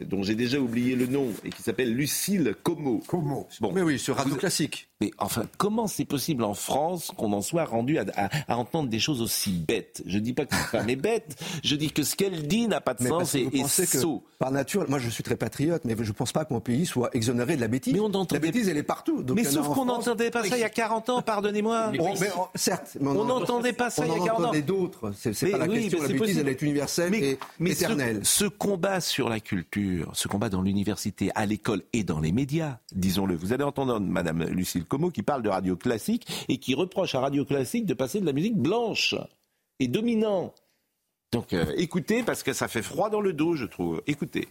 dont 0.00 0.22
j'ai 0.22 0.34
déjà 0.34 0.58
oublié 0.58 0.96
le 0.96 1.06
nom 1.06 1.32
et 1.44 1.50
qui 1.50 1.62
s'appelle 1.62 1.94
Lucille 1.94 2.54
Como. 2.62 2.98
Como. 3.06 3.48
Bon. 3.60 3.72
Mais 3.72 3.82
oui, 3.82 3.98
sur 3.98 4.16
Radio 4.16 4.34
Vous- 4.34 4.38
Classique. 4.40 4.87
Mais 5.00 5.12
enfin, 5.18 5.44
comment 5.58 5.86
c'est 5.86 6.04
possible 6.04 6.42
en 6.42 6.54
France 6.54 7.12
qu'on 7.16 7.32
en 7.32 7.40
soit 7.40 7.64
rendu 7.64 7.98
à, 7.98 8.04
à- 8.16 8.28
à 8.52 8.56
entendre 8.56 8.88
des 8.88 8.98
choses 8.98 9.22
aussi 9.22 9.52
bêtes? 9.52 10.02
Je 10.06 10.18
dis 10.18 10.32
pas 10.32 10.44
que 10.44 10.56
cette 10.56 10.64
femme 10.66 10.90
est 10.90 10.96
bête, 10.96 11.36
je 11.62 11.76
dis 11.76 11.92
que 11.92 12.02
ce 12.02 12.16
qu'elle 12.16 12.48
dit 12.48 12.66
n'a 12.66 12.80
pas 12.80 12.94
de 12.94 13.04
Mais 13.04 13.08
sens 13.10 13.36
et, 13.36 13.46
que, 13.48 13.68
sot. 13.86 14.24
par 14.40 14.50
nature, 14.50 14.86
moi 14.88 14.98
je 14.98 15.08
suis 15.08 15.22
très 15.22 15.36
patriote, 15.36 15.82
mais 15.84 15.94
je 15.96 16.02
ne 16.08 16.12
pense 16.12 16.32
pas 16.32 16.44
que 16.44 16.52
mon 16.52 16.58
pays 16.58 16.84
soit 16.84 17.10
exonéré 17.14 17.54
de 17.54 17.60
la 17.60 17.68
bêtise. 17.68 17.92
Mais 17.94 18.00
on 18.00 18.10
la 18.28 18.38
bêtise, 18.40 18.68
elle 18.68 18.76
est 18.76 18.82
partout. 18.82 19.22
Donc, 19.22 19.36
Mais 19.36 19.44
sauf 19.44 19.68
qu'on 19.68 19.84
n'entendait 19.84 20.32
pas 20.32 20.42
ça 20.42 20.56
il 20.56 20.60
y 20.60 20.64
a 20.64 20.68
40 20.68 21.08
ans, 21.10 21.22
pardonnez-moi. 21.22 21.92
On- 22.00 22.10
on- 22.10 22.48
certes, 22.56 22.96
mais 23.00 23.06
On 23.08 23.20
en- 23.20 23.24
n'entendait 23.24 23.72
pas 23.72 23.90
ça 23.90 24.02
on 24.02 24.06
il 24.06 24.08
y 24.08 24.10
a 24.10 24.14
en 24.14 24.24
40 24.24 24.40
ans. 24.40 24.42
entendait 24.46 24.62
d'autres. 24.62 25.12
C'est 25.16 25.50
pas 25.52 25.58
la 25.58 25.66
oui, 25.66 25.82
question. 25.82 25.98
La 26.02 26.08
bêtise, 26.08 26.18
possible. 26.20 26.40
elle 26.40 26.48
est 26.48 26.62
universelle 26.62 27.10
Mais, 27.12 27.20
et 27.20 27.38
mais 27.60 27.70
ce- 27.70 27.84
éternelle. 27.84 28.20
Ce, 28.24 28.46
combat 28.46 29.00
sur 29.00 29.28
la 29.28 29.38
culture, 29.38 30.10
ce 30.14 30.26
combat 30.26 30.48
dans 30.48 30.62
l'université, 30.62 31.30
à 31.36 31.46
l'école 31.46 31.82
et 31.92 32.02
dans 32.02 32.18
les 32.18 32.32
médias, 32.32 32.78
disons-le. 32.92 33.36
Vous 33.36 33.52
allez 33.52 33.62
entendre 33.62 34.00
Madame 34.00 34.42
Lucille 34.42 34.86
Como 34.88 35.10
qui 35.10 35.22
parle 35.22 35.42
de 35.42 35.48
radio 35.48 35.76
classique 35.76 36.26
et 36.48 36.58
qui 36.58 36.74
reproche 36.74 37.14
à 37.14 37.20
Radio 37.20 37.44
Classique 37.44 37.86
de 37.86 37.94
passer 37.94 38.20
de 38.20 38.26
la 38.26 38.32
musique 38.32 38.56
blanche 38.56 39.14
et 39.78 39.88
dominant. 39.88 40.54
Donc 41.32 41.52
euh, 41.52 41.72
écoutez 41.76 42.22
parce 42.22 42.42
que 42.42 42.52
ça 42.52 42.68
fait 42.68 42.82
froid 42.82 43.10
dans 43.10 43.20
le 43.20 43.32
dos, 43.32 43.54
je 43.54 43.66
trouve. 43.66 44.02
Écoutez. 44.06 44.48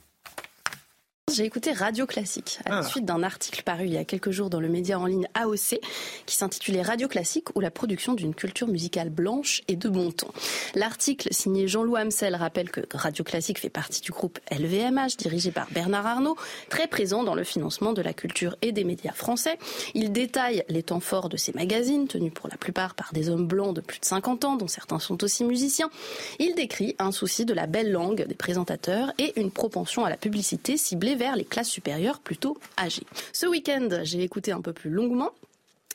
J'ai 1.30 1.44
écouté 1.44 1.74
Radio 1.74 2.06
Classique 2.06 2.58
à 2.64 2.70
la 2.70 2.84
suite 2.84 3.04
d'un 3.04 3.22
article 3.22 3.62
paru 3.64 3.84
il 3.84 3.92
y 3.92 3.98
a 3.98 4.06
quelques 4.06 4.32
jours 4.32 4.50
dans 4.50 4.62
le 4.62 4.70
média 4.70 4.98
en 4.98 5.06
ligne 5.06 5.28
AOC 5.34 5.78
qui 6.26 6.36
s'intitulait 6.38 6.82
Radio 6.82 7.10
Classique 7.10 7.50
ou 7.54 7.60
la 7.60 7.70
production 7.70 8.14
d'une 8.14 8.34
culture 8.34 8.70
musicale 8.70 9.10
blanche 9.10 9.62
et 9.68 9.76
de 9.76 9.90
bon 9.90 10.12
ton. 10.12 10.30
L'article 10.74 11.28
signé 11.32 11.68
Jean-Louis 11.68 12.00
Hamsel 12.00 12.34
rappelle 12.34 12.72
que 12.72 12.80
Radio 12.94 13.26
Classique 13.26 13.60
fait 13.60 13.68
partie 13.70 14.00
du 14.00 14.12
groupe 14.12 14.40
LVMH 14.58 15.18
dirigé 15.18 15.52
par 15.52 15.68
Bernard 15.72 16.08
Arnault, 16.08 16.38
très 16.70 16.88
présent 16.88 17.26
dans 17.26 17.36
le 17.36 17.44
financement 17.44 17.92
de 17.92 18.02
la 18.02 18.14
culture 18.14 18.56
et 18.62 18.72
des 18.72 18.86
médias 18.86 19.12
français. 19.12 19.60
Il 19.96 20.14
détaille 20.14 20.64
les 20.70 20.82
temps 20.82 21.02
forts 21.02 21.28
de 21.28 21.36
ces 21.36 21.52
magazines 21.52 22.08
tenus 22.08 22.32
pour 22.34 22.48
la 22.48 22.56
plupart 22.56 22.96
par 22.96 23.12
des 23.12 23.30
hommes 23.30 23.48
blancs 23.48 23.76
de 23.76 23.82
plus 23.82 24.00
de 24.00 24.06
50 24.06 24.46
ans 24.46 24.56
dont 24.56 24.70
certains 24.70 25.00
sont 25.00 25.22
aussi 25.26 25.44
musiciens. 25.44 25.90
Il 26.40 26.56
décrit 26.56 26.96
un 27.00 27.12
souci 27.12 27.44
de 27.44 27.54
la 27.54 27.68
belle 27.68 27.92
langue 27.92 28.26
des 28.26 28.36
présentateurs 28.36 29.12
et 29.18 29.38
une 29.38 29.52
propension 29.52 30.06
à 30.06 30.10
la 30.10 30.16
publicité 30.16 30.78
ciblée 30.78 31.17
vers 31.18 31.36
les 31.36 31.46
classes 31.46 31.70
supérieures 31.70 32.20
plutôt 32.20 32.58
âgées. 32.78 33.06
Ce 33.34 33.46
week-end, 33.46 33.90
j'ai 34.04 34.22
écouté 34.22 34.52
un 34.52 34.62
peu 34.62 34.74
plus 34.74 34.90
longuement 34.90 35.32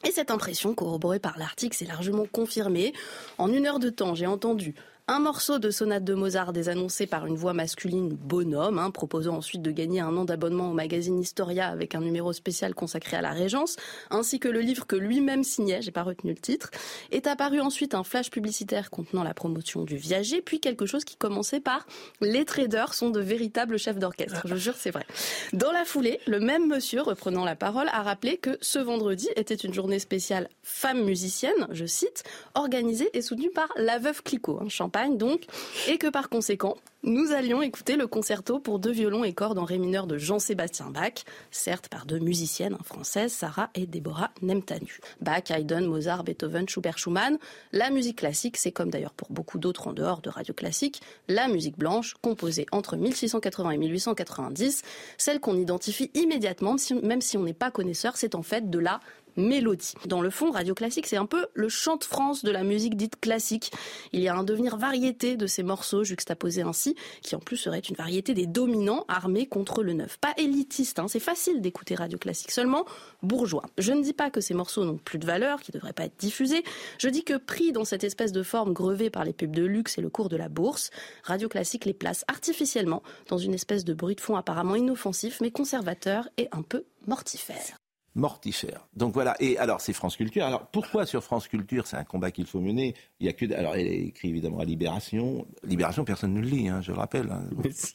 et 0.04 0.10
cette 0.10 0.30
impression, 0.30 0.74
corroborée 0.74 1.20
par 1.20 1.38
l'article, 1.38 1.76
s'est 1.76 1.84
largement 1.84 2.26
confirmée. 2.26 2.92
En 3.38 3.52
une 3.52 3.66
heure 3.66 3.78
de 3.78 3.88
temps, 3.88 4.14
j'ai 4.14 4.26
entendu 4.26 4.74
Un 5.08 5.18
morceau 5.18 5.58
de 5.58 5.72
sonate 5.72 6.04
de 6.04 6.14
Mozart 6.14 6.52
désannoncé 6.52 7.08
par 7.08 7.26
une 7.26 7.34
voix 7.34 7.54
masculine 7.54 8.10
bonhomme, 8.10 8.78
hein, 8.78 8.92
proposant 8.92 9.34
ensuite 9.34 9.60
de 9.60 9.72
gagner 9.72 9.98
un 9.98 10.16
an 10.16 10.24
d'abonnement 10.24 10.70
au 10.70 10.74
magazine 10.74 11.18
Historia 11.18 11.66
avec 11.66 11.96
un 11.96 12.00
numéro 12.00 12.32
spécial 12.32 12.72
consacré 12.72 13.16
à 13.16 13.20
la 13.20 13.32
Régence, 13.32 13.74
ainsi 14.10 14.38
que 14.38 14.46
le 14.46 14.60
livre 14.60 14.86
que 14.86 14.94
lui-même 14.94 15.42
signait, 15.42 15.82
j'ai 15.82 15.90
pas 15.90 16.04
retenu 16.04 16.30
le 16.30 16.38
titre, 16.38 16.70
est 17.10 17.26
apparu 17.26 17.60
ensuite 17.60 17.96
un 17.96 18.04
flash 18.04 18.30
publicitaire 18.30 18.90
contenant 18.90 19.24
la 19.24 19.34
promotion 19.34 19.82
du 19.82 19.96
viager, 19.96 20.40
puis 20.40 20.60
quelque 20.60 20.86
chose 20.86 21.04
qui 21.04 21.16
commençait 21.16 21.60
par 21.60 21.84
les 22.20 22.44
traders 22.44 22.94
sont 22.94 23.10
de 23.10 23.20
véritables 23.20 23.80
chefs 23.80 23.98
d'orchestre. 23.98 24.42
Je 24.44 24.54
jure, 24.54 24.76
c'est 24.76 24.92
vrai. 24.92 25.04
Dans 25.52 25.72
la 25.72 25.84
foulée, 25.84 26.20
le 26.28 26.38
même 26.38 26.68
monsieur, 26.68 27.02
reprenant 27.02 27.44
la 27.44 27.56
parole, 27.56 27.88
a 27.88 28.02
rappelé 28.02 28.36
que 28.36 28.56
ce 28.60 28.78
vendredi 28.78 29.28
était 29.34 29.56
une 29.56 29.74
journée 29.74 29.98
spéciale 29.98 30.48
femmes 30.62 31.02
musiciennes, 31.02 31.66
je 31.72 31.86
cite, 31.86 32.22
organisée 32.54 33.10
et 33.14 33.20
soutenue 33.20 33.50
par 33.50 33.68
la 33.74 33.98
veuve 33.98 34.22
Clicquot, 34.22 34.60
hein, 34.62 34.68
Donc, 35.16 35.46
et 35.88 35.98
que 35.98 36.08
par 36.08 36.28
conséquent, 36.28 36.76
nous 37.04 37.32
allions 37.32 37.62
écouter 37.62 37.96
le 37.96 38.06
concerto 38.06 38.60
pour 38.60 38.78
deux 38.78 38.92
violons 38.92 39.24
et 39.24 39.32
cordes 39.32 39.58
en 39.58 39.64
ré 39.64 39.78
mineur 39.78 40.06
de 40.06 40.18
Jean-Sébastien 40.18 40.90
Bach, 40.90 41.24
certes 41.50 41.88
par 41.88 42.06
deux 42.06 42.20
musiciennes 42.20 42.76
françaises, 42.84 43.32
Sarah 43.32 43.70
et 43.74 43.86
Déborah 43.86 44.30
Nemtanu. 44.40 45.00
Bach, 45.20 45.50
Haydn, 45.50 45.86
Mozart, 45.86 46.22
Beethoven, 46.22 46.68
Schubert, 46.68 46.98
Schumann. 46.98 47.38
La 47.72 47.90
musique 47.90 48.18
classique, 48.18 48.56
c'est 48.56 48.70
comme 48.70 48.90
d'ailleurs 48.90 49.14
pour 49.14 49.32
beaucoup 49.32 49.58
d'autres 49.58 49.88
en 49.88 49.92
dehors 49.92 50.20
de 50.20 50.30
radio 50.30 50.54
classique, 50.54 51.00
la 51.26 51.48
musique 51.48 51.76
blanche, 51.76 52.14
composée 52.22 52.66
entre 52.70 52.96
1680 52.96 53.70
et 53.70 53.78
1890, 53.78 54.82
celle 55.18 55.40
qu'on 55.40 55.56
identifie 55.56 56.10
immédiatement, 56.14 56.76
même 57.02 57.20
si 57.20 57.36
on 57.36 57.42
n'est 57.42 57.52
pas 57.52 57.72
connaisseur, 57.72 58.16
c'est 58.16 58.36
en 58.36 58.42
fait 58.42 58.70
de 58.70 58.78
la 58.78 59.00
mélodie. 59.36 59.94
Dans 60.06 60.20
le 60.20 60.30
fond, 60.30 60.50
Radio 60.50 60.74
Classique, 60.74 61.06
c'est 61.06 61.16
un 61.16 61.26
peu 61.26 61.46
le 61.54 61.68
chant 61.68 61.96
de 61.96 62.04
France 62.04 62.44
de 62.44 62.50
la 62.50 62.62
musique 62.62 62.96
dite 62.96 63.18
classique. 63.20 63.72
Il 64.12 64.20
y 64.20 64.28
a 64.28 64.34
un 64.34 64.44
devenir 64.44 64.76
variété 64.76 65.36
de 65.36 65.46
ces 65.46 65.62
morceaux 65.62 66.04
juxtaposés 66.04 66.62
ainsi, 66.62 66.96
qui 67.22 67.34
en 67.34 67.38
plus 67.38 67.56
serait 67.56 67.78
une 67.78 67.96
variété 67.96 68.34
des 68.34 68.46
dominants 68.46 69.04
armés 69.08 69.46
contre 69.46 69.82
le 69.82 69.92
neuf. 69.92 70.18
Pas 70.18 70.34
élitiste, 70.36 70.98
hein, 70.98 71.08
c'est 71.08 71.20
facile 71.20 71.60
d'écouter 71.60 71.94
Radio 71.94 72.18
Classique, 72.18 72.50
seulement 72.50 72.84
bourgeois. 73.22 73.64
Je 73.78 73.92
ne 73.92 74.02
dis 74.02 74.12
pas 74.12 74.30
que 74.30 74.40
ces 74.40 74.54
morceaux 74.54 74.84
n'ont 74.84 74.98
plus 74.98 75.18
de 75.18 75.26
valeur, 75.26 75.60
qui 75.60 75.70
ne 75.72 75.78
devraient 75.78 75.92
pas 75.92 76.04
être 76.04 76.18
diffusés. 76.18 76.64
Je 76.98 77.08
dis 77.08 77.24
que 77.24 77.36
pris 77.36 77.72
dans 77.72 77.84
cette 77.84 78.04
espèce 78.04 78.32
de 78.32 78.42
forme 78.42 78.72
grevée 78.72 79.10
par 79.10 79.24
les 79.24 79.32
pubs 79.32 79.54
de 79.54 79.64
luxe 79.64 79.98
et 79.98 80.02
le 80.02 80.10
cours 80.10 80.28
de 80.28 80.36
la 80.36 80.48
bourse, 80.48 80.90
Radio 81.22 81.48
Classique 81.48 81.84
les 81.84 81.94
place 81.94 82.24
artificiellement 82.28 83.02
dans 83.28 83.38
une 83.38 83.54
espèce 83.54 83.84
de 83.84 83.94
bruit 83.94 84.16
de 84.16 84.20
fond 84.20 84.36
apparemment 84.36 84.74
inoffensif, 84.74 85.40
mais 85.40 85.50
conservateur 85.50 86.28
et 86.36 86.48
un 86.52 86.62
peu 86.62 86.84
mortifère 87.06 87.81
mortifère. 88.14 88.86
Donc 88.94 89.14
voilà. 89.14 89.36
Et 89.40 89.58
alors, 89.58 89.80
c'est 89.80 89.92
France 89.92 90.16
Culture. 90.16 90.44
Alors, 90.44 90.66
pourquoi 90.66 91.06
sur 91.06 91.22
France 91.22 91.48
Culture 91.48 91.86
C'est 91.86 91.96
un 91.96 92.04
combat 92.04 92.30
qu'il 92.30 92.46
faut 92.46 92.60
mener. 92.60 92.94
Il 93.20 93.26
y 93.26 93.28
a 93.28 93.32
que. 93.32 93.50
Alors, 93.54 93.74
elle 93.74 93.86
écrit 93.86 94.28
évidemment 94.28 94.60
à 94.60 94.64
Libération. 94.64 95.46
Libération, 95.62 96.04
personne 96.04 96.34
ne 96.34 96.40
le 96.40 96.46
lit, 96.46 96.68
hein, 96.68 96.80
je 96.80 96.92
le 96.92 96.98
rappelle. 96.98 97.30
Hein. 97.30 97.44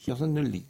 Personne 0.05 0.33
ne 0.33 0.41
le 0.41 0.47
lit. 0.47 0.65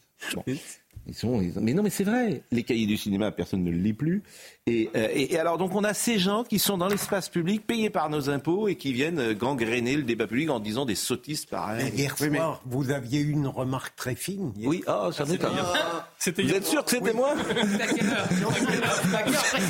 Ils 1.07 1.13
sont, 1.13 1.41
Mais 1.61 1.73
non, 1.73 1.83
mais 1.83 1.89
c'est 1.89 2.03
vrai. 2.03 2.41
Les 2.51 2.63
cahiers 2.63 2.85
du 2.85 2.97
cinéma, 2.97 3.31
personne 3.31 3.63
ne 3.63 3.71
le 3.71 3.77
lit 3.77 3.93
plus. 3.93 4.23
Et, 4.65 4.89
euh, 4.95 5.07
et, 5.13 5.39
alors, 5.39 5.57
donc, 5.57 5.73
on 5.73 5.85
a 5.85 5.93
ces 5.93 6.19
gens 6.19 6.43
qui 6.43 6.59
sont 6.59 6.77
dans 6.77 6.89
l'espace 6.89 7.29
public, 7.29 7.65
payés 7.65 7.89
par 7.89 8.09
nos 8.09 8.29
impôts, 8.29 8.67
et 8.67 8.75
qui 8.75 8.91
viennent 8.91 9.19
euh, 9.19 9.33
gangréner 9.33 9.95
le 9.95 10.03
débat 10.03 10.27
public 10.27 10.49
en 10.49 10.59
disant 10.59 10.85
des 10.85 10.95
sottises 10.95 11.45
pareilles. 11.45 11.93
hier 11.95 12.17
soir, 12.17 12.61
vous 12.65 12.91
aviez 12.91 13.21
eu 13.21 13.31
une 13.31 13.47
remarque 13.47 13.95
très 13.95 14.15
fine. 14.15 14.51
Oui, 14.57 14.83
oh, 14.87 15.11
ça 15.13 15.23
m'étonne. 15.23 15.53
Ah, 15.57 16.09
vous 16.25 16.53
êtes 16.53 16.65
sûr 16.65 16.83
que 16.83 16.91
c'était 16.91 17.13
moi 17.13 17.33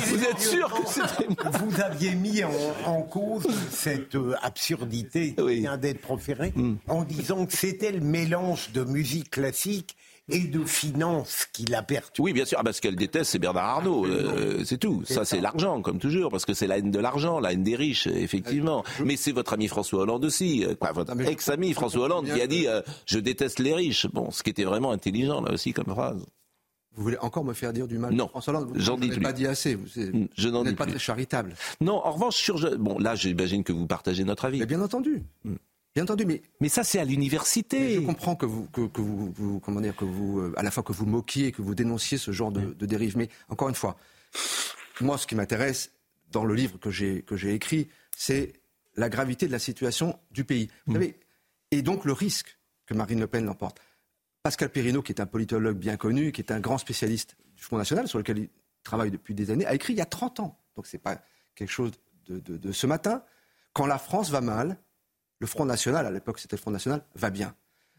Vous 0.06 0.24
êtes 0.24 0.40
sûr 0.40 0.68
que 0.72 0.88
c'était 0.88 1.28
moi 1.28 1.50
Vous 1.52 1.80
aviez 1.80 2.14
mis 2.16 2.42
en, 2.84 3.02
cause 3.02 3.46
cette 3.70 4.16
euh, 4.16 4.34
absurdité 4.42 5.34
qui 5.34 5.60
vient 5.60 5.78
d'être 5.78 6.00
proférée 6.00 6.52
hmm. 6.54 6.74
en 6.88 7.04
disant 7.04 7.46
que 7.46 7.52
c'était 7.52 7.92
le 7.92 8.00
mélange 8.00 8.70
de 8.72 8.82
musique 8.82 9.30
classique 9.30 9.96
et 10.28 10.40
de 10.40 10.64
finances 10.64 11.46
qu'il 11.52 11.74
a 11.74 11.82
perdu. 11.82 12.20
Oui, 12.20 12.32
bien 12.32 12.44
sûr. 12.44 12.58
Ah, 12.60 12.64
parce 12.64 12.80
qu'elle 12.80 12.96
déteste, 12.96 13.30
c'est 13.32 13.38
Bernard 13.38 13.64
Arnault. 13.64 14.06
Euh, 14.06 14.62
c'est 14.64 14.78
tout. 14.78 15.02
Ça, 15.04 15.24
c'est 15.24 15.40
l'argent, 15.40 15.80
comme 15.80 15.98
toujours, 15.98 16.30
parce 16.30 16.44
que 16.44 16.54
c'est 16.54 16.66
la 16.66 16.78
haine 16.78 16.90
de 16.90 16.98
l'argent, 16.98 17.40
la 17.40 17.52
haine 17.52 17.62
des 17.62 17.76
riches, 17.76 18.06
effectivement. 18.06 18.84
Euh, 19.00 19.04
mais 19.04 19.16
c'est 19.16 19.32
votre 19.32 19.54
ami 19.54 19.68
François 19.68 20.00
Hollande 20.00 20.24
aussi, 20.24 20.64
euh, 20.64 20.74
quoi, 20.74 20.92
votre 20.92 21.18
ex-ami 21.20 21.72
François 21.72 22.04
Hollande, 22.04 22.26
qui 22.26 22.40
a 22.40 22.46
dit 22.46 22.66
Je 23.06 23.18
déteste 23.18 23.58
les 23.58 23.74
riches. 23.74 24.06
Bon, 24.12 24.30
ce 24.30 24.42
qui 24.42 24.50
était 24.50 24.64
vraiment 24.64 24.92
intelligent, 24.92 25.40
là 25.40 25.52
aussi, 25.52 25.72
comme 25.72 25.86
phrase. 25.86 26.24
Vous 26.94 27.04
voulez 27.04 27.18
encore 27.18 27.44
me 27.44 27.52
faire 27.52 27.72
dire 27.72 27.86
du 27.86 27.96
mal 27.96 28.12
Non, 28.12 28.28
François 28.28 28.54
Hollande? 28.54 28.72
J'en 28.74 28.98
dis 28.98 29.10
pas 29.20 29.32
dit 29.32 29.46
assez. 29.46 29.76
Vous, 29.76 29.86
je 30.36 30.48
n'en 30.48 30.64
n'êtes 30.64 30.76
pas 30.76 30.86
très 30.86 30.98
charitable. 30.98 31.54
Non, 31.80 32.04
en 32.04 32.10
revanche, 32.10 32.36
sur... 32.36 32.76
Bon, 32.76 32.98
là, 32.98 33.14
j'imagine 33.14 33.62
que 33.62 33.72
vous 33.72 33.86
partagez 33.86 34.24
notre 34.24 34.46
avis. 34.46 34.58
Mais 34.58 34.66
bien 34.66 34.80
entendu. 34.80 35.22
Hmm. 35.44 35.54
Bien 35.98 36.04
entendu, 36.04 36.26
mais 36.26 36.42
mais 36.60 36.68
ça 36.68 36.84
c'est 36.84 37.00
à 37.00 37.04
l'université. 37.04 37.96
Je 37.96 38.00
comprends 38.02 38.36
que 38.36 38.46
vous 38.46 38.68
que, 38.68 39.00
vous, 39.00 39.58
comment 39.58 39.80
dire 39.80 39.96
que 39.96 40.04
vous 40.04 40.38
euh, 40.38 40.54
à 40.56 40.62
la 40.62 40.70
fois 40.70 40.84
que 40.84 40.92
vous 40.92 41.06
moquiez 41.06 41.50
que 41.50 41.60
vous 41.60 41.74
dénonciez 41.74 42.18
ce 42.18 42.30
genre 42.30 42.52
de, 42.52 42.72
de 42.72 42.86
dérive. 42.86 43.16
Mais 43.16 43.28
encore 43.48 43.68
une 43.68 43.74
fois, 43.74 43.96
moi 45.00 45.18
ce 45.18 45.26
qui 45.26 45.34
m'intéresse 45.34 45.90
dans 46.30 46.44
le 46.44 46.54
livre 46.54 46.78
que 46.78 46.92
j'ai 46.92 47.22
que 47.22 47.36
j'ai 47.36 47.52
écrit, 47.52 47.88
c'est 48.16 48.52
la 48.94 49.08
gravité 49.08 49.48
de 49.48 49.50
la 49.50 49.58
situation 49.58 50.20
du 50.30 50.44
pays. 50.44 50.70
Vous 50.86 50.92
mm. 50.92 50.94
savez, 50.94 51.20
et 51.72 51.82
donc 51.82 52.04
le 52.04 52.12
risque 52.12 52.60
que 52.86 52.94
Marine 52.94 53.18
Le 53.18 53.26
Pen 53.26 53.44
l'emporte. 53.44 53.80
Pascal 54.44 54.70
Perrineau, 54.70 55.02
qui 55.02 55.10
est 55.10 55.20
un 55.20 55.26
politologue 55.26 55.78
bien 55.78 55.96
connu, 55.96 56.30
qui 56.30 56.40
est 56.40 56.52
un 56.52 56.60
grand 56.60 56.78
spécialiste 56.78 57.34
du 57.56 57.64
Front 57.64 57.76
National, 57.76 58.06
sur 58.06 58.18
lequel 58.18 58.38
il 58.38 58.50
travaille 58.84 59.10
depuis 59.10 59.34
des 59.34 59.50
années, 59.50 59.66
a 59.66 59.74
écrit 59.74 59.94
il 59.94 59.98
y 59.98 60.00
a 60.00 60.06
30 60.06 60.38
ans. 60.38 60.60
Donc 60.76 60.86
c'est 60.86 60.98
pas 60.98 61.20
quelque 61.56 61.72
chose 61.72 61.90
de, 62.28 62.38
de, 62.38 62.56
de 62.56 62.70
ce 62.70 62.86
matin. 62.86 63.24
Quand 63.72 63.86
la 63.86 63.98
France 63.98 64.30
va 64.30 64.40
mal, 64.40 64.78
le 65.38 65.46
Front 65.46 65.64
National, 65.64 66.06
à 66.06 66.10
l'époque 66.10 66.38
c'était 66.38 66.56
le 66.56 66.60
Front 66.60 66.70
National, 66.70 67.02
va 67.14 67.30
bien. 67.30 67.54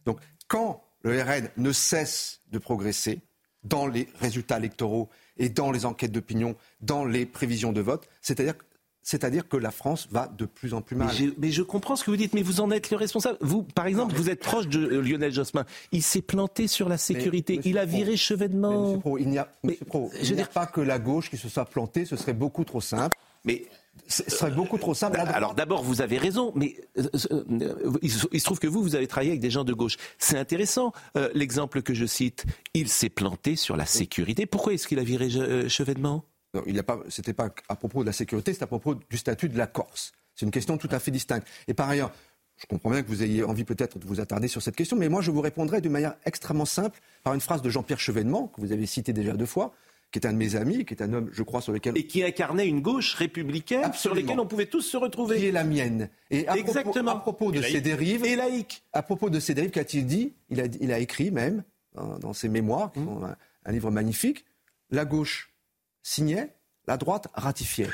Donc 0.06 0.20
quand 0.48 0.84
le 1.02 1.22
RN 1.22 1.49
ne 1.57 1.72
cesse 1.72 2.41
de 2.52 2.57
progresser 2.57 3.22
dans 3.64 3.88
les 3.88 4.07
résultats 4.20 4.57
électoraux 4.57 5.10
et 5.38 5.49
dans 5.49 5.72
les 5.72 5.86
enquêtes 5.86 6.11
d'opinion, 6.11 6.56
dans 6.82 7.06
les 7.06 7.26
prévisions 7.26 7.72
de 7.72 7.82
vote, 7.82 8.07
c'est-à-dire 8.22 8.56
c'est-à-dire 9.02 9.48
que 9.48 9.57
la 9.57 9.72
France 9.72 10.07
va 10.11 10.28
de 10.28 10.45
plus 10.45 10.74
en 10.74 10.82
plus 10.82 10.95
mal. 10.95 11.10
Mais 11.38 11.52
je, 11.52 11.64
comprends 11.64 11.95
ce 11.95 12.03
que 12.03 12.11
vous 12.11 12.18
dites, 12.18 12.34
mais 12.34 12.44
vous 12.44 12.61
en 12.61 12.70
êtes 12.70 12.91
le 12.91 12.98
responsable. 12.98 13.38
Vous, 13.41 13.64
par 13.64 13.88
exemple, 13.88 14.14
vous 14.14 14.30
êtes 14.30 14.41
proche 14.41 14.68
de 14.68 14.99
Lionel 14.99 15.32
Jospin. 15.32 15.66
Il 15.91 16.03
s'est 16.03 16.22
planté 16.22 16.68
sur 16.68 16.90
la 16.90 16.98
sécurité. 16.98 17.60
il 17.64 17.78
a 17.78 17.86
viré 17.86 18.18
Chevènement. 18.18 19.02
il 19.18 19.30
n'y 19.30 19.38
a, 19.38 19.49
a 19.64 20.45
pas 20.53 20.68
que 20.68 20.82
la 20.82 20.99
gauche 20.99 21.30
qui 21.30 21.38
se 21.38 21.49
soit 21.49 21.66
plantée. 21.66 22.06
Ce 22.06 22.18
serait 22.18 22.34
beaucoup 22.34 22.66
trop 22.66 22.82
simple. 22.82 23.18
Mais 23.45 23.66
ce 24.08 24.24
serait 24.30 24.52
beaucoup 24.52 24.78
trop 24.78 24.94
simple. 24.94 25.18
Bah, 25.18 25.32
alors 25.34 25.54
d'abord, 25.54 25.84
vous 25.84 26.02
avez 26.02 26.18
raison, 26.18 26.52
mais 26.56 26.76
euh, 26.98 27.08
euh, 27.32 27.98
il 28.02 28.12
se 28.12 28.44
trouve 28.44 28.60
que 28.60 28.68
vous, 28.68 28.82
vous 28.82 28.96
avez 28.96 29.08
travaillé 29.08 29.32
avec 29.32 29.42
des 29.42 29.52
gens 29.52 29.64
de 29.64 29.74
gauche. 29.74 29.98
C'est 30.18 30.38
intéressant. 30.38 30.94
Euh, 31.18 31.30
l'exemple 31.34 31.82
que 31.82 31.94
je 31.94 32.06
cite, 32.06 32.46
il 32.74 32.90
s'est 32.90 33.10
planté 33.10 33.56
sur 33.56 33.78
la 33.78 33.86
sécurité. 33.86 34.46
Pourquoi 34.46 34.74
est-ce 34.74 34.88
qu'il 34.88 35.00
a 35.00 35.04
viré 35.04 35.30
Chevènement? 35.70 36.26
Non, 36.54 36.64
il 36.66 36.82
pas. 36.84 37.00
C'était 37.10 37.34
pas 37.34 37.50
à 37.68 37.76
propos 37.76 38.02
de 38.02 38.08
la 38.08 38.14
sécurité, 38.14 38.54
c'est 38.54 38.64
à 38.64 38.68
propos 38.68 38.96
du 38.96 39.18
statut 39.18 39.50
de 39.50 39.58
la 39.58 39.68
Corse. 39.68 40.12
C'est 40.36 40.46
une 40.46 40.52
question 40.52 40.78
tout 40.78 40.90
à 40.92 41.00
fait 41.00 41.12
distincte. 41.12 41.48
Et 41.68 41.74
par 41.74 41.90
ailleurs, 41.90 42.12
je 42.58 42.66
comprends 42.66 42.90
bien 42.90 43.04
que 43.04 43.08
vous 43.08 43.24
ayez 43.24 43.44
envie 43.44 43.64
peut-être 43.64 44.00
de 44.00 44.06
vous 44.06 44.20
attarder 44.20 44.48
sur 44.48 44.62
cette 44.62 44.76
question, 44.76 44.98
mais 44.98 45.10
moi 45.10 45.22
je 45.22 45.32
vous 45.32 45.42
répondrai 45.42 45.82
de 45.82 45.90
manière 45.90 46.16
extrêmement 46.26 46.66
simple 46.66 47.00
par 47.24 47.34
une 47.34 47.42
phrase 47.42 47.62
de 47.62 47.70
Jean-Pierre 47.70 48.00
Chevènement, 48.00 48.48
que 48.48 48.62
vous 48.62 48.72
avez 48.72 48.86
cité 48.86 49.14
déjà 49.14 49.34
deux 49.34 49.46
fois, 49.46 49.74
qui 50.11 50.19
est 50.19 50.26
un 50.26 50.34
de 50.34 50.38
mes 50.38 50.56
amis, 50.56 50.86
qui 50.86 50.94
est 50.94 51.03
un 51.03 51.14
homme, 51.14 51.30
je 51.31 51.44
crois, 51.44 51.61
sur 51.61 51.72
lequel... 51.72 51.98
Et 51.98 52.07
qui 52.07 52.23
incarnait 52.23 52.68
une 52.68 52.81
gauche 52.81 53.14
républicaine 53.14 53.94
sur 53.94 54.15
laquelle 54.15 54.40
on 54.40 54.48
pouvait 54.48 54.65
tous 54.65 54.81
se 54.81 54.98
retrouver. 54.98 55.38
Qui 55.38 55.45
est 55.45 55.52
la 55.52 55.64
mienne. 55.64 56.10
Et 56.31 56.48
à 56.48 56.57
Exactement. 56.57 57.19
Propos, 57.19 57.49
à 57.49 57.52
propos 57.52 57.52
de 57.52 57.61
ces 57.61 57.81
dérives... 57.81 58.26
Et 58.26 58.36
laïque. 58.36 58.84
À 58.91 59.03
propos 59.03 59.30
de 59.30 59.40
ces 59.40 59.53
dérives, 59.53 59.72
qu'a-t-il 59.72 60.07
dit? 60.07 60.34
Il 60.49 60.61
a, 60.61 60.65
il 60.81 60.91
a, 60.91 60.99
écrit 60.99 61.30
même, 61.30 61.64
dans, 61.94 62.34
ses 62.34 62.49
mémoires, 62.49 62.91
qui 62.91 62.99
sont 62.99 63.22
un, 63.23 63.72
livre 63.72 63.91
magnifique, 63.91 64.45
la 64.90 65.06
gauche 65.06 65.53
signait, 66.02 66.56
la 66.88 66.98
droite 66.98 67.27
ratifiait. 67.36 67.90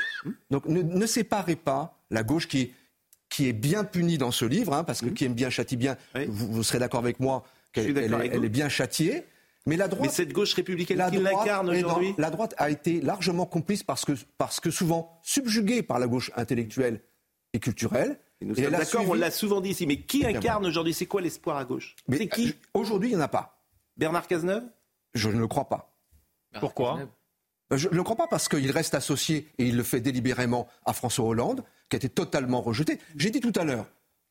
Donc 0.50 0.66
ne, 0.66 1.06
séparez 1.06 1.56
pas 1.56 1.98
la 2.10 2.22
gauche 2.22 2.48
qui, 2.48 2.72
qui 3.28 3.46
est 3.46 3.52
bien 3.52 3.84
punie 3.84 4.16
dans 4.16 4.30
ce 4.30 4.46
livre, 4.46 4.72
hein, 4.72 4.84
parce 4.84 5.02
que 5.02 5.06
qui 5.06 5.26
aime 5.26 5.34
bien 5.34 5.50
châtie 5.50 5.76
bien, 5.76 5.96
vous, 6.28 6.62
serez 6.62 6.78
d'accord 6.78 7.00
avec 7.00 7.20
moi 7.20 7.44
qu'elle 7.72 7.98
elle 7.98 8.44
est 8.44 8.48
bien 8.48 8.70
châtiée. 8.70 9.24
Mais 9.66 9.76
la 9.76 9.88
droite. 9.88 10.02
Mais 10.02 10.14
cette 10.14 10.32
gauche 10.32 10.54
républicaine 10.54 11.02
qui 11.10 11.18
l'incarne 11.18 11.68
aujourd'hui. 11.68 12.14
La 12.18 12.30
droite 12.30 12.54
a 12.56 12.70
été 12.70 13.00
largement 13.00 13.46
complice 13.46 13.82
parce 13.82 14.04
que, 14.04 14.12
parce 14.38 14.60
que 14.60 14.70
souvent 14.70 15.18
subjuguée 15.22 15.82
par 15.82 15.98
la 15.98 16.06
gauche 16.06 16.30
intellectuelle 16.36 17.02
et 17.52 17.60
culturelle. 17.60 18.18
Et 18.40 18.44
nous 18.44 18.54
sommes 18.54 18.70
d'accord, 18.70 19.04
on 19.08 19.14
l'a 19.14 19.30
souvent 19.30 19.60
dit 19.60 19.70
ici. 19.70 19.86
Mais 19.86 20.00
qui 20.00 20.24
incarne 20.24 20.66
aujourd'hui 20.66 20.94
C'est 20.94 21.06
quoi 21.06 21.20
l'espoir 21.20 21.56
à 21.56 21.64
gauche 21.64 21.96
C'est 22.10 22.28
qui 22.28 22.54
Aujourd'hui, 22.74 23.10
il 23.10 23.16
n'y 23.16 23.20
en 23.20 23.24
a 23.24 23.28
pas. 23.28 23.62
Bernard 23.96 24.26
Cazeneuve 24.26 24.64
Je 25.14 25.28
ne 25.28 25.38
le 25.38 25.48
crois 25.48 25.68
pas. 25.68 25.92
Pourquoi 26.60 26.98
ben, 27.68 27.76
je 27.76 27.88
ne 27.88 27.94
le 27.94 28.02
crois 28.04 28.14
pas 28.14 28.28
parce 28.28 28.48
qu'il 28.48 28.70
reste 28.70 28.94
associé, 28.94 29.48
et 29.58 29.64
il 29.66 29.76
le 29.76 29.82
fait 29.82 30.00
délibérément, 30.00 30.68
à 30.84 30.92
François 30.92 31.24
Hollande, 31.24 31.64
qui 31.88 31.96
a 31.96 31.98
été 31.98 32.08
totalement 32.08 32.60
rejeté. 32.60 33.00
J'ai 33.16 33.30
dit 33.30 33.40
tout 33.40 33.52
à 33.56 33.64
l'heure, 33.64 33.86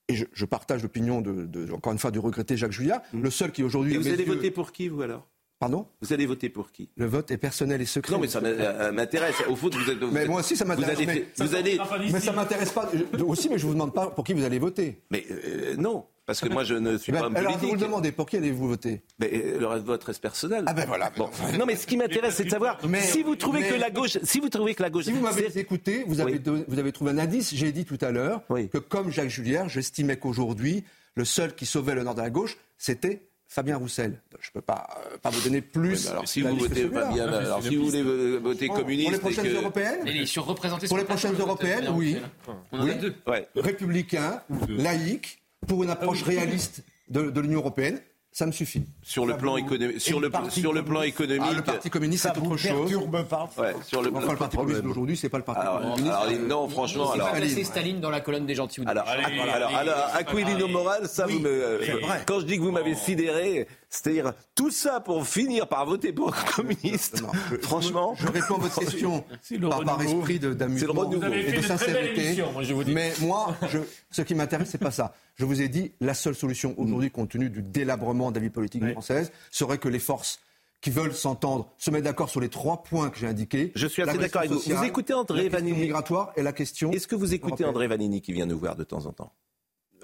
et 0.07 0.15
je, 0.15 0.45
partage 0.45 0.83
l'opinion 0.83 1.21
de, 1.21 1.71
encore 1.71 1.93
une 1.93 1.99
fois, 1.99 2.11
du 2.11 2.19
regretté 2.19 2.57
Jacques 2.57 2.71
Julliard, 2.71 3.01
mm. 3.13 3.21
le 3.21 3.29
seul 3.29 3.51
qui 3.51 3.63
aujourd'hui. 3.63 3.95
Et 3.95 3.97
vous 3.97 4.07
allez 4.07 4.23
voter 4.23 4.51
pour 4.51 4.71
qui, 4.71 4.87
vous 4.87 5.01
alors? 5.01 5.27
Pardon? 5.57 5.87
Vous 6.01 6.11
allez 6.11 6.25
voter 6.25 6.49
pour 6.49 6.71
qui? 6.71 6.89
Le 6.97 7.05
vote 7.05 7.31
est 7.31 7.37
personnel 7.37 7.81
et 7.81 7.85
secret. 7.85 8.13
Non, 8.13 8.19
mais 8.19 8.27
ça 8.27 8.39
euh, 8.43 8.91
m'intéresse. 8.91 9.35
Au 9.47 9.55
foot, 9.55 9.73
vous 9.73 9.89
êtes. 9.89 10.01
mais 10.11 10.25
moi 10.25 10.41
aussi, 10.41 10.57
ça 10.57 10.65
m'intéresse. 10.65 10.99
Vous, 11.37 11.55
allez, 11.55 11.79
mais, 12.11 12.19
ça 12.19 12.33
m'intéresse 12.33 12.71
pas 12.71 12.89
aussi, 13.25 13.49
mais 13.49 13.57
je 13.57 13.65
vous 13.65 13.73
demande 13.73 13.93
pas 13.93 14.07
pour 14.07 14.25
qui 14.25 14.33
vous 14.33 14.43
allez 14.43 14.59
voter. 14.59 15.01
Mais 15.11 15.25
euh, 15.31 15.75
non. 15.77 16.05
Parce 16.25 16.39
que 16.39 16.49
moi, 16.49 16.63
je 16.63 16.73
ne 16.73 16.97
suis 16.97 17.11
Ben, 17.11 17.19
pas 17.19 17.25
homme 17.27 17.35
alors, 17.35 17.51
vous 17.53 17.59
politique. 17.59 17.79
le 17.79 17.85
demandez, 17.85 18.11
pour 18.11 18.25
qui 18.27 18.37
allez-vous 18.37 18.67
voter? 18.67 19.01
Mais 19.19 19.29
euh, 19.33 19.59
le 19.59 19.65
vote 19.79 20.03
reste 20.03 20.21
personnel. 20.21 20.63
Ah 20.65 20.73
ben 20.73 20.85
voilà. 20.87 21.11
Bon. 21.15 21.29
Non, 21.59 21.65
mais 21.67 21.75
ce 21.75 21.85
qui 21.85 21.97
m'intéresse, 21.97 22.35
c'est 22.35 22.45
de 22.45 22.49
savoir 22.49 22.79
Mais- 22.87 23.01
si 23.01 23.21
vous 23.21 23.35
trouvez 23.35 23.59
mais- 23.61 23.69
que 23.69 23.75
la 23.75 23.91
gauche, 23.91 24.17
si 24.23 24.39
vous 24.39 24.49
trouvez 24.49 24.73
que 24.73 24.81
la 24.81 24.89
gauche, 24.89 25.05
Si 25.05 25.11
vous 25.11 25.21
m'avez 25.21 25.55
écouté, 25.59 26.03
vous 26.07 26.19
avez, 26.21 26.41
Oui. 26.47 26.63
vous 26.67 26.79
avez 26.79 26.91
trouvé 26.91 27.11
un 27.11 27.19
indice. 27.19 27.53
J'ai 27.53 27.71
dit 27.71 27.85
tout 27.85 27.99
à 28.01 28.09
l'heure 28.11 28.41
que 28.71 28.77
comme 28.79 29.11
Jacques 29.11 29.29
Julliard, 29.29 29.69
j'estimais 29.69 30.17
qu'aujourd'hui, 30.17 30.83
le 31.13 31.25
seul 31.25 31.53
qui 31.53 31.65
sauvait 31.67 31.93
l'honneur 31.93 32.15
de 32.15 32.21
la 32.21 32.29
gauche, 32.31 32.57
c'était 32.79 33.21
Fabien 33.47 33.77
Roussel. 33.77 34.19
Je 34.41 34.49
ne 34.49 34.53
peux 34.53 34.61
pas, 34.61 34.87
euh, 35.13 35.17
pas 35.19 35.29
vous 35.29 35.41
donner 35.41 35.61
plus. 35.61 35.91
Oui, 35.93 36.01
mais 36.05 36.09
alors, 36.09 36.27
si 36.27 36.41
la 36.41 36.49
vous 36.49 36.57
votez 36.57 36.69
que 36.69 36.75
celui-là. 36.81 37.01
Fabien, 37.05 37.27
alors, 37.27 37.61
si 37.63 37.75
vous 37.75 37.85
voulez 37.85 38.01
euh, 38.03 38.39
voter 38.43 38.65
Pour- 38.65 38.75
communiste 38.77 39.19
Pour 39.21 39.29
les 39.29 39.35
prochaines 39.35 39.53
que- 39.53 39.57
européennes? 39.59 39.99
Il 40.07 40.17
est 40.17 40.25
surreprésenté 40.25 40.87
Pour 40.87 40.97
les 40.97 41.03
le 41.03 41.07
prochaines 41.07 41.35
européennes, 41.39 41.75
Fabien 41.85 41.93
oui. 41.93 42.13
Roussel. 42.15 42.29
On 42.71 42.79
en 42.79 42.83
Oui. 42.85 42.89
a 42.91 42.93
deux. 42.95 43.13
Républicain, 43.55 44.41
laïque, 44.67 45.41
pour 45.67 45.83
une 45.83 45.89
approche 45.89 46.23
réaliste 46.23 46.83
de, 47.09 47.29
de 47.29 47.41
l'Union 47.41 47.59
européenne, 47.59 47.99
ça 48.31 48.45
me 48.45 48.51
suffit. 48.51 48.83
Sur 49.01 49.25
le 49.25 49.31
Ça 49.31 49.37
plan 49.39 49.55
économique, 49.55 50.01
sur 50.01 50.19
le 50.19 50.27
le, 50.27 50.29
parti 50.31 50.59
sur 50.59 50.73
le 50.73 50.83
plan 50.83 50.95
communiste 50.95 51.15
économique. 51.21 51.47
Ah, 51.49 51.55
le 51.55 51.61
parti 51.63 51.89
communiste, 51.89 52.23
Ça 52.23 52.33
c'est 52.35 52.41
autre 52.41 52.57
chose. 52.57 52.89
perturbe 52.91 53.23
pas? 53.23 53.49
Ouais, 53.57 53.73
sur 53.85 54.01
le, 54.01 54.13
Enfin, 54.13 54.31
le 54.33 54.37
parti 54.37 54.57
communiste 54.57 54.83
d'aujourd'hui, 54.83 55.15
c'est 55.15 55.29
pas 55.29 55.37
le 55.37 55.45
parti 55.45 55.61
Alors, 55.61 55.79
communiste. 55.79 56.13
alors, 56.13 56.39
non, 56.41 56.67
franchement, 56.67 57.03
Il 57.03 57.07
faut 57.07 57.13
alors. 57.13 57.31
pas 57.31 57.37
placer 57.37 57.63
Staline 57.63 58.01
dans 58.01 58.09
la 58.09 58.19
colonne 58.19 58.45
des 58.45 58.55
gentils 58.55 58.81
Alors, 58.85 59.07
alors, 59.07 59.53
alors, 59.53 59.73
alors, 59.75 59.95
Aquilino 60.15 60.67
Moral, 60.67 61.07
ça, 61.07 61.27
vous 61.27 61.39
me, 61.39 61.47
euh, 61.49 61.79
quand 62.25 62.41
je 62.41 62.45
dis 62.45 62.57
que 62.57 62.61
vous 62.61 62.71
m'avez 62.71 62.93
sidéré, 62.95 63.67
c'est-à-dire 63.95 64.33
tout 64.53 64.71
ça 64.71 64.99
pour 64.99 65.25
finir 65.25 65.67
par 65.67 65.85
voter 65.85 66.11
pour 66.11 66.35
un 66.35 66.43
communiste, 66.55 67.23
franchement. 67.61 68.15
Je 68.17 68.27
réponds 68.27 68.55
à 68.55 68.59
votre 68.59 68.79
question 68.79 69.21
par, 69.69 70.01
esprit 70.01 70.39
d'amusement 70.39 71.11
et 71.31 71.53
de 71.53 71.61
sincérité. 71.61 72.25
émission, 72.25 72.51
moi, 72.51 72.63
je 72.63 72.73
vous 72.73 72.83
dis. 72.83 72.93
Mais 72.93 73.13
moi, 73.21 73.55
je, 73.69 73.79
ce 74.11 74.21
qui 74.21 74.35
m'intéresse, 74.35 74.69
c'est 74.69 74.77
pas 74.77 74.91
ça. 74.91 75.13
Je 75.35 75.45
vous 75.45 75.61
ai 75.61 75.69
dit, 75.69 75.93
la 76.01 76.13
seule 76.13 76.35
solution 76.35 76.75
aujourd'hui, 76.77 77.09
compte 77.09 77.29
tenu 77.29 77.49
du 77.49 77.61
délabrement 77.61 78.31
de 78.31 78.35
la 78.35 78.41
vie 78.41 78.49
politique 78.49 78.85
française, 78.91 79.31
serait 79.51 79.77
que 79.77 79.89
les 79.89 79.99
forces 79.99 80.39
qui 80.81 80.89
veulent 80.89 81.13
s'entendre 81.13 81.71
se 81.77 81.89
mettent 81.89 82.03
d'accord 82.03 82.29
sur 82.29 82.41
les 82.41 82.49
trois 82.49 82.83
points 82.83 83.09
que 83.09 83.17
j'ai 83.17 83.27
indiqués. 83.27 83.71
Je 83.75 83.87
suis 83.87 84.01
assez 84.01 84.17
d'accord 84.17 84.41
avec 84.41 84.51
vous. 84.51 84.59
Vous 84.59 84.83
écoutez 84.83 85.13
André 85.13 85.49
la 85.49 85.61
migratoire 85.61 86.31
et 86.35 86.43
la 86.43 86.53
question. 86.53 86.91
Est-ce 86.91 87.07
que 87.07 87.15
vous 87.15 87.33
écoutez. 87.33 87.65
André 87.65 87.87
Vanini 87.87 88.21
qui 88.21 88.33
vient 88.33 88.45
nous 88.45 88.59
voir 88.59 88.75
de 88.75 88.83
temps 88.83 89.05
en 89.05 89.13
temps? 89.13 89.33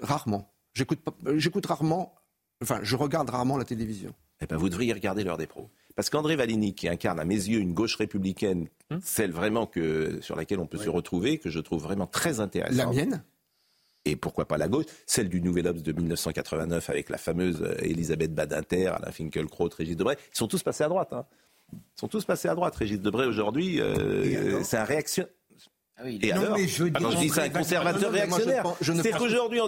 Rarement. 0.00 0.50
J'écoute, 0.74 1.00
euh, 1.26 1.38
j'écoute 1.38 1.66
rarement. 1.66 2.14
Enfin, 2.62 2.80
je 2.82 2.96
regarde 2.96 3.28
rarement 3.28 3.58
la 3.58 3.64
télévision. 3.64 4.12
Eh 4.40 4.46
ben, 4.46 4.56
vous 4.56 4.68
devriez 4.68 4.92
regarder 4.92 5.24
l'heure 5.24 5.36
des 5.38 5.46
pros. 5.46 5.68
Parce 5.94 6.08
qu'André 6.10 6.36
Valigny, 6.36 6.74
qui 6.74 6.88
incarne 6.88 7.20
à 7.20 7.24
mes 7.24 7.34
yeux 7.34 7.58
une 7.60 7.74
gauche 7.74 7.96
républicaine, 7.96 8.68
Hum. 8.90 9.00
celle 9.02 9.30
vraiment 9.32 9.66
que, 9.66 10.18
sur 10.20 10.36
laquelle 10.36 10.58
on 10.58 10.66
peut 10.66 10.78
se 10.78 10.88
retrouver, 10.90 11.38
que 11.38 11.48
je 11.50 11.60
trouve 11.60 11.82
vraiment 11.82 12.06
très 12.06 12.40
intéressante. 12.40 12.76
La 12.76 12.86
mienne? 12.86 13.22
Et 14.04 14.16
pourquoi 14.16 14.46
pas 14.48 14.58
la 14.58 14.66
gauche? 14.68 14.86
Celle 15.06 15.28
du 15.28 15.40
Nouvel 15.40 15.66
Obs 15.68 15.82
de 15.82 15.92
1989 15.92 16.90
avec 16.90 17.08
la 17.08 17.18
fameuse 17.18 17.62
euh, 17.62 17.74
Elisabeth 17.82 18.34
Badinter, 18.34 18.88
Alain 18.88 19.12
Finkielkraut, 19.12 19.68
Régis 19.76 19.96
Debray. 19.96 20.16
Ils 20.34 20.36
sont 20.36 20.48
tous 20.48 20.62
passés 20.62 20.82
à 20.84 20.88
droite. 20.88 21.12
hein. 21.12 21.24
Ils 21.72 21.78
sont 22.00 22.08
tous 22.08 22.24
passés 22.24 22.48
à 22.48 22.54
droite. 22.56 22.74
Régis 22.74 23.00
Debray, 23.00 23.26
aujourd'hui, 23.26 23.80
euh, 23.80 24.62
c'est 24.64 24.76
un 24.76 24.84
réaction. 24.84 25.26
Ah 26.02 26.06
oui, 26.06 26.18
Et 26.22 26.32
Non, 26.32 26.40
alors 26.40 26.56
mais 26.58 26.66
je 26.66 26.84
Ah 26.94 26.98
dire, 26.98 27.10
je 27.12 27.16
dis 27.18 27.28
c'est 27.28 27.40
un 27.42 27.48
conservateur 27.50 28.10
réactionnaire. 28.10 28.62
pense- 28.64 28.78
qu'aujourd'hui, 29.18 29.60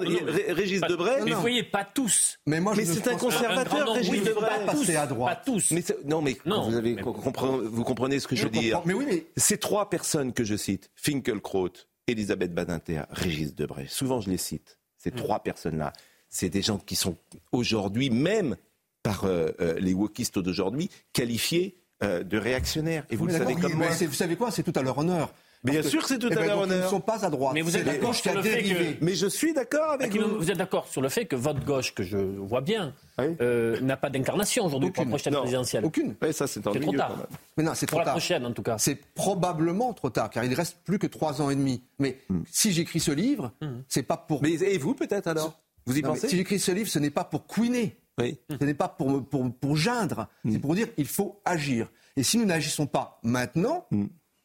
Régis 0.49 0.81
Pas- 0.81 0.89
Debray. 0.89 1.23
Mais 1.25 1.31
vous 1.33 1.41
voyez, 1.41 1.63
pas 1.63 1.85
tous. 1.85 2.39
Mais 2.47 2.61
moi, 2.61 2.75
Mais 2.77 2.85
je 2.85 2.91
ne 2.91 2.95
c'est 2.97 3.09
un 3.09 3.17
conservateur, 3.17 3.61
Un 3.61 3.65
grand 3.65 3.79
nombre, 3.87 3.93
Régis 3.95 4.11
oui, 4.13 4.21
Debray. 4.21 4.67
pas 4.67 4.73
passer 4.73 4.97
à 4.97 5.07
droite. 5.07 5.39
Pas 5.45 5.53
tous. 5.53 5.71
Mais 5.71 5.83
c'est- 5.83 6.05
non, 6.05 6.23
mais 6.23 6.37
Non, 6.45 6.69
vous, 6.69 6.75
avez, 6.77 6.95
mais- 6.95 7.03
compre- 7.03 7.61
vous 7.63 7.85
comprenez 7.85 8.19
ce 8.19 8.27
que 8.27 8.35
je, 8.35 8.45
veux 8.45 8.51
dire. 8.51 8.83
Mais 8.85 8.95
oui, 8.95 9.05
mais 9.09 9.27
Ces 9.37 9.59
trois 9.59 9.89
personnes 9.91 10.33
que 10.33 10.43
je 10.45 10.57
cite, 10.57 10.91
Finkelkraut, 10.97 11.71
Elisabeth 12.09 12.53
Badinter, 12.53 13.03
Régis 13.11 13.55
Debray, 13.55 13.87
souvent 13.89 14.21
je 14.21 14.29
les 14.31 14.37
cite, 14.39 14.79
ces 14.99 15.11
Mm. 15.11 15.15
trois 15.17 15.39
personnes-là, 15.41 15.93
c'est 16.29 16.49
des 16.51 16.63
gens 16.63 16.79
qui 16.79 16.97
sont 16.97 17.17
aujourd'hui, 17.53 18.11
même 18.11 18.57
par 19.03 19.25
euh, 19.25 19.51
euh, 19.61 19.79
les 19.79 19.95
wokistes 19.95 20.39
d'aujourd'hui, 20.39 20.91
qualifiés 21.13 21.77
euh, 22.03 22.25
de 22.25 22.37
réactionnaires. 22.37 23.05
Et 23.09 23.17
vous 23.17 23.27
le 23.27 23.33
savez 23.33 23.55
comme 23.55 23.71
mais 23.73 23.87
moi. 23.87 23.93
c'est- 23.93 24.07
Vous 24.07 24.15
savez 24.15 24.35
quoi? 24.37 24.51
C'est 24.51 24.65
tout 24.65 24.73
à 24.75 24.83
leur 24.83 24.99
honneur. 24.99 25.33
Bien 25.65 25.81
Parce 25.81 25.89
sûr 25.89 26.03
que 26.03 26.09
c'est 26.09 26.19
tout 26.19 26.29
eh 26.31 26.33
à 26.35 26.37
ben, 26.37 26.47
leur 26.47 26.57
donc, 26.59 26.67
Ils 26.67 26.73
honneur. 26.75 26.85
ne 26.85 26.91
sont 26.91 27.01
pas 27.01 27.25
à 27.25 27.31
droite. 27.31 27.55
Mais 27.55 27.63
vous 27.63 27.75
êtes 27.77 27.87
la 27.87 27.93
d'accord 27.95 28.09
gauche 28.11 28.17
qui 28.19 28.29
sur 28.29 28.33
a 28.33 28.35
le 28.35 28.43
fait 28.43 28.63
dérivé. 28.63 28.95
que- 28.97 29.05
Mais 29.05 29.15
je 29.15 29.27
suis 29.27 29.55
d'accord 29.55 29.93
avec 29.93 30.09
Aquino, 30.09 30.29
vous. 30.29 30.37
vous 30.37 30.51
êtes 30.51 30.59
d'accord 30.59 30.87
sur 30.89 31.01
le 31.01 31.09
fait 31.09 31.25
que 31.25 31.37
votre 31.37 31.65
gauche, 31.65 31.95
que 31.95 32.03
je 32.03 32.19
vois 32.19 32.61
bien, 32.61 32.93
Oui. 33.19 33.35
euh, 33.41 33.81
n'a 33.81 33.97
pas 33.97 34.11
d'incarnation 34.11 34.67
aujourd'hui 34.67 34.91
pour 34.91 35.05
la 35.05 35.09
prochaine 35.09 35.33
Non. 35.33 35.41
présidentielle. 35.41 35.85
Aucune. 35.87 36.15
Ouais, 36.21 36.33
ça, 36.35 36.47
c'est 36.47 36.61
trop 36.61 36.75
milieu, 36.75 36.99
tard. 36.99 37.17
Mais 37.57 37.65
non, 37.65 37.73
c'est 37.75 37.87
Pour 37.87 37.93
trop 37.97 37.99
la 38.01 38.05
tard. 38.05 38.15
prochaine, 38.15 38.45
en 38.45 38.53
tout 38.53 38.63
cas. 38.63 38.77
C'est 38.79 38.97
probablement 39.15 39.93
trop 39.95 40.11
tard, 40.11 40.29
car 40.29 40.45
il 40.45 40.53
reste 40.53 40.77
plus 40.85 40.99
que 40.99 41.07
trois 41.07 41.41
ans 41.41 41.49
et 41.49 41.57
demi. 41.57 41.83
Mais 41.99 42.19
si 42.51 42.73
j'écris 42.73 43.01
ce 43.01 43.11
livre, 43.13 43.51
c'est 43.89 44.03
pas 44.03 44.17
pour. 44.19 44.41
Hmm. 44.41 44.47
Mais 44.47 44.53
et 44.55 44.77
vous, 44.79 44.95
peut-être 44.95 45.29
alors? 45.29 45.59
Vous 45.87 45.97
y 45.99 46.03
Non, 46.03 46.11
mais 46.11 46.15
pensez? 46.17 46.29
si 46.29 46.37
j'écris 46.37 46.59
ce 46.59 46.73
livre, 46.73 46.89
ce 46.91 46.99
n'est 46.99 47.11
pas 47.11 47.25
pour 47.25 47.47
couiner. 47.47 47.97
Oui. 48.19 48.39
Ce 48.61 48.65
n'est 48.65 48.75
pas 48.75 48.89
pour, 48.89 49.11
me- 49.11 49.21
pour, 49.23 49.51
pour 49.53 49.77
geindre. 49.77 50.29
C'est 50.51 50.59
pour 50.59 50.75
dire 50.75 50.89
il 50.99 51.07
faut 51.07 51.41
agir. 51.45 51.89
Et 52.17 52.23
si 52.23 52.39
nous 52.39 52.45
n'agissons 52.45 52.87
pas 52.87 53.19
maintenant, 53.25 53.87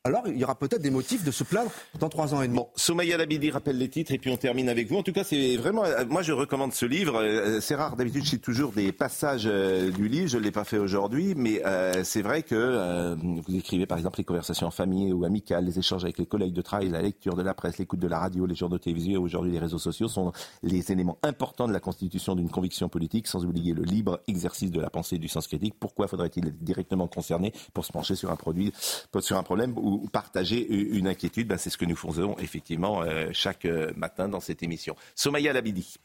alors 0.06 0.24
il 0.28 0.38
y 0.38 0.44
aura 0.46 0.56
peut-être 0.56 0.82
des 0.82 0.92
motifs 0.92 1.26
de 1.26 1.32
se 1.32 1.44
plaindre 1.44 1.70
dans 2.00 2.08
trois 2.08 2.34
ans 2.34 2.42
et 2.42 2.48
demi. 2.48 2.58
Bon, 2.58 2.70
Somaya 2.78 3.18
Labidi 3.18 3.52
rappelle 3.52 3.78
les 3.78 3.90
titres 3.90 4.14
et 4.14 4.18
puis 4.18 4.32
on 4.32 4.38
termine 4.38 4.70
avec 4.70 4.88
vous. 4.88 4.96
En 4.96 5.04
tout 5.04 5.12
cas, 5.12 5.26
c'est 5.26 5.58
vraiment, 5.58 5.84
euh, 5.84 6.06
moi 6.08 6.22
je 6.22 6.32
recommande 6.32 6.72
ce 6.72 6.86
livre. 6.86 7.22
Euh, 7.22 7.60
C'est 7.60 7.76
rare, 7.76 7.98
d'habitude 7.98 8.24
je 8.24 8.30
cite 8.30 8.42
toujours 8.42 8.72
des 8.72 8.94
passages 8.94 9.44
euh, 9.46 9.92
du 9.92 10.08
livre. 10.08 10.28
Je 10.30 10.38
ne 10.38 10.44
l'ai 10.44 10.52
pas 10.52 10.64
fait 10.64 10.78
aujourd'hui, 10.78 11.36
mais 11.36 11.62
euh, 11.66 12.06
c'est 12.06 12.22
vrai 12.22 12.44
que 12.44 12.56
euh, 12.56 13.16
vous 13.20 13.56
écrivez 13.58 13.86
par 13.86 13.98
exemple 13.98 14.20
les 14.20 14.24
conversations 14.24 14.68
en 14.68 14.72
famille 14.72 15.12
ou 15.12 15.26
amicales, 15.26 15.66
les 15.66 15.80
échanges 15.80 16.06
avec 16.06 16.18
les 16.18 16.26
collègues 16.26 16.54
de 16.54 16.62
travail, 16.62 16.88
la 16.88 17.02
lecture 17.02 17.36
de 17.36 17.42
la 17.42 17.54
presse, 17.54 17.78
l'écoute 17.78 18.00
de 18.00 18.08
la 18.08 18.20
radio, 18.20 18.46
les 18.46 18.56
journaux 18.56 18.78
télévisés, 18.78 19.18
aujourd'hui 19.18 19.52
les 19.52 19.60
réseaux 19.60 19.80
sociaux 19.80 20.08
sont 20.08 20.32
les 20.64 20.94
éléments 20.94 21.18
importants 21.24 21.68
de 21.68 21.74
la 21.74 21.82
constitution 21.82 22.36
d'une 22.36 22.50
conviction 22.50 22.88
politique, 22.88 23.28
sans 23.28 23.44
oublier 23.44 23.74
le 23.74 23.84
libre 23.84 24.22
exercice 24.30 24.72
de 24.72 24.80
la 24.80 24.90
pensée 24.90 25.18
et 25.18 25.20
du 25.20 25.28
sens 25.28 25.48
critique. 25.48 25.76
Pourquoi 25.78 26.08
faudrait-il 26.08 26.48
être 26.48 26.64
directement 26.64 27.08
concerné 27.08 27.52
pour 27.74 27.84
se 27.84 27.92
pencher 27.92 28.16
sur 28.16 28.32
un 28.32 28.38
produit, 28.38 28.72
sur 29.20 29.38
un 29.38 29.44
problème 29.44 29.74
partager 30.12 30.66
une 30.70 31.08
inquiétude 31.08 31.48
ben, 31.48 31.58
C'est 31.58 31.70
ce 31.70 31.78
que 31.78 31.86
nous 31.86 31.96
faisons 31.96 32.38
effectivement 32.40 33.02
euh, 33.02 33.30
chaque 33.34 33.66
euh, 33.66 33.92
matin 33.96 34.30
dans 34.30 34.40
cette 34.40 34.64
émission. 34.64 34.96
Somaya 35.16 35.54
Labidi. 35.54 35.98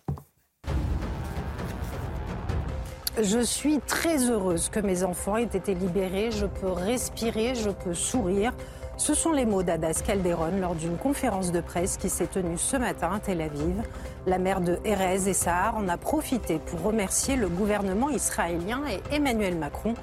Je 3.23 3.39
suis 3.39 3.79
très 3.79 4.29
heureuse 4.29 4.69
que 4.71 4.81
mes 4.81 5.05
enfants 5.05 5.37
aient 5.37 5.45
été 5.45 5.75
libérés. 5.75 6.33
Je 6.33 6.47
peux 6.47 6.73
respirer, 6.73 7.55
je 7.55 7.71
peux 7.71 7.95
sourire. 7.95 8.53
Ce 8.97 9.13
sont 9.13 9.33
les 9.33 9.45
mots 9.45 9.65
d'Adas 9.65 10.03
Calderon 10.07 10.61
lors 10.61 10.77
d'une 10.77 10.97
conférence 10.97 11.51
de 11.51 11.61
presse 11.61 11.97
qui 11.97 12.09
s'est 12.09 12.29
tenue 12.29 12.59
ce 12.59 12.77
matin 12.77 13.11
à 13.15 13.19
Tel 13.21 13.41
Aviv. 13.41 13.83
La 14.27 14.39
mère 14.39 14.61
de 14.61 14.79
Erez 14.85 15.29
et 15.29 15.33
Sahar 15.33 15.77
en 15.77 15.89
a 15.89 15.97
profité 15.97 16.61
pour 16.65 16.83
remercier 16.83 17.35
le 17.35 17.49
gouvernement 17.49 18.09
israélien 18.11 18.83
et 18.89 19.15
Emmanuel 19.15 19.57
Macron 19.57 19.95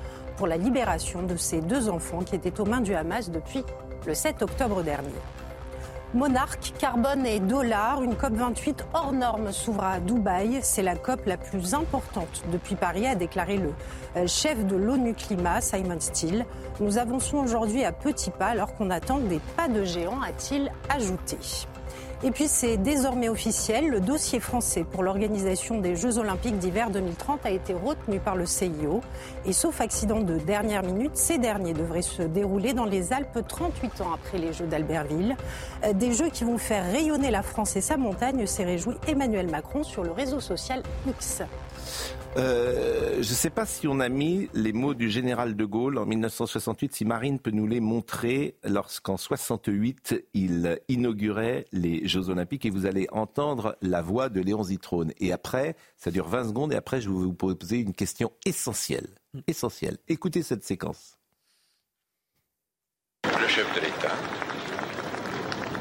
pour 0.41 0.47
la 0.47 0.57
libération 0.57 1.22
de 1.22 1.35
ces 1.35 1.61
deux 1.61 1.88
enfants 1.88 2.23
qui 2.23 2.34
étaient 2.34 2.59
aux 2.59 2.65
mains 2.65 2.81
du 2.81 2.95
Hamas 2.95 3.30
depuis 3.30 3.63
le 4.07 4.15
7 4.15 4.41
octobre 4.41 4.81
dernier. 4.81 5.07
Monarque, 6.15 6.73
carbone 6.80 7.27
et 7.27 7.39
dollars, 7.39 8.01
une 8.01 8.15
COP28 8.15 8.77
hors 8.95 9.13
norme 9.13 9.51
s'ouvre 9.51 9.84
à 9.84 9.99
Dubaï. 9.99 10.57
C'est 10.63 10.81
la 10.81 10.95
COP 10.95 11.27
la 11.27 11.38
plus 11.38 11.76
importante 11.76 12.41
depuis 12.51 12.73
Paris, 12.73 13.05
a 13.05 13.13
déclaré 13.13 13.57
le 13.57 13.69
euh, 14.15 14.26
chef 14.26 14.65
de 14.65 14.76
l'ONU 14.76 15.13
Climat, 15.13 15.61
Simon 15.61 15.99
Steele. 15.99 16.47
Nous 16.80 16.97
avançons 16.97 17.38
aujourd'hui 17.38 17.84
à 17.84 17.91
petits 17.91 18.31
pas 18.31 18.47
alors 18.47 18.73
qu'on 18.73 18.89
attend 18.89 19.19
des 19.19 19.39
pas 19.55 19.68
de 19.68 19.84
géant, 19.84 20.23
a-t-il 20.23 20.72
ajouté. 20.89 21.38
Et 22.23 22.30
puis 22.30 22.47
c'est 22.47 22.77
désormais 22.77 23.30
officiel, 23.30 23.88
le 23.88 23.99
dossier 23.99 24.39
français 24.39 24.84
pour 24.84 25.01
l'organisation 25.01 25.80
des 25.80 25.95
Jeux 25.95 26.19
Olympiques 26.19 26.59
d'hiver 26.59 26.91
2030 26.91 27.45
a 27.45 27.49
été 27.49 27.73
retenu 27.73 28.19
par 28.19 28.35
le 28.35 28.45
CIO. 28.45 29.01
Et 29.45 29.53
sauf 29.53 29.81
accident 29.81 30.19
de 30.19 30.38
dernière 30.38 30.84
minute, 30.84 31.15
ces 31.15 31.39
derniers 31.39 31.73
devraient 31.73 32.03
se 32.03 32.22
dérouler 32.22 32.73
dans 32.73 32.85
les 32.85 33.11
Alpes 33.11 33.39
38 33.47 34.01
ans 34.01 34.13
après 34.13 34.38
les 34.38 34.53
Jeux 34.53 34.68
d'Albertville. 34.68 35.35
Euh, 35.84 35.93
Des 35.93 36.13
Jeux 36.13 36.30
qui 36.30 36.43
vont 36.43 36.59
faire 36.59 36.85
rayonner 36.91 37.31
la 37.31 37.41
France 37.41 37.76
et 37.76 37.81
sa 37.81 37.97
montagne, 37.97 38.45
s'est 38.45 38.65
réjoui 38.65 38.95
Emmanuel 39.07 39.47
Macron 39.47 39.84
sur 39.84 40.03
le 40.03 40.11
réseau 40.11 40.39
social 40.39 40.84
X. 41.07 41.41
Euh, 42.38 43.16
je 43.16 43.18
ne 43.18 43.24
sais 43.24 43.49
pas 43.49 43.66
si 43.66 43.88
on 43.88 43.99
a 43.99 44.08
mis 44.08 44.49
les 44.53 44.72
mots 44.72 44.94
du 44.94 45.10
général 45.10 45.56
de 45.56 45.66
Gaulle 45.66 45.98
en 45.98 46.06
1968, 46.06 46.95
si 46.95 47.06
Marine 47.06 47.40
peut 47.40 47.52
nous 47.52 47.68
les 47.68 47.82
montrer 47.82 48.56
lorsqu'en 48.64 49.18
68, 49.18 50.28
il 50.34 50.80
inaugurait 50.88 51.66
les 51.74 52.08
Jeux 52.08 52.30
Olympiques 52.30 52.66
et 52.66 52.70
vous 52.70 52.86
allez 52.86 53.08
entendre 53.12 53.76
la 53.82 54.02
voix 54.02 54.30
de 54.30 54.40
Léon 54.40 54.64
Zitrone. 54.64 55.12
Et 55.20 55.34
après, 55.34 55.76
ça 55.98 56.10
dure 56.10 56.30
20 56.30 56.49
secondes 56.49 56.72
et 56.72 56.78
après, 56.78 57.02
je 57.02 57.10
vais 57.10 57.16
vous 57.16 57.34
poser 57.34 57.80
une 57.80 57.94
question 57.94 58.32
essentielle. 58.45 59.10
Essentielle. 59.48 59.98
Écoutez 60.08 60.41
cette 60.41 60.64
séquence. 60.64 61.18
Le 63.26 63.48
chef 63.48 63.68
de 63.76 63.82
l'État, 63.82 64.16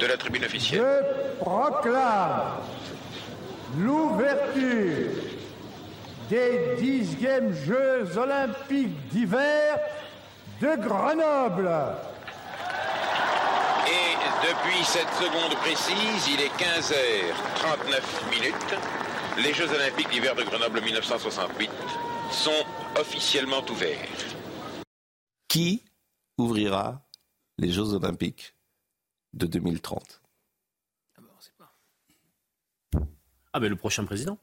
de 0.00 0.06
la 0.06 0.16
tribune 0.16 0.44
officielle. 0.44 1.04
Je 1.38 1.44
proclame 1.44 2.56
l'ouverture 3.78 5.39
des 6.30 6.76
dixièmes 6.78 7.52
Jeux 7.52 8.16
olympiques 8.16 9.08
d'hiver 9.08 9.80
de 10.60 10.76
Grenoble. 10.76 11.68
Et 13.88 14.14
depuis 14.46 14.84
cette 14.84 15.10
seconde 15.14 15.56
précise, 15.58 16.28
il 16.32 16.40
est 16.40 16.54
15h39 16.56 18.30
minutes. 18.30 18.78
Les 19.38 19.52
Jeux 19.52 19.68
Olympiques 19.74 20.08
d'hiver 20.10 20.36
de 20.36 20.44
Grenoble 20.44 20.80
1968 20.80 21.68
sont 22.30 22.64
officiellement 22.96 23.64
ouverts. 23.68 23.98
Qui 25.48 25.82
ouvrira 26.38 27.02
les 27.58 27.72
Jeux 27.72 27.92
Olympiques 27.94 28.54
de 29.32 29.46
2030 29.46 30.22
Ah 33.52 33.58
ben 33.58 33.68
le 33.68 33.74
prochain 33.74 34.04
président. 34.04 34.38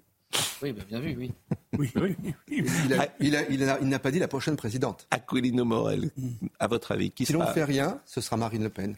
Oui, 0.62 0.74
bah, 0.74 0.84
bien 0.88 1.00
vu, 1.00 1.16
oui. 1.18 1.32
Oui, 1.78 1.92
oui. 1.96 2.16
Il 2.50 2.94
a- 2.94 3.08
il 3.20 3.36
a- 3.36 3.50
il 3.50 3.64
a- 3.64 3.80
il 3.80 3.88
n'a 3.88 4.00
pas 4.00 4.12
dit 4.12 4.20
la 4.20 4.28
prochaine 4.28 4.56
présidente. 4.56 5.08
Aquilino 5.12 5.66
Morel, 5.66 6.10
à 6.60 6.68
votre 6.68 6.92
avis, 6.92 7.12
qui 7.12 7.26
Si 7.26 7.34
l'on 7.34 7.40
ne 7.42 7.46
fait 7.54 7.64
rien, 7.64 8.02
ce 8.06 8.22
sera 8.22 8.38
Marine 8.38 8.64
Le 8.64 8.70
Pen. 8.70 8.96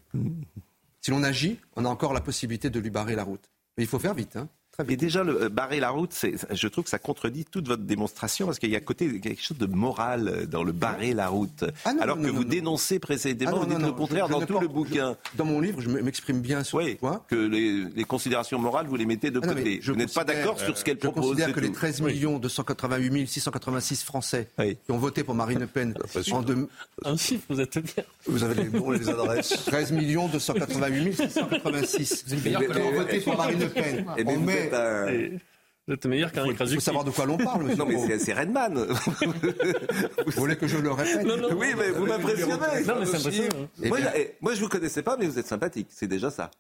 Si 1.02 1.12
l'on 1.12 1.24
agit, 1.24 1.60
on 1.76 1.86
a 1.86 1.90
encore 1.90 2.14
la 2.14 2.22
possibilité 2.22 2.70
de 2.70 2.80
lui 2.80 2.90
barrer 2.90 3.16
la 3.16 3.24
route. 3.24 3.50
Mais 3.78 3.84
il 3.84 3.88
faut 3.88 4.00
faire 4.00 4.14
vite. 4.14 4.36
Hein. 4.38 4.48
Et 4.88 4.96
déjà, 4.96 5.24
le, 5.24 5.44
euh, 5.44 5.50
barrer 5.50 5.80
la 5.80 5.90
route, 5.90 6.14
je 6.52 6.68
trouve 6.68 6.84
que 6.86 6.90
ça 6.90 7.00
contredit 7.00 7.46
toute 7.46 7.68
votre 7.68 7.84
démonstration 7.84 8.46
parce 8.46 8.60
qu'il 8.60 8.70
y 8.70 8.76
a 8.76 8.80
côté 8.80 9.20
quelque 9.20 9.42
chose 9.42 9.58
de 9.58 9.66
moral 9.66 10.28
euh, 10.28 10.46
dans 10.46 10.64
le 10.64 10.72
barrer 10.72 11.14
la 11.14 11.28
route. 11.28 11.66
Ah 11.86 11.94
non, 11.94 12.02
alors 12.02 12.16
non, 12.18 12.24
que 12.24 12.28
non, 12.30 12.34
vous 12.36 12.44
non. 12.44 12.50
dénoncez 12.50 13.00
précédemment, 13.00 13.52
Ah 13.52 13.56
non, 13.56 13.62
vous 13.64 13.70
dites 13.70 13.80
non, 13.80 13.88
le 13.88 13.94
contraire 13.94 14.28
je- 14.28 14.34
je 14.34 14.40
dans 14.40 14.46
tout 14.46 14.60
le 14.60 14.68
bouquin. 14.68 15.18
je- 15.34 15.38
dans 15.38 15.46
mon 15.46 15.60
livre, 15.60 15.82
je 15.82 15.90
m'exprime 15.90 16.40
bien 16.42 16.64
sur 16.64 16.78
Oui, 16.80 16.92
ce 16.94 16.98
point. 16.98 17.22
que 17.28 17.36
les, 17.36 17.84
les 17.96 18.04
considérations 18.04 18.60
morales, 18.60 18.88
vous 18.88 18.96
les 18.96 19.06
mettez 19.06 19.32
de 19.32 19.40
Ah 19.44 19.48
côté. 19.48 19.80
je 19.82 19.92
Vous 19.92 19.98
n'êtes 19.98 20.14
pas 20.14 20.24
considère- 20.24 20.46
d'accord 20.46 20.60
sur 20.60 20.78
ce 20.78 20.84
qu'elle 20.86 20.96
Je 20.96 21.00
propose. 21.08 21.24
considère 21.24 21.48
c'est 21.48 21.54
que 21.54 21.60
les 21.60 21.68
tout. 21.68 21.74
13 21.74 22.02
Oui. 22.02 22.20
288 22.42 23.28
686 23.28 24.04
Français 24.04 24.48
Oui. 24.58 24.78
qui 24.86 24.92
ont 24.92 24.98
voté 24.98 25.24
pour 25.24 25.36
Marine 25.36 25.60
Le 25.60 25.68
Pen 25.68 25.94
en 26.32 26.42
deux... 26.42 26.68
Un 27.06 27.18
chiffre, 27.18 27.44
vous 27.50 27.60
êtes 27.60 27.78
bien. 27.80 28.04
Vous 28.28 28.44
avez 28.44 28.64
les 28.64 28.70
noms 28.70 28.94
et 28.94 29.00
les 29.00 29.10
adresses. 29.10 29.64
13 29.66 29.92
288 29.94 31.16
686 31.16 32.26
Vous 32.28 32.36
le- 32.36 32.98
voté 32.98 33.20
pour 33.20 33.38
Marine 33.38 33.60
Le 33.60 33.70
Pen. 33.70 34.06
On 34.26 34.40
met- 34.40 34.69
êtes 34.70 35.34
un- 35.34 35.38
Vous 35.88 35.94
êtes 35.96 36.06
meilleur 36.06 36.32
qu'un 36.32 36.46
Il 36.46 36.56
faut 36.56 36.80
savoir 36.80 37.04
de 37.04 37.12
quoi 37.12 37.26
l'on 37.26 37.38
parle, 37.38 37.64
monsieur. 37.66 37.78
Non, 37.78 37.86
mais 37.86 37.98
c'est- 38.08 38.20
c'est 38.20 38.34
Redman. 38.34 38.76
Vous 40.26 40.32
voulez 40.36 40.56
que 40.56 40.68
je 40.68 40.78
le 40.78 40.92
répète 40.92 41.26
oui, 41.58 41.68
mais 41.78 41.90
vous 41.92 42.06
m'impressionnez. 42.06 42.54
Non, 42.88 42.96
mais 43.00 43.06
c'est 43.06 43.18
impressionnant. 43.18 43.68
Eh 43.82 43.88
Moi, 43.90 43.98
bien- 44.00 44.12
eh, 44.16 44.36
moi, 44.42 44.54
je 44.54 44.62
vous 44.62 44.70
connaissais 44.70 45.02
pas, 45.04 45.18
mais 45.18 45.26
vous 45.26 45.40
êtes 45.40 45.48
sympathique. 45.48 45.88
C'est 45.90 46.08
déjà 46.08 46.30
ça. 46.32 46.52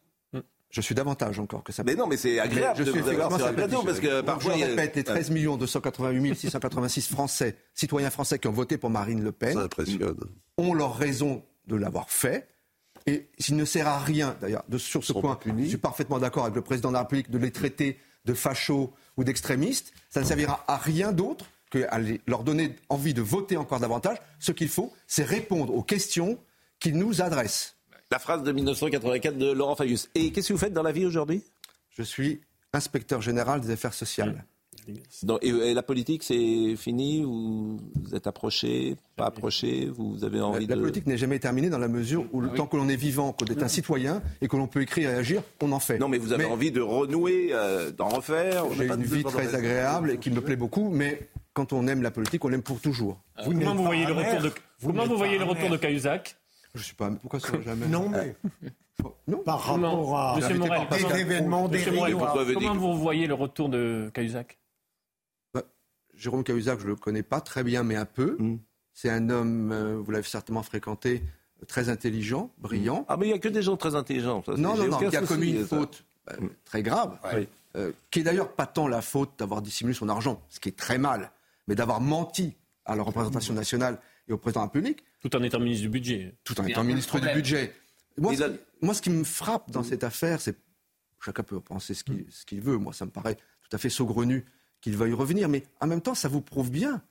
Je 0.72 0.82
suis 0.82 0.94
davantage 0.94 1.40
encore 1.40 1.64
que 1.64 1.72
ça. 1.74 1.82
Mais 1.84 1.96
non, 1.96 2.06
mais 2.06 2.16
c'est 2.16 2.40
agréable 2.40 2.78
je 2.78 2.84
de 2.84 2.92
suis 2.92 3.00
vous 3.02 3.10
avoir 3.10 3.30
sur 3.32 3.40
sympathique. 3.40 3.56
plateau 3.70 3.82
parce 3.84 4.00
que 4.00 4.22
parfois. 4.22 4.54
je 4.56 4.66
répète, 4.66 4.96
les 4.96 5.04
13 5.04 5.32
288 5.32 6.36
686 6.36 7.08
Français, 7.08 7.56
citoyens 7.74 8.12
français 8.12 8.38
qui 8.38 8.48
ont 8.48 8.52
voté 8.52 8.78
pour 8.78 8.92
Marine 8.92 9.24
Le 9.24 9.32
Pen, 9.32 9.54
Ça 9.54 9.62
impressionne. 9.62 10.16
ont 10.60 10.74
leur 10.76 10.96
raison 10.96 11.44
de 11.66 11.76
l'avoir 11.76 12.12
fait. 12.12 12.49
Et 13.10 13.28
s'il 13.40 13.56
ne 13.56 13.66
sert 13.66 13.88
à 13.88 14.00
rien, 14.00 14.36
d'ailleurs, 14.42 14.64
de- 14.68 14.78
sur 14.78 15.04
ce 15.04 15.14
point, 15.14 15.36
punis. 15.36 15.64
je 15.66 15.70
suis 15.70 15.78
parfaitement 15.78 16.20
d'accord 16.20 16.44
avec 16.44 16.56
le 16.56 16.62
président 16.62 16.90
de 16.90 16.94
la 16.94 17.00
République 17.02 17.30
de 17.32 17.38
les 17.38 17.52
traiter 17.52 17.98
de 18.26 18.34
fachos 18.34 18.94
ou 19.18 19.24
d'extrémistes. 19.24 19.94
Ça 20.10 20.20
ne 20.22 20.26
servira 20.26 20.64
à 20.68 20.78
rien 20.78 21.12
d'autre 21.12 21.46
qu'à 21.72 21.98
les- 22.00 22.20
leur 22.28 22.44
donner 22.44 22.76
envie 22.90 23.14
de 23.14 23.22
voter 23.22 23.58
encore 23.58 23.80
davantage. 23.80 24.18
Ce 24.40 24.52
qu'il 24.52 24.70
faut, 24.70 24.92
c'est 25.08 25.24
répondre 25.24 25.74
aux 25.74 25.84
questions 25.84 26.38
qu'ils 26.80 26.98
nous 26.98 27.22
adressent. 27.22 27.76
La 28.12 28.20
phrase 28.20 28.44
de 28.44 28.52
1984 28.52 29.38
de 29.38 29.52
Laurent 29.52 29.76
Fabius. 29.76 30.10
Et 30.16 30.32
qu'est-ce 30.32 30.48
que 30.50 30.54
vous 30.54 30.60
faites 30.60 30.74
dans 30.74 30.84
la 30.84 30.92
vie 30.92 31.06
aujourd'hui? 31.06 31.44
Je 31.92 32.04
suis 32.04 32.42
inspecteur 32.74 33.22
général 33.22 33.62
des 33.62 33.72
affaires 33.72 33.94
sociales. 33.94 34.44
Et, 35.42 35.48
et 35.50 35.74
la 35.74 35.84
politique, 35.84 36.24
c'est 36.24 36.76
fini? 36.76 37.24
Vous, 37.24 37.78
vous 38.02 38.16
êtes 38.16 38.28
approché 38.28 38.96
Pas 39.16 39.26
approché? 39.28 39.90
Vous 39.94 40.24
avez 40.24 40.42
envie 40.42 40.68
La 40.68 40.76
de. 40.76 40.82
politique 40.82 41.08
n'est 41.08 41.18
jamais 41.18 41.40
terminée 41.40 41.70
dans 41.70 41.78
la 41.78 41.88
mesure 41.88 42.26
où 42.34 42.42
le 42.42 42.50
temps 42.50 42.66
que 42.68 42.78
l'on 42.78 42.90
est 42.90 42.96
vivant, 42.96 43.32
qu'on 43.34 43.46
est 43.46 43.64
un 43.64 43.68
citoyen 43.68 44.22
et 44.42 44.48
que 44.48 44.56
l'on 44.58 44.68
peut 44.68 44.82
écrire 44.82 45.10
et 45.10 45.14
agir, 45.16 45.42
on 45.62 45.72
en 45.72 45.80
fait. 45.80 45.98
Non, 46.00 46.08
mais 46.08 46.18
vous 46.18 46.34
avez 46.34 46.46
envie 46.46 46.72
de 46.72 46.82
renouer, 46.82 47.50
euh, 47.52 47.92
d'en 47.92 48.10
refaire 48.10 48.66
J'ai 48.78 48.88
une 48.88 49.04
vie 49.04 49.24
très 49.24 49.56
agréable 49.56 50.12
et 50.12 50.18
qui 50.18 50.32
me 50.32 50.42
plaît 50.42 50.56
beaucoup, 50.56 50.90
mais 50.90 51.30
quand 51.54 51.74
on 51.74 51.88
aime 51.88 52.02
la 52.02 52.12
politique, 52.12 52.46
on 52.46 52.50
l'aime 52.50 52.62
pour 52.62 52.80
toujours. 52.80 53.20
Comment 53.44 53.76
vous 53.76 53.84
voyez 53.84 54.06
le 54.06 54.14
retour 54.14 54.42
de 54.42 54.52
Comment 54.82 55.06
vous 55.06 55.18
voyez 55.18 55.38
le 55.38 55.44
retour 55.44 55.64
de 55.64 55.68
amer. 55.76 55.80
Cahuzac? 55.80 56.36
Je 56.76 56.84
sais 56.84 56.94
pas, 56.94 57.10
pourquoi 57.12 57.40
ça 57.40 57.58
va 57.58 57.62
jamais 57.64 57.88
Non, 57.88 58.08
mais 58.10 58.36
Non. 59.28 59.40
par 59.40 59.60
rapport 59.60 60.20
à 60.20 60.36
Monsieur 60.36 60.58
Morel, 60.60 60.82
des 60.92 61.20
événements 61.22 61.68
des 61.68 61.92
Morel, 61.92 62.14
vous 62.14 62.54
comment 62.54 62.76
vous 62.76 62.98
voyez 62.98 63.26
le 63.28 63.34
retour 63.34 63.70
de 63.70 64.12
Cahuzac? 64.14 64.59
Jérôme 66.20 66.44
Cahuzac, 66.44 66.80
je 66.82 66.88
le 66.88 66.96
connais 66.96 67.24
pas 67.24 67.40
très 67.42 67.64
bien, 67.64 67.84
mais 67.84 67.96
un 67.96 68.06
peu. 68.06 68.36
Hmm. 68.38 68.58
C'est 68.94 69.10
un 69.10 69.30
homme, 69.30 69.72
euh, 69.72 69.98
vous 69.98 70.12
l'avez 70.12 70.28
certainement 70.28 70.64
fréquenté, 70.64 71.24
très 71.68 71.88
intelligent, 71.88 72.52
brillant. 72.58 73.06
Ah, 73.08 73.16
mais 73.18 73.28
il 73.28 73.30
n'y 73.30 73.36
a 73.36 73.40
que 73.40 73.48
des 73.48 73.62
gens 73.62 73.78
très 73.78 73.96
intelligents. 73.96 74.44
ça, 74.46 74.54
non, 74.58 74.76
non, 74.76 74.88
non, 74.90 74.98
qui 74.98 75.16
a 75.16 75.22
commis 75.22 75.52
une 75.52 75.66
faute 75.66 76.04
bah, 76.26 76.34
très 76.66 76.84
grave, 76.84 77.18
Oui. 77.34 77.48
euh, 77.78 77.94
qui 78.12 78.20
est 78.20 78.24
d'ailleurs 78.24 78.52
pas 78.52 78.66
tant 78.66 78.90
la 78.90 79.02
faute 79.02 79.32
d'avoir 79.40 79.62
dissimulé 79.62 79.96
son 79.96 80.10
argent, 80.10 80.44
ce 80.50 80.60
qui 80.60 80.68
est 80.68 80.78
très 80.78 80.98
mal, 80.98 81.32
mais 81.68 81.76
d'avoir 81.76 82.02
menti 82.02 82.56
à 82.84 82.96
la 82.98 83.04
représentation 83.04 83.54
nationale 83.54 84.00
et 84.28 84.34
au 84.34 84.38
président 84.38 84.62
de 84.62 84.64
la 84.66 84.68
République, 84.74 85.04
Tout 85.22 85.34
en 85.38 85.44
étant 85.44 85.60
ministre 85.60 85.84
du 85.84 85.90
budget. 85.90 86.36
tout 86.44 86.60
en 86.60 86.66
étant 86.66 86.84
ministre 86.84 87.20
du 87.20 87.30
budget. 87.34 87.74
Moi, 88.18 88.36
ce 88.36 88.44
qui, 88.44 88.60
moi, 88.82 88.94
ce 88.94 89.02
qui 89.02 89.10
me 89.10 89.24
frappe 89.24 89.72
dans 89.72 89.84
cette 89.84 90.04
affaire, 90.04 90.42
c'est 90.42 90.58
chacun 91.24 91.44
peut 91.44 91.62
penser 91.62 91.94
ce 91.94 92.04
qu'il 92.04 92.26
ce 92.30 92.46
qu'il 92.46 92.60
veut. 92.62 92.78
Moi, 92.78 92.92
ça 92.92 93.06
me 93.06 93.12
paraît 93.12 93.36
tout 93.36 93.70
à 93.72 93.78
fait 93.78 93.90
saugrenu 93.90 94.46
qu'il 94.82 94.96
veuille 94.96 95.14
revenir, 95.14 95.50
mais 95.50 95.64
en 95.82 95.88
même 95.88 96.02
temps, 96.02 96.16
ça 96.16 96.28
vous 96.28 96.42
prouve 96.42 96.72
bien. 96.72 97.02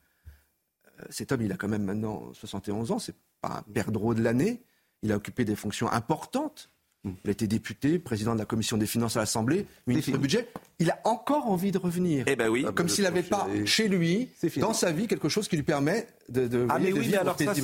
euh, 1.00 1.04
Cet 1.10 1.32
homme, 1.32 1.42
il 1.42 1.52
a 1.52 1.56
quand 1.56 1.68
même 1.68 1.84
maintenant 1.84 2.32
71 2.34 2.92
ans, 2.92 2.98
c'est 2.98 3.14
pas 3.40 3.58
un 3.66 3.72
perdreau 3.72 4.14
de 4.14 4.22
l'année. 4.22 4.62
Il 5.02 5.12
a 5.12 5.16
occupé 5.16 5.44
des 5.44 5.54
fonctions 5.56 5.90
importantes. 5.90 6.70
Il 7.04 7.28
a 7.28 7.30
été 7.30 7.46
député, 7.46 7.98
président 8.00 8.34
de 8.34 8.38
la 8.40 8.44
commission 8.44 8.76
des 8.76 8.84
finances 8.86 9.16
à 9.16 9.20
l'Assemblée, 9.20 9.66
ministre 9.86 10.10
du 10.10 10.18
budget. 10.18 10.48
Il 10.80 10.90
a 10.90 10.98
encore 11.04 11.46
envie 11.46 11.70
de 11.70 11.78
revenir. 11.78 12.24
Eh 12.26 12.34
ben 12.34 12.48
oui. 12.48 12.66
Comme 12.74 12.88
s'il 12.88 13.04
n'avait 13.04 13.22
pas 13.22 13.46
chez 13.64 13.88
lui, 13.88 14.28
dans 14.56 14.74
sa 14.74 14.90
vie, 14.90 15.06
quelque 15.06 15.28
chose 15.28 15.46
qui 15.46 15.54
lui 15.56 15.62
permet 15.62 16.08
de, 16.28 16.46
de, 16.46 16.66
Ah, 16.68 16.78
voyez, 16.78 16.86
mais 16.86 16.92
de 16.92 16.98
oui, 17.04 17.08
mais 17.10 17.16
alors 17.16 17.38
ça, 17.38 17.54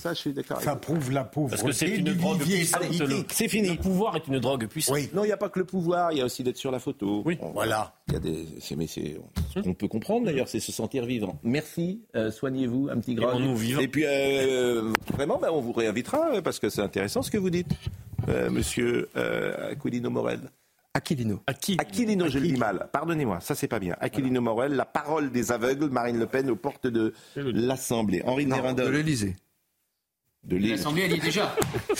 ça, 0.00 0.14
je 0.14 0.18
suis 0.18 0.32
d'accord. 0.32 0.60
Ça 0.60 0.76
prouve 0.76 1.10
la 1.12 1.24
Parce 1.24 1.62
que 1.62 1.72
c'est 1.72 1.86
pauvreté 1.86 2.10
une 2.10 2.16
drogue 2.16 2.40
puissante. 2.42 2.82
C'est 3.30 3.48
fini. 3.48 3.70
le 3.70 3.76
pouvoir 3.76 4.16
est 4.16 4.26
une 4.26 4.38
drogue 4.40 4.66
puissante. 4.66 4.96
Oui. 4.96 5.08
Non, 5.14 5.24
il 5.24 5.28
n'y 5.28 5.32
a 5.32 5.36
pas 5.36 5.48
que 5.48 5.58
le 5.58 5.64
pouvoir, 5.64 6.12
il 6.12 6.18
y 6.18 6.20
a 6.20 6.24
aussi 6.24 6.42
d'être 6.42 6.56
sur 6.56 6.70
la 6.70 6.78
photo. 6.78 7.22
Oui. 7.24 7.38
On- 7.40 7.50
voilà. 7.52 7.94
Il 8.08 8.14
y 8.14 8.16
a 8.16 8.20
des, 8.20 8.46
c'est, 8.60 8.76
mais 8.76 8.86
c'est, 8.86 9.16
ce 9.54 9.60
qu'on 9.60 9.74
peut 9.74 9.88
comprendre 9.88 10.26
d'ailleurs, 10.26 10.48
c'est 10.48 10.60
se 10.60 10.72
sentir 10.72 11.04
vivant. 11.04 11.38
Merci, 11.42 12.02
euh, 12.16 12.30
soignez-vous, 12.30 12.88
un 12.90 12.98
petit 12.98 13.14
grog. 13.14 13.32
bon, 13.34 13.40
nous, 13.40 13.56
vivants. 13.56 13.80
Et 13.80 13.88
puis, 13.88 14.04
euh, 14.06 14.92
vraiment, 15.12 15.38
bah, 15.38 15.48
on 15.52 15.60
vous 15.60 15.72
réinvitera 15.72 16.34
euh, 16.36 16.42
parce 16.42 16.58
que 16.58 16.68
c'est 16.70 16.82
intéressant 16.82 17.22
ce 17.22 17.30
que 17.30 17.38
vous 17.38 17.50
dites, 17.50 17.70
euh, 18.28 18.50
monsieur 18.50 19.08
euh, 19.16 19.72
Aquilino 19.72 20.10
Morel. 20.10 20.40
Aquilino. 20.94 21.40
À 21.46 21.54
qui 21.54 21.76
Aquilino, 21.78 22.28
je 22.28 22.38
le 22.38 22.46
dis 22.48 22.56
mal. 22.56 22.88
Pardonnez-moi, 22.92 23.40
ça 23.40 23.54
c'est 23.54 23.68
pas 23.68 23.78
bien. 23.78 23.94
Aquilino 24.00 24.40
Morel, 24.40 24.72
la 24.72 24.84
parole 24.86 25.30
des 25.30 25.52
aveugles, 25.52 25.90
Marine 25.90 26.18
Le 26.18 26.26
Pen 26.26 26.50
aux 26.50 26.56
portes 26.56 26.86
de 26.86 27.12
l'Assemblée. 27.36 28.22
Henri 28.24 28.46
Non, 28.46 28.56
de 28.56 28.62
Mérindol. 28.62 28.92
l'Élysée. 28.92 29.36
De. 30.44 30.56
L'Assemblée, 30.56 31.02
elle 31.02 31.12
y 31.12 31.16
est 31.16 31.20
déjà. 31.22 31.54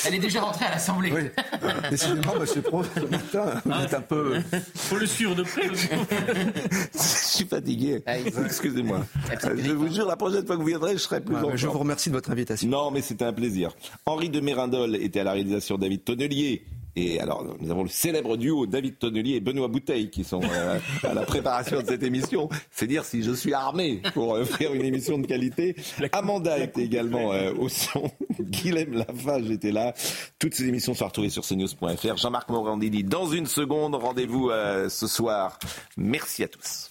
Elle 0.06 0.14
est 0.14 0.18
déjà 0.20 0.40
rentrée 0.40 0.64
à 0.64 0.70
l'Assemblée. 0.70 1.12
Oui. 1.12 1.22
Décidément, 1.90 2.36
monsieur 2.40 2.62
Pro, 2.62 2.82
ce 2.82 3.00
matin, 3.00 3.60
vous 3.64 3.72
êtes 3.82 3.94
un 3.94 4.00
peu. 4.00 4.40
Faut 4.74 4.96
le 4.96 5.06
suivre 5.06 5.34
de 5.34 5.42
près. 5.42 5.68
Je 6.94 6.98
suis 6.98 7.44
fatigué. 7.44 8.02
Ah, 8.06 8.18
Excusez-moi. 8.18 9.04
Je 9.42 9.72
vous 9.72 9.92
jure, 9.92 10.06
la 10.06 10.16
prochaine 10.16 10.46
fois 10.46 10.56
que 10.56 10.60
vous 10.62 10.68
viendrez, 10.68 10.92
je 10.92 10.98
serai 10.98 11.20
plus 11.20 11.34
Ouais, 11.34 11.52
en 11.52 11.56
je 11.56 11.66
vous 11.66 11.78
remercie 11.78 12.08
de 12.10 12.14
votre 12.14 12.30
invitation. 12.30 12.68
Non, 12.68 12.90
mais 12.90 13.02
c'était 13.02 13.24
un 13.26 13.32
plaisir. 13.32 13.74
Henri 14.06 14.30
de 14.30 14.40
Mérindol 14.40 14.96
était 14.96 15.20
à 15.20 15.24
la 15.24 15.32
réalisation 15.32 15.76
David 15.76 16.04
Tonnelier. 16.04 16.64
Et 16.98 17.20
alors, 17.20 17.44
nous 17.60 17.70
avons 17.70 17.84
le 17.84 17.88
célèbre 17.88 18.36
duo 18.36 18.66
David 18.66 18.98
Tonnelier 18.98 19.34
et 19.34 19.40
Benoît 19.40 19.68
Bouteille 19.68 20.10
qui 20.10 20.24
sont 20.24 20.40
euh, 20.42 20.78
à 21.04 21.14
la 21.14 21.22
préparation 21.22 21.80
de 21.80 21.86
cette 21.86 22.02
émission. 22.02 22.48
C'est 22.72 22.88
dire 22.88 23.04
si 23.04 23.22
je 23.22 23.30
suis 23.30 23.54
armé 23.54 24.02
pour 24.14 24.34
euh, 24.34 24.44
faire 24.44 24.74
une 24.74 24.84
émission 24.84 25.16
de 25.18 25.26
qualité. 25.26 25.76
Amanda 26.10 26.58
était 26.58 26.82
également 26.82 27.32
euh, 27.32 27.52
au 27.56 27.68
son. 27.68 28.10
Guilhem 28.40 28.94
Lafage 28.94 29.48
était 29.50 29.70
là. 29.70 29.94
Toutes 30.40 30.54
ces 30.54 30.64
émissions 30.64 30.94
sont 30.94 31.06
retrouvées 31.06 31.30
sur 31.30 31.44
cnews.fr. 31.46 32.16
Jean-Marc 32.16 32.48
Morandini 32.48 33.04
dans 33.04 33.26
une 33.26 33.46
seconde. 33.46 33.94
Rendez-vous 33.94 34.50
euh, 34.50 34.88
ce 34.88 35.06
soir. 35.06 35.58
Merci 35.96 36.42
à 36.42 36.48
tous. 36.48 36.90